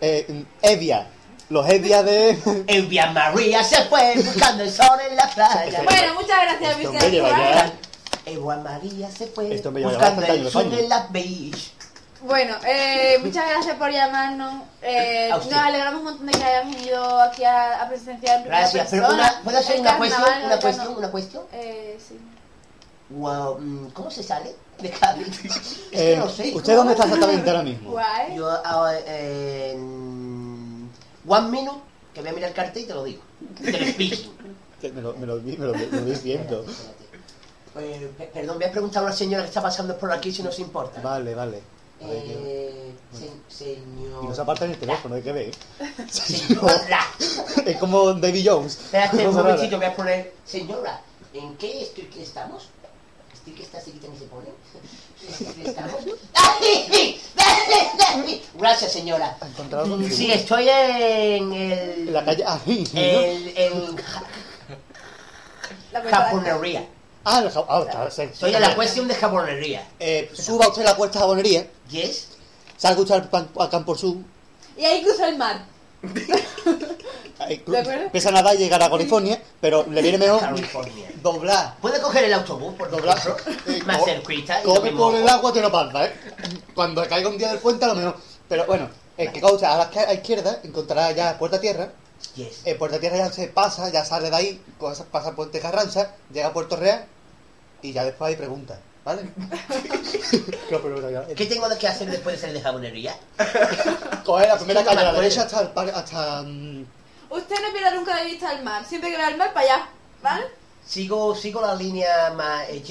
eh, 0.00 0.44
Evia, 0.62 1.06
los 1.48 1.68
Evia 1.68 2.02
de... 2.02 2.38
Elvia 2.66 3.06
María 3.12 3.62
se 3.64 3.82
fue 3.84 4.14
buscando 4.16 4.62
el 4.64 4.70
sol 4.70 4.98
en 5.08 5.16
la 5.16 5.28
playa. 5.30 5.82
Bueno, 5.82 6.14
muchas 6.14 6.42
gracias, 6.42 6.76
Esto 6.78 6.92
Mr. 6.92 7.02
me 7.02 7.10
lleva 7.10 7.28
Juan. 7.28 7.42
ya. 7.54 7.72
Elvia 8.26 8.56
María 8.56 9.10
se 9.10 9.26
fue 9.28 9.54
Esto 9.54 9.70
me 9.72 9.82
buscando 9.82 10.22
el 10.26 10.50
sol 10.50 10.72
en 10.72 10.88
la 10.88 11.06
beach. 11.10 11.72
Bueno, 12.20 12.56
eh, 12.66 13.16
muchas 13.22 13.48
gracias 13.48 13.76
por 13.76 13.92
llamarnos. 13.92 14.64
Eh, 14.82 15.28
nos 15.30 15.52
alegramos 15.52 16.00
un 16.00 16.04
montón 16.04 16.26
de 16.26 16.32
que 16.32 16.42
hayan 16.44 16.70
venido 16.72 17.20
aquí 17.22 17.44
a, 17.44 17.80
a 17.80 17.88
presenciar 17.88 18.38
en 18.38 18.42
primera 18.42 18.60
Gracias, 18.62 18.88
pero 18.90 19.02
persona 19.04 19.22
una, 19.34 19.42
¿puedo 19.44 19.58
hacer 19.58 19.80
una 19.80 19.96
cuestión? 19.98 20.22
Una 20.44 20.58
cuestión, 20.58 20.96
una 20.96 21.10
cuestión. 21.12 21.42
Eh, 21.52 21.96
sí. 22.06 22.18
Wow, 23.10 23.58
mm, 23.58 23.90
¿cómo 23.90 24.10
se 24.10 24.22
sale 24.22 24.54
de 24.80 24.90
Cádiz? 24.90 25.44
Es 25.44 25.78
Eh, 25.92 26.12
que 26.14 26.16
no 26.18 26.28
sé. 26.28 26.54
¿Usted 26.54 26.76
dónde 26.76 26.92
está 26.92 27.04
exactamente 27.04 27.48
ahora 27.50 27.62
mismo? 27.62 27.90
Guay. 27.92 28.36
Yo 28.36 28.48
ah, 28.50 28.92
en 29.06 30.90
one 31.26 31.48
minute, 31.50 31.80
que 32.14 32.20
voy 32.20 32.30
a 32.30 32.32
mirar 32.32 32.50
el 32.50 32.56
cartel 32.56 32.82
y 32.82 32.86
te 32.86 32.94
lo 32.94 33.04
digo. 33.04 33.22
Te 33.62 33.72
lo 33.72 33.78
explico. 33.78 34.32
Que 34.80 34.92
Me 34.92 35.02
lo, 35.02 35.12
me 35.14 35.26
lo, 35.26 35.40
vi- 35.40 35.56
me 35.56 35.66
lo, 35.66 35.72
me 35.74 35.86
lo 35.86 36.04
vi 36.04 36.12
viendo. 36.22 36.64
Eh, 37.80 38.12
pe- 38.16 38.30
perdón, 38.32 38.58
voy 38.58 38.66
a 38.66 38.70
preguntar 38.70 39.02
a 39.02 39.06
una 39.06 39.14
señora 39.14 39.42
que 39.42 39.48
está 39.48 39.60
pasando 39.60 39.98
por 39.98 40.12
aquí 40.12 40.30
si 40.32 40.40
nos 40.44 40.56
importa. 40.60 41.00
Vale, 41.00 41.34
vale. 41.34 41.60
Ver, 42.00 42.22
Eh, 42.24 42.92
se- 43.12 43.32
señor... 43.64 44.22
Y 44.22 44.28
no 44.28 44.34
se 44.36 44.40
aparta 44.40 44.66
en 44.66 44.70
el 44.70 44.78
teléfono, 44.78 45.16
hay 45.16 45.22
que 45.22 45.32
ver. 45.32 45.50
Señora. 46.08 47.00
Es 47.66 47.76
como 47.78 48.12
Davy 48.14 48.46
Jones. 48.46 48.76
Espérate 48.78 49.26
un 49.28 49.34
momentito, 49.34 49.76
voy 49.78 49.86
a 49.86 49.96
poner... 49.96 50.32
Señora, 50.44 51.00
¿en 51.34 51.56
qué 51.56 51.84
stick 51.84 52.16
estamos? 52.18 52.68
¿Stick 53.48 53.60
esta 53.60 53.78
así 53.78 53.92
que 53.92 54.06
se 54.06 54.24
pone? 54.26 54.48
Gracias, 58.58 58.92
señora. 58.92 59.36
Sí, 60.10 60.30
estoy 60.30 60.68
en 60.68 61.52
el... 61.52 62.08
En 62.08 62.12
la 62.12 62.24
calle. 62.24 62.44
Ah, 62.46 62.58
sí, 62.64 62.84
¿no? 62.92 63.00
El, 63.00 63.48
en 63.56 63.96
La 65.92 66.00
verdad. 66.00 66.30
jabonería. 66.30 66.88
Ah, 67.24 67.40
el 67.44 67.50
ja- 67.50 67.64
ah, 67.68 67.84
está, 67.86 68.10
sí. 68.10 68.22
Estoy 68.22 68.54
en 68.54 68.60
la 68.62 68.74
cuestión 68.74 69.08
de 69.08 69.14
jabonería. 69.14 69.86
Eh, 69.98 70.30
suba 70.34 70.68
usted 70.68 70.84
la 70.84 70.94
cuesta 70.96 71.18
jabonería, 71.20 71.66
¿Yes? 71.90 72.28
salga 72.76 73.00
usted 73.00 73.14
al, 73.14 73.48
al 73.58 73.70
Campo 73.70 73.94
Sur, 73.96 74.16
Y 74.76 74.84
ahí 74.84 75.02
cruza 75.02 75.28
el 75.28 75.36
mar. 75.36 75.62
eh, 77.48 77.62
¿De 77.66 77.78
acuerdo? 77.78 78.02
empieza 78.04 78.28
a 78.28 78.54
llegar 78.54 78.82
a 78.82 78.90
California, 78.90 79.40
pero 79.60 79.84
le 79.88 80.02
viene 80.02 80.18
mejor 80.18 80.40
California. 80.40 81.10
doblar. 81.22 81.76
Puede 81.80 82.00
coger 82.00 82.24
el 82.24 82.32
autobús, 82.34 82.74
por 82.74 82.90
Doblar. 82.90 83.18
eh, 83.66 83.80
más 83.84 84.04
cerquita. 84.04 84.62
Come 84.62 84.92
por 84.92 85.14
el 85.14 85.28
agua 85.28 85.52
te 85.52 85.60
lo 85.60 85.72
pasa, 85.72 86.06
¿eh? 86.06 86.12
Cuando 86.74 87.06
caiga 87.08 87.28
un 87.28 87.38
día 87.38 87.48
del 87.48 87.58
puente 87.58 87.84
a 87.84 87.88
lo 87.88 87.94
mejor. 87.94 88.16
Pero 88.48 88.66
bueno, 88.66 88.88
el 89.16 89.32
que 89.32 89.40
causa 89.40 89.74
a 89.74 89.90
la 89.92 90.14
izquierda 90.14 90.60
encontrará 90.62 91.10
ya 91.12 91.36
Puerta 91.38 91.60
Tierra. 91.60 91.90
Yes. 92.34 92.62
En 92.64 92.78
Puerta 92.78 92.98
Tierra 92.98 93.16
ya 93.16 93.32
se 93.32 93.48
pasa, 93.48 93.90
ya 93.90 94.04
sale 94.04 94.30
de 94.30 94.36
ahí, 94.36 94.62
pasa, 94.80 95.04
pasa 95.04 95.34
Puente 95.34 95.60
Carranza, 95.60 96.14
llega 96.32 96.48
a 96.48 96.52
Puerto 96.52 96.76
Real 96.76 97.04
y 97.82 97.92
ya 97.92 98.04
después 98.04 98.28
hay 98.30 98.36
preguntas, 98.36 98.78
¿vale? 99.08 99.22
¿Qué 101.36 101.46
tengo 101.46 101.66
que 101.78 101.88
hacer 101.88 102.10
después 102.10 102.36
de 102.36 102.40
salir 102.40 102.56
de 102.56 102.62
jabonería? 102.62 103.16
Coger 104.24 104.48
la 104.48 104.56
primera 104.56 104.84
calle 104.84 105.02
la 105.02 105.12
derecha 105.14 105.42
hasta 105.42 105.62
el 105.62 105.68
par- 105.68 105.90
hasta 105.94 106.42
mm, 106.42 106.84
Usted 107.30 107.56
no 107.62 107.72
pierda 107.72 107.94
nunca 107.94 108.16
de 108.16 108.24
vista 108.24 108.52
el 108.52 108.62
mar. 108.62 108.84
Siempre 108.86 109.10
que 109.10 109.16
vea 109.16 109.28
el 109.30 109.36
mar, 109.38 109.52
para 109.54 109.66
allá. 109.74 109.88
¿Vale? 110.22 110.46
Sigo, 110.86 111.34
sigo 111.34 111.60
la 111.62 111.74
línea 111.74 112.32
más 112.34 112.68
eh, 112.68 112.82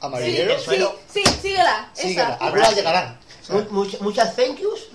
amarillero. 0.00 0.54
el 0.54 0.60
suelo. 0.60 0.96
Sí, 1.12 1.22
sí, 1.24 1.32
síguela. 1.42 1.88
Síguela, 1.92 2.34
Esa. 2.34 2.44
ahora 2.44 2.70
llegarán. 2.72 3.18
Mu- 3.50 3.84
much- 3.84 4.00
muchas 4.00 4.34
thank 4.36 4.58
yous. 4.58 4.88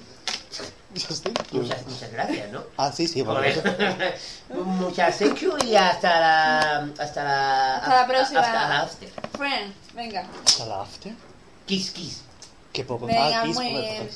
Muchas, 0.93 1.85
muchas 1.87 2.11
gracias, 2.11 2.51
¿no? 2.51 2.63
Ah, 2.77 2.91
sí, 2.91 3.07
sí, 3.07 3.23
por 3.23 3.43
eso. 3.45 3.61
Muchas 4.65 5.17
thank 5.17 5.37
you 5.39 5.53
y 5.65 5.75
hasta 5.75 6.19
la. 6.19 6.89
Hasta 6.99 7.23
la. 7.23 7.77
Hasta 7.77 7.95
la 8.01 8.07
próxima. 8.07 8.39
Hasta 8.41 8.69
la 8.69 8.81
after. 8.81 9.09
Friend, 9.37 9.73
venga. 9.95 10.27
Hasta 10.45 10.65
la 10.65 10.81
after. 10.81 11.13
Kiss, 11.65 11.91
kiss. 11.91 12.21
Qué 12.71 12.83
poco. 12.83 13.05
Venga, 13.05 13.41
Ah, 13.41 13.43
kiss, 13.45 13.55
muy 13.55 13.69
bien. 13.69 14.09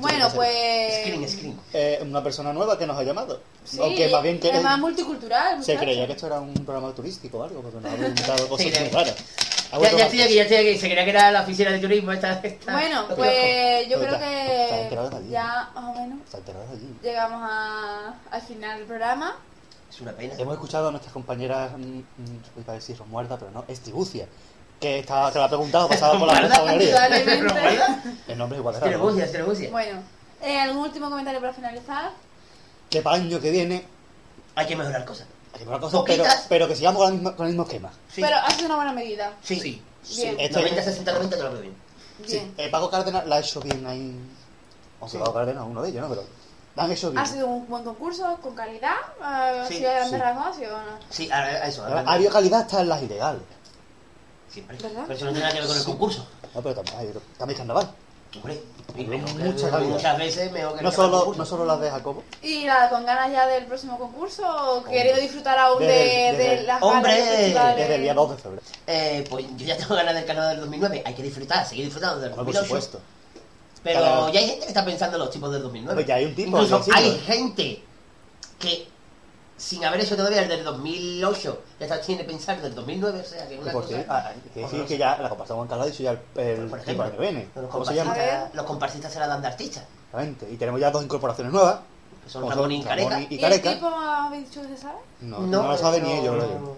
Bueno, 0.00 0.18
que 0.18 0.24
hacer. 0.24 1.00
Screen, 1.02 1.20
pues... 1.20 1.32
screen. 1.32 1.60
Eh, 1.72 1.98
una 2.02 2.22
persona 2.22 2.52
nueva 2.52 2.78
que 2.78 2.86
nos 2.86 2.96
ha 2.96 3.02
llamado. 3.02 3.40
Sí, 3.64 3.78
Aunque 3.80 4.08
más 4.08 4.22
bien 4.22 4.38
que 4.40 4.50
es 4.50 4.62
más 4.62 4.78
multicultural. 4.78 5.52
se 5.64 5.72
muchacho. 5.72 5.80
creía 5.80 6.06
que 6.06 6.12
esto 6.12 6.26
era 6.26 6.38
un 6.40 6.52
programa 6.54 6.92
turístico 6.94 7.38
o 7.38 7.42
algo, 7.44 7.60
porque 7.62 7.78
nos 7.80 7.92
ha 7.92 7.96
preguntado 7.96 8.48
cosas 8.48 8.66
Sí, 8.66 8.72
muy 8.80 8.88
que- 8.90 8.94
raras. 8.94 9.14
Ha 9.74 9.80
Ya, 9.80 10.04
estoy 10.04 10.22
aquí, 10.22 10.34
ya 10.34 10.42
estoy 10.42 10.56
aquí. 10.58 10.78
Se 10.78 10.86
creía 10.86 11.04
que 11.04 11.10
era 11.10 11.32
la 11.32 11.42
oficina 11.42 11.72
de 11.72 11.80
turismo 11.80 12.12
esta. 12.12 12.34
esta 12.34 12.72
Bueno, 12.72 13.08
pues 13.16 13.88
yo 13.88 13.98
creo 13.98 14.18
que 14.18 14.82
enterado 14.82 15.10
de 15.10 15.16
allí. 15.16 15.30
ya 15.30 15.70
más 15.74 15.84
o 15.84 16.00
menos 16.00 16.18
Está 16.24 16.38
enterado 16.38 16.64
allí. 16.70 16.96
llegamos 17.02 17.42
a, 17.42 18.14
al 18.30 18.42
final 18.42 18.78
del 18.78 18.86
programa. 18.86 19.36
Es 19.90 20.00
una 20.00 20.12
pena. 20.12 20.34
Hemos 20.38 20.54
escuchado 20.54 20.88
a 20.88 20.90
nuestras 20.92 21.12
compañeras, 21.12 21.72
mm, 21.76 21.82
mm, 21.82 22.60
iba 22.60 22.72
a 22.72 22.76
decir 22.76 22.96
Romualda, 22.96 23.36
pero 23.36 23.50
no, 23.50 23.64
Estibucia, 23.66 24.26
que, 24.80 25.00
estaba, 25.00 25.32
que 25.32 25.38
lo 25.38 25.44
ha 25.44 25.48
preguntado, 25.48 25.88
pasaba 25.88 26.18
por 26.20 26.28
la. 26.28 26.40
¿Recuerda? 26.40 28.02
El 28.28 28.38
nombre 28.38 28.56
es 28.56 28.60
igual 28.60 28.74
de 28.74 28.80
raro. 28.80 28.92
¿no? 28.92 28.98
Telebucia, 28.98 29.32
telebucia. 29.32 29.70
Bueno, 29.70 30.02
eh, 30.40 30.58
¿algún 30.60 30.82
último 30.82 31.10
comentario 31.10 31.40
para 31.40 31.52
finalizar? 31.52 32.12
Que 32.90 33.02
para 33.02 33.16
el 33.16 33.22
año 33.22 33.40
que 33.40 33.50
viene, 33.50 33.84
Hay 34.54 34.66
que 34.66 34.76
mejorar 34.76 35.04
cosas. 35.04 35.26
Cosas, 35.80 36.02
pero, 36.06 36.24
pero 36.48 36.68
que 36.68 36.76
sigamos 36.76 37.02
con, 37.02 37.10
la 37.10 37.14
misma- 37.20 37.36
con 37.36 37.46
el 37.46 37.52
mismo 37.52 37.64
esquema. 37.64 37.90
Sí. 38.12 38.20
Pero 38.20 38.36
ha 38.36 38.50
sido 38.50 38.66
una 38.66 38.76
buena 38.76 38.92
medida. 38.92 39.32
Sí. 39.42 39.60
sí. 39.60 39.82
Bien. 40.16 40.36
Este- 40.38 40.58
90, 40.60 40.82
60, 40.82 41.12
90 41.12 41.36
te 41.36 41.42
lo 41.42 41.52
veo 41.52 41.60
bien. 41.62 41.74
Sí, 42.26 42.32
Bien. 42.34 42.54
eh, 42.58 42.68
Paco 42.70 42.90
Cárdenas 42.90 43.26
la 43.26 43.36
ha 43.36 43.40
hecho 43.40 43.60
bien 43.60 43.86
ahí. 43.86 44.14
Aunque 45.00 45.16
Sí. 45.16 45.18
Paco 45.18 45.34
Cárdenas 45.34 45.64
es 45.64 45.70
uno 45.70 45.82
de 45.82 45.88
ellos, 45.90 46.02
¿no? 46.02 46.08
Pero 46.08 46.24
la 46.76 46.82
han 46.84 46.92
hecho 46.92 47.10
bien. 47.10 47.18
Ha 47.22 47.26
sido 47.26 47.46
un 47.46 47.68
buen 47.68 47.84
concurso, 47.84 48.38
con 48.42 48.54
calidad. 48.54 48.94
Ha 49.22 49.64
Sí, 49.66 49.74
de 49.74 49.80
grandes 49.80 50.10
sí. 50.10 50.16
rasgos, 50.16 50.46
ha 50.46 50.52
sido 50.54 50.74
una- 50.76 50.98
Sí, 51.10 51.30
a, 51.30 51.38
a 51.38 51.66
eso. 51.68 51.84
Ha 51.84 51.88
a- 51.88 52.00
ha 52.00 52.12
habido 52.14 52.30
calidad 52.32 52.60
hasta 52.60 52.80
en 52.82 52.88
las 52.88 53.02
ilegales. 53.02 53.42
Siempre. 54.50 54.76
¿Verdad? 54.76 55.02
Pero 55.06 55.14
eso 55.16 55.24
no 55.24 55.30
tiene 55.32 55.40
nada 55.46 55.52
que 55.54 55.60
ver 55.60 55.68
con 55.68 55.78
el 55.78 55.84
concurso. 55.84 56.26
No, 56.54 56.62
pero 56.62 56.74
también 56.76 56.96
hay 56.98 57.12
también 57.38 57.58
carnaval. 57.58 57.90
Hombre, 58.36 58.62
y 58.96 59.00
Hay 59.00 59.06
mejor 59.06 59.28
que- 59.36 59.44
mucha 59.44 59.70
calidad. 59.70 59.90
muchas 59.94 60.18
veces 60.18 60.52
mejor 60.52 60.76
que 60.76 60.82
No 60.82 60.88
el 60.90 60.94
solo, 60.94 61.18
concurso. 61.18 61.38
no 61.38 61.46
solo 61.46 61.64
las 61.64 61.80
de 61.80 61.90
Jacobo. 61.90 62.22
Y 62.42 62.64
nada, 62.64 62.90
con 62.90 63.04
ganas 63.04 63.32
ya 63.32 63.46
del 63.46 63.64
próximo 63.66 63.98
concurso, 63.98 64.44
o 64.46 64.84
queriendo 64.84 65.20
disfrutar 65.20 65.58
aún 65.58 65.80
de, 65.80 65.86
Desde- 65.86 66.04
de 66.36 66.48
desde- 66.50 66.62
las 66.64 66.82
Hombre, 66.82 67.12
galas 67.12 67.28
de 67.30 67.36
festivales. 67.36 67.76
Desde 67.76 67.94
el 67.96 68.02
día 68.02 68.14
2 68.14 68.30
de 68.30 68.36
febrero. 68.36 68.62
Eh, 68.86 69.24
pues 69.28 69.46
yo 69.56 69.66
ya 69.66 69.76
tengo 69.76 69.94
ganas 69.94 70.14
del 70.14 70.24
canal 70.24 70.48
del 70.50 70.60
2009. 70.60 71.02
Hay 71.04 71.14
que 71.14 71.22
disfrutar, 71.22 71.66
seguir 71.66 71.84
disfrutando 71.86 72.20
del 72.20 72.30
Por 72.30 72.38
2008. 72.44 72.64
supuesto. 72.66 73.00
Pero 73.82 74.00
Claro. 74.00 74.32
ya 74.32 74.40
hay 74.40 74.46
gente 74.46 74.60
que 74.62 74.68
está 74.68 74.84
pensando 74.84 75.16
en 75.16 75.20
los 75.24 75.30
tipos 75.30 75.52
del 75.52 75.62
2009. 75.62 75.94
Pues 75.94 76.06
ya 76.06 76.14
hay 76.14 76.24
un 76.26 76.34
tipo, 76.34 76.48
Incluso 76.62 76.82
hay 76.94 77.18
gente 77.26 77.82
que, 78.58 78.88
sin 79.64 79.82
haber 79.82 80.00
hecho 80.00 80.14
todavía 80.14 80.42
el 80.42 80.48
del 80.48 80.62
2008, 80.62 81.62
ya 81.80 81.86
está 81.86 81.98
tiene 82.00 82.22
pensar 82.24 82.60
del 82.60 82.74
2009. 82.74 83.20
O 83.20 83.24
sea, 83.24 83.48
que 83.48 83.54
es 83.54 83.60
una 83.60 83.72
cosa... 83.72 84.04
ah, 84.08 84.28
hay 84.28 84.50
que 84.52 84.60
decir 84.60 84.84
que 84.84 84.98
ya 84.98 85.16
la 85.16 85.30
comparsa 85.30 85.54
Juan 85.54 85.66
Carlos 85.66 85.86
ha 85.86 85.90
dicho 85.90 86.02
ya 86.02 86.10
el, 86.10 86.70
el 86.70 86.82
que 86.82 87.18
viene. 87.18 87.48
los, 87.54 87.70
comparsistas, 87.70 88.52
los 88.54 89.12
se 89.12 89.18
la 89.20 89.26
dan 89.26 89.40
de 89.40 89.48
artistas. 89.48 89.84
Exactamente. 89.84 90.50
Y 90.50 90.58
tenemos 90.58 90.80
ya 90.80 90.90
dos 90.90 91.02
incorporaciones 91.02 91.50
nuevas. 91.50 91.80
Que 92.24 92.30
son 92.30 92.48
Ramón 92.48 92.72
y 92.72 92.82
Careca. 92.82 93.20
Y 93.20 93.34
¿Y 93.36 93.44
el 93.44 93.60
tipo 93.62 93.86
habéis 93.86 94.48
dicho 94.48 94.62
que 94.62 94.68
se 94.68 94.76
sabe? 94.82 94.98
No, 95.20 95.40
No, 95.40 95.62
no, 95.62 95.68
lo 95.68 95.78
sabe 95.78 96.00
ni 96.00 96.12
ellos. 96.12 96.34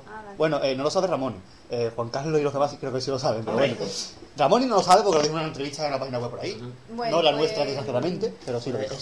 Ah, 0.06 0.22
vale. 0.24 0.36
Bueno, 0.36 0.62
eh, 0.62 0.74
no 0.76 0.82
lo 0.84 0.90
sabe 0.90 1.06
Ramón. 1.06 1.34
Eh, 1.68 1.90
Juan 1.96 2.10
Carlos 2.10 2.38
y 2.40 2.44
los 2.44 2.52
demás 2.52 2.76
creo 2.78 2.92
que 2.92 3.00
sí 3.00 3.10
lo 3.10 3.18
saben, 3.18 3.40
pero 3.44 3.56
Hombre. 3.56 3.74
bueno. 3.74 3.92
Ramón 4.36 4.68
no 4.68 4.76
lo 4.76 4.82
sabe 4.82 5.02
porque 5.02 5.16
lo 5.18 5.22
dijo 5.24 5.34
en 5.34 5.38
una 5.40 5.48
entrevista 5.48 5.82
en 5.82 5.88
una 5.88 5.98
página 5.98 6.18
web 6.20 6.30
por 6.30 6.38
ahí. 6.40 6.62
Bueno, 6.90 7.16
no 7.16 7.22
la 7.22 7.30
pues- 7.30 7.40
nuestra, 7.40 7.64
desgraciadamente, 7.64 8.34
pero 8.44 8.60
sí 8.60 8.70
lo 8.70 8.78
dijo. 8.78 8.94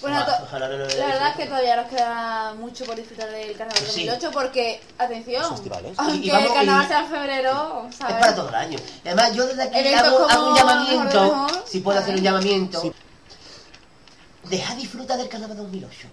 Bueno, 0.00 0.20
La 0.20 1.06
verdad 1.06 1.28
es 1.30 1.36
que 1.36 1.46
todavía 1.46 1.76
nos 1.76 1.86
queda 1.88 2.54
mucho 2.54 2.84
por 2.86 2.96
disfrutar 2.96 3.30
del 3.30 3.54
carnaval 3.56 3.82
Sí. 3.82 4.06
2008 4.06 4.30
porque, 4.32 4.80
atención, 4.96 5.42
aunque 5.44 5.68
Y- 6.16 6.26
y 6.26 6.30
vamos- 6.30 6.48
el 6.48 6.54
carnaval 6.54 6.84
y- 6.84 6.88
sea 6.88 7.00
en 7.00 7.06
febrero, 7.08 7.86
Es 7.90 7.96
para 7.96 8.34
todo 8.34 8.48
el 8.48 8.54
año. 8.54 8.78
Además, 9.04 9.34
yo 9.34 9.46
desde 9.46 9.62
aquí 9.64 9.94
hago, 9.94 10.26
hago 10.30 10.48
un 10.50 10.56
llamamiento, 10.56 11.22
Mejor, 11.22 11.50
si 11.66 11.80
puedo 11.80 11.98
hacer 11.98 12.14
un 12.14 12.22
llamamiento. 12.22 12.80
Sí. 12.80 12.92
Deja 14.50 14.74
disfrutar 14.76 15.18
del 15.18 15.28
carnaval 15.28 15.56
2008. 15.56 16.08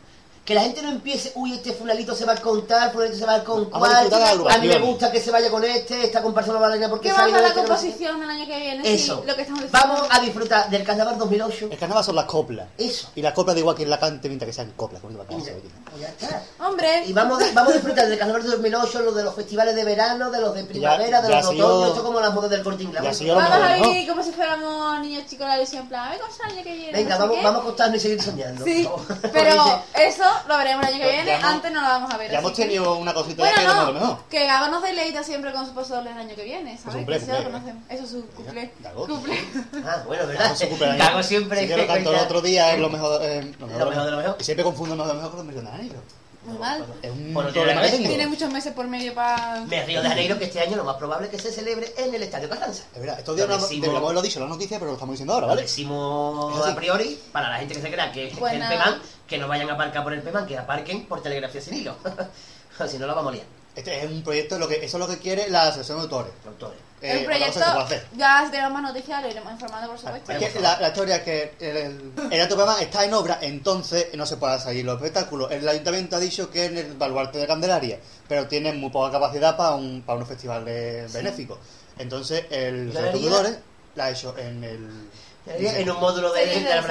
Que 0.45 0.53
la 0.53 0.61
gente 0.61 0.82
no 0.82 0.90
empiece, 0.90 1.32
uy, 1.36 1.53
este 1.53 1.72
fulanito 1.72 2.14
se 2.14 2.26
va 2.26 2.36
con 2.36 2.68
tal, 2.68 2.91
fulanito 2.91 3.18
se 3.18 3.26
va 3.26 3.41
con 3.45 3.64
a 3.72 3.80
cual. 3.80 4.10
de 4.10 4.20
la 4.20 4.32
A 4.32 4.57
mí 4.57 4.68
me 4.68 4.80
gusta 4.80 5.10
que 5.10 5.22
se 5.22 5.32
vaya 5.32 5.49
con 5.49 5.64
este, 5.64 6.03
esta 6.03 6.22
comparsa 6.22 6.52
no 6.52 6.60
va 6.60 6.68
a 6.68 6.90
porque 6.90 7.07
¿Qué 7.07 7.14
va 7.14 7.24
a 7.24 7.26
de 7.28 7.32
la 7.32 7.48
este, 7.48 7.61
no 7.61 7.64
sé 7.64 7.68
composición 7.68 8.20
del 8.20 8.30
año 8.30 8.45
que 8.45 8.60
viene? 8.60 8.94
Eso. 8.94 9.22
Sí, 9.22 9.28
lo 9.28 9.36
que 9.38 9.41
estamos 9.44 9.64
diciendo. 9.64 9.88
Vamos 9.88 10.07
a 10.10 10.20
disfrutar 10.20 10.70
del 10.70 10.84
carnaval 10.84 11.18
2008. 11.18 11.70
El 11.72 11.78
carnaval 11.78 12.03
son 12.03 12.15
las 12.15 12.26
coplas. 12.26 12.68
Eso. 12.78 13.10
Y 13.15 13.22
las 13.22 13.32
coplas 13.32 13.56
da 13.56 13.61
igual 13.61 13.78
que 13.78 13.86
la 13.86 13.98
cante 13.98 14.28
mientras 14.28 14.48
que 14.48 14.53
sean 14.53 14.74
coplas. 14.76 15.02
como 15.02 15.22
a. 15.22 15.24
Pues 15.24 15.45
ya 15.45 16.10
está. 16.10 16.44
Hombre, 16.60 17.06
Y 17.06 17.14
vamos, 17.14 17.41
vamos 17.53 17.72
a 17.72 17.74
disfrutar 17.76 18.10
del 18.10 18.20
carnaval 18.20 18.44
2008, 18.44 19.02
los 19.02 19.15
de 19.15 19.24
los 19.24 19.36
festivales 19.36 19.76
de 19.76 19.86
verano, 19.86 20.30
de 20.30 20.41
los 20.41 20.53
de 20.53 20.65
primavera, 20.65 21.22
de 21.22 21.30
ya 21.30 21.41
los 21.41 21.56
de 21.56 21.64
otoño, 21.64 21.88
esto 21.88 22.03
como 22.03 22.20
las 22.20 22.34
modas 22.34 22.49
del 22.49 22.64
corte 22.64 22.84
inglés. 22.84 23.20
ya 23.20 23.28
lo 23.28 23.36
vamos 23.36 23.70
a 23.70 23.76
vivir 23.78 24.10
como 24.10 24.22
si 24.22 24.32
fuéramos 24.34 24.99
niños 24.99 25.26
chicos 25.26 25.45
de 25.45 25.53
la 25.53 25.57
ilusión, 25.57 25.84
en 25.84 25.88
plan, 25.88 26.07
a 26.07 26.10
ver 26.10 26.20
cómo 26.20 26.34
sale 26.34 26.52
el 26.52 26.57
año 26.57 26.64
que 26.65 26.76
viene. 26.76 26.91
Venga, 26.91 27.18
no 27.18 27.28
vamos, 27.28 27.44
vamos 27.44 27.60
a 27.60 27.61
acostarnos 27.61 27.98
y 27.98 27.99
seguir 28.02 28.22
soñando. 28.22 28.65
Sí, 28.65 28.90
pero 29.32 29.84
eso 29.94 30.32
lo 30.47 30.57
veremos 30.57 30.84
el 30.88 30.93
año 30.93 30.97
que 30.97 31.03
Pues 31.03 31.15
viene, 31.15 31.34
hemos- 31.35 31.51
antes 31.51 31.72
no 31.72 31.81
lo 31.81 31.88
vamos 31.88 32.14
a 32.14 32.18
ver. 32.18 32.31
Ya 32.31 32.39
hemos 32.39 32.51
que- 32.51 32.61
tenido 32.64 32.95
una 32.95 33.14
cosita 33.14 33.43
ya 33.43 33.53
que 33.53 33.65
Bueno, 33.65 33.73
no 33.85 33.91
lo 33.91 33.99
mejor. 33.99 34.18
que 34.30 34.45
Gago 34.47 34.68
nos 34.68 34.81
deleita 34.84 35.23
siempre 35.23 35.51
con 35.53 35.65
su 35.65 35.73
paso 35.73 35.95
doble 35.95 36.11
el 36.11 36.18
año 36.18 36.35
que 36.35 36.43
viene, 36.43 36.77
¿sabes? 36.77 36.95
cumple, 36.97 37.19
Que 37.19 37.26
se 37.26 37.31
lo 37.43 37.51
cumple. 37.51 37.73
Eso 37.89 38.03
es 38.03 38.10
su 38.10 38.26
cumple. 38.27 38.73
Gago. 38.80 39.07
Cumple. 39.07 39.39
Ah, 39.85 40.03
bueno, 40.05 40.27
¿verdad? 40.27 40.55
Superar 40.55 40.97
Cago 40.97 41.18
ahí. 41.18 41.23
siempre 41.23 41.61
Sí 41.61 41.68
que 41.68 41.77
lo 41.77 41.88
canto 41.88 42.14
el 42.14 42.19
otro 42.19 42.41
día, 42.41 42.73
es 42.73 42.80
lo 42.80 42.89
mejor, 42.89 43.22
eh, 43.23 43.53
lo 43.60 43.68
Lo 43.68 43.85
mejor 43.89 44.05
de 44.05 44.11
lo 44.11 44.18
mejor. 44.18 44.38
Y 44.39 44.43
siempre 44.43 44.64
confundo 44.64 44.95
lo 44.95 45.05
mejor 45.05 45.30
con 45.31 45.38
los 45.39 45.45
millones 45.45 45.91
mal. 46.60 46.86
Es 47.02 47.11
un 47.11 47.34
Bueno, 47.34 47.49
tiene 47.52 47.65
problema 47.74 47.82
que 47.82 47.88
que 47.88 47.91
ver. 47.91 47.98
tengo. 47.98 48.10
Tiene 48.10 48.28
muchos 48.28 48.52
meses 48.52 48.74
por 48.74 48.88
medio 48.88 49.14
para... 49.14 49.61
Me 49.61 49.86
río 49.86 50.02
de 50.02 50.10
Janeiro 50.10 50.38
que 50.38 50.45
este 50.45 50.60
año 50.60 50.76
lo 50.78 50.84
más 50.84 50.95
probable 50.98 51.28
es 51.28 51.32
que 51.32 51.40
se 51.40 51.52
celebre 51.52 51.94
en 51.98 52.14
el 52.14 52.24
Estadio 52.24 52.49
Carranza. 52.49 52.84
Es 52.94 52.99
verdad, 52.99 53.20
estos 53.20 53.36
días 53.36 53.48
Lo 53.48 53.56
no 53.57 53.61
decimos- 53.61 53.90
haberlo 53.95 54.22
dicho 54.22 54.40
la 54.40 54.48
noticia, 54.48 54.78
pero 54.80 54.91
lo 54.91 54.94
estamos 54.95 55.14
diciendo 55.14 55.34
ahora, 55.34 55.48
Lo 55.48 55.52
¿vale? 55.53 55.61
decimos 55.64 56.53
Es 56.56 56.61
así. 56.61 56.72
a 56.72 56.76
priori 56.76 57.20
para 57.32 57.49
la 57.49 57.57
gente 57.60 57.76
que 57.76 57.82
se 57.82 57.91
crea 57.91 58.11
que 58.11 58.28
es 58.28 58.34
el 58.34 58.40
PEMAN, 58.40 59.02
que 59.28 59.38
no 59.38 59.48
vayan 59.48 59.70
a 59.70 59.74
aparcar 59.74 60.03
por 60.03 60.14
el 60.14 60.22
PEMAN, 60.22 60.45
que 60.45 60.57
aparquen 60.57 61.06
por 61.06 61.22
telegrafía 61.24 61.61
sin 61.61 61.76
hilo. 61.76 61.95
si 62.88 62.98
no, 62.98 63.07
lo 63.07 63.15
vamos 63.15 63.32
a 63.32 63.36
liar. 63.36 63.45
Este 63.76 64.04
es 64.04 64.12
un 64.12 64.22
proyecto, 64.24 64.60
lo 64.60 64.68
que, 64.68 64.76
eso 64.86 64.98
es 64.98 65.00
lo 65.00 65.08
que 65.08 65.18
quiere 65.18 65.50
la 65.50 65.64
Asociación 65.64 65.98
de 65.98 66.04
Autores. 66.04 66.32
Autores. 66.45 66.78
Eh, 67.02 67.20
el 67.20 67.26
proyecto, 67.26 67.60
puede 67.60 68.02
ya 68.16 68.44
si 68.45 68.52
tenemos 68.52 68.72
más 68.72 68.84
noticias, 68.94 69.22
lo 69.22 69.30
iremos 69.30 69.52
informando, 69.52 69.90
por 69.90 70.00
supuesto. 70.00 70.32
Es 70.32 70.54
que 70.54 70.60
la, 70.62 70.80
la 70.80 70.88
historia 70.88 71.16
es 71.18 71.24
que 71.24 71.54
el, 71.60 71.78
el, 71.78 72.14
el 72.32 72.41
Alto 72.41 72.76
está 72.80 73.04
en 73.04 73.14
obra, 73.14 73.40
entonces 73.41 74.08
no 74.14 74.26
se 74.26 74.38
pueden 74.38 74.58
seguir 74.60 74.86
los 74.86 74.95
espectáculos. 74.95 75.52
El 75.52 75.68
ayuntamiento 75.68 76.16
ha 76.16 76.20
dicho 76.20 76.50
que 76.50 76.66
en 76.66 76.78
el 76.78 76.94
baluarte 76.94 77.40
de 77.40 77.48
Candelaria, 77.48 78.00
pero 78.28 78.48
tiene 78.48 78.72
muy 78.72 78.90
poca 78.90 79.12
capacidad 79.12 79.58
para 79.58 79.76
un, 79.76 80.02
para 80.06 80.20
un 80.20 80.26
festival 80.26 80.64
de- 80.64 81.08
benéfico. 81.12 81.60
Entonces 81.98 82.45
el 82.52 82.94
de 82.94 83.10
Autores 83.10 83.58
la 83.95 84.06
ha 84.06 84.12
hecho 84.12 84.38
en 84.38 84.64
el... 84.64 85.10
En 85.45 85.90
un 85.91 86.00
módulo 86.00 86.32
de, 86.32 86.40
Sería 86.45 86.70
de 86.70 86.76
la 86.76 86.84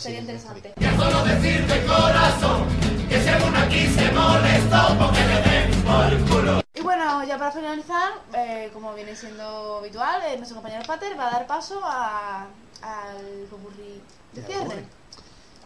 Sería 0.00 0.18
es- 0.18 0.22
interesante. 0.22 0.72
Ya 0.78 0.96
solo 0.96 1.24
decirte 1.24 1.84
corazón 1.86 2.85
que 3.08 3.22
según 3.22 3.56
aquí 3.56 3.86
se 3.88 4.12
molestó 4.12 4.96
porque 4.98 5.20
le 5.20 5.42
den 5.42 5.82
por 5.84 6.30
culo. 6.30 6.62
Y 6.74 6.80
bueno, 6.82 7.24
ya 7.24 7.38
para 7.38 7.52
finalizar, 7.52 8.12
eh, 8.34 8.70
como 8.72 8.94
viene 8.94 9.14
siendo 9.16 9.78
habitual, 9.78 10.22
eh, 10.26 10.36
nuestro 10.36 10.56
compañero 10.56 10.82
Pater 10.86 11.18
va 11.18 11.28
a 11.28 11.30
dar 11.30 11.46
paso 11.46 11.80
a- 11.84 12.46
al 12.82 13.46
popurrí 13.50 14.00
de 14.32 14.42
cierre. 14.42 14.84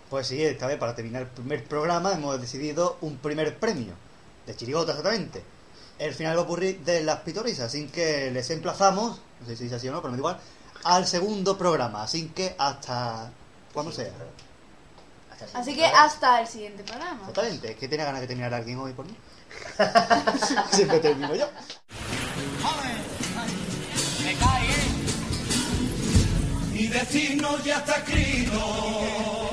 Pues 0.08 0.26
sí, 0.26 0.42
esta 0.44 0.66
vez 0.66 0.78
para 0.78 0.94
terminar 0.94 1.22
el 1.22 1.28
primer 1.28 1.64
programa 1.64 2.12
hemos 2.12 2.40
decidido 2.40 2.98
un 3.00 3.16
primer 3.18 3.58
premio, 3.58 3.94
de 4.46 4.56
chirigota 4.56 4.92
exactamente. 4.92 5.42
El 5.98 6.14
final 6.14 6.34
lo 6.36 6.42
ocurrí 6.42 6.72
de 6.74 7.02
las 7.02 7.20
pitorisas, 7.20 7.66
así 7.66 7.86
que 7.88 8.30
les 8.30 8.48
emplazamos, 8.50 9.20
no 9.40 9.46
sé 9.46 9.56
si 9.56 9.66
es 9.66 9.72
así 9.72 9.88
o 9.88 9.92
no, 9.92 10.00
pero 10.00 10.10
me 10.12 10.16
da 10.16 10.20
igual, 10.20 10.38
al 10.84 11.06
segundo 11.06 11.56
programa, 11.58 12.02
así 12.02 12.28
que 12.34 12.54
hasta 12.58 13.30
cuando 13.74 13.92
sea. 13.92 14.10
Hasta 15.44 15.58
el 15.58 15.62
Así 15.62 15.74
que 15.74 15.80
programa. 15.82 16.04
hasta 16.04 16.40
el 16.40 16.46
siguiente 16.48 16.82
programa. 16.84 17.26
Totalmente, 17.26 17.70
es 17.72 17.76
que 17.76 17.88
tiene 17.88 18.04
ganas 18.04 18.20
de 18.20 18.26
terminar 18.26 18.52
alguien 18.54 18.78
hoy 18.78 18.92
por 18.92 19.06
mí. 19.06 19.14
Siempre 20.72 21.00
termino 21.00 21.34
yo. 21.34 21.48
Me 24.24 24.34
cae, 24.34 24.70
¿eh? 24.70 24.90
Mi 26.72 26.86
destino 26.86 27.58
ya 27.64 27.78
está 27.78 27.96
escrito 27.96 29.50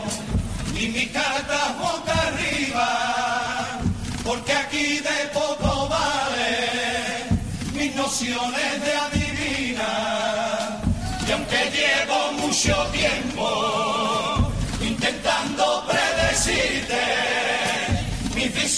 y 0.79 0.87
mi 0.89 1.07
carta 1.07 1.75
boca 1.79 2.13
arriba, 2.27 3.79
porque 4.23 4.53
aquí 4.53 4.99
de 4.99 5.29
poco 5.33 5.87
vale 5.89 7.25
mis 7.73 7.95
nociones 7.95 8.81
de 8.83 8.93
adivina. 8.93 10.79
Y 11.27 11.31
aunque 11.31 11.71
llevo 11.71 12.31
mucho 12.33 12.75
tiempo 12.91 14.26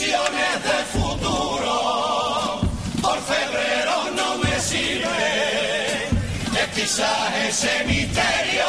visiones 0.09 0.63
del 0.63 0.85
futuro, 1.01 2.61
por 2.99 3.17
febrero 3.21 4.09
no 4.15 4.37
me 4.39 4.59
sirve. 4.59 6.07
Es 6.59 6.67
quizás 6.73 7.35
ese 7.47 7.83
misterio 7.85 8.65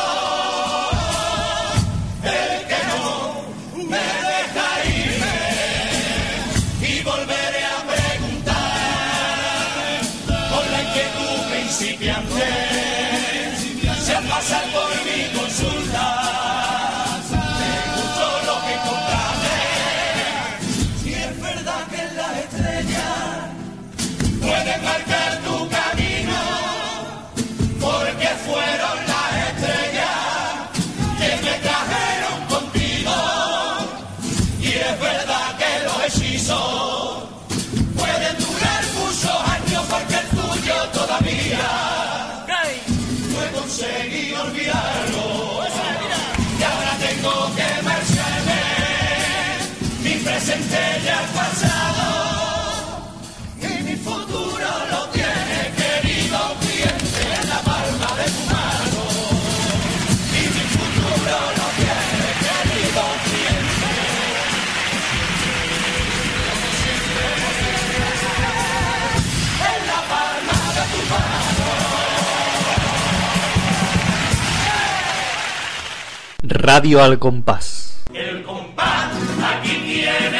Radio 76.52 77.01
al 77.01 77.20
compás. 77.20 78.02
El 78.12 78.43
compás, 78.43 79.12
aquí 79.40 79.68
tiene. 79.86 80.40